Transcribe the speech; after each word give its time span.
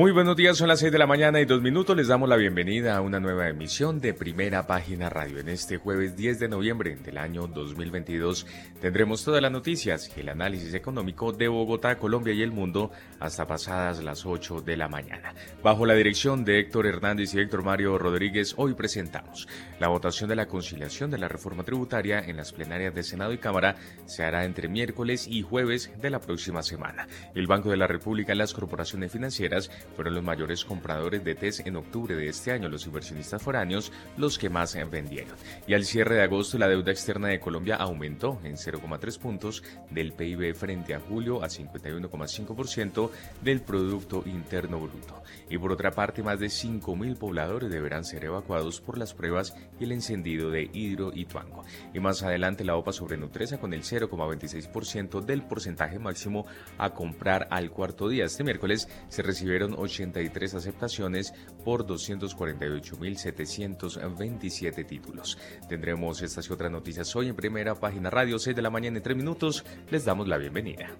Muy 0.00 0.12
buenos 0.12 0.34
días, 0.34 0.56
son 0.56 0.68
las 0.68 0.78
6 0.78 0.92
de 0.92 0.98
la 0.98 1.06
mañana 1.06 1.42
y 1.42 1.44
dos 1.44 1.60
minutos. 1.60 1.94
Les 1.94 2.08
damos 2.08 2.26
la 2.26 2.36
bienvenida 2.36 2.96
a 2.96 3.02
una 3.02 3.20
nueva 3.20 3.50
emisión 3.50 4.00
de 4.00 4.14
Primera 4.14 4.66
Página 4.66 5.10
Radio. 5.10 5.40
En 5.40 5.50
este 5.50 5.76
jueves 5.76 6.16
10 6.16 6.38
de 6.38 6.48
noviembre 6.48 6.96
del 6.96 7.18
año 7.18 7.46
2022 7.46 8.46
tendremos 8.80 9.22
todas 9.22 9.42
las 9.42 9.52
noticias 9.52 10.10
y 10.16 10.20
el 10.20 10.30
análisis 10.30 10.72
económico 10.72 11.32
de 11.32 11.48
Bogotá, 11.48 11.98
Colombia 11.98 12.32
y 12.32 12.40
el 12.40 12.50
mundo 12.50 12.90
hasta 13.18 13.46
pasadas 13.46 14.02
las 14.02 14.24
8 14.24 14.62
de 14.62 14.78
la 14.78 14.88
mañana. 14.88 15.34
Bajo 15.62 15.84
la 15.84 15.92
dirección 15.92 16.46
de 16.46 16.60
Héctor 16.60 16.86
Hernández 16.86 17.34
y 17.34 17.40
Héctor 17.40 17.62
Mario 17.62 17.98
Rodríguez, 17.98 18.54
hoy 18.56 18.72
presentamos 18.72 19.48
la 19.80 19.88
votación 19.88 20.30
de 20.30 20.36
la 20.36 20.46
conciliación 20.46 21.10
de 21.10 21.18
la 21.18 21.28
reforma 21.28 21.62
tributaria 21.62 22.20
en 22.20 22.38
las 22.38 22.54
plenarias 22.54 22.94
de 22.94 23.02
Senado 23.02 23.34
y 23.34 23.38
Cámara 23.38 23.76
se 24.06 24.24
hará 24.24 24.46
entre 24.46 24.68
miércoles 24.68 25.28
y 25.28 25.42
jueves 25.42 25.90
de 26.00 26.08
la 26.08 26.20
próxima 26.20 26.62
semana. 26.62 27.06
El 27.34 27.46
Banco 27.46 27.68
de 27.68 27.76
la 27.76 27.86
República 27.86 28.32
y 28.32 28.38
las 28.38 28.54
corporaciones 28.54 29.12
financieras 29.12 29.70
fueron 29.94 30.14
los 30.14 30.24
mayores 30.24 30.64
compradores 30.64 31.24
de 31.24 31.34
TES 31.34 31.60
en 31.60 31.76
octubre 31.76 32.14
de 32.14 32.28
este 32.28 32.52
año, 32.52 32.68
los 32.68 32.86
inversionistas 32.86 33.42
foráneos 33.42 33.92
los 34.16 34.38
que 34.38 34.48
más 34.48 34.76
vendieron. 34.90 35.34
Y 35.66 35.74
al 35.74 35.84
cierre 35.84 36.16
de 36.16 36.22
agosto 36.22 36.58
la 36.58 36.68
deuda 36.68 36.92
externa 36.92 37.28
de 37.28 37.40
Colombia 37.40 37.76
aumentó 37.76 38.40
en 38.44 38.56
0,3 38.56 39.18
puntos 39.18 39.62
del 39.90 40.12
PIB 40.12 40.54
frente 40.54 40.94
a 40.94 41.00
julio 41.00 41.42
a 41.42 41.48
51,5% 41.48 43.10
del 43.42 43.60
Producto 43.60 44.22
Interno 44.26 44.80
Bruto. 44.80 45.22
Y 45.48 45.58
por 45.58 45.72
otra 45.72 45.90
parte, 45.90 46.22
más 46.22 46.38
de 46.40 46.46
5.000 46.46 47.16
pobladores 47.16 47.70
deberán 47.70 48.04
ser 48.04 48.24
evacuados 48.24 48.80
por 48.80 48.98
las 48.98 49.14
pruebas 49.14 49.54
y 49.78 49.84
el 49.84 49.92
encendido 49.92 50.50
de 50.50 50.70
Hidro 50.72 51.12
y 51.14 51.24
Tuango. 51.24 51.64
Y 51.94 52.00
más 52.00 52.22
adelante 52.22 52.64
la 52.64 52.76
OPA 52.76 52.92
sobre 52.92 53.16
Nutresa 53.16 53.58
con 53.58 53.72
el 53.72 53.82
0,26% 53.82 55.20
del 55.20 55.42
porcentaje 55.42 55.98
máximo 55.98 56.46
a 56.78 56.90
comprar 56.90 57.48
al 57.50 57.70
cuarto 57.70 58.08
día. 58.08 58.24
Este 58.24 58.44
miércoles 58.44 58.88
se 59.08 59.22
recibieron 59.22 59.74
83 59.80 60.54
aceptaciones 60.54 61.34
por 61.64 61.84
248.727 61.86 64.86
títulos. 64.86 65.38
Tendremos 65.68 66.22
estas 66.22 66.48
y 66.48 66.52
otras 66.52 66.70
noticias 66.70 67.16
hoy 67.16 67.26
en 67.28 67.36
primera 67.36 67.74
página 67.74 68.10
radio 68.10 68.38
6 68.38 68.54
de 68.54 68.62
la 68.62 68.70
mañana 68.70 68.98
en 68.98 69.02
3 69.02 69.16
minutos. 69.16 69.64
Les 69.90 70.04
damos 70.04 70.28
la 70.28 70.38
bienvenida. 70.38 70.90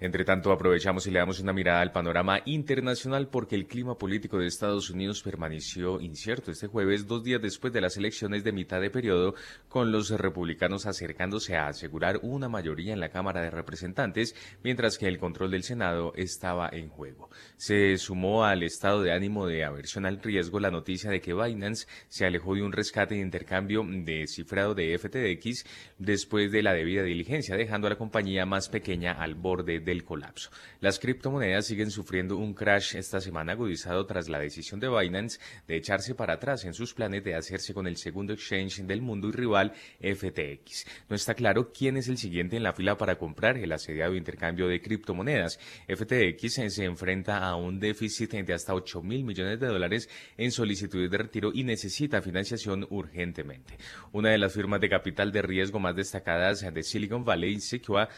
Entre 0.00 0.24
tanto, 0.24 0.52
aprovechamos 0.52 1.08
y 1.08 1.10
le 1.10 1.18
damos 1.18 1.40
una 1.40 1.52
mirada 1.52 1.80
al 1.80 1.90
panorama 1.90 2.40
internacional 2.44 3.26
porque 3.26 3.56
el 3.56 3.66
clima 3.66 3.98
político 3.98 4.38
de 4.38 4.46
Estados 4.46 4.90
Unidos 4.90 5.22
permaneció 5.22 6.00
incierto 6.00 6.52
este 6.52 6.68
jueves, 6.68 7.08
dos 7.08 7.24
días 7.24 7.42
después 7.42 7.72
de 7.72 7.80
las 7.80 7.96
elecciones 7.96 8.44
de 8.44 8.52
mitad 8.52 8.80
de 8.80 8.90
periodo, 8.90 9.34
con 9.68 9.90
los 9.90 10.10
republicanos 10.10 10.86
acercándose 10.86 11.56
a 11.56 11.66
asegurar 11.66 12.20
una 12.22 12.48
mayoría 12.48 12.92
en 12.92 13.00
la 13.00 13.08
Cámara 13.08 13.42
de 13.42 13.50
Representantes, 13.50 14.36
mientras 14.62 14.98
que 14.98 15.08
el 15.08 15.18
control 15.18 15.50
del 15.50 15.64
Senado 15.64 16.12
estaba 16.14 16.68
en 16.72 16.90
juego. 16.90 17.28
Se 17.56 17.96
sumó 17.98 18.44
al 18.44 18.62
estado 18.62 19.02
de 19.02 19.12
ánimo 19.12 19.48
de 19.48 19.64
aversión 19.64 20.06
al 20.06 20.22
riesgo 20.22 20.60
la 20.60 20.70
noticia 20.70 21.10
de 21.10 21.20
que 21.20 21.34
Binance 21.34 21.88
se 22.06 22.24
alejó 22.24 22.54
de 22.54 22.62
un 22.62 22.70
rescate 22.70 23.16
de 23.16 23.20
intercambio 23.20 23.84
de 23.84 24.28
cifrado 24.28 24.76
de 24.76 24.96
FTX 24.96 25.64
después 25.98 26.52
de 26.52 26.62
la 26.62 26.72
debida 26.72 27.02
diligencia, 27.02 27.56
dejando 27.56 27.88
a 27.88 27.90
la 27.90 27.98
compañía 27.98 28.46
más 28.46 28.68
pequeña 28.68 29.12
al 29.12 29.34
borde 29.34 29.80
del 29.88 30.04
colapso. 30.04 30.50
Las 30.80 31.00
criptomonedas 31.00 31.66
siguen 31.66 31.90
sufriendo 31.90 32.36
un 32.36 32.54
crash 32.54 32.94
esta 32.94 33.20
semana 33.20 33.52
agudizado 33.52 34.06
tras 34.06 34.28
la 34.28 34.38
decisión 34.38 34.78
de 34.78 34.88
Binance 34.88 35.40
de 35.66 35.76
echarse 35.76 36.14
para 36.14 36.34
atrás 36.34 36.64
en 36.64 36.72
sus 36.72 36.94
planes 36.94 37.24
de 37.24 37.34
hacerse 37.34 37.74
con 37.74 37.88
el 37.88 37.96
segundo 37.96 38.32
exchange 38.32 38.82
del 38.82 39.02
mundo 39.02 39.28
y 39.28 39.32
rival 39.32 39.72
FTX. 40.00 40.86
No 41.08 41.16
está 41.16 41.34
claro 41.34 41.72
quién 41.72 41.96
es 41.96 42.06
el 42.06 42.16
siguiente 42.16 42.56
en 42.56 42.62
la 42.62 42.74
fila 42.74 42.96
para 42.96 43.18
comprar 43.18 43.58
el 43.58 43.72
asediado 43.72 44.14
intercambio 44.14 44.68
de 44.68 44.80
criptomonedas. 44.80 45.58
FTX 45.88 46.72
se 46.72 46.84
enfrenta 46.84 47.38
a 47.38 47.56
un 47.56 47.80
déficit 47.80 48.34
de 48.34 48.54
hasta 48.54 48.72
8 48.72 49.02
mil 49.02 49.24
millones 49.24 49.58
de 49.58 49.66
dólares 49.66 50.08
en 50.36 50.52
solicitudes 50.52 51.10
de 51.10 51.18
retiro 51.18 51.50
y 51.52 51.64
necesita 51.64 52.22
financiación 52.22 52.86
urgentemente. 52.90 53.76
Una 54.12 54.30
de 54.30 54.38
las 54.38 54.52
firmas 54.52 54.80
de 54.80 54.88
capital 54.88 55.32
de 55.32 55.42
riesgo 55.42 55.80
más 55.80 55.96
destacadas 55.96 56.64
de 56.72 56.82
Silicon 56.84 57.24
Valley, 57.24 57.58
Sequoia, 57.60 58.08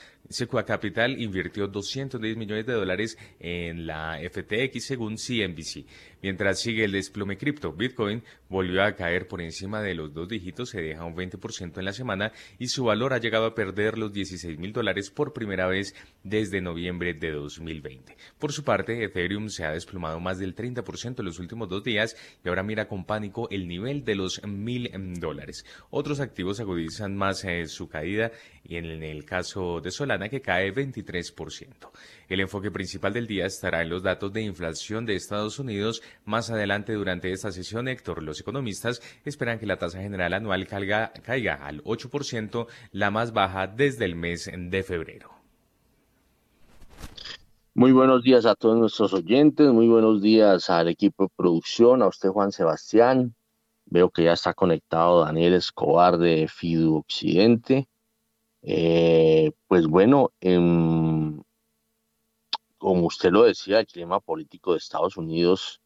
Capital, 0.66 1.18
invirtió 1.18 1.66
210 1.66 2.36
millones 2.36 2.49
de 2.54 2.72
dólares 2.72 3.16
en 3.38 3.86
la 3.86 4.18
FTX 4.22 4.84
según 4.84 5.16
CNBC. 5.16 5.86
Mientras 6.22 6.60
sigue 6.60 6.84
el 6.84 6.92
desplome 6.92 7.38
cripto, 7.38 7.72
Bitcoin 7.72 8.22
volvió 8.48 8.82
a 8.82 8.94
caer 8.94 9.26
por 9.26 9.40
encima 9.40 9.80
de 9.80 9.94
los 9.94 10.12
dos 10.12 10.28
dígitos, 10.28 10.70
se 10.70 10.82
deja 10.82 11.04
un 11.04 11.16
20% 11.16 11.78
en 11.78 11.84
la 11.84 11.92
semana 11.92 12.32
y 12.58 12.68
su 12.68 12.84
valor 12.84 13.12
ha 13.12 13.18
llegado 13.18 13.46
a 13.46 13.54
perder 13.54 13.96
los 13.96 14.12
16 14.12 14.58
mil 14.58 14.72
dólares 14.72 15.10
por 15.10 15.32
primera 15.32 15.66
vez 15.66 15.94
desde 16.22 16.60
noviembre 16.60 17.14
de 17.14 17.30
2020. 17.32 18.16
Por 18.38 18.52
su 18.52 18.64
parte, 18.64 19.02
Ethereum 19.02 19.48
se 19.48 19.64
ha 19.64 19.72
desplomado 19.72 20.20
más 20.20 20.38
del 20.38 20.54
30% 20.54 21.20
en 21.20 21.24
los 21.24 21.38
últimos 21.38 21.68
dos 21.68 21.82
días 21.82 22.16
y 22.44 22.48
ahora 22.48 22.62
mira 22.62 22.88
con 22.88 23.04
pánico 23.04 23.48
el 23.50 23.66
nivel 23.66 24.04
de 24.04 24.14
los 24.14 24.42
mil 24.46 24.90
dólares. 25.18 25.64
Otros 25.90 26.20
activos 26.20 26.60
agudizan 26.60 27.16
más 27.16 27.44
eh, 27.44 27.66
su 27.66 27.88
caída 27.88 28.30
y 28.64 28.76
en 28.76 29.02
el 29.02 29.24
caso 29.24 29.80
de 29.80 29.90
Solana 29.90 30.28
que 30.28 30.40
cae 30.40 30.72
23%. 30.72 31.90
El 32.28 32.40
enfoque 32.40 32.70
principal 32.70 33.12
del 33.12 33.26
día 33.26 33.46
estará 33.46 33.82
en 33.82 33.88
los 33.88 34.02
datos 34.02 34.32
de 34.32 34.42
inflación 34.42 35.04
de 35.04 35.16
Estados 35.16 35.58
Unidos. 35.58 36.02
Más 36.24 36.50
adelante 36.50 36.92
durante 36.92 37.32
esta 37.32 37.52
sesión, 37.52 37.88
Héctor, 37.88 38.22
los 38.22 38.40
economistas 38.40 39.02
esperan 39.24 39.58
que 39.58 39.66
la 39.66 39.78
tasa 39.78 40.00
general 40.00 40.32
anual 40.32 40.66
caiga, 40.66 41.12
caiga 41.22 41.54
al 41.54 41.82
8%, 41.84 42.66
la 42.92 43.10
más 43.10 43.32
baja 43.32 43.66
desde 43.66 44.04
el 44.04 44.16
mes 44.16 44.50
de 44.52 44.82
febrero. 44.82 45.30
Muy 47.74 47.92
buenos 47.92 48.22
días 48.22 48.46
a 48.46 48.54
todos 48.54 48.76
nuestros 48.76 49.14
oyentes, 49.14 49.70
muy 49.72 49.88
buenos 49.88 50.20
días 50.20 50.68
al 50.70 50.88
equipo 50.88 51.24
de 51.24 51.30
producción, 51.36 52.02
a 52.02 52.08
usted 52.08 52.28
Juan 52.30 52.52
Sebastián. 52.52 53.34
Veo 53.86 54.10
que 54.10 54.24
ya 54.24 54.32
está 54.32 54.54
conectado 54.54 55.24
Daniel 55.24 55.54
Escobar 55.54 56.18
de 56.18 56.48
Fidu 56.48 56.96
Occidente. 56.96 57.88
Eh, 58.62 59.52
pues 59.66 59.86
bueno, 59.86 60.32
en 60.40 61.42
como 62.80 63.06
usted 63.06 63.30
lo 63.30 63.42
decía, 63.42 63.80
el 63.80 63.86
clima 63.86 64.20
político 64.20 64.72
de 64.72 64.78
Estados 64.78 65.18
Unidos 65.18 65.79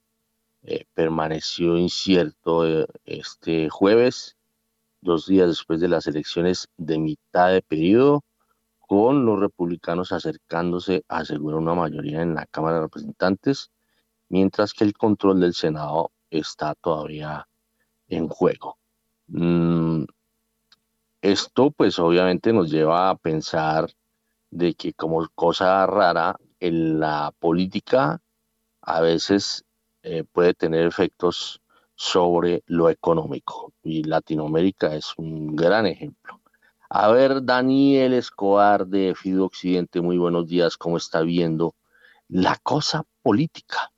eh, 0.66 0.86
permaneció 0.94 1.76
incierto 1.76 2.66
eh, 2.66 2.86
este 3.04 3.68
jueves, 3.68 4.36
dos 5.02 5.26
días 5.26 5.48
después 5.48 5.80
de 5.80 5.88
las 5.88 6.06
elecciones 6.06 6.68
de 6.78 6.98
mitad 6.98 7.52
de 7.52 7.60
periodo, 7.60 8.24
con 8.80 9.26
los 9.26 9.38
republicanos 9.40 10.12
acercándose 10.12 11.04
a 11.08 11.18
asegurar 11.18 11.58
una 11.58 11.74
mayoría 11.74 12.22
en 12.22 12.34
la 12.34 12.46
Cámara 12.46 12.76
de 12.76 12.82
Representantes, 12.82 13.70
mientras 14.30 14.72
que 14.72 14.84
el 14.84 14.94
control 14.94 15.40
del 15.40 15.52
Senado 15.52 16.12
está 16.30 16.74
todavía 16.74 17.46
en 18.08 18.28
juego. 18.28 18.78
Mm, 19.26 20.04
esto 21.20 21.70
pues 21.70 21.98
obviamente 21.98 22.52
nos 22.52 22.70
lleva 22.70 23.10
a 23.10 23.16
pensar 23.16 23.90
de 24.50 24.74
que 24.74 24.94
como 24.94 25.26
cosa 25.34 25.86
rara 25.86 26.38
en 26.60 27.00
la 27.00 27.32
política 27.38 28.22
a 28.80 29.00
veces 29.00 29.64
eh, 30.04 30.22
puede 30.30 30.52
tener 30.52 30.86
efectos 30.86 31.62
sobre 31.96 32.62
lo 32.66 32.90
económico 32.90 33.72
y 33.82 34.04
Latinoamérica 34.04 34.94
es 34.94 35.14
un 35.16 35.56
gran 35.56 35.86
ejemplo. 35.86 36.40
A 36.90 37.10
ver, 37.10 37.42
Daniel 37.42 38.12
Escobar 38.12 38.86
de 38.86 39.14
Fido 39.14 39.46
Occidente, 39.46 40.02
muy 40.02 40.18
buenos 40.18 40.46
días, 40.46 40.76
¿cómo 40.76 40.98
está 40.98 41.22
viendo 41.22 41.74
la 42.28 42.56
cosa 42.62 43.04
política? 43.22 43.90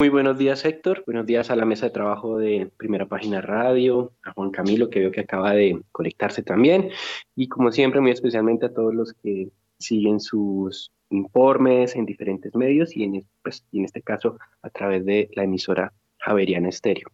Muy 0.00 0.08
buenos 0.08 0.36
días, 0.36 0.64
Héctor. 0.64 1.04
Buenos 1.06 1.24
días 1.24 1.50
a 1.50 1.56
la 1.56 1.64
mesa 1.64 1.86
de 1.86 1.92
trabajo 1.92 2.36
de 2.36 2.72
Primera 2.76 3.06
Página 3.06 3.40
Radio, 3.40 4.12
a 4.24 4.32
Juan 4.32 4.50
Camilo, 4.50 4.90
que 4.90 4.98
veo 4.98 5.12
que 5.12 5.20
acaba 5.20 5.52
de 5.52 5.80
conectarse 5.92 6.42
también, 6.42 6.90
y 7.36 7.46
como 7.46 7.70
siempre, 7.70 8.00
muy 8.00 8.10
especialmente 8.10 8.66
a 8.66 8.74
todos 8.74 8.92
los 8.92 9.12
que 9.12 9.50
siguen 9.84 10.20
sus 10.20 10.90
informes 11.10 11.94
en 11.94 12.06
diferentes 12.06 12.54
medios 12.54 12.96
y 12.96 13.04
en, 13.04 13.24
pues, 13.42 13.64
este 13.72 14.02
caso 14.02 14.38
a 14.62 14.70
través 14.70 15.04
de 15.04 15.30
la 15.34 15.44
emisora 15.44 15.92
Javeriana 16.18 16.68
Estéreo. 16.68 17.08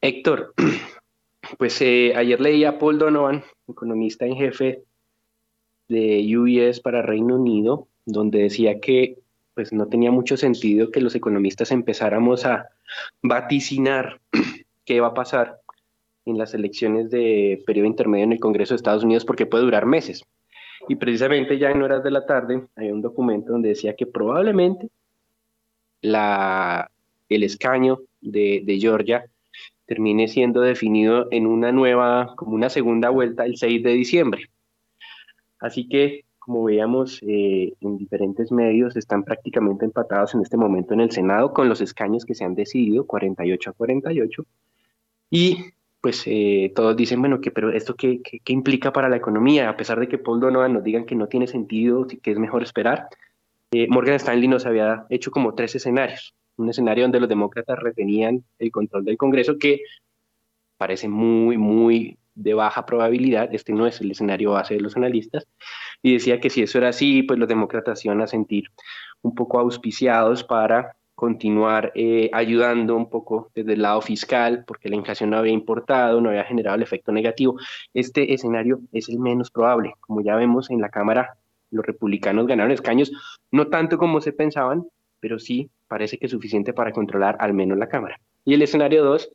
Héctor, 0.00 0.54
pues 1.58 1.80
eh, 1.82 2.12
ayer 2.14 2.40
leí 2.40 2.64
a 2.64 2.78
Paul 2.78 2.98
Donovan, 2.98 3.42
economista 3.66 4.26
en 4.26 4.36
jefe 4.36 4.82
de 5.88 6.36
UBS 6.36 6.80
para 6.80 7.02
Reino 7.02 7.36
Unido, 7.36 7.88
donde 8.04 8.40
decía 8.40 8.80
que 8.80 9.18
pues 9.54 9.72
no 9.72 9.88
tenía 9.88 10.12
mucho 10.12 10.36
sentido 10.36 10.92
que 10.92 11.00
los 11.00 11.16
economistas 11.16 11.72
empezáramos 11.72 12.44
a 12.46 12.68
vaticinar 13.22 14.20
qué 14.84 15.00
va 15.00 15.08
a 15.08 15.14
pasar 15.14 15.58
en 16.26 16.38
las 16.38 16.54
elecciones 16.54 17.10
de 17.10 17.62
periodo 17.66 17.88
intermedio 17.88 18.24
en 18.24 18.32
el 18.32 18.40
Congreso 18.40 18.74
de 18.74 18.76
Estados 18.76 19.02
Unidos 19.02 19.24
porque 19.24 19.46
puede 19.46 19.64
durar 19.64 19.86
meses. 19.86 20.22
Y 20.88 20.96
precisamente 20.96 21.58
ya 21.58 21.70
en 21.70 21.82
horas 21.82 22.02
de 22.02 22.10
la 22.10 22.24
tarde 22.24 22.66
hay 22.76 22.90
un 22.90 23.02
documento 23.02 23.52
donde 23.52 23.70
decía 23.70 23.94
que 23.94 24.06
probablemente 24.06 24.88
la, 26.00 26.90
el 27.28 27.42
escaño 27.42 28.00
de, 28.20 28.62
de 28.64 28.78
Georgia 28.78 29.26
termine 29.86 30.28
siendo 30.28 30.60
definido 30.60 31.28
en 31.30 31.46
una 31.46 31.72
nueva, 31.72 32.34
como 32.36 32.54
una 32.54 32.68
segunda 32.68 33.10
vuelta 33.10 33.46
el 33.46 33.56
6 33.56 33.82
de 33.82 33.92
diciembre. 33.92 34.50
Así 35.60 35.88
que, 35.88 36.24
como 36.38 36.64
veíamos 36.64 37.20
eh, 37.22 37.72
en 37.80 37.96
diferentes 37.96 38.52
medios, 38.52 38.96
están 38.96 39.24
prácticamente 39.24 39.84
empatados 39.84 40.34
en 40.34 40.42
este 40.42 40.56
momento 40.56 40.94
en 40.94 41.00
el 41.00 41.10
Senado 41.10 41.52
con 41.52 41.68
los 41.68 41.80
escaños 41.80 42.24
que 42.24 42.34
se 42.34 42.44
han 42.44 42.54
decidido, 42.54 43.06
48 43.06 43.70
a 43.70 43.72
48. 43.72 44.44
Y 45.30 45.56
pues 46.00 46.22
eh, 46.26 46.72
todos 46.74 46.96
dicen, 46.96 47.20
bueno, 47.20 47.40
que, 47.40 47.50
pero 47.50 47.70
¿esto 47.72 47.94
qué, 47.94 48.20
qué, 48.22 48.52
implica 48.52 48.92
para 48.92 49.08
la 49.08 49.16
economía? 49.16 49.68
A 49.68 49.76
pesar 49.76 49.98
de 49.98 50.08
que 50.08 50.18
Paul 50.18 50.40
Donovan 50.40 50.72
nos 50.72 50.84
digan 50.84 51.04
que 51.04 51.14
no 51.14 51.26
tiene 51.26 51.46
sentido, 51.46 52.06
que 52.06 52.30
es 52.30 52.38
mejor 52.38 52.62
esperar, 52.62 53.08
eh, 53.72 53.86
Morgan 53.88 54.14
Stanley 54.14 54.48
nos 54.48 54.66
había 54.66 55.06
hecho 55.10 55.30
como 55.30 55.54
tres 55.54 55.74
escenarios 55.74 56.34
un 56.58 56.68
escenario 56.68 57.04
donde 57.04 57.20
los 57.20 57.28
demócratas 57.28 57.78
retenían 57.78 58.44
el 58.58 58.70
control 58.70 59.04
del 59.04 59.16
Congreso, 59.16 59.58
que 59.58 59.82
parece 60.76 61.08
muy, 61.08 61.56
muy 61.56 62.18
de 62.34 62.54
baja 62.54 62.86
probabilidad, 62.86 63.52
este 63.52 63.72
no 63.72 63.86
es 63.86 64.00
el 64.00 64.10
escenario 64.10 64.52
base 64.52 64.74
de 64.74 64.80
los 64.80 64.96
analistas, 64.96 65.46
y 66.02 66.12
decía 66.12 66.40
que 66.40 66.50
si 66.50 66.62
eso 66.62 66.78
era 66.78 66.88
así, 66.88 67.22
pues 67.22 67.38
los 67.38 67.48
demócratas 67.48 68.04
iban 68.04 68.20
a 68.20 68.26
sentir 68.26 68.64
un 69.22 69.34
poco 69.34 69.58
auspiciados 69.58 70.44
para 70.44 70.96
continuar 71.18 71.90
eh, 71.96 72.30
ayudando 72.32 72.94
un 72.94 73.10
poco 73.10 73.50
desde 73.52 73.72
el 73.72 73.82
lado 73.82 74.00
fiscal, 74.02 74.62
porque 74.64 74.88
la 74.88 74.94
inflación 74.94 75.30
no 75.30 75.38
había 75.38 75.52
importado, 75.52 76.20
no 76.20 76.28
había 76.28 76.44
generado 76.44 76.76
el 76.76 76.82
efecto 76.82 77.10
negativo. 77.10 77.58
Este 77.92 78.32
escenario 78.32 78.82
es 78.92 79.08
el 79.08 79.18
menos 79.18 79.50
probable. 79.50 79.94
Como 79.98 80.20
ya 80.20 80.36
vemos 80.36 80.70
en 80.70 80.80
la 80.80 80.90
Cámara, 80.90 81.36
los 81.72 81.84
republicanos 81.84 82.46
ganaron 82.46 82.70
escaños, 82.70 83.10
no 83.50 83.66
tanto 83.66 83.98
como 83.98 84.20
se 84.20 84.32
pensaban, 84.32 84.86
pero 85.18 85.40
sí 85.40 85.68
parece 85.88 86.18
que 86.18 86.26
es 86.26 86.30
suficiente 86.30 86.72
para 86.72 86.92
controlar 86.92 87.36
al 87.40 87.52
menos 87.52 87.78
la 87.78 87.88
Cámara. 87.88 88.20
Y 88.44 88.54
el 88.54 88.62
escenario 88.62 89.02
2 89.02 89.28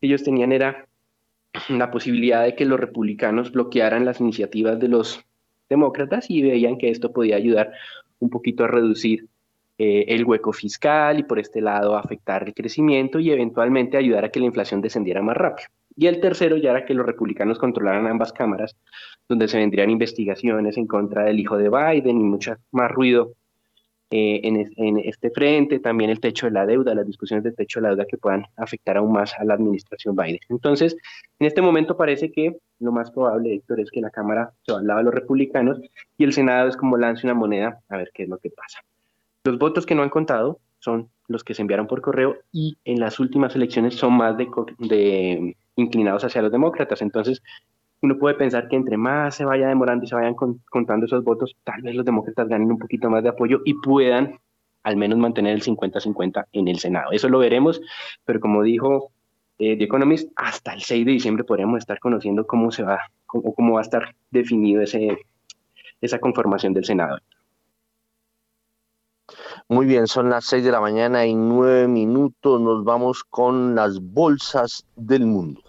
que 0.00 0.06
ellos 0.06 0.22
tenían 0.22 0.52
era 0.52 0.88
la 1.68 1.90
posibilidad 1.90 2.44
de 2.44 2.56
que 2.56 2.64
los 2.64 2.80
republicanos 2.80 3.52
bloquearan 3.52 4.06
las 4.06 4.20
iniciativas 4.20 4.80
de 4.80 4.88
los 4.88 5.22
demócratas 5.68 6.30
y 6.30 6.40
veían 6.40 6.78
que 6.78 6.88
esto 6.88 7.12
podía 7.12 7.36
ayudar 7.36 7.72
un 8.20 8.30
poquito 8.30 8.64
a 8.64 8.68
reducir 8.68 9.28
eh, 9.78 10.04
el 10.08 10.24
hueco 10.24 10.52
fiscal 10.52 11.18
y 11.18 11.22
por 11.24 11.38
este 11.38 11.60
lado 11.60 11.96
afectar 11.96 12.44
el 12.44 12.54
crecimiento 12.54 13.18
y 13.18 13.30
eventualmente 13.30 13.96
ayudar 13.96 14.24
a 14.24 14.30
que 14.30 14.40
la 14.40 14.46
inflación 14.46 14.80
descendiera 14.80 15.22
más 15.22 15.36
rápido. 15.36 15.68
Y 15.96 16.06
el 16.06 16.20
tercero 16.20 16.56
ya 16.56 16.70
era 16.70 16.84
que 16.84 16.94
los 16.94 17.06
republicanos 17.06 17.58
controlaran 17.58 18.06
ambas 18.06 18.32
cámaras, 18.32 18.76
donde 19.28 19.48
se 19.48 19.58
vendrían 19.58 19.90
investigaciones 19.90 20.76
en 20.76 20.86
contra 20.86 21.24
del 21.24 21.40
hijo 21.40 21.56
de 21.56 21.70
Biden 21.70 22.20
y 22.20 22.24
mucho 22.24 22.56
más 22.72 22.90
ruido 22.90 23.34
eh, 24.10 24.42
en, 24.44 24.98
este 24.98 25.30
frente, 25.30 25.80
también 25.80 26.08
el 26.10 26.20
techo 26.20 26.46
de 26.46 26.52
la 26.52 26.66
deuda, 26.66 26.94
las 26.94 27.06
discusiones 27.06 27.42
del 27.42 27.56
techo 27.56 27.80
de 27.80 27.82
la 27.82 27.88
deuda 27.88 28.06
que 28.06 28.16
puedan 28.16 28.44
afectar 28.56 28.96
aún 28.96 29.12
más 29.12 29.34
a 29.38 29.44
la 29.44 29.54
administración 29.54 30.14
Biden. 30.14 30.38
Entonces, 30.50 30.96
en 31.40 31.46
este 31.48 31.62
momento 31.62 31.96
parece 31.96 32.30
que 32.30 32.56
lo 32.78 32.92
más 32.92 33.10
probable, 33.10 33.54
Héctor, 33.54 33.80
es 33.80 33.90
que 33.90 34.00
la 34.00 34.10
Cámara 34.10 34.52
se 34.62 34.72
va 34.72 34.78
al 34.78 34.86
lado 34.86 34.98
de 34.98 35.04
los 35.06 35.14
republicanos 35.14 35.80
y 36.16 36.22
el 36.22 36.32
Senado 36.32 36.68
es 36.68 36.76
como 36.76 36.96
lance 36.96 37.26
una 37.26 37.34
moneda 37.34 37.80
a 37.88 37.96
ver 37.96 38.12
qué 38.14 38.22
es 38.22 38.28
lo 38.28 38.38
que 38.38 38.50
pasa. 38.50 38.84
Los 39.46 39.58
votos 39.58 39.84
que 39.84 39.94
no 39.94 40.02
han 40.02 40.08
contado 40.08 40.58
son 40.78 41.10
los 41.28 41.44
que 41.44 41.52
se 41.52 41.60
enviaron 41.60 41.86
por 41.86 42.00
correo 42.00 42.38
y 42.50 42.78
en 42.86 42.98
las 42.98 43.20
últimas 43.20 43.54
elecciones 43.54 43.94
son 43.94 44.14
más 44.14 44.38
de, 44.38 44.48
de 44.78 45.54
inclinados 45.76 46.24
hacia 46.24 46.40
los 46.40 46.50
demócratas. 46.50 47.02
Entonces, 47.02 47.42
uno 48.00 48.16
puede 48.18 48.36
pensar 48.36 48.68
que 48.68 48.76
entre 48.76 48.96
más 48.96 49.34
se 49.34 49.44
vaya 49.44 49.68
demorando 49.68 50.06
y 50.06 50.08
se 50.08 50.14
vayan 50.14 50.34
contando 50.34 51.04
esos 51.04 51.22
votos, 51.24 51.56
tal 51.62 51.82
vez 51.82 51.94
los 51.94 52.06
demócratas 52.06 52.48
ganen 52.48 52.70
un 52.70 52.78
poquito 52.78 53.10
más 53.10 53.22
de 53.22 53.28
apoyo 53.28 53.60
y 53.66 53.74
puedan 53.74 54.38
al 54.82 54.96
menos 54.96 55.18
mantener 55.18 55.54
el 55.54 55.62
50-50 55.62 56.46
en 56.52 56.68
el 56.68 56.78
Senado. 56.78 57.12
Eso 57.12 57.28
lo 57.28 57.38
veremos, 57.38 57.82
pero 58.24 58.40
como 58.40 58.62
dijo 58.62 59.10
eh, 59.58 59.76
The 59.76 59.84
Economist, 59.84 60.32
hasta 60.36 60.72
el 60.72 60.80
6 60.80 61.04
de 61.04 61.12
diciembre 61.12 61.44
podríamos 61.44 61.80
estar 61.80 61.98
conociendo 61.98 62.46
cómo 62.46 62.70
se 62.70 62.82
va, 62.82 62.98
cómo, 63.26 63.54
cómo 63.54 63.74
va 63.74 63.80
a 63.80 63.82
estar 63.82 64.14
definido 64.30 64.80
ese, 64.80 65.18
esa 66.00 66.18
conformación 66.18 66.72
del 66.72 66.86
Senado. 66.86 67.18
Muy 69.70 69.86
bien, 69.86 70.06
son 70.06 70.28
las 70.28 70.44
6 70.44 70.62
de 70.62 70.70
la 70.70 70.80
mañana 70.80 71.24
y 71.24 71.34
9 71.34 71.88
minutos. 71.88 72.60
Nos 72.60 72.84
vamos 72.84 73.24
con 73.24 73.74
las 73.74 73.98
bolsas 73.98 74.84
del 74.94 75.24
mundo. 75.24 75.62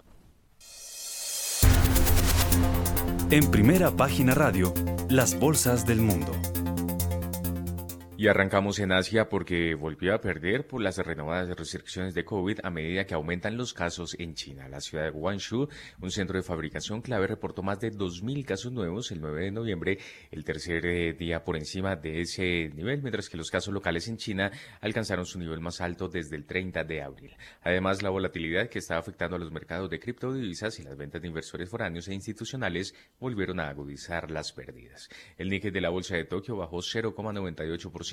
En 3.30 3.50
primera 3.50 3.90
página 3.90 4.34
radio, 4.34 4.74
las 5.08 5.38
bolsas 5.40 5.86
del 5.86 6.02
mundo. 6.02 6.32
Y 8.18 8.28
arrancamos 8.28 8.78
en 8.78 8.92
Asia 8.92 9.28
porque 9.28 9.74
volvió 9.74 10.14
a 10.14 10.22
perder 10.22 10.66
por 10.66 10.80
las 10.80 10.96
renovadas 10.96 11.54
restricciones 11.54 12.14
de 12.14 12.24
COVID 12.24 12.60
a 12.62 12.70
medida 12.70 13.04
que 13.04 13.12
aumentan 13.12 13.58
los 13.58 13.74
casos 13.74 14.16
en 14.18 14.34
China. 14.34 14.70
La 14.70 14.80
ciudad 14.80 15.04
de 15.04 15.10
Guangzhou, 15.10 15.68
un 16.00 16.10
centro 16.10 16.38
de 16.38 16.42
fabricación 16.42 17.02
clave, 17.02 17.26
reportó 17.26 17.62
más 17.62 17.78
de 17.78 17.92
2.000 17.92 18.46
casos 18.46 18.72
nuevos 18.72 19.10
el 19.10 19.20
9 19.20 19.44
de 19.44 19.50
noviembre, 19.50 19.98
el 20.30 20.44
tercer 20.44 20.86
eh, 20.86 21.12
día 21.12 21.44
por 21.44 21.58
encima 21.58 21.94
de 21.94 22.22
ese 22.22 22.70
nivel, 22.74 23.02
mientras 23.02 23.28
que 23.28 23.36
los 23.36 23.50
casos 23.50 23.74
locales 23.74 24.08
en 24.08 24.16
China 24.16 24.50
alcanzaron 24.80 25.26
su 25.26 25.38
nivel 25.38 25.60
más 25.60 25.82
alto 25.82 26.08
desde 26.08 26.36
el 26.36 26.46
30 26.46 26.84
de 26.84 27.02
abril. 27.02 27.36
Además, 27.64 28.02
la 28.02 28.08
volatilidad 28.08 28.70
que 28.70 28.78
estaba 28.78 29.00
afectando 29.00 29.36
a 29.36 29.38
los 29.38 29.52
mercados 29.52 29.90
de 29.90 30.00
criptodivisas 30.00 30.78
y 30.78 30.84
las 30.84 30.96
ventas 30.96 31.20
de 31.20 31.28
inversores 31.28 31.68
foráneos 31.68 32.08
e 32.08 32.14
institucionales 32.14 32.94
volvieron 33.20 33.60
a 33.60 33.68
agudizar 33.68 34.30
las 34.30 34.54
pérdidas. 34.54 35.10
El 35.36 35.50
Nikkei 35.50 35.70
de 35.70 35.82
la 35.82 35.90
bolsa 35.90 36.16
de 36.16 36.24
Tokio 36.24 36.56
bajó 36.56 36.78
0,98% 36.78 38.05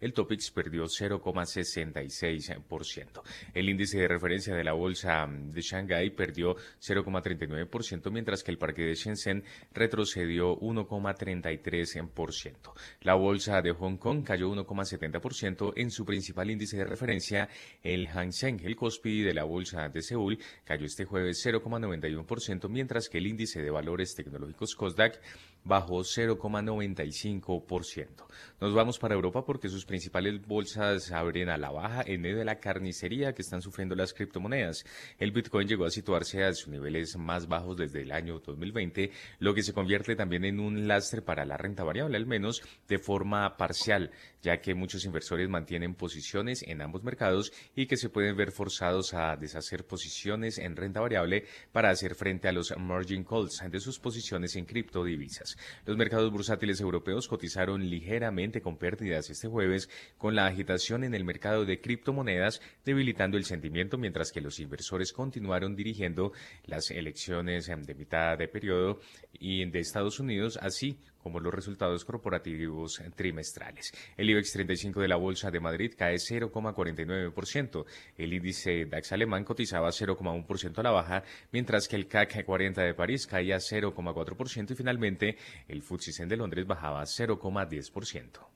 el 0.00 0.12
Topix 0.12 0.50
perdió 0.50 0.84
0,66%. 0.84 3.22
El 3.54 3.68
índice 3.68 3.98
de 3.98 4.08
referencia 4.08 4.54
de 4.54 4.64
la 4.64 4.72
bolsa 4.72 5.28
de 5.28 5.60
Shanghái 5.60 6.10
perdió 6.10 6.56
0,39%, 6.80 8.10
mientras 8.10 8.42
que 8.42 8.50
el 8.50 8.58
parque 8.58 8.82
de 8.82 8.94
Shenzhen 8.94 9.44
retrocedió 9.72 10.58
1,33%. 10.58 12.72
La 13.02 13.14
bolsa 13.14 13.62
de 13.62 13.70
Hong 13.72 13.96
Kong 13.96 14.24
cayó 14.24 14.52
1,70% 14.52 15.72
en 15.76 15.90
su 15.90 16.04
principal 16.04 16.50
índice 16.50 16.76
de 16.76 16.84
referencia, 16.84 17.48
el 17.82 18.06
Hang 18.08 18.32
Seng. 18.32 18.60
El 18.64 18.76
Kospi 18.76 19.22
de 19.22 19.34
la 19.34 19.44
bolsa 19.44 19.88
de 19.88 20.02
Seúl 20.02 20.38
cayó 20.64 20.86
este 20.86 21.04
jueves 21.04 21.44
0,91%, 21.44 22.68
mientras 22.68 23.08
que 23.08 23.18
el 23.18 23.26
índice 23.26 23.60
de 23.62 23.70
valores 23.70 24.14
tecnológicos 24.14 24.74
Kosdaq 24.74 25.20
bajó 25.64 26.00
0,95%. 26.00 28.26
Nos 28.58 28.72
vamos 28.72 28.98
para 28.98 29.14
Europa 29.14 29.44
porque 29.44 29.68
sus 29.68 29.84
principales 29.84 30.40
bolsas 30.46 31.12
abren 31.12 31.50
a 31.50 31.58
la 31.58 31.70
baja 31.70 32.02
en 32.06 32.22
medio 32.22 32.38
de 32.38 32.46
la 32.46 32.58
carnicería 32.58 33.34
que 33.34 33.42
están 33.42 33.60
sufriendo 33.60 33.94
las 33.94 34.14
criptomonedas. 34.14 34.86
El 35.18 35.32
Bitcoin 35.32 35.68
llegó 35.68 35.84
a 35.84 35.90
situarse 35.90 36.42
a 36.42 36.54
sus 36.54 36.68
niveles 36.68 37.18
más 37.18 37.48
bajos 37.48 37.76
desde 37.76 38.00
el 38.00 38.12
año 38.12 38.38
2020, 38.38 39.10
lo 39.40 39.52
que 39.52 39.62
se 39.62 39.74
convierte 39.74 40.16
también 40.16 40.46
en 40.46 40.58
un 40.58 40.88
lastre 40.88 41.20
para 41.20 41.44
la 41.44 41.58
renta 41.58 41.84
variable, 41.84 42.16
al 42.16 42.24
menos 42.24 42.62
de 42.88 42.98
forma 42.98 43.58
parcial, 43.58 44.10
ya 44.40 44.58
que 44.62 44.74
muchos 44.74 45.04
inversores 45.04 45.50
mantienen 45.50 45.94
posiciones 45.94 46.62
en 46.62 46.80
ambos 46.80 47.04
mercados 47.04 47.52
y 47.74 47.86
que 47.86 47.98
se 47.98 48.08
pueden 48.08 48.38
ver 48.38 48.52
forzados 48.52 49.12
a 49.12 49.36
deshacer 49.36 49.86
posiciones 49.86 50.56
en 50.56 50.76
renta 50.76 51.00
variable 51.00 51.44
para 51.72 51.90
hacer 51.90 52.14
frente 52.14 52.48
a 52.48 52.52
los 52.52 52.74
margin 52.78 53.22
calls 53.22 53.62
de 53.70 53.80
sus 53.80 53.98
posiciones 53.98 54.56
en 54.56 54.64
criptodivisas. 54.64 55.58
Los 55.84 55.98
mercados 55.98 56.32
bursátiles 56.32 56.80
europeos 56.80 57.28
cotizaron 57.28 57.84
ligeramente 57.90 58.45
con 58.62 58.78
pérdidas 58.78 59.28
este 59.28 59.48
jueves 59.48 59.88
con 60.18 60.34
la 60.34 60.46
agitación 60.46 61.04
en 61.04 61.14
el 61.14 61.24
mercado 61.24 61.64
de 61.64 61.80
criptomonedas 61.80 62.60
debilitando 62.84 63.36
el 63.36 63.44
sentimiento 63.44 63.98
mientras 63.98 64.30
que 64.30 64.40
los 64.40 64.60
inversores 64.60 65.12
continuaron 65.12 65.74
dirigiendo 65.74 66.32
las 66.64 66.90
elecciones 66.90 67.66
de 67.66 67.94
mitad 67.94 68.38
de 68.38 68.48
periodo 68.48 69.00
y 69.32 69.68
de 69.68 69.80
Estados 69.80 70.20
Unidos 70.20 70.58
así 70.62 70.98
como 71.26 71.40
los 71.40 71.52
resultados 71.52 72.04
corporativos 72.04 73.02
trimestrales. 73.16 73.92
El 74.16 74.30
IBEX 74.30 74.52
35 74.52 75.00
de 75.00 75.08
la 75.08 75.16
Bolsa 75.16 75.50
de 75.50 75.58
Madrid 75.58 75.92
cae 75.98 76.14
0,49%. 76.18 77.84
El 78.16 78.32
índice 78.32 78.84
DAX 78.84 79.10
alemán 79.10 79.42
cotizaba 79.42 79.88
0,1% 79.88 80.78
a 80.78 80.82
la 80.84 80.92
baja, 80.92 81.24
mientras 81.50 81.88
que 81.88 81.96
el 81.96 82.06
CAC 82.06 82.44
40 82.44 82.80
de 82.80 82.94
París 82.94 83.26
caía 83.26 83.56
0,4% 83.56 84.70
y 84.70 84.74
finalmente 84.76 85.36
el 85.66 85.82
FTSE 85.82 86.26
de 86.26 86.36
Londres 86.36 86.64
bajaba 86.64 87.02
0,10%. 87.02 88.46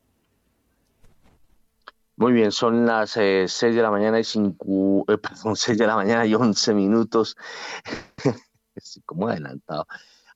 Muy 2.19 2.33
bien, 2.33 2.53
son 2.53 2.87
las 2.87 3.11
6 3.11 3.63
eh, 3.65 3.73
de 3.73 3.83
la 3.83 3.91
mañana 3.91 4.21
y 4.21 4.23
5, 4.23 5.07
eh, 5.09 5.19
perdón, 5.19 5.57
6 5.57 5.77
de 5.77 5.87
la 5.89 5.97
mañana 5.97 6.25
y 6.25 6.37
11 6.37 6.73
minutos. 6.75 7.37
Como 9.05 9.27
adelantado. 9.27 9.89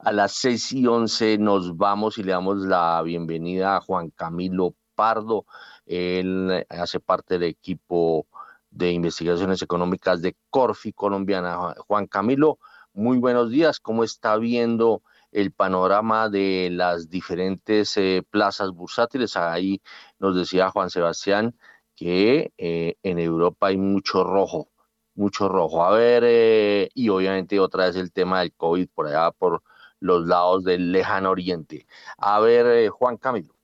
A 0.04 0.12
las 0.12 0.32
6 0.32 0.72
y 0.72 0.86
11 0.86 1.38
nos 1.38 1.78
vamos 1.78 2.18
y 2.18 2.22
le 2.22 2.32
damos 2.32 2.58
la 2.58 3.00
bienvenida 3.00 3.76
a 3.76 3.80
Juan 3.80 4.10
Camilo 4.10 4.74
Pardo. 4.94 5.46
Él 5.86 6.66
hace 6.68 7.00
parte 7.00 7.38
del 7.38 7.44
equipo 7.44 8.26
de 8.68 8.92
Investigaciones 8.92 9.62
Económicas 9.62 10.20
de 10.20 10.36
Corfi 10.50 10.92
Colombiana. 10.92 11.74
Juan 11.86 12.06
Camilo, 12.06 12.58
muy 12.92 13.16
buenos 13.16 13.50
días. 13.50 13.80
¿Cómo 13.80 14.04
está 14.04 14.36
viendo 14.36 15.02
el 15.32 15.52
panorama 15.52 16.28
de 16.28 16.68
las 16.70 17.08
diferentes 17.08 17.96
eh, 17.96 18.22
plazas 18.28 18.72
bursátiles? 18.72 19.38
Ahí 19.38 19.80
nos 20.18 20.36
decía 20.36 20.70
Juan 20.70 20.90
Sebastián 20.90 21.56
que 21.96 22.52
eh, 22.58 22.96
en 23.02 23.18
Europa 23.18 23.68
hay 23.68 23.78
mucho 23.78 24.22
rojo, 24.22 24.68
mucho 25.14 25.48
rojo. 25.48 25.82
A 25.82 25.92
ver, 25.92 26.24
eh, 26.26 26.90
y 26.92 27.08
obviamente 27.08 27.58
otra 27.58 27.86
vez 27.86 27.96
el 27.96 28.12
tema 28.12 28.40
del 28.40 28.52
COVID 28.52 28.88
por 28.94 29.06
allá, 29.06 29.30
por 29.30 29.62
los 30.04 30.26
lados 30.26 30.64
del 30.64 30.92
lejano 30.92 31.30
oriente. 31.30 31.86
A 32.18 32.38
ver, 32.38 32.90
Juan 32.90 33.16
Camilo. 33.16 33.54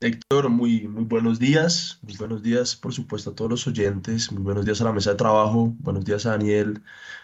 Héctor, 0.00 0.48
muy, 0.48 0.86
muy 0.86 1.02
buenos 1.02 1.40
días. 1.40 1.98
Muy 2.02 2.16
buenos 2.16 2.44
días, 2.44 2.76
por 2.76 2.92
supuesto, 2.92 3.30
a 3.30 3.34
todos 3.34 3.50
los 3.50 3.66
oyentes. 3.66 4.30
Muy 4.30 4.42
buenos 4.42 4.64
días 4.64 4.80
a 4.80 4.84
la 4.84 4.92
mesa 4.92 5.10
de 5.10 5.16
trabajo. 5.16 5.74
Buenos 5.80 6.04
días 6.04 6.26
a 6.26 6.30
Daniel. 6.30 6.80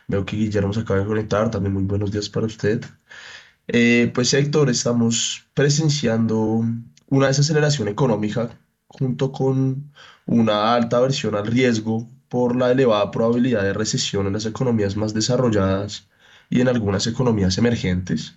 Veo 0.08 0.24
que 0.26 0.36
Guillermo 0.36 0.72
se 0.72 0.80
acaba 0.80 0.98
de 0.98 1.06
conectar. 1.06 1.48
También 1.48 1.72
muy 1.74 1.84
buenos 1.84 2.10
días 2.10 2.28
para 2.28 2.46
usted. 2.46 2.84
Eh, 3.68 4.10
pues 4.12 4.34
Héctor, 4.34 4.68
estamos 4.68 5.46
presenciando 5.54 6.64
una 7.08 7.28
desaceleración 7.28 7.86
económica 7.86 8.50
junto 8.88 9.30
con 9.30 9.92
una 10.26 10.74
alta 10.74 10.96
aversión 10.96 11.36
al 11.36 11.46
riesgo 11.46 12.08
por 12.28 12.56
la 12.56 12.72
elevada 12.72 13.12
probabilidad 13.12 13.62
de 13.62 13.74
recesión 13.74 14.26
en 14.26 14.32
las 14.32 14.46
economías 14.46 14.96
más 14.96 15.14
desarrolladas 15.14 16.08
y 16.50 16.60
en 16.60 16.68
algunas 16.68 17.06
economías 17.06 17.58
emergentes. 17.58 18.36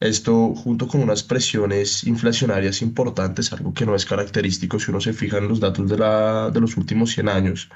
Esto 0.00 0.54
junto 0.54 0.88
con 0.88 1.02
unas 1.02 1.22
presiones 1.22 2.04
inflacionarias 2.04 2.82
importantes, 2.82 3.52
algo 3.52 3.72
que 3.72 3.86
no 3.86 3.94
es 3.94 4.04
característico 4.04 4.78
si 4.78 4.90
uno 4.90 5.00
se 5.00 5.12
fija 5.12 5.38
en 5.38 5.48
los 5.48 5.60
datos 5.60 5.88
de, 5.88 5.98
la, 5.98 6.50
de 6.50 6.60
los 6.60 6.76
últimos 6.76 7.12
100 7.12 7.28
años, 7.28 7.70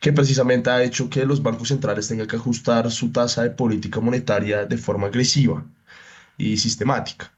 que 0.00 0.12
precisamente 0.12 0.70
ha 0.70 0.82
hecho 0.82 1.08
que 1.08 1.24
los 1.24 1.42
bancos 1.42 1.68
centrales 1.68 2.08
tengan 2.08 2.26
que 2.26 2.36
ajustar 2.36 2.90
su 2.90 3.12
tasa 3.12 3.44
de 3.44 3.50
política 3.50 4.00
monetaria 4.00 4.66
de 4.66 4.76
forma 4.76 5.06
agresiva 5.06 5.64
y 6.36 6.56
sistemática. 6.56 7.32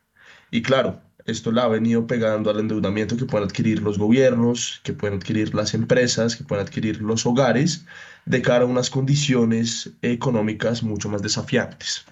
Y 0.51 0.63
claro, 0.63 1.01
esto 1.27 1.53
la 1.53 1.65
ha 1.65 1.69
venido 1.69 2.07
pegando 2.07 2.51
al 2.51 2.61
endeudamiento 2.61 3.17
que 3.17 3.25
pueden 3.25 3.49
adquirir 3.49 3.83
los 3.83 3.99
gobiernos, 3.99 4.81
que 4.85 4.93
pueden 4.93 5.19
adquirir 5.19 5.55
las 5.55 5.75
empresas, 5.75 6.37
que 6.37 6.45
pueden 6.45 6.67
adquirir 6.67 7.01
los 7.01 7.27
hogares, 7.27 7.87
de 8.27 8.43
cara 8.43 8.65
a 8.65 8.69
unas 8.69 8.91
condiciones 8.91 9.93
económicas 10.03 10.83
mucho 10.83 11.09
más 11.09 11.23
desafiantes. 11.23 12.07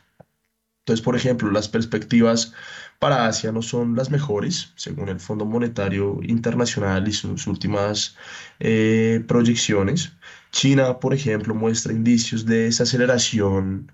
Entonces, 0.80 1.04
por 1.04 1.14
ejemplo, 1.14 1.50
las 1.50 1.68
perspectivas 1.68 2.52
para 2.98 3.26
Asia 3.26 3.52
no 3.52 3.62
son 3.62 3.94
las 3.94 4.10
mejores, 4.10 4.72
según 4.76 5.08
el 5.08 5.20
Fondo 5.20 5.44
Monetario 5.44 6.18
Internacional 6.22 7.06
y 7.08 7.12
sus 7.12 7.46
últimas 7.46 8.16
eh, 8.60 9.24
proyecciones. 9.28 10.12
China, 10.50 10.98
por 10.98 11.14
ejemplo, 11.14 11.54
muestra 11.54 11.92
indicios 11.92 12.46
de 12.46 12.64
desaceleración 12.64 13.92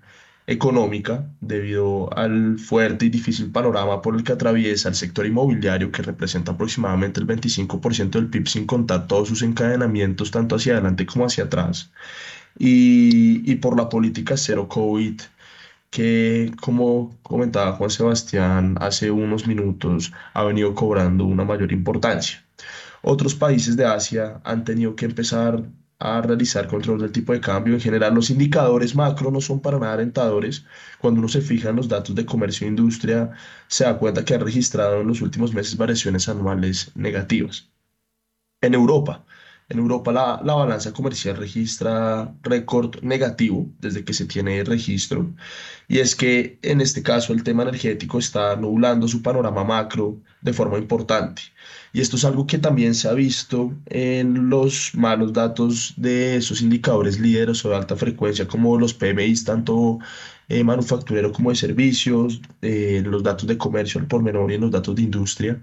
económica 0.49 1.29
debido 1.41 2.11
al 2.17 2.57
fuerte 2.57 3.05
y 3.05 3.09
difícil 3.09 3.51
panorama 3.51 4.01
por 4.01 4.15
el 4.15 4.23
que 4.23 4.33
atraviesa 4.33 4.89
el 4.89 4.95
sector 4.95 5.25
inmobiliario, 5.25 5.91
que 5.91 6.01
representa 6.01 6.53
aproximadamente 6.53 7.19
el 7.19 7.27
25% 7.27 8.09
del 8.11 8.29
PIB 8.29 8.47
sin 8.47 8.65
contar 8.65 9.07
todos 9.07 9.29
sus 9.29 9.43
encadenamientos 9.43 10.31
tanto 10.31 10.55
hacia 10.55 10.73
adelante 10.73 11.05
como 11.05 11.25
hacia 11.25 11.45
atrás, 11.45 11.91
y, 12.57 13.49
y 13.49 13.55
por 13.55 13.77
la 13.77 13.89
política 13.89 14.37
cero 14.37 14.67
COVID 14.67 15.21
que, 15.91 16.51
como 16.61 17.17
comentaba 17.23 17.73
Juan 17.73 17.89
Sebastián 17.89 18.75
hace 18.79 19.11
unos 19.11 19.47
minutos, 19.47 20.11
ha 20.33 20.43
venido 20.43 20.73
cobrando 20.75 21.25
una 21.25 21.45
mayor 21.45 21.71
importancia. 21.71 22.43
Otros 23.01 23.35
países 23.35 23.77
de 23.77 23.85
Asia 23.85 24.41
han 24.43 24.63
tenido 24.65 24.95
que 24.95 25.05
empezar 25.05 25.63
a 25.99 26.21
realizar 26.21 26.67
control 26.67 26.99
del 27.01 27.11
tipo 27.11 27.33
de 27.33 27.41
cambio. 27.41 27.73
En 27.73 27.81
general, 27.81 28.13
los 28.15 28.29
indicadores 28.29 28.95
macro 28.95 29.31
no 29.31 29.41
son 29.41 29.59
para 29.61 29.79
nada 29.79 29.93
alentadores. 29.93 30.65
Cuando 30.99 31.19
uno 31.19 31.27
se 31.29 31.41
fija 31.41 31.69
en 31.69 31.75
los 31.75 31.87
datos 31.89 32.15
de 32.15 32.25
comercio 32.25 32.65
e 32.65 32.69
industria, 32.69 33.31
se 33.67 33.83
da 33.83 33.97
cuenta 33.97 34.23
que 34.25 34.33
han 34.33 34.41
registrado 34.41 35.01
en 35.01 35.07
los 35.07 35.21
últimos 35.21 35.53
meses 35.53 35.77
variaciones 35.77 36.29
anuales 36.29 36.91
negativas. 36.95 37.69
En 38.61 38.73
Europa, 38.73 39.25
en 39.69 39.79
Europa 39.79 40.11
la, 40.11 40.41
la 40.43 40.55
balanza 40.55 40.91
comercial 40.93 41.37
registra 41.37 42.33
récord 42.43 43.01
negativo 43.03 43.67
desde 43.79 44.03
que 44.03 44.13
se 44.13 44.25
tiene 44.25 44.63
registro 44.63 45.33
y 45.87 45.99
es 45.99 46.15
que 46.15 46.59
en 46.61 46.81
este 46.81 47.01
caso 47.03 47.33
el 47.33 47.43
tema 47.43 47.63
energético 47.63 48.19
está 48.19 48.55
nublando 48.55 49.07
su 49.07 49.21
panorama 49.23 49.63
macro 49.63 50.21
de 50.41 50.53
forma 50.53 50.77
importante. 50.77 51.41
Y 51.93 52.01
esto 52.01 52.15
es 52.15 52.25
algo 52.25 52.45
que 52.45 52.59
también 52.59 52.93
se 52.93 53.09
ha 53.09 53.13
visto 53.13 53.73
en 53.87 54.49
los 54.49 54.91
malos 54.93 55.33
datos 55.33 55.93
de 55.97 56.35
esos 56.37 56.61
indicadores 56.61 57.19
líderes 57.19 57.65
o 57.65 57.69
de 57.69 57.75
alta 57.75 57.95
frecuencia 57.95 58.47
como 58.47 58.77
los 58.77 58.93
PMI, 58.93 59.33
tanto 59.43 59.99
eh, 60.49 60.63
manufacturero 60.63 61.31
como 61.31 61.51
de 61.51 61.55
servicios, 61.55 62.41
eh, 62.61 63.01
los 63.05 63.23
datos 63.23 63.47
de 63.47 63.57
comercio 63.57 64.01
al 64.01 64.07
por 64.07 64.23
menor 64.23 64.51
y 64.51 64.57
los 64.57 64.71
datos 64.71 64.95
de 64.95 65.03
industria. 65.03 65.61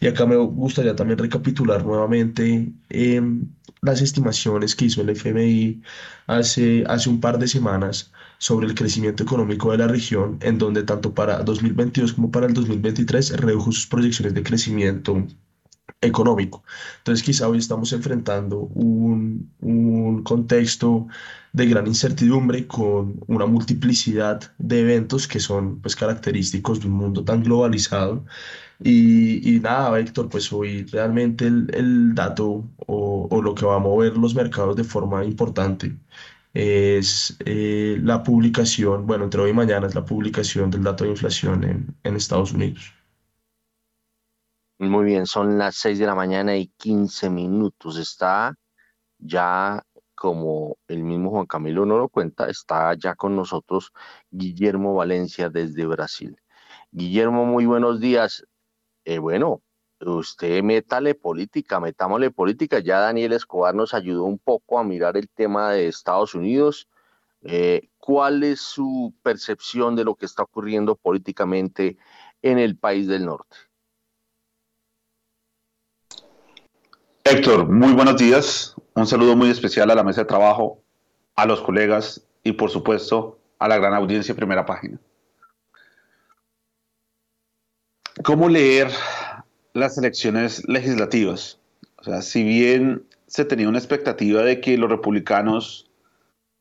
Y 0.00 0.06
acá 0.06 0.26
me 0.26 0.36
gustaría 0.36 0.94
también 0.94 1.18
recapitular 1.18 1.84
nuevamente 1.84 2.72
em, 2.90 3.48
las 3.82 4.00
estimaciones 4.02 4.74
que 4.74 4.86
hizo 4.86 5.02
el 5.02 5.10
FMI 5.10 5.82
hace, 6.26 6.84
hace 6.86 7.08
un 7.08 7.20
par 7.20 7.38
de 7.38 7.48
semanas 7.48 8.12
sobre 8.38 8.66
el 8.66 8.74
crecimiento 8.74 9.22
económico 9.22 9.72
de 9.72 9.78
la 9.78 9.88
región, 9.88 10.38
en 10.42 10.58
donde 10.58 10.82
tanto 10.82 11.14
para 11.14 11.42
2022 11.42 12.12
como 12.14 12.30
para 12.30 12.46
el 12.46 12.54
2023 12.54 13.38
redujo 13.38 13.72
sus 13.72 13.86
proyecciones 13.86 14.34
de 14.34 14.42
crecimiento 14.42 15.26
económico. 16.00 16.62
Entonces 16.98 17.24
quizá 17.24 17.48
hoy 17.48 17.58
estamos 17.58 17.92
enfrentando 17.92 18.60
un, 18.60 19.50
un, 19.60 20.22
contexto 20.22 21.06
de 21.52 21.66
gran 21.66 21.86
incertidumbre 21.86 22.66
con 22.66 23.20
una 23.26 23.46
multiplicidad 23.46 24.40
de 24.58 24.80
eventos 24.80 25.26
que 25.28 25.40
son 25.40 25.80
pues 25.80 25.96
característicos 25.96 26.80
de 26.80 26.88
un 26.88 26.94
mundo 26.94 27.24
tan 27.24 27.42
globalizado. 27.42 28.24
Y, 28.82 29.56
y 29.56 29.60
nada, 29.60 29.98
Héctor, 29.98 30.28
pues 30.28 30.52
hoy 30.52 30.84
realmente 30.84 31.46
el, 31.46 31.70
el 31.74 32.14
dato 32.14 32.68
o, 32.86 33.28
o, 33.30 33.42
lo 33.42 33.54
que 33.54 33.64
va 33.64 33.76
a 33.76 33.78
mover 33.78 34.16
los 34.18 34.34
mercados 34.34 34.76
de 34.76 34.84
forma 34.84 35.24
importante 35.24 35.96
es 36.54 37.36
eh, 37.44 37.98
la 38.02 38.22
publicación, 38.22 39.06
bueno, 39.06 39.24
entre 39.24 39.40
hoy 39.42 39.50
y 39.50 39.54
mañana 39.54 39.86
es 39.86 39.94
la 39.94 40.04
publicación 40.04 40.70
del 40.70 40.84
dato 40.84 41.04
de 41.04 41.10
inflación 41.10 41.64
en, 41.64 41.94
en 42.04 42.16
Estados 42.16 42.52
Unidos. 42.52 42.94
Muy 44.78 45.04
bien, 45.06 45.26
son 45.26 45.56
las 45.58 45.76
6 45.76 45.98
de 45.98 46.06
la 46.06 46.14
mañana 46.14 46.56
y 46.56 46.66
15 46.76 47.30
minutos. 47.30 47.96
Está 47.98 48.54
ya, 49.18 49.82
como 50.14 50.78
el 50.88 51.04
mismo 51.04 51.30
Juan 51.30 51.46
Camilo 51.46 51.86
no 51.86 51.98
lo 51.98 52.08
cuenta, 52.10 52.48
está 52.50 52.94
ya 52.94 53.14
con 53.14 53.36
nosotros 53.36 53.92
Guillermo 54.30 54.94
Valencia 54.94 55.50
desde 55.50 55.86
Brasil. 55.86 56.36
Guillermo, 56.92 57.46
muy 57.46 57.66
buenos 57.66 58.00
días. 58.00 58.46
Eh, 59.04 59.18
bueno, 59.18 59.62
usted 60.00 60.62
métale 60.62 61.14
política, 61.16 61.80
metámosle 61.80 62.30
política. 62.32 62.80
Ya 62.80 63.00
Daniel 63.00 63.34
Escobar 63.34 63.74
nos 63.74 63.94
ayudó 63.94 64.24
un 64.24 64.38
poco 64.38 64.78
a 64.78 64.84
mirar 64.84 65.16
el 65.16 65.28
tema 65.30 65.72
de 65.72 65.88
Estados 65.88 66.34
Unidos. 66.34 66.88
Eh, 67.42 67.90
¿Cuál 67.98 68.44
es 68.44 68.60
su 68.62 69.14
percepción 69.22 69.96
de 69.96 70.04
lo 70.04 70.16
que 70.16 70.26
está 70.26 70.44
ocurriendo 70.44 70.96
políticamente 70.96 71.98
en 72.42 72.58
el 72.58 72.78
país 72.78 73.08
del 73.08 73.26
norte? 73.26 73.56
Héctor, 77.28 77.68
muy 77.68 77.92
buenos 77.92 78.18
días. 78.18 78.76
Un 78.94 79.04
saludo 79.04 79.34
muy 79.34 79.50
especial 79.50 79.90
a 79.90 79.96
la 79.96 80.04
mesa 80.04 80.20
de 80.20 80.28
trabajo, 80.28 80.80
a 81.34 81.44
los 81.44 81.60
colegas 81.60 82.24
y 82.44 82.52
por 82.52 82.70
supuesto 82.70 83.40
a 83.58 83.66
la 83.66 83.78
gran 83.78 83.94
audiencia 83.94 84.32
de 84.32 84.38
primera 84.38 84.64
página. 84.64 85.00
¿Cómo 88.22 88.48
leer 88.48 88.92
las 89.72 89.98
elecciones 89.98 90.68
legislativas? 90.68 91.58
O 91.96 92.04
sea, 92.04 92.22
si 92.22 92.44
bien 92.44 93.04
se 93.26 93.44
tenía 93.44 93.68
una 93.68 93.78
expectativa 93.78 94.42
de 94.42 94.60
que 94.60 94.78
los 94.78 94.88
republicanos 94.88 95.90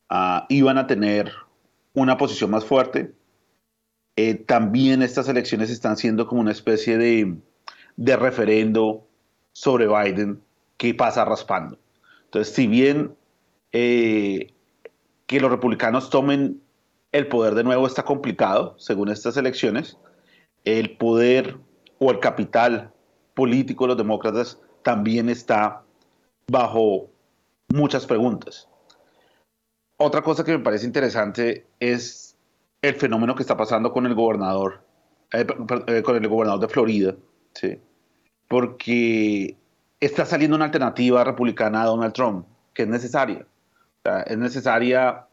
uh, 0.09 0.45
iban 0.49 0.79
a 0.79 0.87
tener 0.87 1.31
una 1.93 2.17
posición 2.17 2.49
más 2.49 2.65
fuerte, 2.65 3.13
eh, 4.15 4.33
también 4.33 5.03
estas 5.03 5.29
elecciones 5.29 5.69
están 5.69 5.95
siendo 5.95 6.25
como 6.25 6.41
una 6.41 6.51
especie 6.51 6.97
de, 6.97 7.37
de 7.97 8.15
referendo 8.17 9.07
sobre 9.53 9.87
Biden 9.87 10.41
que 10.77 10.93
pasa 10.93 11.25
raspando. 11.25 11.77
Entonces, 12.25 12.53
si 12.53 12.67
bien 12.67 13.15
eh, 13.71 14.53
que 15.25 15.39
los 15.39 15.51
republicanos 15.51 16.09
tomen 16.09 16.61
el 17.11 17.27
poder 17.27 17.55
de 17.55 17.63
nuevo 17.63 17.87
está 17.87 18.03
complicado, 18.03 18.75
según 18.77 19.09
estas 19.09 19.37
elecciones, 19.37 19.97
el 20.65 20.97
poder 20.97 21.57
o 21.99 22.11
el 22.11 22.19
capital 22.19 22.91
político 23.33 23.85
de 23.85 23.89
los 23.89 23.97
demócratas 23.97 24.59
también 24.83 25.29
está 25.29 25.83
bajo 26.47 27.09
muchas 27.69 28.05
preguntas. 28.05 28.69
Otra 29.97 30.21
cosa 30.21 30.43
que 30.43 30.51
me 30.51 30.63
parece 30.63 30.85
interesante 30.85 31.65
es 31.79 32.37
el 32.81 32.95
fenómeno 32.95 33.33
que 33.33 33.43
está 33.43 33.55
pasando 33.55 33.91
con 33.91 34.05
el 34.05 34.13
gobernador, 34.13 34.83
eh, 35.31 35.45
eh, 35.87 36.01
con 36.03 36.15
el 36.17 36.27
gobernador 36.27 36.59
de 36.59 36.67
Florida, 36.67 37.15
¿sí? 37.53 37.79
porque 38.47 39.57
está 40.05 40.25
saliendo 40.25 40.55
una 40.55 40.65
alternativa 40.65 41.23
republicana 41.23 41.81
a 41.81 41.85
Donald 41.85 42.13
Trump. 42.13 42.45
que 42.73 42.83
es 42.83 42.89
necesaria. 42.89 43.45
es 44.27 44.37
necesaria 44.37 45.25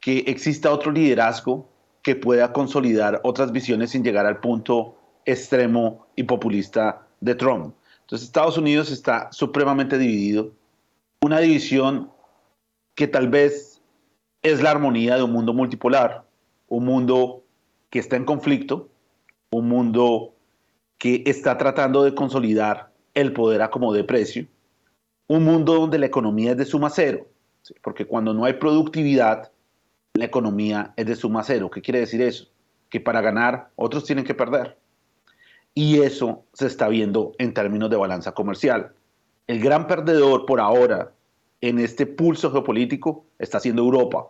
que 0.00 0.18
exista 0.26 0.70
otro 0.70 0.92
liderazgo 0.92 1.68
que 2.02 2.14
pueda 2.14 2.52
consolidar 2.52 3.20
otras 3.24 3.50
visiones 3.50 3.90
sin 3.90 4.04
llegar 4.04 4.26
al 4.26 4.40
punto 4.40 4.96
extremo 5.24 6.06
y 6.14 6.24
populista 6.24 7.06
de 7.20 7.34
Trump. 7.34 7.74
Entonces 8.02 8.26
Estados 8.26 8.58
Unidos 8.58 8.90
está 8.90 9.32
supremamente 9.32 9.96
dividido, 9.96 10.52
una 11.22 11.40
división 11.40 12.10
que 12.94 13.08
tal 13.08 13.28
vez 13.28 13.80
es 14.42 14.62
la 14.62 14.72
armonía 14.72 15.16
de 15.16 15.22
un 15.22 15.32
mundo 15.32 15.54
multipolar, 15.54 16.26
un 16.68 16.84
mundo 16.84 17.42
que 17.88 17.98
está 17.98 18.16
en 18.16 18.26
conflicto, 18.26 18.90
un 19.50 19.68
mundo 19.68 20.34
que 20.98 21.22
está 21.24 21.56
tratando 21.56 22.04
de 22.04 22.14
consolidar 22.14 22.93
el 23.14 23.32
poder 23.32 23.62
a 23.62 23.70
como 23.70 23.92
de 23.92 24.04
precio, 24.04 24.46
un 25.26 25.44
mundo 25.44 25.74
donde 25.74 25.98
la 25.98 26.06
economía 26.06 26.52
es 26.52 26.56
de 26.56 26.64
suma 26.64 26.90
cero, 26.90 27.26
porque 27.82 28.06
cuando 28.06 28.34
no 28.34 28.44
hay 28.44 28.54
productividad, 28.54 29.50
la 30.14 30.24
economía 30.26 30.92
es 30.96 31.06
de 31.06 31.16
suma 31.16 31.42
cero. 31.42 31.70
¿Qué 31.70 31.80
quiere 31.80 32.00
decir 32.00 32.20
eso? 32.20 32.46
Que 32.88 33.00
para 33.00 33.20
ganar 33.20 33.70
otros 33.76 34.04
tienen 34.04 34.24
que 34.24 34.34
perder. 34.34 34.76
Y 35.74 36.02
eso 36.02 36.44
se 36.52 36.66
está 36.66 36.88
viendo 36.88 37.32
en 37.38 37.54
términos 37.54 37.90
de 37.90 37.96
balanza 37.96 38.32
comercial. 38.32 38.92
El 39.46 39.60
gran 39.60 39.86
perdedor 39.86 40.46
por 40.46 40.60
ahora 40.60 41.12
en 41.60 41.78
este 41.78 42.06
pulso 42.06 42.52
geopolítico 42.52 43.24
está 43.38 43.58
siendo 43.58 43.82
Europa. 43.82 44.28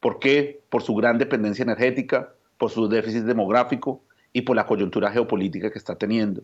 ¿Por 0.00 0.18
qué? 0.18 0.62
Por 0.70 0.82
su 0.82 0.94
gran 0.94 1.18
dependencia 1.18 1.64
energética, 1.64 2.32
por 2.56 2.70
su 2.70 2.88
déficit 2.88 3.24
demográfico 3.24 4.02
y 4.32 4.42
por 4.42 4.56
la 4.56 4.66
coyuntura 4.66 5.10
geopolítica 5.10 5.70
que 5.70 5.78
está 5.78 5.96
teniendo. 5.96 6.42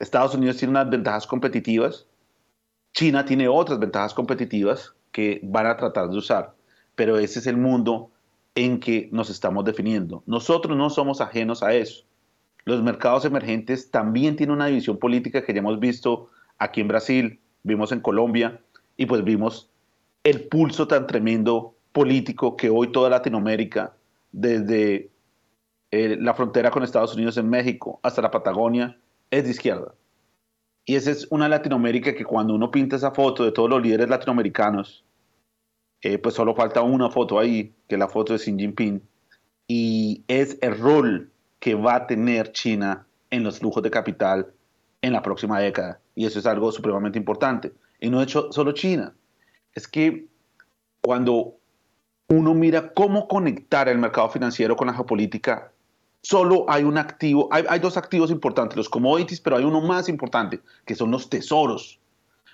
Estados 0.00 0.34
Unidos 0.34 0.56
tiene 0.56 0.72
unas 0.72 0.90
ventajas 0.90 1.26
competitivas, 1.26 2.06
China 2.92 3.24
tiene 3.24 3.48
otras 3.48 3.78
ventajas 3.78 4.14
competitivas 4.14 4.94
que 5.12 5.40
van 5.44 5.66
a 5.66 5.76
tratar 5.76 6.08
de 6.10 6.16
usar, 6.16 6.54
pero 6.96 7.18
ese 7.18 7.38
es 7.38 7.46
el 7.46 7.56
mundo 7.56 8.10
en 8.54 8.80
que 8.80 9.08
nos 9.12 9.30
estamos 9.30 9.64
definiendo. 9.64 10.22
Nosotros 10.26 10.76
no 10.76 10.90
somos 10.90 11.20
ajenos 11.20 11.62
a 11.62 11.74
eso. 11.74 12.04
Los 12.64 12.82
mercados 12.82 13.24
emergentes 13.24 13.90
también 13.90 14.36
tienen 14.36 14.56
una 14.56 14.66
división 14.66 14.98
política 14.98 15.44
que 15.44 15.52
ya 15.52 15.60
hemos 15.60 15.78
visto 15.78 16.30
aquí 16.58 16.80
en 16.80 16.88
Brasil, 16.88 17.40
vimos 17.62 17.92
en 17.92 18.00
Colombia 18.00 18.60
y 18.96 19.06
pues 19.06 19.22
vimos 19.22 19.70
el 20.24 20.48
pulso 20.48 20.88
tan 20.88 21.06
tremendo 21.06 21.74
político 21.92 22.56
que 22.56 22.70
hoy 22.70 22.92
toda 22.92 23.10
Latinoamérica, 23.10 23.94
desde 24.32 25.10
eh, 25.90 26.16
la 26.20 26.34
frontera 26.34 26.70
con 26.70 26.82
Estados 26.82 27.14
Unidos 27.14 27.36
en 27.36 27.48
México 27.48 28.00
hasta 28.02 28.22
la 28.22 28.30
Patagonia, 28.30 28.99
es 29.30 29.44
de 29.44 29.50
izquierda. 29.50 29.94
Y 30.84 30.96
esa 30.96 31.10
es 31.10 31.26
una 31.30 31.48
Latinoamérica 31.48 32.14
que 32.14 32.24
cuando 32.24 32.54
uno 32.54 32.70
pinta 32.70 32.96
esa 32.96 33.12
foto 33.12 33.44
de 33.44 33.52
todos 33.52 33.70
los 33.70 33.82
líderes 33.82 34.08
latinoamericanos, 34.08 35.04
eh, 36.02 36.18
pues 36.18 36.34
solo 36.34 36.54
falta 36.54 36.82
una 36.82 37.10
foto 37.10 37.38
ahí, 37.38 37.74
que 37.88 37.94
es 37.94 37.98
la 37.98 38.08
foto 38.08 38.32
de 38.32 38.38
Xi 38.38 38.56
Jinping, 38.56 39.02
y 39.68 40.24
es 40.26 40.58
el 40.62 40.78
rol 40.78 41.30
que 41.60 41.74
va 41.74 41.94
a 41.96 42.06
tener 42.06 42.52
China 42.52 43.06
en 43.30 43.44
los 43.44 43.58
flujos 43.58 43.82
de 43.82 43.90
capital 43.90 44.52
en 45.02 45.12
la 45.12 45.22
próxima 45.22 45.60
década. 45.60 46.00
Y 46.14 46.26
eso 46.26 46.38
es 46.38 46.46
algo 46.46 46.72
supremamente 46.72 47.18
importante. 47.18 47.72
Y 48.00 48.10
no 48.10 48.22
hecho 48.22 48.50
solo 48.50 48.72
China. 48.72 49.14
Es 49.74 49.86
que 49.86 50.26
cuando 51.00 51.54
uno 52.28 52.54
mira 52.54 52.92
cómo 52.92 53.28
conectar 53.28 53.88
el 53.88 53.98
mercado 53.98 54.30
financiero 54.30 54.76
con 54.76 54.86
la 54.86 54.94
geopolítica, 54.94 55.72
solo 56.22 56.66
hay 56.68 56.84
un 56.84 56.98
activo, 56.98 57.48
hay, 57.50 57.78
dos 57.78 57.96
activos 57.96 58.30
importantes, 58.30 58.76
los 58.76 58.88
commodities, 58.88 59.40
pero 59.40 59.56
hay 59.56 59.64
uno 59.64 59.80
más 59.80 60.08
importante, 60.08 60.60
que 60.84 60.94
son 60.94 61.10
los 61.10 61.30
tesoros. 61.30 61.98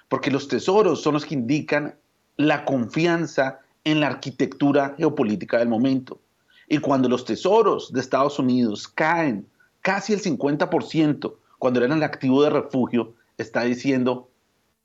Porque 0.09 0.31
los 0.31 0.49
tesoros 0.49 1.03
son 1.03 1.15
los 1.15 1.25
que 1.25 1.35
indican 1.35 1.97
la 2.37 2.65
confianza 2.65 3.61
en 3.85 4.01
la 4.01 4.09
arquitectura 4.09 4.95
geopolítica 4.97 5.59
del 5.59 5.69
momento. 5.69 6.21
Y 6.69 6.79
cuando 6.79 7.09
los 7.09 7.25
tesoros 7.25 7.93
de 7.93 8.01
Estados 8.01 8.39
Unidos 8.39 8.89
caen 8.89 9.47
casi 9.81 10.13
el 10.13 10.23
50%, 10.23 11.35
cuando 11.59 11.81
eran 11.81 11.97
el 11.97 12.03
activo 12.03 12.43
de 12.43 12.51
refugio, 12.51 13.15
está 13.39 13.63
diciendo 13.63 14.29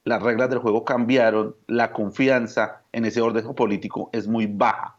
las 0.03 0.21
reglas 0.21 0.49
del 0.49 0.59
juego 0.59 0.83
cambiaron, 0.83 1.55
la 1.67 1.91
confianza 1.91 2.81
en 2.91 3.05
ese 3.05 3.21
orden 3.21 3.43
geopolítico 3.43 4.09
es 4.13 4.27
muy 4.27 4.47
baja 4.47 4.97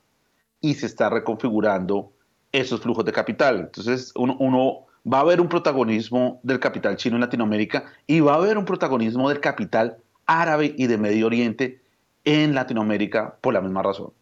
y 0.60 0.74
se 0.74 0.86
está 0.86 1.10
reconfigurando 1.10 2.12
esos 2.52 2.80
flujos 2.80 3.04
de 3.04 3.12
capital. 3.12 3.60
Entonces, 3.60 4.12
uno, 4.14 4.36
uno 4.38 4.86
va 5.10 5.18
a 5.18 5.22
haber 5.22 5.40
un 5.40 5.48
protagonismo 5.48 6.40
del 6.42 6.60
capital 6.60 6.96
chino 6.96 7.16
en 7.16 7.22
Latinoamérica 7.22 7.86
y 8.06 8.20
va 8.20 8.34
a 8.34 8.36
haber 8.36 8.58
un 8.58 8.64
protagonismo 8.64 9.28
del 9.28 9.40
capital 9.40 9.98
árabe 10.26 10.74
y 10.76 10.86
de 10.86 10.98
Medio 10.98 11.26
Oriente 11.26 11.82
en 12.24 12.54
Latinoamérica 12.54 13.36
por 13.40 13.54
la 13.54 13.60
misma 13.60 13.82
razón. 13.82 14.12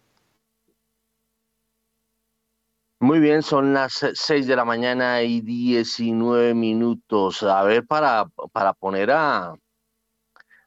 Muy 3.03 3.19
bien, 3.19 3.43
son 3.43 3.73
las 3.73 4.05
6 4.13 4.47
de 4.47 4.57
la 4.57 4.65
mañana 4.67 5.23
y 5.23 5.41
19 5.41 6.55
minutos. 6.55 7.43
A 7.43 7.63
ver, 7.63 7.87
para, 7.87 8.27
para 8.53 8.75
poner 8.75 9.11
a, 9.11 9.55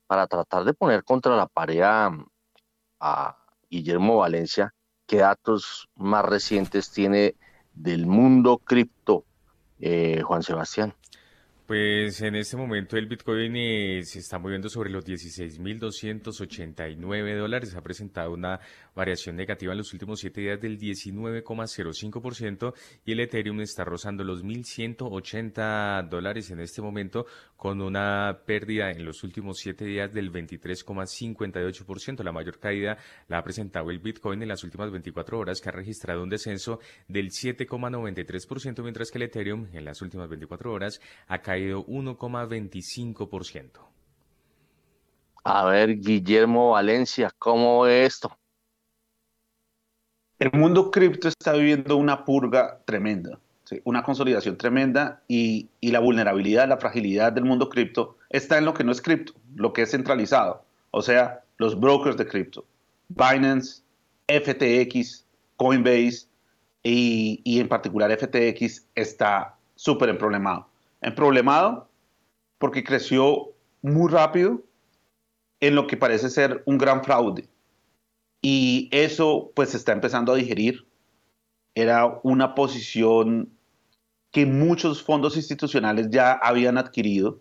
para 0.07 0.25
tratar 0.27 0.63
de 0.63 0.73
poner 0.73 1.03
contra 1.03 1.35
la 1.35 1.47
pared 1.47 1.81
a, 1.81 3.37
Guillermo 3.69 4.17
Valencia, 4.17 4.73
¿qué 5.07 5.17
datos 5.17 5.89
más 5.95 6.23
recientes 6.25 6.91
tiene 6.91 7.35
del 7.73 8.05
mundo 8.05 8.59
cripto, 8.59 9.25
eh, 9.79 10.21
Juan 10.23 10.43
Sebastián? 10.43 10.93
Pues 11.65 12.21
en 12.21 12.35
este 12.35 12.57
momento 12.57 12.97
el 12.97 13.05
Bitcoin 13.05 13.55
eh, 13.55 14.01
se 14.03 14.19
está 14.19 14.37
moviendo 14.37 14.67
sobre 14.67 14.89
los 14.89 15.05
16.289 15.05 17.37
dólares. 17.37 17.73
Ha 17.73 17.81
presentado 17.81 18.33
una 18.33 18.59
variación 18.93 19.37
negativa 19.37 19.71
en 19.71 19.77
los 19.77 19.93
últimos 19.93 20.19
siete 20.19 20.41
días 20.41 20.59
del 20.59 20.77
19,05% 20.77 22.73
y 23.05 23.13
el 23.13 23.21
Ethereum 23.21 23.61
está 23.61 23.85
rozando 23.85 24.25
los 24.25 24.43
1.180 24.43 26.09
dólares 26.09 26.51
en 26.51 26.59
este 26.59 26.81
momento 26.81 27.27
con 27.55 27.81
una 27.81 28.39
pérdida 28.45 28.91
en 28.91 29.05
los 29.05 29.23
últimos 29.23 29.57
siete 29.57 29.85
días 29.85 30.13
del 30.13 30.33
23,58%. 30.33 32.25
La 32.25 32.33
mayor 32.33 32.59
caída 32.59 32.97
la 33.29 33.37
ha 33.37 33.43
presentado 33.43 33.89
el 33.89 33.99
Bitcoin 33.99 34.41
en 34.41 34.49
las 34.49 34.65
últimas 34.65 34.91
24 34.91 35.39
horas 35.39 35.61
que 35.61 35.69
ha 35.69 35.71
registrado 35.71 36.23
un 36.23 36.29
descenso 36.29 36.81
del 37.07 37.29
7,93% 37.29 38.83
mientras 38.83 39.11
que 39.11 39.17
el 39.17 39.23
Ethereum 39.23 39.69
en 39.71 39.85
las 39.85 40.01
últimas 40.01 40.27
24 40.27 40.69
horas 40.69 40.99
ha 41.27 41.39
caído 41.39 41.52
caído 41.53 41.85
1,25%. 41.85 43.69
A 45.43 45.65
ver, 45.65 45.99
Guillermo 45.99 46.71
Valencia, 46.71 47.29
¿cómo 47.37 47.85
es 47.85 48.15
esto? 48.15 48.35
El 50.39 50.51
mundo 50.53 50.89
cripto 50.89 51.27
está 51.27 51.53
viviendo 51.53 51.95
una 51.97 52.25
purga 52.25 52.81
tremenda, 52.85 53.39
una 53.83 54.01
consolidación 54.01 54.57
tremenda 54.57 55.21
y, 55.27 55.69
y, 55.79 55.91
la 55.91 55.99
vulnerabilidad, 55.99 56.67
la 56.67 56.77
fragilidad 56.77 57.31
del 57.31 57.45
mundo 57.45 57.69
cripto 57.69 58.17
está 58.31 58.57
en 58.57 58.65
lo 58.65 58.73
que 58.73 58.83
no 58.83 58.91
es 58.91 59.03
cripto, 59.03 59.33
lo 59.55 59.73
que 59.73 59.83
es 59.83 59.91
centralizado, 59.91 60.65
o 60.89 61.03
sea, 61.03 61.43
los 61.57 61.79
brokers 61.79 62.17
de 62.17 62.25
cripto, 62.25 62.65
Binance, 63.09 63.83
FTX, 64.27 65.27
Coinbase 65.57 66.25
y, 66.81 67.41
y 67.43 67.59
en 67.59 67.67
particular 67.67 68.11
FTX 68.11 68.87
está 68.95 69.55
súper 69.75 70.17
problemado 70.17 70.72
problemado 71.11 71.89
porque 72.57 72.83
creció 72.83 73.53
muy 73.81 74.09
rápido 74.11 74.63
en 75.59 75.75
lo 75.75 75.87
que 75.87 75.97
parece 75.97 76.29
ser 76.29 76.63
un 76.65 76.77
gran 76.77 77.03
fraude. 77.03 77.47
Y 78.41 78.89
eso 78.91 79.51
pues 79.55 79.69
se 79.69 79.77
está 79.77 79.93
empezando 79.93 80.33
a 80.33 80.35
digerir. 80.35 80.85
Era 81.75 82.19
una 82.23 82.55
posición 82.55 83.49
que 84.31 84.45
muchos 84.45 85.03
fondos 85.03 85.37
institucionales 85.37 86.09
ya 86.09 86.33
habían 86.33 86.77
adquirido 86.77 87.39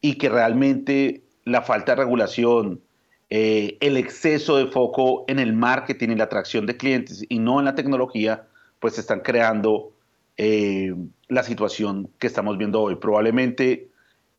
y 0.00 0.16
que 0.16 0.28
realmente 0.28 1.22
la 1.44 1.62
falta 1.62 1.92
de 1.92 2.02
regulación, 2.02 2.82
eh, 3.30 3.76
el 3.80 3.96
exceso 3.96 4.56
de 4.56 4.66
foco 4.66 5.24
en 5.28 5.38
el 5.38 5.52
marketing 5.52 6.10
y 6.10 6.16
la 6.16 6.24
atracción 6.24 6.66
de 6.66 6.76
clientes 6.76 7.24
y 7.28 7.38
no 7.38 7.58
en 7.58 7.66
la 7.66 7.74
tecnología, 7.74 8.46
pues 8.80 8.98
están 8.98 9.20
creando 9.20 9.92
eh, 10.36 10.94
la 11.28 11.42
situación 11.42 12.10
que 12.18 12.26
estamos 12.26 12.58
viendo 12.58 12.80
hoy. 12.80 12.96
Probablemente 12.96 13.90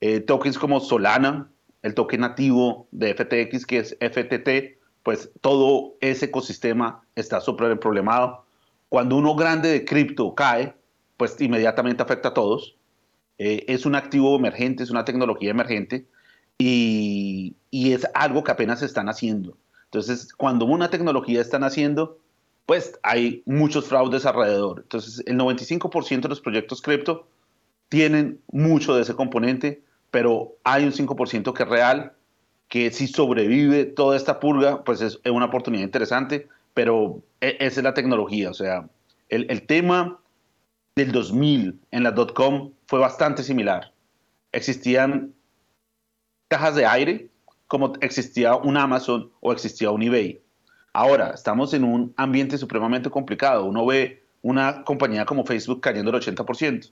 eh, 0.01 0.19
tokens 0.19 0.58
como 0.58 0.79
Solana, 0.79 1.49
el 1.82 1.93
token 1.93 2.21
nativo 2.21 2.88
de 2.91 3.13
FTX, 3.13 3.65
que 3.65 3.79
es 3.79 3.97
FTT, 3.99 4.79
pues 5.03 5.32
todo 5.41 5.95
ese 6.01 6.25
ecosistema 6.25 7.03
está 7.15 7.41
súper 7.41 7.79
problemado. 7.79 8.45
Cuando 8.89 9.17
uno 9.17 9.36
grande 9.36 9.69
de 9.69 9.86
cripto 9.86 10.34
cae, 10.36 10.73
pues 11.17 11.39
inmediatamente 11.41 12.03
afecta 12.03 12.29
a 12.29 12.34
todos. 12.34 12.77
Eh, 13.38 13.65
es 13.67 13.86
un 13.86 13.95
activo 13.95 14.36
emergente, 14.36 14.84
es 14.84 14.91
una 14.91 15.06
tecnología 15.06 15.51
emergente 15.51 16.06
y, 16.58 17.56
y, 17.71 17.93
es 17.93 18.08
algo 18.13 18.43
que 18.43 18.51
apenas 18.51 18.82
están 18.84 19.10
haciendo. 19.10 19.58
Entonces, 19.86 20.34
cuando 20.34 20.65
una 20.65 20.89
tecnología 20.89 21.41
están 21.41 21.63
haciendo, 21.63 22.19
pues 22.65 22.99
hay 23.04 23.43
muchos 23.45 23.88
fraudes 23.88 24.26
alrededor. 24.26 24.82
Entonces, 24.84 25.23
el 25.26 25.38
95% 25.38 26.21
de 26.21 26.30
los 26.30 26.41
proyectos 26.41 26.82
cripto 26.82 27.28
tienen 27.89 28.39
mucho 28.52 28.95
de 28.95 29.04
ese 29.04 29.15
componente, 29.15 29.84
pero 30.12 30.56
hay 30.63 30.84
un 30.86 30.91
5% 30.91 31.54
que 31.54 31.63
es 31.63 31.69
real, 31.69 32.13
que 32.69 32.91
si 32.91 33.08
sobrevive 33.08 33.86
toda 33.86 34.17
esta 34.17 34.39
purga, 34.39 34.84
pues 34.84 35.02
es 35.02 35.19
una 35.26 35.45
oportunidad 35.45 35.84
interesante, 35.84 36.47
pero 36.73 37.21
e, 37.41 37.58
esa 37.60 37.80
es 37.80 37.84
la 37.84 37.93
tecnología, 37.93 38.49
o 38.49 38.54
sea, 38.54 38.89
el, 39.30 39.65
tema 39.65 40.19
del 40.95 41.12
2000 41.12 41.80
en 41.91 42.04
la 42.04 42.13
.com 42.13 42.71
fue 42.88 42.99
bastante 42.99 43.43
similar. 43.43 43.91
Existían 44.52 45.34
cajas 46.47 46.76
de 46.76 46.86
aire 46.86 47.30
como 47.67 47.93
existía 48.02 48.56
un 48.56 48.78
Amazon 48.78 49.32
o 49.39 49.52
existía 49.52 49.89
un 49.89 50.04
eBay. 50.04 50.42
Ahora, 50.93 51.32
estamos 51.32 51.73
en 51.73 51.84
un 51.84 52.13
ambiente 52.17 52.58
supremamente 52.58 53.10
complicado. 53.10 53.65
Uno 53.65 53.86
ve 53.86 54.23
una 54.43 54.84
compañía 54.84 55.25
como 55.25 55.43
Facebook 55.43 55.82
cayendo 55.82 56.12
el 56.12 56.21
80%, 56.21 56.91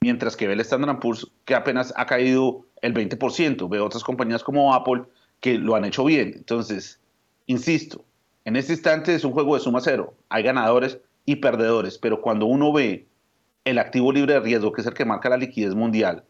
mientras 0.00 0.36
que 0.36 0.46
ve 0.46 0.54
el 0.54 0.60
Standard 0.60 1.00
Poor's 1.00 1.26
que 1.44 1.56
apenas 1.56 1.92
ha 1.96 2.06
caído 2.06 2.66
el 2.82 2.94
20%. 2.94 3.68
Ve 3.68 3.80
otras 3.80 4.04
compañías 4.04 4.44
como 4.44 4.72
Apple 4.72 5.02
que 5.40 5.58
lo 5.58 5.74
han 5.74 5.84
hecho 5.84 6.04
bien. 6.04 6.34
Entonces, 6.36 7.00
insisto, 7.46 8.04
en 8.44 8.54
este 8.54 8.74
instante 8.74 9.14
es 9.14 9.24
un 9.24 9.32
juego 9.32 9.54
de 9.54 9.60
suma 9.60 9.80
cero. 9.80 10.14
Hay 10.28 10.44
ganadores 10.44 11.00
y 11.24 11.36
perdedores, 11.36 11.98
pero 11.98 12.20
cuando 12.20 12.46
uno 12.46 12.72
ve 12.72 13.08
el 13.64 13.78
activo 13.78 14.12
libre 14.12 14.34
de 14.34 14.40
riesgo, 14.40 14.70
que 14.70 14.82
es 14.82 14.86
el 14.86 14.94
que 14.94 15.04
marca 15.04 15.28
la 15.28 15.36
liquidez 15.36 15.74
mundial, 15.74 16.24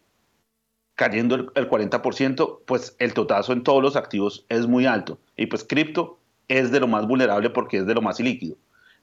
cayendo 0.95 1.35
el, 1.35 1.69
40%, 1.69 2.61
pues 2.65 2.95
el 2.97 3.13
totazo 3.13 3.53
en 3.53 3.61
todos 3.61 3.83
los 3.83 3.95
activos 3.95 4.47
es 4.49 4.65
muy 4.65 4.87
alto. 4.87 5.19
Y 5.37 5.45
pues 5.45 5.63
cripto 5.63 6.17
es 6.47 6.71
de 6.71 6.79
lo 6.79 6.87
más 6.87 7.07
vulnerable 7.07 7.49
porque 7.49 7.77
es 7.77 7.85
de 7.85 7.93
lo 7.93 8.01
más 8.01 8.19
ilíquido. 8.19 8.55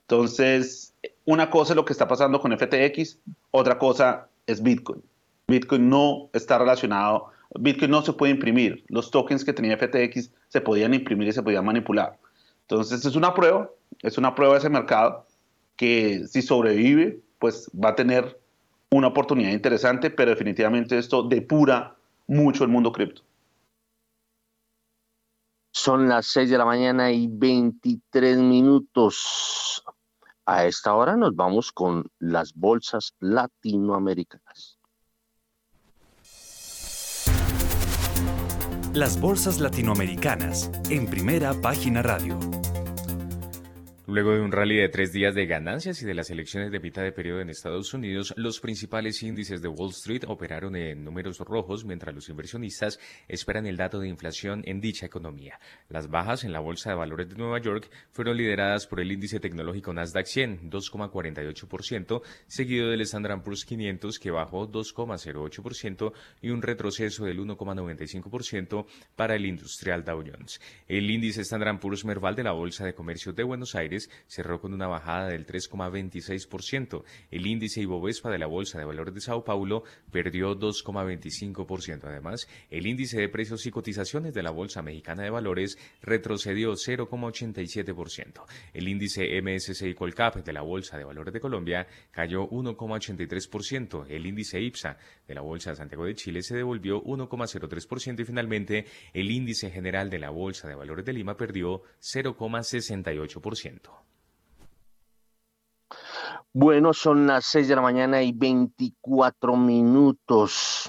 Entonces, 0.02 0.94
una 1.24 1.50
cosa 1.50 1.72
es 1.72 1.76
lo 1.76 1.84
que 1.84 1.92
está 1.92 2.06
pasando 2.06 2.40
con 2.40 2.56
FTX, 2.56 3.18
otra 3.50 3.78
cosa 3.78 4.28
es 4.46 4.62
Bitcoin. 4.62 5.02
Bitcoin 5.48 5.88
no 5.88 6.28
está 6.32 6.58
relacionado, 6.58 7.30
Bitcoin 7.58 7.90
no 7.90 8.02
se 8.02 8.12
puede 8.12 8.32
imprimir. 8.32 8.84
Los 8.88 9.10
tokens 9.10 9.44
que 9.44 9.52
tenía 9.52 9.76
FTX 9.76 10.30
se 10.48 10.60
podían 10.60 10.94
imprimir 10.94 11.28
y 11.28 11.32
se 11.32 11.42
podían 11.42 11.64
manipular. 11.64 12.18
Entonces, 12.62 13.04
es 13.04 13.16
una 13.16 13.34
prueba, 13.34 13.70
es 14.02 14.18
una 14.18 14.34
prueba 14.34 14.54
de 14.54 14.58
ese 14.60 14.70
mercado 14.70 15.26
que 15.76 16.26
si 16.26 16.42
sobrevive, 16.42 17.20
pues 17.38 17.70
va 17.72 17.90
a 17.90 17.96
tener 17.96 18.38
una 18.90 19.08
oportunidad 19.08 19.50
interesante, 19.50 20.10
pero 20.10 20.30
definitivamente 20.30 20.96
esto 20.98 21.22
depura 21.22 21.96
mucho 22.26 22.64
el 22.64 22.70
mundo 22.70 22.92
cripto. 22.92 23.22
Son 25.76 26.08
las 26.08 26.26
6 26.28 26.50
de 26.50 26.56
la 26.56 26.64
mañana 26.64 27.10
y 27.10 27.26
23 27.28 28.38
minutos. 28.38 29.82
A 30.46 30.66
esta 30.66 30.94
hora 30.94 31.16
nos 31.16 31.34
vamos 31.34 31.72
con 31.72 32.06
las 32.20 32.54
bolsas 32.54 33.16
latinoamericanas. 33.18 34.78
Las 38.92 39.20
bolsas 39.20 39.58
latinoamericanas 39.58 40.70
en 40.90 41.08
primera 41.08 41.52
página 41.60 42.02
radio. 42.02 42.38
Luego 44.06 44.34
de 44.34 44.42
un 44.42 44.52
rally 44.52 44.76
de 44.76 44.90
tres 44.90 45.14
días 45.14 45.34
de 45.34 45.46
ganancias 45.46 46.02
y 46.02 46.04
de 46.04 46.12
las 46.12 46.28
elecciones 46.28 46.70
de 46.70 46.78
mitad 46.78 47.02
de 47.02 47.10
periodo 47.10 47.40
en 47.40 47.48
Estados 47.48 47.94
Unidos, 47.94 48.34
los 48.36 48.60
principales 48.60 49.22
índices 49.22 49.62
de 49.62 49.68
Wall 49.68 49.92
Street 49.92 50.24
operaron 50.28 50.76
en 50.76 51.02
números 51.02 51.38
rojos 51.38 51.86
mientras 51.86 52.14
los 52.14 52.28
inversionistas 52.28 53.00
esperan 53.28 53.64
el 53.64 53.78
dato 53.78 54.00
de 54.00 54.08
inflación 54.10 54.62
en 54.66 54.82
dicha 54.82 55.06
economía. 55.06 55.58
Las 55.88 56.10
bajas 56.10 56.44
en 56.44 56.52
la 56.52 56.60
Bolsa 56.60 56.90
de 56.90 56.96
Valores 56.96 57.30
de 57.30 57.36
Nueva 57.36 57.58
York 57.62 57.88
fueron 58.10 58.36
lideradas 58.36 58.86
por 58.86 59.00
el 59.00 59.10
índice 59.10 59.40
tecnológico 59.40 59.94
Nasdaq 59.94 60.26
100, 60.26 60.70
2,48%, 60.70 62.20
seguido 62.46 62.90
del 62.90 63.00
Standard 63.00 63.42
Poor's 63.42 63.64
500, 63.64 64.18
que 64.18 64.30
bajó 64.30 64.70
2,08% 64.70 66.12
y 66.42 66.50
un 66.50 66.60
retroceso 66.60 67.24
del 67.24 67.38
1,95% 67.40 68.84
para 69.16 69.34
el 69.34 69.46
industrial 69.46 70.04
Dow 70.04 70.22
Jones. 70.22 70.60
El 70.88 71.10
índice 71.10 71.40
Standard 71.40 71.80
Poor's 71.80 72.04
Merval 72.04 72.34
de 72.34 72.44
la 72.44 72.52
Bolsa 72.52 72.84
de 72.84 72.92
Comercio 72.92 73.32
de 73.32 73.44
Buenos 73.44 73.74
Aires 73.74 73.93
cerró 74.26 74.60
con 74.60 74.74
una 74.74 74.86
bajada 74.86 75.28
del 75.28 75.46
3,26%. 75.46 77.04
El 77.30 77.46
índice 77.46 77.80
Ibovespa 77.80 78.30
de 78.30 78.38
la 78.38 78.46
Bolsa 78.46 78.78
de 78.78 78.84
Valores 78.84 79.14
de 79.14 79.20
Sao 79.20 79.44
Paulo 79.44 79.84
perdió 80.10 80.58
2,25%. 80.58 82.04
Además, 82.04 82.48
el 82.70 82.86
índice 82.86 83.20
de 83.20 83.28
precios 83.28 83.66
y 83.66 83.70
cotizaciones 83.70 84.34
de 84.34 84.42
la 84.42 84.50
Bolsa 84.50 84.82
Mexicana 84.82 85.22
de 85.22 85.30
Valores 85.30 85.78
retrocedió 86.02 86.72
0,87%. 86.72 88.44
El 88.72 88.88
índice 88.88 89.40
MSCI 89.40 89.94
Colcap 89.94 90.36
de 90.36 90.52
la 90.52 90.62
Bolsa 90.62 90.98
de 90.98 91.04
Valores 91.04 91.32
de 91.32 91.40
Colombia 91.40 91.86
cayó 92.10 92.48
1,83%. 92.48 94.06
El 94.08 94.26
índice 94.26 94.60
IPSA 94.60 94.98
de 95.26 95.34
la 95.34 95.40
Bolsa 95.40 95.70
de 95.70 95.76
Santiago 95.76 96.04
de 96.04 96.14
Chile 96.14 96.42
se 96.42 96.56
devolvió 96.56 97.02
1,03% 97.02 98.20
y 98.20 98.24
finalmente 98.24 98.86
el 99.12 99.30
índice 99.30 99.70
general 99.70 100.10
de 100.10 100.18
la 100.18 100.30
Bolsa 100.30 100.68
de 100.68 100.74
Valores 100.74 101.04
de 101.04 101.12
Lima 101.12 101.36
perdió 101.36 101.82
0,68%. 102.00 103.83
Bueno, 106.56 106.92
son 106.94 107.26
las 107.26 107.46
6 107.46 107.66
de 107.66 107.74
la 107.74 107.82
mañana 107.82 108.22
y 108.22 108.30
24 108.30 109.56
minutos. 109.56 110.88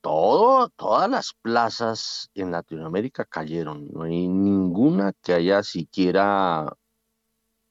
Todo, 0.00 0.68
todas 0.70 1.08
las 1.08 1.32
plazas 1.40 2.30
en 2.34 2.50
Latinoamérica 2.50 3.24
cayeron. 3.24 3.86
No 3.92 4.02
hay 4.02 4.26
ninguna 4.26 5.12
que 5.22 5.34
haya 5.34 5.62
siquiera 5.62 6.66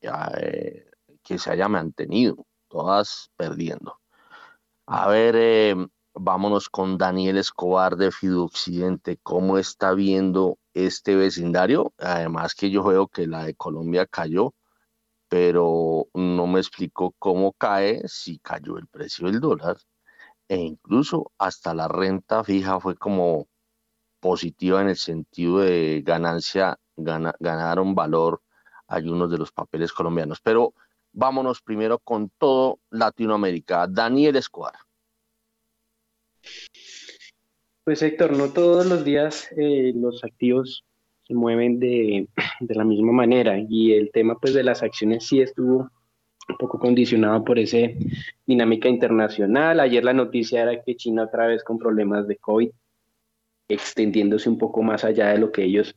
eh, 0.01 0.85
que 1.21 1.37
se 1.37 1.51
haya 1.51 1.67
mantenido. 1.67 2.45
Todas 2.69 3.29
perdiendo. 3.35 3.99
A 4.85 5.09
ver, 5.09 5.35
eh, 5.37 5.75
vámonos 6.13 6.69
con 6.69 6.97
Daniel 6.97 7.37
Escobar 7.37 7.97
de 7.97 8.07
Occidente. 8.37 9.19
¿Cómo 9.21 9.57
está 9.57 9.93
viendo 9.93 10.59
este 10.73 11.17
vecindario? 11.17 11.93
Además 11.97 12.55
que 12.55 12.71
yo 12.71 12.83
veo 12.85 13.07
que 13.09 13.27
la 13.27 13.43
de 13.43 13.53
Colombia 13.55 14.05
cayó 14.05 14.53
pero 15.33 16.09
no 16.13 16.45
me 16.45 16.59
explicó 16.59 17.15
cómo 17.17 17.53
cae 17.53 18.07
si 18.07 18.37
cayó 18.37 18.77
el 18.77 18.85
precio 18.85 19.25
del 19.25 19.39
dólar 19.39 19.77
e 20.47 20.57
incluso 20.57 21.31
hasta 21.39 21.73
la 21.73 21.87
renta 21.87 22.43
fija 22.43 22.79
fue 22.79 22.95
como 22.95 23.47
positiva 24.19 24.79
en 24.81 24.89
el 24.89 24.95
sentido 24.95 25.61
de 25.61 26.03
ganancia, 26.05 26.77
ganaron 26.95 27.95
valor 27.95 28.43
algunos 28.85 29.31
de 29.31 29.39
los 29.39 29.51
papeles 29.51 29.91
colombianos. 29.91 30.39
Pero 30.39 30.75
vámonos 31.13 31.63
primero 31.63 31.97
con 31.97 32.29
todo 32.37 32.79
Latinoamérica. 32.91 33.87
Daniel 33.87 34.35
Escobar. 34.35 34.75
Pues 37.83 38.03
Héctor, 38.03 38.37
no 38.37 38.49
todos 38.49 38.85
los 38.85 39.03
días 39.03 39.49
eh, 39.57 39.93
los 39.95 40.23
activos 40.23 40.85
se 41.33 41.39
mueven 41.39 41.79
de, 41.79 42.27
de, 42.59 42.75
la 42.75 42.83
misma 42.83 43.11
manera 43.11 43.57
y 43.57 43.93
el 43.93 44.11
tema 44.11 44.37
pues 44.39 44.53
de 44.53 44.63
las 44.63 44.83
acciones 44.83 45.25
sí 45.25 45.41
estuvo 45.41 45.89
un 46.49 46.57
poco 46.57 46.77
condicionado 46.77 47.43
por 47.43 47.57
esa 47.57 47.77
dinámica 48.45 48.89
internacional. 48.89 49.79
Ayer 49.79 50.03
la 50.03 50.13
noticia 50.13 50.61
era 50.61 50.81
que 50.83 50.95
China 50.95 51.23
otra 51.23 51.47
vez 51.47 51.63
con 51.63 51.79
problemas 51.79 52.27
de 52.27 52.35
COVID, 52.35 52.69
extendiéndose 53.69 54.49
un 54.49 54.57
poco 54.57 54.83
más 54.83 55.03
allá 55.03 55.29
de 55.29 55.39
lo 55.39 55.51
que 55.51 55.63
ellos 55.63 55.95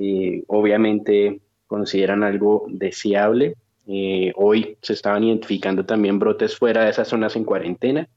eh, 0.00 0.42
obviamente 0.48 1.40
consideran 1.66 2.24
algo 2.24 2.66
deseable. 2.68 3.54
Eh, 3.86 4.32
hoy 4.34 4.76
se 4.82 4.92
estaban 4.92 5.24
identificando 5.24 5.86
también 5.86 6.18
brotes 6.18 6.56
fuera 6.56 6.84
de 6.84 6.90
esas 6.90 7.08
zonas 7.08 7.36
en 7.36 7.44
cuarentena 7.44 8.08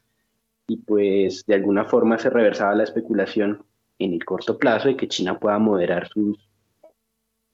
y 0.67 0.77
pues 0.77 1.45
de 1.45 1.55
alguna 1.55 1.85
forma 1.85 2.17
se 2.17 2.29
reversaba 2.29 2.75
la 2.75 2.83
especulación 2.83 3.63
en 3.99 4.13
el 4.13 4.25
corto 4.25 4.57
plazo 4.57 4.89
de 4.89 4.97
que 4.97 5.07
China 5.07 5.39
pueda 5.39 5.59
moderar 5.59 6.07
sus, 6.07 6.37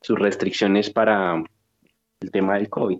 sus 0.02 0.18
restricciones 0.18 0.90
para 0.90 1.44
el 2.22 2.32
tema 2.32 2.56
del 2.56 2.70
COVID. 2.70 3.00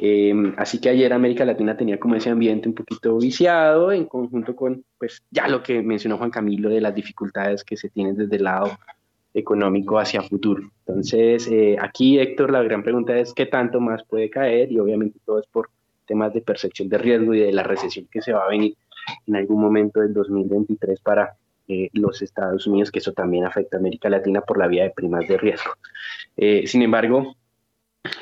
Em, 0.00 0.54
así 0.56 0.80
que 0.80 0.88
ayer 0.88 1.12
América 1.12 1.44
Latina 1.44 1.76
tenía 1.76 1.98
como 1.98 2.14
ese 2.14 2.30
ambiente 2.30 2.68
un 2.68 2.74
poquito 2.74 3.16
viciado 3.18 3.92
en 3.92 4.06
conjunto 4.06 4.54
con, 4.54 4.84
pues 4.98 5.22
ya 5.30 5.48
lo 5.48 5.62
que 5.62 5.82
mencionó 5.82 6.18
Juan 6.18 6.30
Camilo 6.30 6.68
de 6.68 6.80
las 6.80 6.94
dificultades 6.94 7.64
que 7.64 7.76
se 7.76 7.88
tienen 7.88 8.16
desde 8.16 8.36
el 8.36 8.44
lado 8.44 8.70
económico 9.32 9.98
hacia 9.98 10.22
futuro. 10.22 10.62
Entonces, 10.86 11.48
eh, 11.48 11.76
aquí 11.80 12.18
Héctor, 12.20 12.52
la 12.52 12.62
gran 12.62 12.84
pregunta 12.84 13.18
es 13.18 13.32
qué 13.34 13.46
tanto 13.46 13.80
más 13.80 14.04
puede 14.04 14.30
caer 14.30 14.70
y 14.70 14.78
obviamente 14.78 15.18
todo 15.24 15.40
es 15.40 15.46
por 15.48 15.70
temas 16.06 16.32
de 16.32 16.40
percepción 16.40 16.88
de 16.88 16.98
riesgo 16.98 17.34
y 17.34 17.40
de 17.40 17.52
la 17.52 17.64
recesión 17.64 18.06
que 18.10 18.22
se 18.22 18.32
va 18.32 18.44
a 18.44 18.48
venir 18.48 18.76
en 19.26 19.36
algún 19.36 19.60
momento 19.60 20.00
del 20.00 20.14
2023 20.14 21.00
para 21.00 21.36
eh, 21.66 21.88
los 21.94 22.20
Estados 22.20 22.66
Unidos, 22.66 22.90
que 22.90 22.98
eso 22.98 23.12
también 23.12 23.44
afecta 23.44 23.76
a 23.76 23.80
América 23.80 24.10
Latina 24.10 24.42
por 24.42 24.58
la 24.58 24.66
vía 24.66 24.84
de 24.84 24.90
primas 24.90 25.26
de 25.26 25.38
riesgo. 25.38 25.70
Eh, 26.36 26.66
sin 26.66 26.82
embargo, 26.82 27.36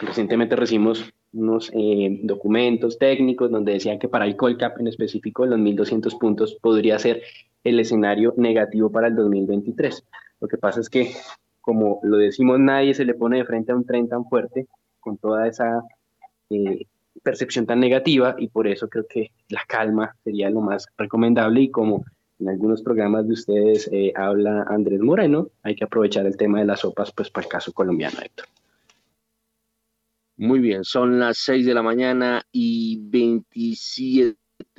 recientemente 0.01 0.55
recibimos 0.55 1.13
unos 1.33 1.71
eh, 1.75 2.21
documentos 2.23 2.99
técnicos 2.99 3.51
donde 3.51 3.73
decían 3.73 3.99
que 3.99 4.09
para 4.09 4.27
el 4.27 4.37
Colcap 4.37 4.79
en 4.79 4.87
específico, 4.87 5.45
los 5.45 5.59
1.200 5.59 6.19
puntos 6.19 6.55
podría 6.63 6.99
ser 7.01 7.23
el 7.65 7.81
escenario 7.81 8.33
negativo 8.37 8.93
para 8.93 9.09
el 9.09 9.17
2023. 9.17 10.05
Lo 10.41 10.47
que 10.47 10.59
pasa 10.59 10.81
es 10.81 10.89
que, 10.89 11.11
como 11.61 11.99
lo 12.05 12.19
decimos, 12.19 12.61
nadie 12.61 12.95
se 12.95 13.05
le 13.05 13.15
pone 13.15 13.39
de 13.39 13.45
frente 13.45 13.73
a 13.73 13.77
un 13.77 13.85
tren 13.85 14.09
tan 14.09 14.25
fuerte 14.27 14.67
con 15.01 15.19
toda 15.19 15.49
esa 15.49 15.83
percepción 17.23 17.67
tan 17.67 17.81
negativa 17.81 18.37
y 18.39 18.49
por 18.49 18.69
eso 18.69 18.89
creo 18.89 19.07
que 19.09 19.33
la 19.49 19.63
calma 19.67 20.15
sería 20.23 20.51
lo 20.51 20.61
más 20.61 20.87
recomendable 20.97 21.63
y 21.63 21.71
como 21.71 22.05
en 22.43 22.49
algunos 22.49 22.83
programas 22.83 23.27
de 23.27 23.35
ustedes 23.35 23.89
eh, 23.93 24.13
habla 24.17 24.65
Andrés 24.69 25.01
Moreno, 25.01 25.51
hay 25.63 25.77
que 25.77 25.85
aprovechar 25.85 26.27
el 26.27 26.37
tema 26.37 26.59
de 26.59 26.65
las 26.65 26.81
sopas 26.81 27.13
pues 27.13 27.31
para 27.31 27.47
el 27.47 27.51
caso 27.51 27.73
colombiano, 27.73 28.19
Héctor. 28.21 28.47
Muy 30.37 30.59
bien, 30.59 30.83
son 30.83 31.21
las 31.21 31.39
6 31.39 31.65
de 31.65 31.75
la 31.75 31.83
mañana 31.83 32.43
y 32.51 32.99
27 33.01 34.37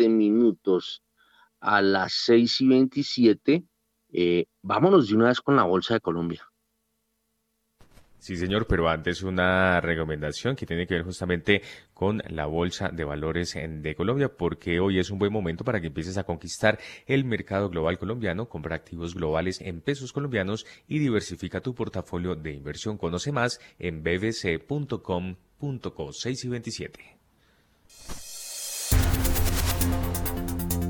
minutos. 0.10 1.04
A 1.62 1.82
las 1.82 2.12
6 2.26 2.62
y 2.62 2.68
27, 2.68 3.64
eh, 4.12 4.46
vámonos 4.62 5.08
de 5.08 5.16
una 5.16 5.30
vez 5.30 5.40
con 5.40 5.56
la 5.56 5.64
Bolsa 5.64 5.94
de 5.94 6.02
Colombia. 6.02 6.44
Sí, 8.24 8.38
señor, 8.38 8.68
pero 8.68 8.88
antes 8.88 9.22
una 9.22 9.82
recomendación 9.82 10.56
que 10.56 10.66
tiene 10.66 10.88
que 10.88 10.94
ver 10.94 11.04
justamente 11.04 11.62
con 11.94 12.24
la 12.30 12.46
Bolsa 12.46 12.88
de 12.88 13.04
Valores 13.04 13.54
de 13.54 13.96
Colombia, 13.96 14.30
porque 14.30 14.80
hoy 14.80 14.98
es 14.98 15.10
un 15.10 15.20
buen 15.20 15.34
momento 15.34 15.66
para 15.66 15.82
que 15.82 15.88
empieces 15.88 16.18
a 16.18 16.24
conquistar 16.24 16.80
el 17.06 17.26
mercado 17.26 17.70
global 17.70 18.00
colombiano, 18.00 18.48
compra 18.48 18.78
activos 18.78 19.14
globales 19.14 19.60
en 19.60 19.82
pesos 19.82 20.14
colombianos 20.14 20.66
y 20.88 21.00
diversifica 21.00 21.60
tu 21.60 21.76
portafolio 21.76 22.38
de 22.38 22.54
inversión. 22.54 22.98
Conoce 22.98 23.34
más 23.34 23.60
en 23.78 24.04
bbc.com.co 24.04 25.04
6 26.14 26.46
y 26.46 26.48
27. 26.48 27.18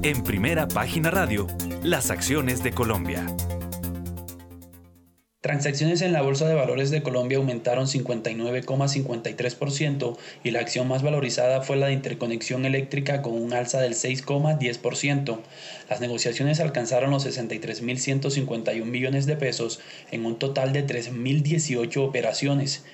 En 0.03 0.23
primera 0.23 0.67
página 0.67 1.09
radio, 1.09 1.47
las 1.81 2.11
acciones 2.11 2.61
de 2.61 2.73
Colombia. 2.73 3.25
Transacciones 5.43 6.01
en 6.01 6.13
la 6.13 6.21
Bolsa 6.21 6.47
de 6.47 6.55
Valores 6.55 6.89
de 6.89 7.03
Colombia 7.03 7.37
aumentaron 7.37 7.87
59,53% 7.87 10.17
y 10.41 10.51
la 10.51 10.61
acción 10.61 10.87
más 10.87 11.03
valorizada 11.03 11.59
fue 11.59 11.75
la 11.75 11.87
de 11.87 11.91
Interconexión 11.91 12.63
Eléctrica 12.63 13.21
con 13.21 13.33
un 13.33 13.51
alza 13.51 13.81
del 13.81 13.93
6,10%. 13.93 15.39
Las 15.89 15.99
negociaciones 15.99 16.61
alcanzaron 16.61 17.11
los 17.11 17.27
63.151 17.27 18.85
millones 18.85 19.25
de 19.25 19.35
pesos 19.35 19.81
en 20.11 20.25
un 20.25 20.39
total 20.39 20.71
de 20.71 20.87
3.018 20.87 21.97
operaciones. 21.97 22.85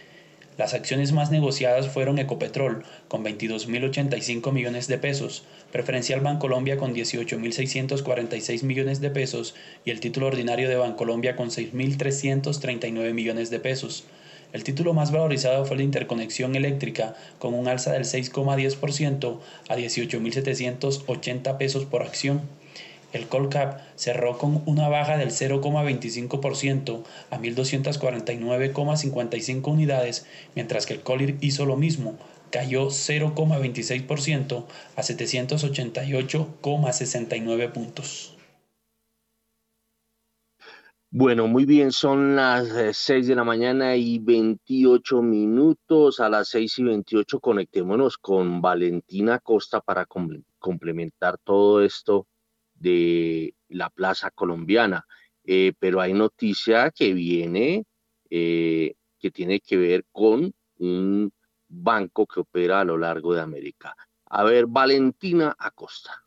Las 0.60 0.74
acciones 0.74 1.14
más 1.14 1.32
negociadas 1.32 1.88
fueron 1.88 2.20
Ecopetrol, 2.20 2.84
con 3.08 3.24
22.085 3.24 4.52
millones 4.52 4.90
de 4.90 4.98
pesos, 4.98 5.46
Preferencial 5.72 6.20
Bancolombia 6.20 6.76
con 6.76 6.94
18.646 6.94 8.64
millones 8.64 9.00
de 9.00 9.10
pesos 9.10 9.56
y 9.86 9.92
el 9.92 10.02
título 10.02 10.28
ordinario 10.28 10.68
de 10.68 10.76
Bancolombia 10.76 11.38
con 11.38 11.50
6.339 11.50 13.14
millones 13.14 13.50
de 13.52 13.62
pesos. 13.62 14.04
El 14.52 14.66
título 14.66 14.94
más 14.94 15.14
valorizado 15.14 15.64
fue 15.64 15.78
la 15.78 15.84
interconexión 15.84 16.54
eléctrica, 16.58 17.16
con 17.38 17.54
un 17.54 17.70
alza 17.70 17.94
del 17.94 18.04
6,10% 18.04 19.40
a 19.70 19.78
18.780 19.78 21.58
pesos 21.58 21.86
por 21.86 22.04
acción. 22.04 22.42
El 23.12 23.28
Colcap 23.28 23.82
cerró 23.96 24.38
con 24.38 24.62
una 24.66 24.88
baja 24.88 25.18
del 25.18 25.32
0,25% 25.32 27.04
a 27.32 27.40
1.249,55 27.40 29.72
unidades, 29.72 30.28
mientras 30.56 30.86
que 30.86 30.94
el 30.94 31.02
Colir 31.02 31.38
hizo 31.42 31.66
lo 31.66 31.76
mismo, 31.76 32.18
cayó 32.52 32.88
0,26% 32.88 34.66
a 34.96 35.02
788,69 35.02 37.72
puntos. 37.72 38.36
Bueno, 41.12 41.48
muy 41.48 41.66
bien, 41.66 41.92
son 41.92 42.36
las 42.36 42.68
6 42.96 43.26
eh, 43.26 43.30
de 43.30 43.36
la 43.36 43.44
mañana 43.44 43.96
y 43.96 44.20
28 44.20 45.24
minutos. 45.24 46.20
A 46.20 46.30
las 46.30 46.50
6 46.50 46.78
y 46.78 46.84
28 46.84 47.40
conectémonos 47.40 48.20
con 48.20 48.62
Valentina 48.62 49.40
Costa 49.40 49.82
para 49.82 50.06
complementar 50.60 51.40
todo 51.44 51.84
esto 51.84 52.28
de 52.80 53.54
la 53.68 53.90
Plaza 53.90 54.32
Colombiana. 54.32 55.06
Eh, 55.46 55.74
pero 55.80 56.02
hay 56.02 56.14
noticia 56.14 56.92
que 56.92 57.14
viene 57.14 57.86
eh, 58.30 58.96
que 59.20 59.32
tiene 59.32 59.60
que 59.60 59.78
ver 59.78 60.06
con 60.12 60.54
un 60.78 61.32
banco 61.68 62.26
que 62.26 62.40
opera 62.42 62.82
a 62.82 62.86
lo 62.86 62.98
largo 62.98 63.34
de 63.34 63.42
América. 63.42 63.96
A 64.26 64.44
ver, 64.44 64.66
Valentina 64.68 65.56
Acosta. 65.58 66.24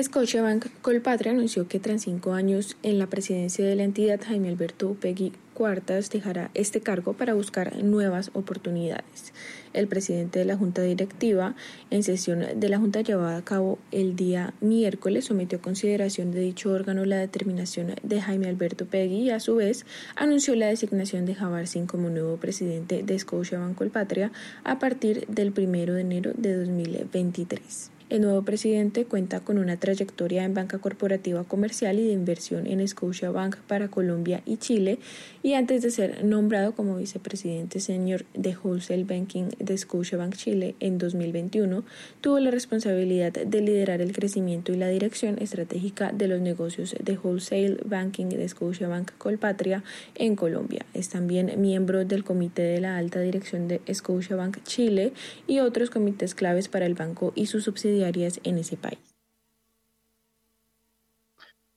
Scotiabank 0.00 0.66
Colpatria 0.82 1.30
anunció 1.30 1.68
que 1.68 1.78
tras 1.78 2.02
cinco 2.02 2.32
años 2.32 2.76
en 2.82 2.98
la 2.98 3.06
presidencia 3.06 3.64
de 3.64 3.76
la 3.76 3.84
entidad, 3.84 4.20
Jaime 4.26 4.48
Alberto 4.48 4.88
Upegui 4.88 5.32
Cuartas 5.54 6.10
dejará 6.10 6.50
este 6.54 6.80
cargo 6.80 7.12
para 7.12 7.34
buscar 7.34 7.80
nuevas 7.82 8.32
oportunidades. 8.34 9.32
El 9.74 9.88
presidente 9.88 10.38
de 10.38 10.44
la 10.44 10.56
Junta 10.56 10.82
Directiva, 10.82 11.54
en 11.90 12.02
sesión 12.02 12.44
de 12.56 12.68
la 12.68 12.78
Junta 12.78 13.02
llevada 13.02 13.36
a 13.36 13.44
cabo 13.44 13.78
el 13.92 14.16
día 14.16 14.54
miércoles, 14.60 15.26
sometió 15.26 15.58
a 15.58 15.62
consideración 15.62 16.30
de 16.30 16.40
dicho 16.40 16.70
órgano 16.70 17.04
la 17.04 17.18
determinación 17.18 17.94
de 18.02 18.20
Jaime 18.20 18.48
Alberto 18.48 18.86
Pegui 18.86 19.22
y, 19.22 19.30
a 19.30 19.40
su 19.40 19.56
vez, 19.56 19.84
anunció 20.16 20.54
la 20.54 20.66
designación 20.66 21.26
de 21.26 21.34
Javar 21.34 21.66
Singh 21.66 21.86
como 21.86 22.08
nuevo 22.08 22.36
presidente 22.36 23.02
de 23.02 23.18
Scotiabank 23.18 23.76
Colpatria 23.76 24.32
a 24.64 24.78
partir 24.78 25.26
del 25.26 25.52
primero 25.52 25.94
de 25.94 26.00
enero 26.00 26.32
de 26.36 26.56
2023. 26.56 27.93
El 28.10 28.20
nuevo 28.20 28.42
presidente 28.42 29.06
cuenta 29.06 29.40
con 29.40 29.56
una 29.56 29.78
trayectoria 29.78 30.44
en 30.44 30.52
banca 30.52 30.76
corporativa 30.76 31.42
comercial 31.44 31.98
y 31.98 32.06
de 32.06 32.12
inversión 32.12 32.66
en 32.66 32.86
Scotiabank 32.86 33.56
para 33.60 33.88
Colombia 33.88 34.42
y 34.44 34.58
Chile 34.58 34.98
y 35.42 35.54
antes 35.54 35.80
de 35.80 35.90
ser 35.90 36.22
nombrado 36.22 36.74
como 36.74 36.98
vicepresidente 36.98 37.80
senior 37.80 38.26
de 38.34 38.54
Wholesale 38.62 39.04
Banking 39.04 39.44
de 39.58 39.78
Scotiabank 39.78 40.36
Chile 40.36 40.74
en 40.80 40.98
2021, 40.98 41.82
tuvo 42.20 42.38
la 42.40 42.50
responsabilidad 42.50 43.32
de 43.32 43.60
liderar 43.62 44.02
el 44.02 44.12
crecimiento 44.12 44.74
y 44.74 44.76
la 44.76 44.88
dirección 44.88 45.38
estratégica 45.40 46.12
de 46.12 46.28
los 46.28 46.42
negocios 46.42 46.94
de 47.02 47.16
Wholesale 47.16 47.78
Banking 47.86 48.26
de 48.26 48.46
Scotiabank 48.46 49.12
Colpatria 49.16 49.82
en 50.14 50.36
Colombia. 50.36 50.84
Es 50.92 51.08
también 51.08 51.50
miembro 51.56 52.04
del 52.04 52.22
comité 52.22 52.62
de 52.62 52.82
la 52.82 52.98
alta 52.98 53.20
dirección 53.20 53.66
de 53.66 53.80
Scotiabank 53.90 54.62
Chile 54.64 55.14
y 55.46 55.60
otros 55.60 55.88
comités 55.88 56.34
claves 56.34 56.68
para 56.68 56.84
el 56.84 56.94
banco 56.94 57.32
y 57.34 57.46
sus 57.46 57.64
subsidiarios 57.64 58.03
en 58.44 58.58
ese 58.58 58.76
país. 58.76 58.98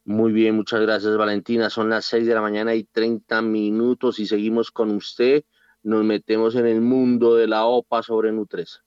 Muy 0.04 0.32
bien, 0.32 0.56
muchas 0.56 0.82
gracias 0.82 1.18
Valentina. 1.18 1.70
Son 1.70 1.90
las 1.90 2.06
6 2.06 2.26
de 2.26 2.34
la 2.34 2.42
mañana 2.42 2.74
y 2.76 2.86
30 2.86 3.42
minutos 3.42 4.20
y 4.20 4.26
seguimos 4.26 4.72
con 4.72 4.92
usted. 4.92 5.44
Nos 5.84 6.04
metemos 6.06 6.56
en 6.56 6.66
el 6.66 6.82
mundo 6.82 7.36
de 7.36 7.48
la 7.48 7.66
OPA 7.66 8.04
sobre 8.04 8.32
Nutresa. 8.32 8.87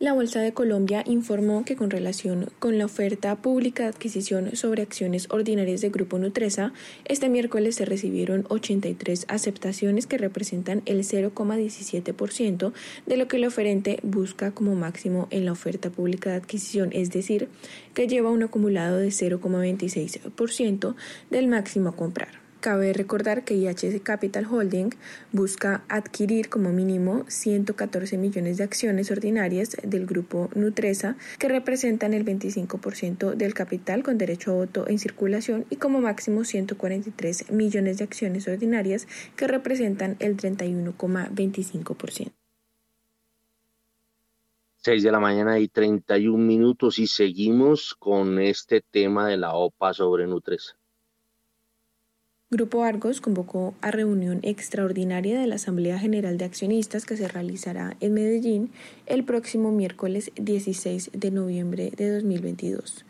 La 0.00 0.12
Bolsa 0.12 0.40
de 0.40 0.52
Colombia 0.52 1.04
informó 1.06 1.64
que 1.64 1.76
con 1.76 1.88
relación 1.88 2.50
con 2.58 2.78
la 2.78 2.86
oferta 2.86 3.36
pública 3.36 3.84
de 3.84 3.90
adquisición 3.90 4.56
sobre 4.56 4.82
acciones 4.82 5.28
ordinarias 5.30 5.82
de 5.82 5.90
Grupo 5.90 6.18
Nutresa, 6.18 6.72
este 7.04 7.28
miércoles 7.28 7.76
se 7.76 7.84
recibieron 7.84 8.44
83 8.48 9.24
aceptaciones 9.28 10.08
que 10.08 10.18
representan 10.18 10.82
el 10.86 11.04
0,17% 11.04 12.72
de 13.06 13.16
lo 13.16 13.28
que 13.28 13.36
el 13.36 13.44
oferente 13.44 14.00
busca 14.02 14.50
como 14.50 14.74
máximo 14.74 15.28
en 15.30 15.44
la 15.44 15.52
oferta 15.52 15.90
pública 15.90 16.30
de 16.30 16.36
adquisición, 16.36 16.90
es 16.92 17.10
decir, 17.10 17.48
que 17.94 18.08
lleva 18.08 18.30
un 18.30 18.42
acumulado 18.42 18.96
de 18.96 19.10
0,26% 19.10 20.96
del 21.30 21.46
máximo 21.46 21.90
a 21.90 21.96
comprar. 21.96 22.43
Cabe 22.64 22.94
recordar 22.94 23.44
que 23.44 23.56
IHS 23.56 24.00
Capital 24.02 24.46
Holding 24.46 24.88
busca 25.32 25.84
adquirir 25.90 26.48
como 26.48 26.72
mínimo 26.72 27.26
114 27.28 28.16
millones 28.16 28.56
de 28.56 28.64
acciones 28.64 29.10
ordinarias 29.10 29.76
del 29.82 30.06
grupo 30.06 30.48
Nutresa, 30.54 31.18
que 31.38 31.50
representan 31.50 32.14
el 32.14 32.24
25% 32.24 33.34
del 33.34 33.52
capital 33.52 34.02
con 34.02 34.16
derecho 34.16 34.52
a 34.52 34.54
voto 34.54 34.88
en 34.88 34.98
circulación, 34.98 35.66
y 35.68 35.76
como 35.76 36.00
máximo 36.00 36.42
143 36.44 37.52
millones 37.52 37.98
de 37.98 38.04
acciones 38.04 38.48
ordinarias, 38.48 39.08
que 39.36 39.46
representan 39.46 40.16
el 40.20 40.38
31,25%. 40.38 42.32
6 44.76 45.02
de 45.02 45.12
la 45.12 45.20
mañana 45.20 45.58
y 45.58 45.68
31 45.68 46.38
minutos 46.42 46.98
y 46.98 47.08
seguimos 47.08 47.94
con 47.94 48.38
este 48.38 48.80
tema 48.80 49.28
de 49.28 49.36
la 49.36 49.52
OPA 49.52 49.92
sobre 49.92 50.26
Nutresa. 50.26 50.78
Grupo 52.54 52.84
Argos 52.84 53.20
convocó 53.20 53.74
a 53.80 53.90
reunión 53.90 54.38
extraordinaria 54.44 55.40
de 55.40 55.48
la 55.48 55.56
Asamblea 55.56 55.98
General 55.98 56.38
de 56.38 56.44
Accionistas 56.44 57.04
que 57.04 57.16
se 57.16 57.26
realizará 57.26 57.96
en 57.98 58.14
Medellín 58.14 58.70
el 59.06 59.24
próximo 59.24 59.72
miércoles 59.72 60.30
16 60.36 61.10
de 61.12 61.32
noviembre 61.32 61.90
de 61.96 62.10
2022. 62.10 63.04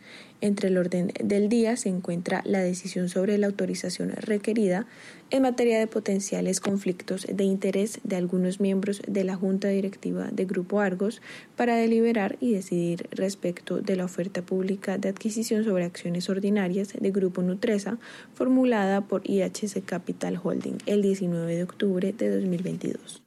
Entre 0.44 0.68
el 0.68 0.76
orden 0.76 1.11
del 1.24 1.48
día 1.48 1.74
se 1.74 1.88
encuentra 1.88 2.42
la 2.44 2.59
decisión 2.59 3.09
sobre 3.09 3.38
la 3.38 3.46
autorización 3.46 4.11
requerida 4.11 4.87
en 5.30 5.40
materia 5.40 5.78
de 5.78 5.87
potenciales 5.87 6.61
conflictos 6.61 7.26
de 7.33 7.44
interés 7.44 7.98
de 8.04 8.16
algunos 8.16 8.61
miembros 8.61 9.00
de 9.09 9.24
la 9.24 9.37
Junta 9.37 9.68
Directiva 9.68 10.28
de 10.30 10.44
Grupo 10.44 10.80
Argos 10.80 11.22
para 11.57 11.76
deliberar 11.76 12.37
y 12.40 12.52
decidir 12.52 13.09
respecto 13.11 13.80
de 13.80 13.96
la 13.96 14.04
oferta 14.04 14.42
pública 14.42 14.98
de 14.98 15.09
adquisición 15.09 15.64
sobre 15.64 15.87
acciones 15.87 16.28
ordinarias 16.28 16.92
de 16.92 17.11
Grupo 17.11 17.40
Nutresa 17.40 17.96
formulada 18.35 19.00
por 19.00 19.22
IHC 19.24 19.83
Capital 19.87 20.38
Holding 20.42 20.76
el 20.85 21.00
19 21.00 21.57
de 21.57 21.62
octubre 21.62 22.12
de 22.12 22.28
2022. 22.28 23.23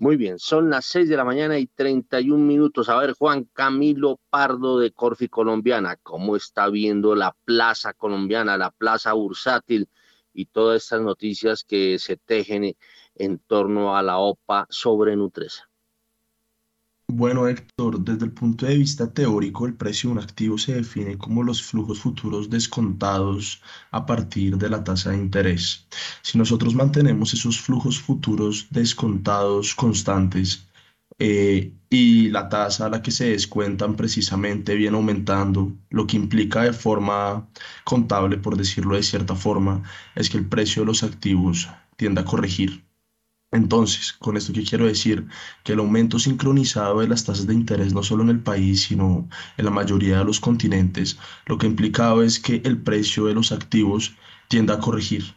Muy 0.00 0.16
bien, 0.16 0.38
son 0.38 0.70
las 0.70 0.86
6 0.86 1.08
de 1.08 1.16
la 1.16 1.24
mañana 1.24 1.58
y 1.58 1.66
31 1.66 2.46
minutos. 2.46 2.88
A 2.88 2.96
ver, 2.98 3.14
Juan 3.14 3.44
Camilo 3.52 4.20
Pardo 4.30 4.78
de 4.78 4.92
Corfi 4.92 5.28
Colombiana, 5.28 5.96
¿cómo 5.96 6.36
está 6.36 6.68
viendo 6.68 7.16
la 7.16 7.36
plaza 7.44 7.94
colombiana, 7.94 8.56
la 8.56 8.70
plaza 8.70 9.12
bursátil 9.14 9.88
y 10.32 10.46
todas 10.46 10.84
estas 10.84 11.00
noticias 11.02 11.64
que 11.64 11.98
se 11.98 12.16
tejen 12.16 12.76
en 13.16 13.38
torno 13.40 13.96
a 13.96 14.02
la 14.04 14.18
OPA 14.18 14.66
sobre 14.70 15.16
Nutresa? 15.16 15.67
Bueno, 17.10 17.48
Héctor, 17.48 18.00
desde 18.00 18.26
el 18.26 18.32
punto 18.32 18.66
de 18.66 18.76
vista 18.76 19.12
teórico, 19.12 19.66
el 19.66 19.74
precio 19.74 20.10
de 20.10 20.16
un 20.16 20.22
activo 20.22 20.58
se 20.58 20.74
define 20.74 21.16
como 21.18 21.42
los 21.42 21.62
flujos 21.62 22.00
futuros 22.00 22.50
descontados 22.50 23.62
a 23.90 24.04
partir 24.06 24.56
de 24.58 24.68
la 24.68 24.84
tasa 24.84 25.10
de 25.10 25.16
interés. 25.16 25.86
Si 26.22 26.38
nosotros 26.38 26.74
mantenemos 26.74 27.32
esos 27.34 27.60
flujos 27.60 27.98
futuros 28.00 28.68
descontados 28.70 29.74
constantes 29.74 30.68
eh, 31.18 31.72
y 31.90 32.28
la 32.28 32.48
tasa 32.48 32.86
a 32.86 32.90
la 32.90 33.02
que 33.02 33.10
se 33.10 33.30
descuentan 33.30 33.96
precisamente 33.96 34.74
viene 34.74 34.96
aumentando, 34.96 35.72
lo 35.90 36.06
que 36.06 36.16
implica 36.16 36.62
de 36.62 36.72
forma 36.72 37.48
contable, 37.84 38.36
por 38.38 38.56
decirlo 38.56 38.96
de 38.96 39.02
cierta 39.02 39.34
forma, 39.34 39.82
es 40.14 40.30
que 40.30 40.38
el 40.38 40.48
precio 40.48 40.82
de 40.82 40.86
los 40.86 41.02
activos 41.02 41.68
tiende 41.96 42.20
a 42.20 42.24
corregir. 42.24 42.87
Entonces, 43.50 44.12
con 44.12 44.36
esto 44.36 44.52
quiero 44.52 44.86
decir, 44.86 45.26
que 45.64 45.72
el 45.72 45.78
aumento 45.78 46.18
sincronizado 46.18 47.00
de 47.00 47.08
las 47.08 47.24
tasas 47.24 47.46
de 47.46 47.54
interés 47.54 47.94
no 47.94 48.02
solo 48.02 48.22
en 48.22 48.30
el 48.30 48.40
país, 48.42 48.82
sino 48.82 49.28
en 49.56 49.64
la 49.64 49.70
mayoría 49.70 50.18
de 50.18 50.24
los 50.24 50.40
continentes, 50.40 51.18
lo 51.46 51.56
que 51.58 51.66
ha 51.66 51.70
implicado 51.70 52.22
es 52.22 52.38
que 52.40 52.60
el 52.64 52.80
precio 52.82 53.24
de 53.26 53.34
los 53.34 53.52
activos 53.52 54.14
tiende 54.48 54.72
a 54.74 54.80
corregir 54.80 55.34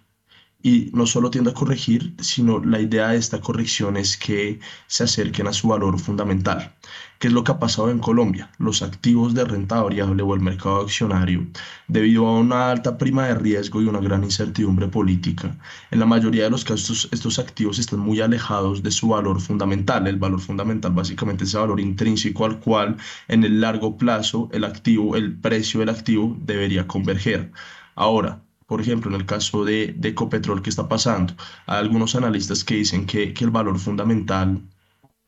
y 0.64 0.92
no 0.94 1.06
solo 1.08 1.32
tiende 1.32 1.52
a 1.52 1.54
corregir, 1.54 2.16
sino 2.20 2.60
la 2.64 2.80
idea 2.80 3.10
de 3.10 3.18
esta 3.18 3.42
corrección 3.42 3.98
es 3.98 4.18
que 4.18 4.60
se 4.88 5.04
acerquen 5.04 5.48
a 5.48 5.54
su 5.54 5.70
valor 5.70 6.00
fundamental. 6.00 6.76
¿Qué 7.22 7.28
es 7.28 7.34
lo 7.34 7.44
que 7.44 7.52
ha 7.52 7.60
pasado 7.60 7.92
en 7.92 8.00
Colombia? 8.00 8.50
Los 8.58 8.82
activos 8.82 9.36
de 9.36 9.46
renta 9.46 9.80
variable 9.80 10.24
o 10.24 10.34
el 10.34 10.40
mercado 10.40 10.82
accionario, 10.82 11.46
debido 11.88 12.26
a 12.26 12.40
una 12.40 12.72
alta 12.72 12.98
prima 12.98 13.28
de 13.28 13.36
riesgo 13.36 13.80
y 13.80 13.86
una 13.86 14.00
gran 14.00 14.24
incertidumbre 14.24 14.88
política, 14.88 15.56
en 15.92 16.00
la 16.00 16.08
mayoría 16.08 16.46
de 16.46 16.50
los 16.50 16.66
casos 16.66 17.08
estos 17.12 17.38
activos 17.38 17.78
están 17.78 18.00
muy 18.00 18.22
alejados 18.22 18.82
de 18.82 18.90
su 18.90 19.10
valor 19.10 19.40
fundamental. 19.40 20.08
El 20.08 20.18
valor 20.18 20.42
fundamental 20.42 20.94
básicamente 20.94 21.44
es 21.44 21.54
el 21.54 21.60
valor 21.60 21.80
intrínseco 21.80 22.44
al 22.44 22.60
cual 22.60 22.98
en 23.28 23.44
el 23.44 23.62
largo 23.62 24.00
plazo 24.00 24.50
el 24.52 24.64
activo, 24.64 25.16
el 25.16 25.36
precio 25.38 25.82
del 25.82 25.90
activo 25.90 26.36
debería 26.40 26.88
converger. 26.88 27.52
Ahora, 27.94 28.42
por 28.66 28.82
ejemplo, 28.82 29.14
en 29.14 29.22
el 29.22 29.28
caso 29.28 29.64
de, 29.64 29.96
Ecopetrol, 30.02 30.64
¿qué 30.64 30.72
está 30.72 30.90
pasando? 30.90 31.36
Hay 31.68 31.78
algunos 31.78 32.16
analistas 32.16 32.64
que 32.64 32.78
dicen 32.78 33.06
que, 33.06 33.32
que 33.32 33.44
el 33.44 33.52
valor 33.52 33.78
fundamental 33.78 34.64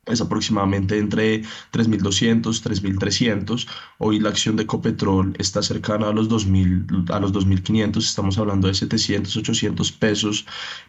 es 0.05 0.21
aproximadamente 0.21 0.97
entre 0.97 1.41
3.200, 1.71 2.61
3.300. 2.61 3.67
Hoy 3.99 4.19
la 4.19 4.29
acción 4.29 4.55
de 4.55 4.63
Ecopetrol 4.63 5.33
está 5.39 5.61
cercana 5.61 6.09
a 6.09 6.13
los 6.13 6.29
2.000, 6.29 7.09
a 7.09 7.19
los 7.19 7.31
2.500, 7.33 7.97
estamos 7.97 8.37
hablando 8.37 8.67
de 8.67 8.73
700, 8.73 9.35
800 9.37 9.91
pesos 9.93 10.45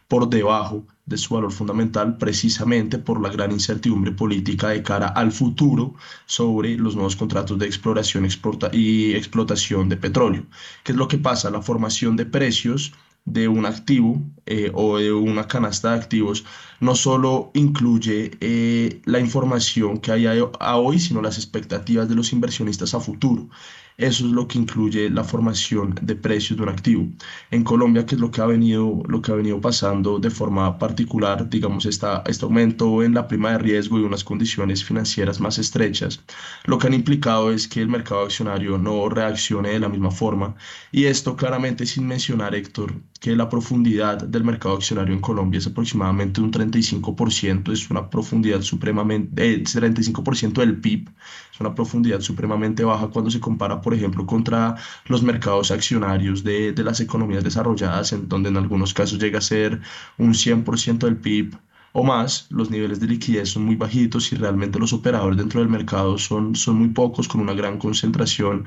por 0.09 0.29
debajo 0.29 0.85
de 1.07 1.19
su 1.19 1.35
valor 1.35 1.53
fundamental, 1.53 2.17
precisamente 2.17 2.99
por 2.99 3.21
la 3.21 3.29
gran 3.29 3.53
incertidumbre 3.53 4.13
política 4.13 4.69
de 4.69 4.83
cara 4.83 5.09
al 5.09 5.33
futuro 5.33 5.95
sobre 6.27 6.77
los 6.77 6.95
nuevos 6.95 7.15
contratos 7.15 7.59
de 7.59 7.67
exploración 7.67 8.27
y 8.73 9.13
explotación 9.13 9.89
de 9.89 9.97
petróleo. 9.97 10.47
¿Qué 10.83 10.93
es 10.93 10.99
lo 10.99 11.09
que 11.09 11.19
pasa? 11.19 11.51
La 11.51 11.63
formación 11.63 12.17
de 12.17 12.27
precios 12.27 12.93
de 13.25 13.49
un 13.49 13.67
activo 13.67 14.21
eh, 14.47 14.71
o 14.75 14.99
de 14.99 15.13
una 15.13 15.49
canasta 15.49 15.93
de 15.93 15.97
activos 16.01 16.45
no 16.81 16.95
solo 16.95 17.51
incluye 17.55 18.33
eh, 18.41 19.01
la 19.07 19.19
información 19.21 19.99
que 19.99 20.13
hay 20.13 20.27
a 20.27 20.77
hoy, 20.77 20.99
sino 20.99 21.23
las 21.23 21.39
expectativas 21.39 22.09
de 22.09 22.15
los 22.15 22.33
inversionistas 22.33 22.95
a 22.95 23.01
futuro. 23.01 23.49
Eso 23.97 24.27
es 24.27 24.33
lo 24.33 24.49
que 24.49 24.59
incluye 24.59 25.09
la 25.09 25.23
formación 25.23 25.95
de 26.03 26.17
precios 26.17 26.57
de 26.57 26.65
un 26.65 26.69
activo. 26.69 27.07
En 27.53 27.63
Colombia, 27.63 28.05
que 28.05 28.17
es 28.17 28.21
lo 28.21 28.31
que 28.31 28.41
ha 28.41 28.47
venido, 28.47 29.03
lo 29.07 29.23
que 29.23 29.31
ha 29.31 29.37
venido 29.37 29.61
pasando 29.61 30.19
de 30.19 30.31
forma 30.31 30.79
particular, 30.79 31.49
digamos, 31.49 31.87
esta, 31.87 32.25
este 32.27 32.45
aumento 32.45 33.05
en 33.05 33.15
la 33.15 33.29
prima 33.29 33.53
de 33.53 33.59
riesgo 33.59 34.01
y 34.01 34.03
unas 34.03 34.25
condiciones 34.25 34.85
financieras 34.85 35.41
más 35.41 35.59
estrechas, 35.59 36.25
lo 36.65 36.79
que 36.79 36.89
han 36.89 36.95
implicado 36.95 37.53
es 37.53 37.69
que 37.69 37.81
el 37.81 37.89
mercado 37.89 38.23
accionario 38.23 38.79
no 38.79 39.09
reaccione 39.09 39.71
de 39.71 39.81
la 39.81 39.89
misma 39.89 40.11
forma. 40.11 40.57
Y 40.91 41.05
esto 41.05 41.37
claramente 41.37 41.87
sin 41.87 42.07
mencionar, 42.07 42.55
Héctor, 42.57 42.95
que 43.25 43.35
la 43.35 43.49
profundidad 43.49 44.19
del 44.23 44.45
mercado 44.45 44.75
accionario 44.75 45.15
en 45.15 45.21
Colombia 45.23 45.57
es 45.57 45.67
aproximadamente 45.67 46.43
un 46.43 46.53
35%, 46.53 47.73
es 47.73 47.89
una 47.89 48.11
profundidad 48.11 48.61
supremamente, 48.61 49.55
eh, 49.55 49.65
35% 49.65 50.61
del 50.61 50.79
PIB, 50.79 51.09
es 51.51 51.59
una 51.59 51.75
profundidad 51.75 52.21
supremamente 52.21 52.85
baja 52.85 53.09
cuando 53.09 53.31
se 53.31 53.41
compara 53.41 53.81
por 53.81 53.95
ejemplo, 53.95 54.27
contra 54.27 54.77
los 55.07 55.23
mercados 55.23 55.71
accionarios 55.71 56.45
de, 56.45 56.73
de 56.73 56.85
las 56.85 57.01
economías 57.01 57.43
desarrolladas, 57.43 58.13
en 58.13 58.29
donde 58.29 58.51
en 58.51 58.59
algunos 58.59 58.93
casos 58.93 59.19
llega 59.19 59.39
a 59.39 59.41
ser 59.41 59.81
un 60.19 60.35
100% 60.35 60.99
del 61.07 61.17
PIB 61.17 61.57
o 61.93 62.03
más, 62.03 62.49
los 62.51 62.71
niveles 62.71 63.01
de 63.01 63.07
liquidez 63.07 63.51
son 63.51 63.65
muy 63.65 63.77
bajitos 63.77 64.33
y 64.33 64.37
realmente 64.37 64.79
los 64.81 64.93
operadores 64.93 65.39
dentro 65.39 65.61
del 65.61 65.69
mercado 65.71 66.19
son, 66.19 66.57
son 66.57 66.77
muy 66.77 66.89
pocos, 66.89 67.29
con 67.29 67.41
una 67.41 67.55
gran 67.55 67.79
concentración 67.79 68.65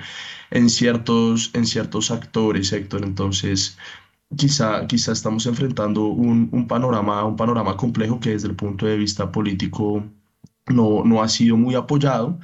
en 0.49 0.69
ciertos, 0.69 1.51
en 1.53 1.65
ciertos 1.65 2.09
actores, 2.09 2.69
sector. 2.69 3.03
Entonces, 3.03 3.77
quizá, 4.35 4.85
quizá 4.87 5.11
estamos 5.11 5.45
enfrentando 5.45 6.05
un, 6.07 6.49
un, 6.51 6.67
panorama, 6.67 7.23
un 7.25 7.35
panorama 7.35 7.77
complejo 7.77 8.19
que 8.19 8.31
desde 8.31 8.47
el 8.49 8.55
punto 8.55 8.85
de 8.85 8.97
vista 8.97 9.31
político 9.31 10.03
no, 10.67 11.03
no 11.05 11.21
ha 11.21 11.29
sido 11.29 11.57
muy 11.57 11.75
apoyado 11.75 12.39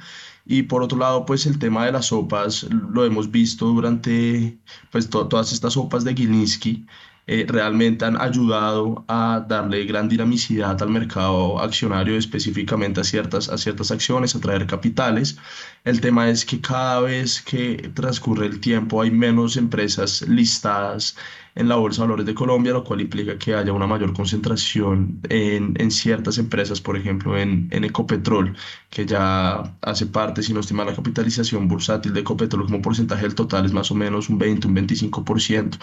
y 0.46 0.62
por 0.64 0.82
otro 0.82 0.98
lado, 0.98 1.24
pues 1.24 1.46
el 1.46 1.58
tema 1.58 1.86
de 1.86 1.92
las 1.92 2.06
sopas 2.06 2.64
lo 2.64 3.04
hemos 3.04 3.30
visto 3.30 3.66
durante 3.66 4.58
pues 4.90 5.08
todas 5.08 5.52
estas 5.52 5.72
sopas 5.74 6.04
de 6.04 6.14
Gilinski. 6.14 6.86
Eh, 7.26 7.46
realmente 7.48 8.04
han 8.04 8.20
ayudado 8.20 9.04
a 9.08 9.42
darle 9.48 9.86
gran 9.86 10.08
dinamicidad 10.10 10.80
al 10.82 10.90
mercado 10.90 11.58
accionario, 11.58 12.18
específicamente 12.18 13.00
a 13.00 13.04
ciertas, 13.04 13.48
a 13.48 13.56
ciertas 13.56 13.90
acciones, 13.90 14.34
a 14.36 14.40
traer 14.40 14.66
capitales. 14.66 15.38
El 15.84 16.00
tema 16.00 16.30
es 16.30 16.44
que 16.46 16.60
cada 16.62 17.00
vez 17.00 17.42
que 17.42 17.90
transcurre 17.94 18.46
el 18.46 18.58
tiempo 18.60 19.02
hay 19.02 19.10
menos 19.10 19.56
empresas 19.58 20.22
listadas 20.26 21.14
en 21.54 21.68
la 21.68 21.76
Bolsa 21.76 22.00
de 22.02 22.08
Valores 22.08 22.26
de 22.26 22.34
Colombia, 22.34 22.72
lo 22.72 22.84
cual 22.84 23.02
implica 23.02 23.38
que 23.38 23.54
haya 23.54 23.72
una 23.72 23.86
mayor 23.86 24.14
concentración 24.14 25.20
en, 25.28 25.74
en 25.78 25.90
ciertas 25.90 26.38
empresas, 26.38 26.80
por 26.80 26.96
ejemplo 26.96 27.36
en, 27.38 27.68
Ecopetrol, 27.70 28.56
que 28.88 29.04
ya 29.04 29.76
hace 29.82 30.06
parte, 30.06 30.42
si 30.42 30.54
no 30.54 30.60
estima 30.60 30.84
la 30.86 30.94
capitalización 30.96 31.68
bursátil 31.68 32.14
de 32.14 32.20
Ecopetrol 32.20 32.64
como 32.64 32.80
porcentaje 32.82 33.22
del 33.22 33.34
total 33.34 33.66
es 33.66 33.72
más 33.72 33.90
o 33.90 33.94
menos 33.94 34.30
un 34.30 34.38
20, 34.38 34.68
un 34.68 34.76
25%. 34.76 35.78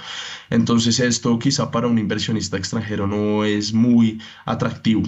Entonces 0.49 0.99
esto 0.99 1.37
quizá 1.39 1.69
para 1.71 1.87
un 1.87 1.99
inversionista 1.99 2.57
extranjero 2.57 3.05
no 3.07 3.45
es 3.45 3.71
muy 3.73 4.19
atractivo 4.45 5.03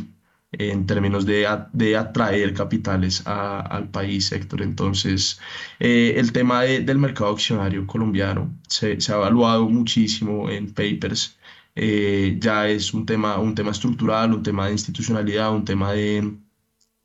en 0.54 0.86
términos 0.86 1.26
de, 1.26 1.48
de 1.74 1.98
atraer 1.98 2.54
capitales 2.54 3.24
al 3.26 3.90
país, 3.90 4.32
Héctor. 4.32 4.62
Entonces, 4.62 5.40
eh, 5.80 6.14
el 6.18 6.32
tema 6.32 6.64
del 6.64 6.98
mercado 6.98 7.32
accionario 7.32 7.86
colombiano 7.88 8.54
se, 8.68 9.00
se, 9.02 9.12
ha 9.12 9.16
evaluado 9.16 9.68
muchísimo 9.70 10.50
en 10.50 10.74
papers. 10.74 11.38
Eh, 11.76 12.38
ya 12.40 12.68
es 12.70 12.94
un 12.94 13.06
tema, 13.06 13.40
un 13.40 13.56
tema 13.56 13.72
estructural, 13.72 14.34
un 14.34 14.44
tema 14.44 14.68
de 14.68 14.74
institucionalidad, 14.74 15.54
un 15.54 15.66
tema 15.66 15.94
de, 15.94 16.34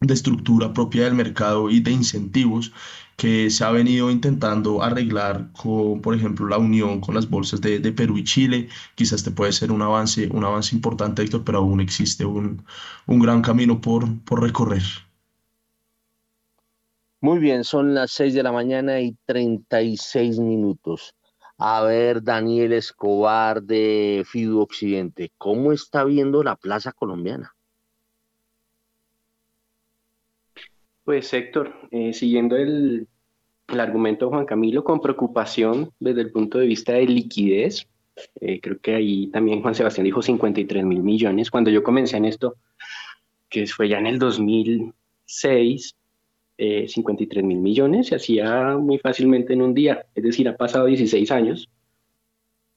de 0.00 0.14
estructura 0.14 0.72
propia 0.72 1.04
del 1.04 1.14
mercado 1.14 1.70
y 1.70 1.80
de 1.80 1.90
incentivos 1.90 2.72
que 3.18 3.50
se 3.50 3.64
ha 3.64 3.72
venido 3.72 4.10
intentando 4.12 4.80
arreglar 4.82 5.50
con, 5.52 6.00
por 6.00 6.14
ejemplo, 6.14 6.46
la 6.46 6.56
unión 6.58 7.00
con 7.00 7.16
las 7.16 7.28
bolsas 7.28 7.60
de, 7.60 7.80
de, 7.80 7.92
Perú 7.92 8.16
y 8.16 8.24
Chile. 8.24 8.68
Quizás 8.94 9.14
este 9.20 9.32
puede 9.32 9.52
ser 9.52 9.72
un 9.72 9.82
avance, 9.82 10.28
un 10.32 10.44
avance 10.44 10.76
importante, 10.76 11.22
Héctor, 11.22 11.42
pero 11.44 11.58
aún 11.58 11.80
existe 11.80 12.24
un, 12.24 12.64
un 13.08 13.18
gran 13.18 13.42
camino 13.42 13.80
por, 13.80 14.04
por 14.24 14.40
recorrer. 14.42 14.82
Muy 17.20 17.40
bien, 17.40 17.64
son 17.64 17.92
las 17.92 18.12
6 18.12 18.34
de 18.34 18.42
la 18.44 18.52
mañana 18.52 19.00
y 19.00 19.16
36 19.26 20.38
minutos. 20.38 21.16
A 21.56 21.82
ver, 21.82 22.22
Daniel 22.22 22.72
Escobar 22.72 23.64
de 23.64 24.24
Fidu 24.30 24.60
Occidente, 24.60 25.32
¿cómo 25.38 25.72
está 25.72 26.04
viendo 26.04 26.44
la 26.44 26.54
plaza 26.54 26.92
colombiana? 26.92 27.52
Pues 31.08 31.32
Héctor, 31.32 31.74
eh, 31.90 32.12
siguiendo 32.12 32.54
el, 32.54 33.08
el, 33.68 33.80
argumento 33.80 34.26
de 34.26 34.30
Juan 34.30 34.46
Camilo, 34.46 34.84
con 34.84 35.00
preocupación 35.00 35.90
desde 36.00 36.22
el 36.22 36.30
punto 36.30 36.58
de 36.58 36.66
vista 36.66 36.94
de 36.94 37.06
liquidez, 37.06 37.86
eh, 38.40 38.60
creo 38.60 38.78
que 38.80 38.94
ahí 38.94 39.28
también 39.28 39.62
Juan 39.62 39.74
Sebastián 39.74 40.04
dijo 40.04 40.22
53 40.22 40.84
mil 40.84 41.02
millones. 41.02 41.50
Cuando 41.50 41.70
yo 41.70 41.82
comencé 41.82 42.16
en 42.16 42.24
esto, 42.24 42.56
que 43.48 43.66
fue 43.66 43.88
ya 43.88 43.98
en 43.98 44.06
el 44.06 44.18
2006, 44.18 45.96
eh, 46.58 46.88
53 46.88 47.44
mil 47.44 47.58
millones 47.58 48.08
se 48.08 48.16
hacía 48.16 48.76
muy 48.76 48.98
fácilmente 48.98 49.52
en 49.52 49.62
un 49.62 49.74
día. 49.74 50.06
Es 50.14 50.24
decir, 50.24 50.48
ha 50.48 50.56
pasado 50.56 50.86
16 50.86 51.30
años 51.30 51.68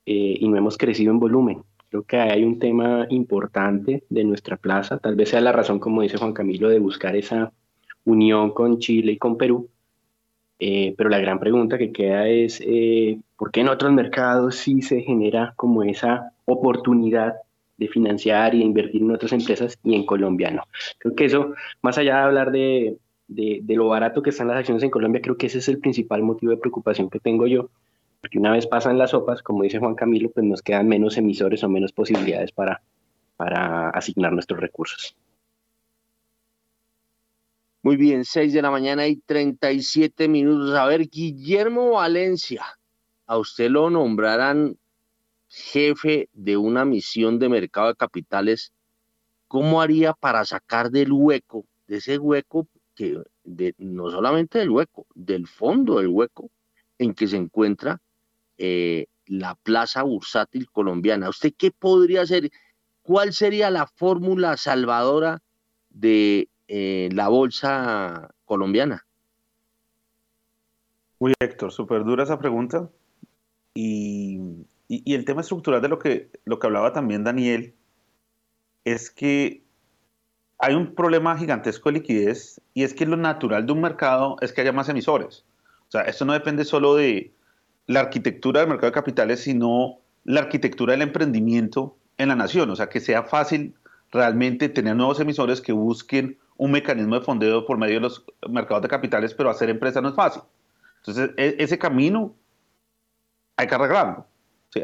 eh, 0.06 0.38
y 0.40 0.48
no 0.48 0.58
hemos 0.58 0.78
crecido 0.78 1.12
en 1.12 1.20
volumen. 1.20 1.64
Creo 1.90 2.04
que 2.04 2.18
hay 2.18 2.44
un 2.44 2.60
tema 2.60 3.06
importante 3.10 4.04
de 4.10 4.24
nuestra 4.24 4.56
plaza, 4.56 4.98
tal 5.00 5.16
vez 5.16 5.30
sea 5.30 5.42
la 5.42 5.52
razón, 5.52 5.80
como 5.80 6.02
dice 6.02 6.18
Juan 6.18 6.32
Camilo, 6.32 6.70
de 6.70 6.80
buscar 6.80 7.16
esa 7.16 7.52
unión 8.06 8.52
con 8.52 8.80
Chile 8.80 9.14
y 9.14 9.18
con 9.18 9.38
Perú. 9.38 9.70
Eh, 10.64 10.94
pero 10.96 11.10
la 11.10 11.18
gran 11.18 11.40
pregunta 11.40 11.80
que 11.80 11.92
queda 11.92 12.28
es, 12.28 12.62
eh, 12.64 13.20
¿por 13.36 13.52
qué 13.52 13.62
en 13.62 13.70
otros 13.70 13.92
mercados 13.92 14.58
sí 14.58 14.84
se 14.84 15.02
genera 15.02 15.54
como 15.56 15.82
esa 15.82 16.34
oportunidad 16.46 17.34
de 17.78 17.88
financiar 17.88 18.54
y 18.54 18.62
invertir 18.62 19.02
en 19.02 19.10
otras 19.10 19.32
empresas 19.34 19.80
y 19.84 19.96
en 19.96 20.06
Colombia 20.06 20.52
no? 20.52 20.62
Creo 21.00 21.16
que 21.16 21.26
eso, 21.26 21.56
más 21.82 21.98
allá 21.98 22.18
de 22.18 22.22
hablar 22.22 22.52
de, 22.52 22.96
lo 23.70 23.88
barato 23.88 24.22
que 24.22 24.30
están 24.30 24.50
las 24.50 24.58
acciones 24.58 24.84
en 24.84 24.92
Colombia, 24.92 25.20
creo 25.24 25.36
que 25.36 25.48
ese 25.48 25.58
es 25.58 25.68
el 25.68 25.80
principal 25.80 26.22
motivo 26.22 26.52
de 26.52 26.60
preocupación 26.60 27.10
que 27.10 27.20
tengo 27.20 27.48
yo, 27.48 27.72
porque 28.22 28.38
una 28.38 28.52
vez 28.52 28.68
pasan 28.68 29.00
las 29.00 29.10
sopas, 29.10 29.42
como 29.42 29.64
dice 29.64 29.80
Juan 29.80 29.96
Camilo, 29.96 30.30
pues 30.30 30.46
nos 30.46 30.62
quedan 30.62 30.88
menos 30.88 31.18
emisores 31.18 31.64
o 31.64 31.70
menos 31.70 31.92
posibilidades 31.92 32.52
para 32.52 33.90
asignar 33.90 34.32
nuestros 34.32 34.60
recursos. 34.60 35.16
Muy 37.84 37.98
bien, 37.98 38.26
6 38.26 38.54
de 38.54 38.62
la 38.62 38.70
mañana 38.70 39.08
y 39.08 39.16
37 39.16 40.28
minutos. 40.28 40.76
A 40.76 40.86
ver, 40.86 41.10
Guillermo 41.10 41.94
Valencia, 41.94 42.64
a 43.26 43.40
usted 43.40 43.72
lo 43.72 43.90
nombrarán 43.90 44.78
jefe 45.48 46.30
de 46.34 46.58
una 46.58 46.86
misión 46.86 47.40
de 47.40 47.50
mercado 47.50 47.88
de 47.88 47.96
capitales. 47.96 48.72
¿Cómo 49.48 49.82
haría 49.82 50.14
para 50.14 50.46
sacar 50.46 50.92
del 50.92 51.12
hueco, 51.12 51.66
de 51.88 51.98
ese 51.98 52.20
hueco, 52.20 52.68
que 52.94 53.18
no 53.80 54.12
solamente 54.12 54.60
del 54.60 54.70
hueco, 54.70 55.08
del 55.16 55.48
fondo 55.48 55.98
del 55.98 56.10
hueco 56.10 56.52
en 57.00 57.16
que 57.16 57.28
se 57.28 57.38
encuentra 57.38 58.00
eh, 58.60 59.08
la 59.26 59.56
plaza 59.56 60.04
bursátil 60.04 60.70
colombiana. 60.70 61.30
¿Usted 61.30 61.54
qué 61.58 61.72
podría 61.72 62.22
hacer? 62.22 62.52
¿Cuál 63.02 63.34
sería 63.34 63.72
la 63.72 63.88
fórmula 63.88 64.56
salvadora 64.56 65.42
de 65.90 66.48
eh, 66.74 67.10
la 67.12 67.28
bolsa 67.28 68.34
colombiana? 68.46 69.06
Uy, 71.20 71.34
Héctor, 71.40 71.72
súper 71.72 72.06
dura 72.06 72.24
esa 72.24 72.40
pregunta. 72.40 72.90
Y, 73.74 74.40
y, 74.88 75.14
el 75.14 75.26
tema 75.26 75.42
estructural 75.42 75.82
de 75.82 75.90
lo 75.90 76.00
que, 76.00 76.30
lo 76.46 76.60
que 76.60 76.68
hablaba 76.68 76.94
también 76.94 77.24
Daniel 77.24 77.74
es 78.86 79.10
que 79.10 79.64
hay 80.60 80.76
un 80.76 80.96
problema 80.96 81.38
gigantesco 81.38 81.90
de 81.90 82.00
liquidez 82.00 82.62
y 82.74 82.84
es 82.84 82.94
que 82.94 83.06
lo 83.06 83.18
natural 83.18 83.66
de 83.66 83.74
un 83.74 83.82
mercado 83.82 84.38
es 84.42 84.54
que 84.54 84.62
haya 84.62 84.72
más 84.72 84.90
emisores. 84.90 85.46
O 85.88 85.92
sea, 85.92 86.02
esto 86.04 86.26
no 86.26 86.34
depende 86.34 86.66
solo 86.66 86.96
de, 86.96 87.34
la 87.88 88.02
arquitectura 88.02 88.62
del 88.62 88.70
mercado 88.70 88.92
de 88.92 88.96
capitales, 88.96 89.42
sino 89.42 90.00
la 90.24 90.42
arquitectura 90.42 90.94
del 90.94 91.02
emprendimiento 91.02 91.98
en 92.18 92.30
la 92.30 92.36
nación. 92.36 92.70
O 92.70 92.76
sea, 92.76 92.90
que 92.90 93.00
sea 93.00 93.24
fácil 93.24 93.76
realmente 94.12 94.70
tener 94.70 94.96
nuevos 94.96 95.20
emisores 95.20 95.62
que 95.62 95.74
busquen 95.74 96.38
un 96.62 96.70
mecanismo 96.70 97.16
de 97.16 97.26
fondeo 97.26 97.66
por 97.66 97.76
medio 97.76 97.96
de 97.96 98.02
los 98.02 98.24
mercados 98.48 98.84
de 98.84 98.88
capitales, 98.88 99.34
pero 99.34 99.50
hacer 99.50 99.68
empresa 99.72 100.00
no 100.00 100.10
es 100.10 100.16
fácil. 100.16 100.44
Entonces, 100.98 101.32
e, 101.36 101.56
ese 101.58 101.80
camino 101.80 102.36
hay 103.58 103.66
que 103.66 103.74
arreglarlo. 103.74 104.28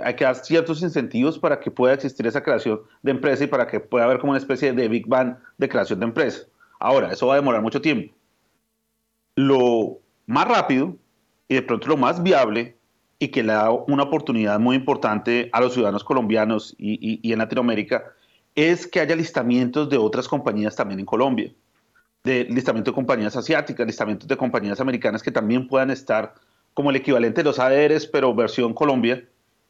hay 0.03 0.15
que 0.15 0.23
dar 0.23 0.35
ciertos 0.37 0.81
incentivos 0.81 1.37
para 1.37 1.59
que 1.59 1.69
pueda 1.69 1.93
existir 1.93 2.25
esa 2.25 2.41
creación 2.41 2.81
de 3.03 3.11
empresa 3.11 3.43
y 3.43 3.47
para 3.47 3.67
que 3.67 3.79
pueda 3.79 4.05
haber 4.05 4.17
como 4.17 4.31
una 4.31 4.39
especie 4.39 4.73
de 4.73 4.87
Big 4.87 5.05
Bang 5.05 5.35
de 5.59 5.69
creación 5.69 5.99
de 5.99 6.07
empresa. 6.07 6.47
Ahora, 6.79 7.11
eso 7.13 7.27
va 7.27 7.33
a 7.33 7.37
demorar 7.37 7.61
mucho 7.61 7.79
tiempo. 7.79 8.11
Lo 9.35 9.99
más 10.25 10.47
rápido 10.47 10.95
y 11.47 11.53
de 11.53 11.61
pronto 11.61 11.89
lo 11.89 11.95
más 11.95 12.23
viable 12.23 12.75
y 13.19 13.27
que 13.27 13.43
le 13.43 13.53
da 13.53 13.69
una 13.69 14.01
oportunidad 14.01 14.59
muy 14.59 14.75
importante 14.75 15.51
a 15.53 15.61
los 15.61 15.75
ciudadanos 15.75 16.03
colombianos 16.03 16.73
y, 16.79 17.19
y, 17.21 17.33
en 17.33 17.37
Latinoamérica, 17.37 18.03
es 18.55 18.87
que 18.87 18.99
haya 18.99 19.15
listamientos 19.15 19.89
de 19.89 19.97
otras 19.99 20.27
compañías 20.27 20.75
también 20.75 20.99
en 20.99 21.05
Colombia, 21.05 21.53
de 22.23 22.45
listamiento 22.45 22.91
de 22.91 22.95
compañías 22.95 23.35
asiáticas, 23.35 23.85
listamientos 23.85 24.27
de 24.27 24.37
compañías 24.37 24.79
americanas 24.79 25.23
que 25.23 25.31
también 25.31 25.67
puedan 25.67 25.91
estar 25.91 26.33
como 26.73 26.89
el 26.89 26.97
equivalente 26.97 27.41
de 27.41 27.45
los 27.45 27.59
ADRs, 27.59 28.07
pero 28.07 28.33
versión 28.35 28.73
Colombia. 28.73 29.23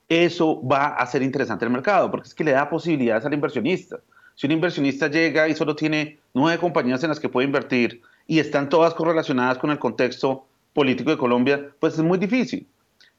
Eso 0.09 0.65
va 0.65 0.87
a 0.87 1.05
ser 1.05 1.21
interesante 1.21 1.65
el 1.65 1.71
mercado, 1.71 2.09
porque 2.09 2.27
es 2.27 2.33
que 2.33 2.43
le 2.43 2.51
da 2.51 2.69
posibilidades 2.69 3.25
al 3.25 3.33
inversionista. 3.33 3.99
Si 4.35 4.47
un 4.47 4.53
inversionista 4.53 5.07
llega 5.07 5.47
y 5.47 5.55
solo 5.55 5.75
tiene 5.75 6.19
nueve 6.33 6.59
compañías 6.59 7.03
en 7.03 7.09
las 7.09 7.19
que 7.19 7.29
puede 7.29 7.47
invertir 7.47 8.01
y 8.25 8.39
están 8.39 8.69
todas 8.69 8.93
correlacionadas 8.93 9.57
con 9.57 9.71
el 9.71 9.79
contexto 9.79 10.45
político 10.73 11.09
de 11.09 11.17
Colombia, 11.17 11.71
pues 11.79 11.95
es 11.95 12.01
muy 12.01 12.17
difícil 12.17 12.67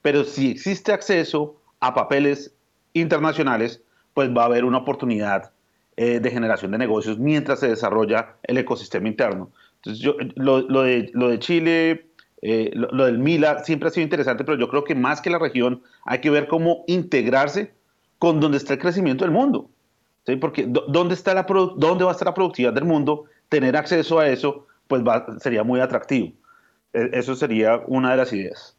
pero 0.03 0.25
si 0.25 0.51
existe 0.51 0.93
acceso 0.93 1.57
a 1.81 1.95
papeles 1.95 2.55
internacionales, 2.93 3.83
pues 4.15 4.31
va 4.31 4.43
a 4.43 4.47
haber 4.47 4.65
una 4.65 4.79
oportunidad 4.79 5.53
eh, 6.01 6.21
de 6.21 6.31
generación 6.31 6.71
de 6.71 6.79
negocios 6.79 7.19
mientras 7.19 7.59
se 7.59 7.67
desarrolla 7.67 8.37
el 8.45 8.57
ecosistema 8.57 9.09
interno. 9.09 9.51
Entonces, 9.79 10.01
yo, 10.01 10.15
lo, 10.37 10.83
de, 10.83 11.11
lo 11.13 11.29
de 11.29 11.41
Chile, 11.41 12.07
eh, 12.41 12.71
lo, 12.73 13.05
del 13.05 13.19
Mila 13.19 13.65
siempre 13.65 13.89
ha 13.89 13.91
sido 13.91 14.05
interesante, 14.05 14.45
pero 14.45 14.57
yo 14.57 14.69
creo 14.69 14.85
que 14.85 14.95
más 14.95 15.21
que 15.21 15.29
la 15.29 15.41
región 15.41 15.83
hay 16.05 16.21
que 16.21 16.31
ver 16.31 16.47
cómo 16.47 16.85
integrarse 16.87 17.75
con 18.21 18.39
donde 18.39 18.59
está 18.59 18.75
el 18.75 18.79
crecimiento 18.79 19.25
del 19.25 19.33
mundo. 19.33 19.71
¿sí? 20.25 20.37
Porque 20.37 20.69
¿dónde, 20.69 21.15
está 21.15 21.35
la 21.35 21.43
dónde 21.43 22.05
va 22.05 22.11
a 22.11 22.13
estar 22.13 22.27
la 22.27 22.35
productividad 22.35 22.75
del 22.75 22.85
mundo, 22.85 23.25
tener 23.49 23.77
acceso 23.77 24.21
a 24.21 24.29
eso, 24.29 24.69
pues 24.87 25.03
sería 25.41 25.65
muy 25.65 25.81
atractivo. 25.81 26.33
E, 26.93 27.11
eso 27.13 27.35
sería 27.35 27.83
una 27.89 28.13
de 28.13 28.17
las 28.19 28.33
ideas. 28.33 28.77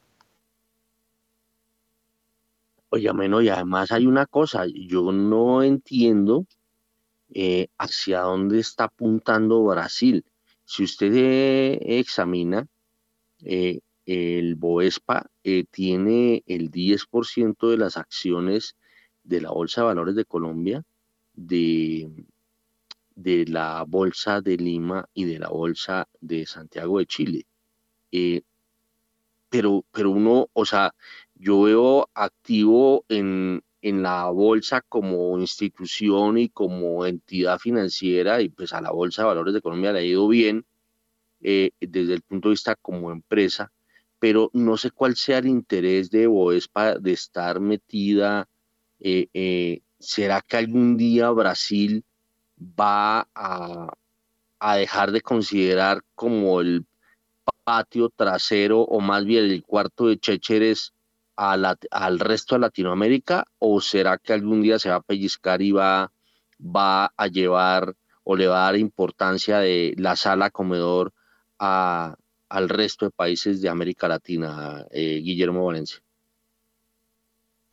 Oye, 2.92 3.12
menos 3.12 3.44
y 3.44 3.50
además 3.50 3.92
hay 3.92 4.08
una 4.08 4.26
cosa, 4.26 4.64
yo 4.74 5.12
no 5.12 5.64
entiendo 5.64 6.46
eh, 7.32 7.68
hacia 7.78 8.22
dónde 8.22 8.60
está 8.60 8.86
apuntando 8.86 9.64
Brasil. 9.64 10.26
Si 10.66 10.84
usted 10.84 11.14
eh, 11.16 12.00
examina, 12.00 12.68
eh, 13.44 13.82
el 14.06 14.56
Boespa 14.56 15.30
tiene 15.72 16.44
el 16.48 16.72
10% 16.72 17.70
de 17.70 17.78
las 17.78 17.98
acciones 17.98 18.76
de 19.24 19.42
la 19.42 19.52
Bolsa 19.52 19.82
de 19.82 19.88
Valores 19.88 20.16
de 20.16 20.26
Colombia, 20.26 20.84
de, 21.34 22.10
de 23.16 23.46
la 23.46 23.86
Bolsa 23.88 24.42
de 24.42 24.58
Lima 24.58 25.08
y 25.14 25.26
de 25.26 25.38
la 25.38 25.50
Bolsa 25.50 26.08
de 26.22 26.48
Santiago 26.48 26.98
de 26.98 27.06
Chile. 27.06 27.46
pero, 29.50 29.86
pero 29.92 30.12
uno, 30.12 30.50
o 30.54 30.66
sea, 30.66 30.96
yo 31.36 31.62
veo 31.64 32.10
activo 32.16 33.06
en, 33.10 33.62
la 33.82 34.26
bolsa 34.30 34.82
como 34.82 35.40
institución 35.40 36.38
y 36.38 36.50
como 36.50 37.06
entidad 37.06 37.60
financiera 37.60 38.42
y 38.42 38.50
pues 38.50 38.74
a 38.74 38.82
la 38.82 38.92
Bolsa 38.92 39.22
de 39.22 39.28
Valores 39.28 39.54
de 39.54 39.62
Colombia 39.62 39.94
le 39.94 40.00
ha 40.00 40.04
ido 40.04 40.28
bien 40.28 40.66
eh, 41.42 41.72
desde 41.80 42.14
el 42.16 42.22
punto 42.22 42.50
de 42.50 42.54
vista 42.54 42.76
como 42.76 43.12
empresa, 43.12 43.72
pero 44.20 44.50
no 44.54 44.78
sé 44.78 44.92
cuál 44.92 45.16
sea 45.16 45.38
el 45.38 45.48
interés 45.48 46.10
de 46.10 46.28
Boespa 46.28 46.96
de 46.96 47.14
estar 47.14 47.60
metida. 47.60 48.50
Eh, 49.00 49.28
eh, 49.34 49.82
¿Será 49.98 50.42
que 50.42 50.58
algún 50.58 50.98
día 50.98 51.30
Brasil 51.32 52.04
va 52.60 53.28
a 53.34 54.76
dejar 54.78 55.12
de 55.12 55.22
considerar 55.22 56.02
como 56.16 56.60
el 56.60 56.86
patio 57.64 58.10
trasero 58.10 58.82
o 58.82 59.00
más 59.00 59.26
bien 59.26 59.46
el 59.46 59.64
cuarto 59.64 60.08
de 60.08 60.18
Checheres 60.18 60.94
al 61.40 62.20
resto 62.20 62.56
de 62.56 62.62
Latinoamérica 62.62 63.46
o 63.60 63.80
será 63.80 64.18
que 64.18 64.34
algún 64.34 64.62
día 64.62 64.78
se 64.78 64.90
va 64.90 64.96
a 64.96 65.02
pellizcar 65.02 65.62
y 65.62 65.72
va, 65.72 66.12
va 66.60 67.14
a 67.16 67.28
llevar 67.28 67.96
o 68.24 68.36
le 68.36 68.48
va 68.48 68.64
a 68.64 68.66
dar 68.66 68.76
importancia 68.78 69.60
de 69.60 69.96
la 69.98 70.16
sala 70.18 70.50
comedor 70.50 71.14
a, 71.58 72.16
al 72.50 72.68
resto 72.68 73.06
de 73.06 73.12
países 73.12 73.62
de 73.62 73.70
América 73.70 74.08
Latina, 74.08 74.86
eh, 74.92 75.22
Guillermo 75.24 75.66
Valencia? 75.66 76.00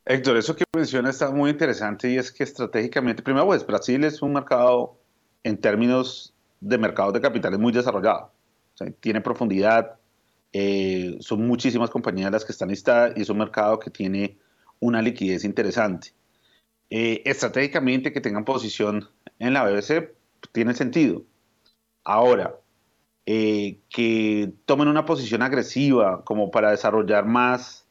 Héctor, 0.05 0.37
eso 0.37 0.55
que 0.55 0.65
menciona 0.73 1.11
está 1.11 1.31
muy 1.33 1.51
interesante 1.51 2.09
y 2.09 2.19
es 2.19 2.31
que 2.31 2.45
estratégicamente, 2.45 3.23
primero, 3.23 3.47
pues 3.47 3.67
Brasil 3.67 4.05
es 4.05 4.23
un 4.23 4.35
mercado 4.35 4.97
en 5.43 5.61
términos 5.61 6.33
de 6.61 6.79
mercados 6.79 7.15
de 7.15 7.21
capitales 7.21 7.59
muy 7.59 7.73
desarrollado. 7.73 8.31
tiene 9.01 9.21
profundidad, 9.21 9.97
eh, 10.59 11.19
son 11.21 11.47
muchísimas 11.47 11.91
compañías 11.91 12.33
las 12.33 12.43
que 12.43 12.53
están 12.53 12.71
listadas 12.71 13.13
y 13.15 13.21
es 13.21 13.29
un 13.29 13.37
mercado 13.37 13.79
que 13.79 13.91
tiene 13.91 14.39
una 14.81 15.03
liquidez 15.03 15.45
interesante. 15.45 16.15
Eh, 16.89 17.21
estratégicamente 17.27 18.11
que 18.11 18.23
tengan 18.23 18.47
posición 18.47 19.07
en 19.39 19.53
la 19.53 19.65
BBC 19.65 20.15
tiene 20.53 20.73
sentido. 20.73 21.25
Ahora, 22.05 22.59
eh, 23.27 23.81
que 23.91 24.51
tomen 24.65 24.89
una 24.89 25.05
posición 25.05 25.43
agresiva 25.43 26.25
como 26.25 26.51
para 26.51 26.71
desarrollar 26.71 27.27
más 27.27 27.87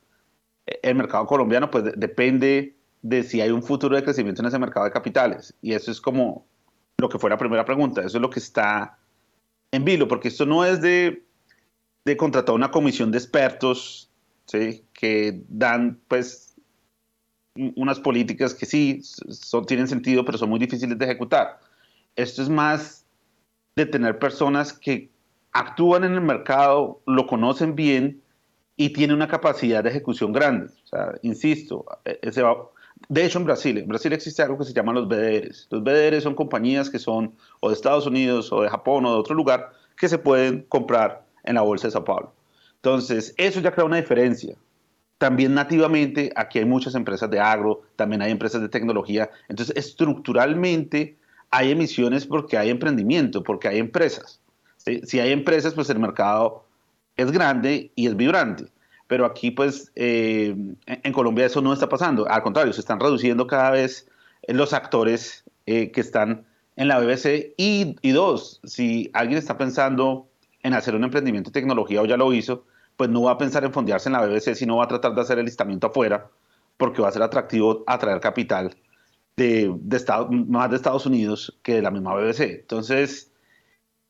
el 0.66 0.96
mercado 0.96 1.28
colombiano, 1.28 1.70
pues 1.70 1.84
depende 1.96 2.78
de 3.04 3.22
si 3.22 3.42
hay 3.42 3.52
un 3.52 3.62
futuro 3.62 3.96
de 3.96 4.04
crecimiento 4.04 4.42
en 4.42 4.48
ese 4.48 4.58
mercado 4.58 4.86
de 4.86 4.92
capitales. 4.92 5.54
Y 5.62 5.74
eso 5.74 5.92
es 5.92 6.02
como 6.02 6.48
lo 6.98 7.10
que 7.10 7.20
fue 7.20 7.30
la 7.30 7.38
primera 7.38 7.64
pregunta, 7.64 8.02
eso 8.02 8.18
es 8.18 8.22
lo 8.24 8.32
que 8.32 8.40
está 8.40 8.98
en 9.72 9.86
vilo, 9.86 10.08
porque 10.08 10.30
esto 10.30 10.48
no 10.48 10.66
es 10.66 10.82
de 10.82 11.25
de 12.06 12.16
contratar 12.16 12.54
una 12.54 12.72
comisión 12.72 13.12
de 13.12 13.18
expertos 13.18 14.10
¿sí? 14.46 14.86
que 14.94 15.42
dan 15.50 16.00
pues 16.08 16.56
unas 17.76 18.00
políticas 18.00 18.54
que 18.54 18.66
sí 18.66 19.02
son, 19.02 19.66
tienen 19.66 19.88
sentido, 19.88 20.24
pero 20.24 20.38
son 20.38 20.50
muy 20.50 20.60
difíciles 20.60 20.98
de 20.98 21.06
ejecutar. 21.06 21.60
Esto 22.16 22.42
es 22.42 22.50
más 22.50 23.06
de 23.76 23.86
tener 23.86 24.20
personas 24.20 24.72
que 24.72 25.10
actúan 25.52 26.04
en 26.04 26.14
el 26.14 26.22
mercado, 26.22 27.02
lo 27.06 27.28
conocen 27.28 27.76
bien 27.76 28.22
y 28.78 28.90
tienen 28.90 29.16
una 29.16 29.28
capacidad 29.28 29.84
de 29.84 29.90
ejecución 29.90 30.32
grande. 30.32 30.68
O 30.84 30.88
sea, 30.88 31.14
insisto, 31.24 31.86
e, 32.04 32.20
ese 32.22 32.44
de 33.10 33.26
hecho 33.26 33.40
en 33.40 33.46
Brasil, 33.46 33.78
en 33.78 33.88
Brasil 33.88 34.14
existe 34.14 34.42
algo 34.42 34.58
que 34.58 34.66
se 34.66 34.74
llama 34.74 34.94
los 34.94 35.08
BDRs. 35.08 35.68
Los 35.72 35.84
BDRs 35.84 36.24
son 36.24 36.36
compañías 36.36 36.90
que 36.90 37.00
son 37.00 37.36
o 37.62 37.70
de 37.70 37.76
Estados 37.76 38.06
Unidos 38.06 38.52
o 38.52 38.62
de 38.62 38.70
Japón 38.70 39.06
o 39.06 39.12
de 39.12 39.18
otro 39.18 39.36
lugar 39.36 39.72
que 39.98 40.10
se 40.10 40.18
pueden 40.18 40.64
comprar 40.64 41.25
en 41.46 41.56
la 41.56 41.62
bolsa 41.62 41.88
de 41.88 41.92
Sao 41.92 42.04
Paulo. 42.04 42.34
Entonces, 42.76 43.34
eso 43.38 43.60
ya 43.62 43.72
crea 43.72 43.86
una 43.86 43.98
diferencia. 43.98 44.56
También 45.18 45.54
nativamente, 45.54 46.32
aquí 46.36 46.60
hay 46.60 46.66
muchas 46.66 46.94
empresas 46.94 47.30
de 47.30 47.40
agro, 47.40 47.82
también 47.96 48.22
hay 48.22 48.32
empresas 48.32 48.62
de 48.62 48.70
tecnología. 48.70 49.30
Entonces, 49.48 49.76
estructuralmente 49.78 51.18
hay 51.52 51.72
emisiones 51.72 52.26
porque 52.26 52.58
hay 52.58 52.70
emprendimiento, 52.70 53.44
porque 53.44 53.68
hay 53.68 53.80
empresas. 53.80 54.42
Si 54.78 55.20
hay 55.20 55.32
empresas, 55.32 55.74
pues 55.74 55.90
el 55.90 56.00
mercado 56.00 56.66
es 57.18 57.32
grande 57.32 57.92
y 57.96 58.08
es 58.08 58.16
vibrante. 58.16 58.66
Pero 59.08 59.26
aquí, 59.26 59.52
pues, 59.52 59.92
eh, 59.96 60.56
en 60.86 61.14
Colombia 61.14 61.46
eso 61.46 61.62
no 61.62 61.74
está 61.74 61.90
pasando. 61.90 62.28
Al 62.30 62.44
contrario, 62.44 62.74
se 62.74 62.82
están 62.82 63.00
reduciendo 63.00 63.48
cada 63.48 63.72
vez 63.72 64.08
los 64.48 64.74
actores 64.74 65.44
eh, 65.66 65.92
que 65.92 66.02
están 66.02 66.46
en 66.76 66.88
la 66.88 67.00
BBC. 67.00 67.54
Y, 67.58 67.96
y, 68.02 68.12
dos, 68.12 68.60
si 68.64 69.10
alguien 69.14 69.38
está 69.38 69.58
pensando 69.58 70.28
en 70.66 70.74
hacer 70.74 70.96
un 70.96 71.04
emprendimiento 71.04 71.52
de 71.52 71.54
tecnología 71.54 72.02
o 72.02 72.06
ya 72.06 72.18
lo 72.18 72.34
hizo, 72.34 72.66
pues 72.98 73.08
no 73.10 73.22
va 73.22 73.34
a 73.34 73.38
pensar 73.38 73.64
en 73.64 73.72
fondearse 73.72 74.10
en 74.10 74.14
la 74.14 74.26
BBC, 74.26 74.56
sino 74.56 74.78
va 74.78 74.86
a 74.86 74.88
tratar 74.88 75.14
de 75.14 75.22
hacer 75.22 75.38
el 75.38 75.46
listamiento 75.46 75.88
afuera, 75.88 76.32
porque 76.78 77.04
va 77.04 77.10
a 77.10 77.12
ser 77.12 77.22
atractivo 77.22 77.84
atraer 77.86 78.20
capital 78.20 78.76
de, 79.38 79.72
más 80.48 80.70
de 80.72 80.76
Estados 80.76 81.06
Unidos 81.06 81.56
que 81.62 81.76
de 81.76 81.82
la 81.84 81.92
misma 81.92 82.16
BBC. 82.16 82.62
Entonces, 82.62 83.32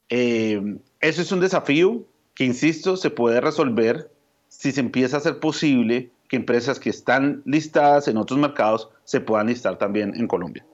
eh, 0.08 0.78
eso 1.02 1.22
es 1.22 1.32
un 1.34 1.42
desafío 1.42 2.06
que, 2.36 2.46
insisto, 2.46 2.96
se 2.96 3.10
puede 3.10 3.42
resolver 3.42 4.10
si 4.48 4.72
se 4.72 4.80
empieza 4.80 5.18
a 5.18 5.20
hacer 5.20 5.42
posible 5.42 6.12
que 6.30 6.38
empresas 6.38 6.80
que 6.80 6.90
están 6.90 7.42
listadas 7.46 8.08
en 8.08 8.16
otros 8.16 8.40
mercados 8.40 8.90
se 9.04 9.20
puedan 9.20 9.48
listar 9.48 9.78
también 9.78 10.14
en 10.16 10.28
Colombia. 10.28 10.66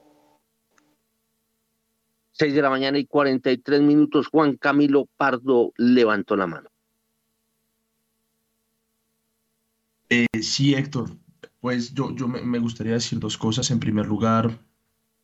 6 2.41 2.55
de 2.55 2.61
la 2.63 2.71
mañana 2.71 2.97
y 2.97 3.05
43 3.05 3.81
minutos. 3.81 4.25
Juan 4.25 4.57
Camilo 4.57 5.07
Pardo 5.15 5.73
levantó 5.77 6.35
la 6.35 6.47
mano. 6.47 6.69
Eh, 10.09 10.25
sí, 10.41 10.73
Héctor. 10.73 11.11
Pues 11.59 11.93
yo, 11.93 12.15
yo 12.15 12.27
me, 12.27 12.57
gustaría 12.57 12.93
decir 12.93 13.19
dos 13.19 13.37
cosas. 13.37 13.69
En 13.69 13.79
primer 13.79 14.07
lugar, 14.07 14.57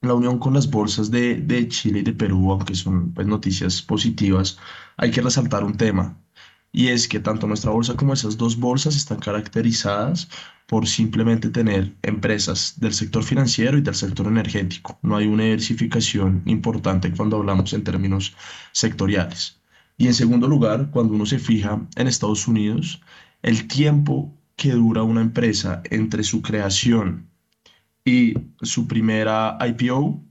la 0.01 0.13
unión 0.13 0.37
con 0.37 0.53
las 0.53 0.69
bolsas 0.69 1.09
de, 1.09 1.41
de 1.41 1.67
Chile 1.69 2.01
y 2.01 2.03
de 2.03 2.13
Perú, 2.13 2.51
aunque 2.51 2.75
son 2.75 3.11
pues, 3.15 3.25
noticias 3.25 3.81
positivas, 3.81 4.59
hay 4.95 5.09
que 5.09 5.21
resaltar 5.21 5.63
un 5.63 5.75
tema. 5.75 6.21
Y 6.71 6.87
es 6.89 7.07
que 7.07 7.19
tanto 7.19 7.47
nuestra 7.47 7.71
bolsa 7.71 7.95
como 7.95 8.13
esas 8.13 8.37
dos 8.37 8.57
bolsas 8.57 8.95
están 8.95 9.19
caracterizadas 9.19 10.29
por 10.67 10.87
simplemente 10.87 11.49
tener 11.49 11.95
empresas 12.03 12.73
del 12.77 12.93
sector 12.93 13.23
financiero 13.23 13.77
y 13.77 13.81
del 13.81 13.95
sector 13.95 14.27
energético. 14.27 14.99
No 15.01 15.15
hay 15.15 15.27
una 15.27 15.43
diversificación 15.43 16.43
importante 16.45 17.11
cuando 17.11 17.37
hablamos 17.37 17.73
en 17.73 17.83
términos 17.83 18.35
sectoriales. 18.73 19.61
Y 19.97 20.07
en 20.07 20.13
segundo 20.13 20.47
lugar, 20.47 20.91
cuando 20.91 21.13
uno 21.13 21.25
se 21.25 21.39
fija 21.39 21.81
en 21.95 22.07
Estados 22.07 22.47
Unidos, 22.47 23.01
el 23.41 23.67
tiempo 23.67 24.37
que 24.57 24.73
dura 24.73 25.03
una 25.03 25.21
empresa 25.21 25.81
entre 25.89 26.23
su 26.23 26.41
creación 26.41 27.29
y 28.03 28.33
su 28.61 28.87
primera 28.87 29.57
IPO 29.59 30.21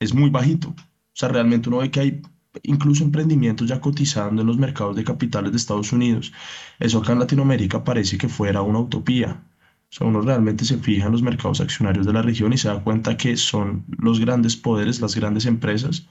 es 0.00 0.14
muy 0.14 0.30
bajito. 0.30 0.70
O 0.70 1.18
sea, 1.18 1.28
realmente 1.28 1.68
uno 1.68 1.78
ve 1.78 1.90
que 1.90 2.00
hay 2.00 2.22
incluso 2.62 3.04
emprendimientos 3.04 3.68
ya 3.68 3.80
cotizando 3.80 4.42
en 4.42 4.48
los 4.48 4.58
mercados 4.58 4.96
de 4.96 5.04
capitales 5.04 5.52
de 5.52 5.56
Estados 5.58 5.92
Unidos. 5.92 6.32
Eso 6.78 6.98
acá 6.98 7.12
en 7.12 7.20
Latinoamérica 7.20 7.84
parece 7.84 8.18
que 8.18 8.28
fuera 8.28 8.62
una 8.62 8.80
utopía. 8.80 9.42
O 9.90 9.92
sea, 9.92 10.06
uno 10.06 10.20
realmente 10.20 10.64
se 10.64 10.78
fija 10.78 11.06
en 11.06 11.12
los 11.12 11.22
mercados 11.22 11.60
accionarios 11.60 12.06
de 12.06 12.12
la 12.12 12.22
región 12.22 12.52
y 12.52 12.58
se 12.58 12.68
da 12.68 12.82
cuenta 12.82 13.16
que 13.16 13.36
son 13.36 13.84
los 13.98 14.20
grandes 14.20 14.56
poderes, 14.56 15.00
las 15.00 15.14
grandes 15.14 15.46
empresas, 15.46 16.08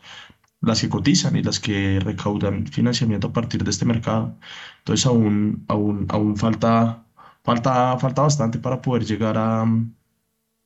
las 0.61 0.81
que 0.81 0.89
cotizan 0.89 1.35
y 1.35 1.43
las 1.43 1.59
que 1.59 1.99
recaudan 1.99 2.67
financiamiento 2.67 3.27
a 3.27 3.33
partir 3.33 3.63
de 3.63 3.71
este 3.71 3.85
mercado. 3.85 4.37
Entonces 4.79 5.05
aún, 5.05 5.65
aún, 5.67 6.05
aún 6.09 6.37
falta 6.37 7.01
Falta, 7.45 7.97
falta 7.99 8.23
bastante 8.23 8.57
para 8.59 8.81
poder 8.81 9.05
llegar 9.05 9.37
a, 9.37 9.63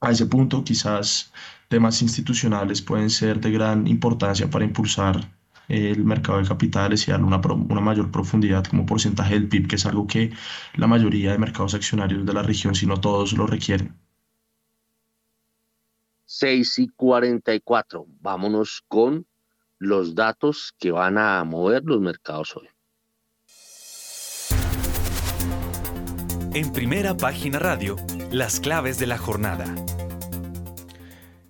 a 0.02 0.12
ese 0.12 0.26
punto. 0.26 0.64
Quizás 0.64 1.32
temas 1.68 2.02
institucionales 2.02 2.82
pueden 2.82 3.10
ser 3.10 3.40
de 3.40 3.52
gran 3.52 3.88
importancia 3.88 4.50
para 4.50 4.66
impulsar 4.66 5.30
el 5.70 6.04
mercado 6.04 6.40
de 6.40 6.48
capitales 6.48 7.08
y 7.08 7.12
darle 7.12 7.28
una, 7.28 7.38
una, 7.38 7.82
mayor 7.82 8.12
profundidad 8.12 8.66
como 8.66 8.86
porcentaje 8.86 9.36
del 9.36 9.48
PIB, 9.48 9.68
que 9.68 9.76
es 9.76 9.86
algo 9.86 10.08
que 10.08 10.32
la 10.76 10.88
mayoría 10.88 11.32
de 11.32 11.38
mercados 11.38 11.76
accionarios 11.76 12.26
de 12.26 12.34
la 12.34 12.44
región, 12.44 12.76
si 12.76 12.86
no 12.86 13.00
todos, 13.00 13.34
lo 13.34 13.48
requieren. 13.48 13.96
6 16.26 16.80
y 16.80 16.88
44. 16.90 18.06
Vámonos 18.20 18.84
con 18.88 19.26
los 19.78 20.14
datos 20.14 20.74
que 20.78 20.92
van 20.92 21.18
a 21.18 21.44
mover 21.44 21.84
los 21.86 22.02
mercados 22.02 22.56
hoy. 22.56 22.68
En 26.54 26.72
primera 26.74 27.16
página 27.16 27.60
radio, 27.60 27.96
las 28.32 28.60
claves 28.60 28.98
de 29.00 29.08
la 29.08 29.18
jornada. 29.18 29.76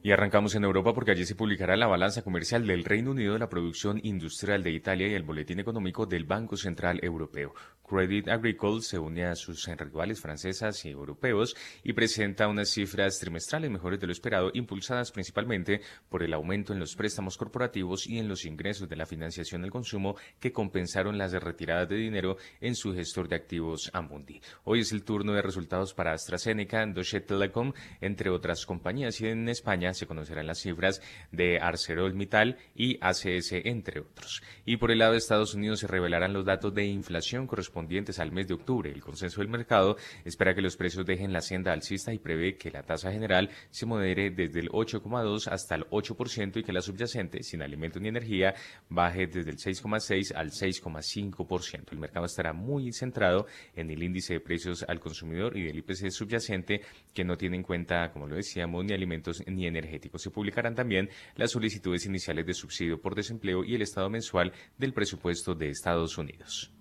Y 0.02 0.12
arrancamos 0.12 0.56
en 0.56 0.64
Europa 0.64 0.94
porque 0.94 1.12
allí 1.12 1.26
se 1.26 1.36
publicará 1.36 1.76
la 1.76 1.86
balanza 1.86 2.22
comercial 2.22 2.66
del 2.66 2.86
Reino 2.86 3.12
Unido 3.12 3.38
la 3.38 3.50
producción 3.50 4.00
industrial 4.02 4.64
de 4.64 4.72
Italia 4.72 5.10
y 5.10 5.14
el 5.14 5.24
boletín 5.24 5.60
económico 5.60 6.06
del 6.06 6.24
Banco 6.24 6.56
Central 6.56 7.02
Europeo. 7.04 7.54
Credit 7.86 8.30
Agricole 8.30 8.82
se 8.82 8.98
une 8.98 9.26
a 9.26 9.36
sus 9.36 9.66
rivales 9.66 10.22
francesas 10.22 10.86
y 10.86 10.90
europeos 10.92 11.56
y 11.84 11.92
presenta 11.92 12.48
unas 12.48 12.70
cifras 12.70 13.20
trimestrales 13.20 13.70
mejores 13.70 14.00
de 14.00 14.06
lo 14.06 14.14
esperado, 14.14 14.52
impulsadas 14.54 15.12
principalmente 15.12 15.82
por 16.08 16.24
el 16.24 16.34
aumento 16.34 16.72
en 16.72 16.80
los 16.80 16.96
préstamos 16.96 17.36
corporativos 17.36 18.08
y 18.08 18.20
en 18.20 18.30
los 18.30 18.46
ingresos 18.46 18.88
de 18.88 18.96
la 18.96 19.08
financiación 19.08 19.66
al 19.66 19.72
consumo 19.72 20.16
que 20.40 20.54
compensaron 20.54 21.18
las 21.18 21.34
retiradas 21.34 21.90
de 21.90 21.96
dinero 21.96 22.38
en 22.62 22.76
su 22.76 22.94
gestor 22.94 23.28
de 23.28 23.36
activos 23.36 23.90
Amundi. 23.92 24.40
Hoy 24.64 24.82
es 24.82 24.94
el 24.94 25.04
turno 25.04 25.34
de 25.34 25.42
resultados 25.42 25.94
para 25.94 26.14
AstraZeneca, 26.14 26.86
Deutsche 26.86 27.20
Telekom, 27.20 27.74
entre 28.00 28.30
otras 28.30 28.66
compañías 28.66 29.20
y 29.20 29.28
en 29.28 29.50
España 29.50 29.89
se 29.94 30.08
conocerán 30.08 30.48
las 30.48 30.60
cifras 30.60 31.02
de 31.32 31.60
ArcelorMittal 31.60 32.58
y 32.76 32.98
ACS, 33.02 33.54
entre 33.66 34.00
otros. 34.02 34.42
Y 34.66 34.78
por 34.78 34.92
el 34.92 35.00
lado 35.00 35.14
de 35.14 35.18
Estados 35.18 35.54
Unidos 35.54 35.80
se 35.80 35.88
revelarán 35.88 36.34
los 36.34 36.46
datos 36.46 36.74
de 36.74 36.86
inflación 36.86 37.48
correspondientes 37.48 38.20
al 38.20 38.32
mes 38.32 38.48
de 38.48 38.54
octubre. 38.54 38.92
El 38.92 39.02
consenso 39.02 39.42
del 39.42 39.50
mercado 39.50 39.98
espera 40.26 40.54
que 40.54 40.62
los 40.62 40.78
precios 40.78 41.06
dejen 41.06 41.34
la 41.34 41.42
senda 41.42 41.74
alcista 41.74 42.14
y 42.14 42.20
prevé 42.20 42.58
que 42.58 42.72
la 42.72 42.84
tasa 42.84 43.12
general 43.12 43.50
se 43.70 43.86
modere 43.86 44.32
desde 44.32 44.60
el 44.60 44.70
8,2 44.70 45.48
hasta 45.48 45.76
el 45.76 45.86
8% 45.90 46.58
y 46.58 46.64
que 46.64 46.74
la 46.74 46.82
subyacente, 46.82 47.44
sin 47.44 47.62
alimentos 47.62 48.02
ni 48.02 48.10
energía, 48.10 48.54
baje 48.90 49.28
desde 49.28 49.52
el 49.52 49.58
6,6 49.58 50.34
al 50.36 50.52
6,5%. 50.52 51.92
El 51.92 52.00
mercado 52.00 52.26
estará 52.26 52.54
muy 52.54 52.92
centrado 52.94 53.48
en 53.76 53.90
el 53.90 54.04
índice 54.04 54.34
de 54.34 54.40
precios 54.40 54.86
al 54.88 55.00
consumidor 55.00 55.58
y 55.58 55.64
del 55.64 55.78
IPC 55.78 56.12
subyacente, 56.12 56.82
que 57.14 57.24
no 57.24 57.38
tiene 57.38 57.58
en 57.58 57.64
cuenta, 57.64 58.12
como 58.12 58.28
lo 58.28 58.36
decíamos, 58.36 58.86
ni 58.86 58.94
alimentos 58.94 59.44
ni 59.48 59.68
energéticos. 59.80 60.22
Se 60.22 60.32
publicarán 60.32 60.76
también 60.76 61.10
las 61.36 61.52
solicitudes 61.52 62.06
iniciales 62.06 62.46
de 62.46 62.54
subsidio 62.54 63.02
por 63.02 63.16
desempleo 63.16 63.64
y 63.64 63.76
el 63.76 63.82
estado 63.82 64.10
mensual 64.10 64.52
del 64.78 64.94
presupuesto 64.94 65.56
de 65.56 65.70
Estados 65.70 66.18
Unidos. 66.18 66.72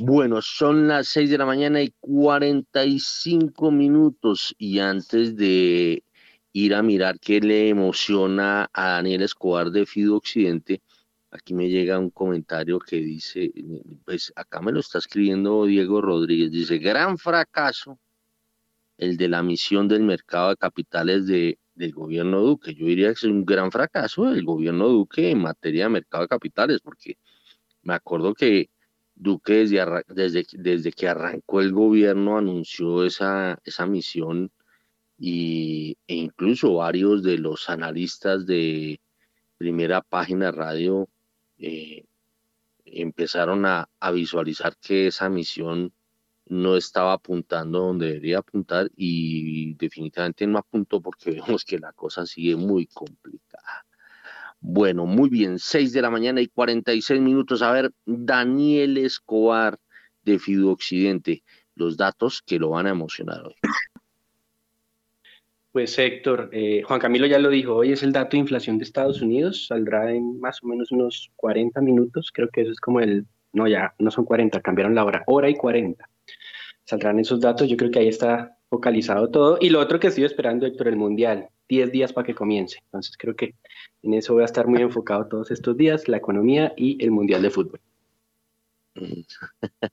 Bueno, 0.00 0.40
son 0.42 0.86
las 0.86 1.08
6 1.08 1.30
de 1.30 1.38
la 1.38 1.44
mañana 1.44 1.82
y 1.82 1.92
45 1.98 3.70
minutos 3.72 4.54
y 4.56 4.78
antes 4.78 5.36
de 5.36 6.04
ir 6.52 6.74
a 6.74 6.82
mirar 6.82 7.18
qué 7.18 7.40
le 7.40 7.68
emociona 7.68 8.70
a 8.72 8.90
Daniel 8.90 9.22
Escobar 9.22 9.70
de 9.70 9.86
Fido 9.86 10.16
Occidente, 10.16 10.82
aquí 11.32 11.52
me 11.52 11.68
llega 11.68 11.98
un 11.98 12.10
comentario 12.10 12.78
que 12.78 12.96
dice, 12.96 13.52
pues 14.04 14.32
acá 14.36 14.60
me 14.60 14.70
lo 14.70 14.80
está 14.80 14.98
escribiendo 14.98 15.66
Diego 15.66 16.00
Rodríguez, 16.00 16.52
dice, 16.52 16.78
gran 16.78 17.18
fracaso 17.18 17.98
el 18.98 19.16
de 19.16 19.28
la 19.28 19.42
misión 19.42 19.88
del 19.88 20.02
mercado 20.02 20.50
de 20.50 20.56
capitales 20.56 21.26
de, 21.26 21.58
del 21.74 21.92
gobierno 21.92 22.40
Duque. 22.40 22.74
Yo 22.74 22.86
diría 22.86 23.08
que 23.08 23.12
es 23.12 23.24
un 23.24 23.44
gran 23.44 23.72
fracaso 23.72 24.26
del 24.26 24.44
gobierno 24.44 24.88
Duque 24.88 25.30
en 25.30 25.40
materia 25.42 25.84
de 25.84 25.90
mercado 25.90 26.24
de 26.24 26.28
capitales, 26.28 26.80
porque 26.82 27.18
me 27.82 27.94
acuerdo 27.94 28.34
que 28.34 28.70
Duque 29.14 29.54
desde, 29.54 29.84
desde, 30.08 30.46
desde, 30.52 30.92
que 30.92 31.08
arrancó 31.08 31.60
el 31.60 31.72
gobierno 31.72 32.38
anunció 32.38 33.04
esa, 33.04 33.58
esa 33.64 33.86
misión 33.86 34.52
y, 35.18 35.98
e 36.06 36.14
incluso 36.14 36.74
varios 36.74 37.22
de 37.22 37.38
los 37.38 37.68
analistas 37.68 38.46
de 38.46 39.00
primera 39.58 40.02
página 40.02 40.52
radio 40.52 41.08
eh, 41.58 42.04
empezaron 42.84 43.66
a, 43.66 43.88
visualizar 44.12 44.76
que 44.76 45.08
esa 45.08 45.28
misión 45.28 45.92
no 46.50 46.76
estaba 46.76 47.12
apuntando 47.12 47.80
donde 47.80 48.06
debería 48.06 48.38
apuntar 48.38 48.90
y 48.96 49.74
definitivamente 49.74 50.46
no 50.46 50.58
apuntó 50.58 51.00
porque 51.00 51.30
vemos 51.46 51.64
que 51.64 51.78
la 51.78 51.92
cosa 51.92 52.26
sigue 52.26 52.56
muy 52.56 52.86
complicada. 52.86 53.86
Bueno, 54.60 55.06
muy 55.06 55.28
bien, 55.28 55.58
6 55.58 55.92
de 55.92 56.02
la 56.02 56.10
mañana 56.10 56.40
y 56.40 56.48
46 56.48 57.20
minutos. 57.20 57.62
A 57.62 57.70
ver, 57.70 57.92
Daniel 58.04 58.98
Escobar 58.98 59.78
de 60.24 60.38
Fidu 60.38 60.70
Occidente, 60.70 61.44
los 61.74 61.96
datos 61.96 62.42
que 62.42 62.58
lo 62.58 62.70
van 62.70 62.86
a 62.86 62.90
emocionar 62.90 63.46
hoy. 63.46 63.54
Pues 65.70 65.96
Héctor, 65.98 66.48
eh, 66.52 66.82
Juan 66.82 66.98
Camilo 66.98 67.26
ya 67.26 67.38
lo 67.38 67.50
dijo, 67.50 67.76
hoy 67.76 67.92
es 67.92 68.02
el 68.02 68.12
dato 68.12 68.30
de 68.32 68.38
inflación 68.38 68.78
de 68.78 68.84
Estados 68.84 69.22
Unidos, 69.22 69.66
saldrá 69.68 70.12
en 70.12 70.40
más 70.40 70.62
o 70.64 70.66
menos 70.66 70.90
unos 70.90 71.30
40 71.36 71.80
minutos, 71.82 72.32
creo 72.32 72.48
que 72.48 72.62
eso 72.62 72.72
es 72.72 72.80
como 72.80 73.00
el, 73.00 73.26
no 73.52 73.68
ya, 73.68 73.94
no 73.98 74.10
son 74.10 74.24
40, 74.24 74.60
cambiaron 74.60 74.94
la 74.94 75.04
hora, 75.04 75.22
hora 75.26 75.48
y 75.48 75.54
40. 75.54 76.08
Saldrán 76.88 77.18
esos 77.18 77.38
datos, 77.38 77.68
yo 77.68 77.76
creo 77.76 77.90
que 77.90 77.98
ahí 77.98 78.08
está 78.08 78.56
focalizado 78.70 79.28
todo. 79.28 79.58
Y 79.60 79.68
lo 79.68 79.78
otro 79.78 80.00
que 80.00 80.06
estoy 80.06 80.24
esperando, 80.24 80.64
Héctor, 80.64 80.88
el 80.88 80.96
Mundial, 80.96 81.50
10 81.68 81.92
días 81.92 82.14
para 82.14 82.26
que 82.26 82.34
comience. 82.34 82.78
Entonces 82.86 83.14
creo 83.18 83.36
que 83.36 83.56
en 84.02 84.14
eso 84.14 84.32
voy 84.32 84.40
a 84.40 84.46
estar 84.46 84.66
muy 84.66 84.80
enfocado 84.80 85.26
todos 85.26 85.50
estos 85.50 85.76
días, 85.76 86.08
la 86.08 86.16
economía 86.16 86.72
y 86.78 86.96
el 87.04 87.10
Mundial 87.10 87.42
de 87.42 87.50
Fútbol. 87.50 87.78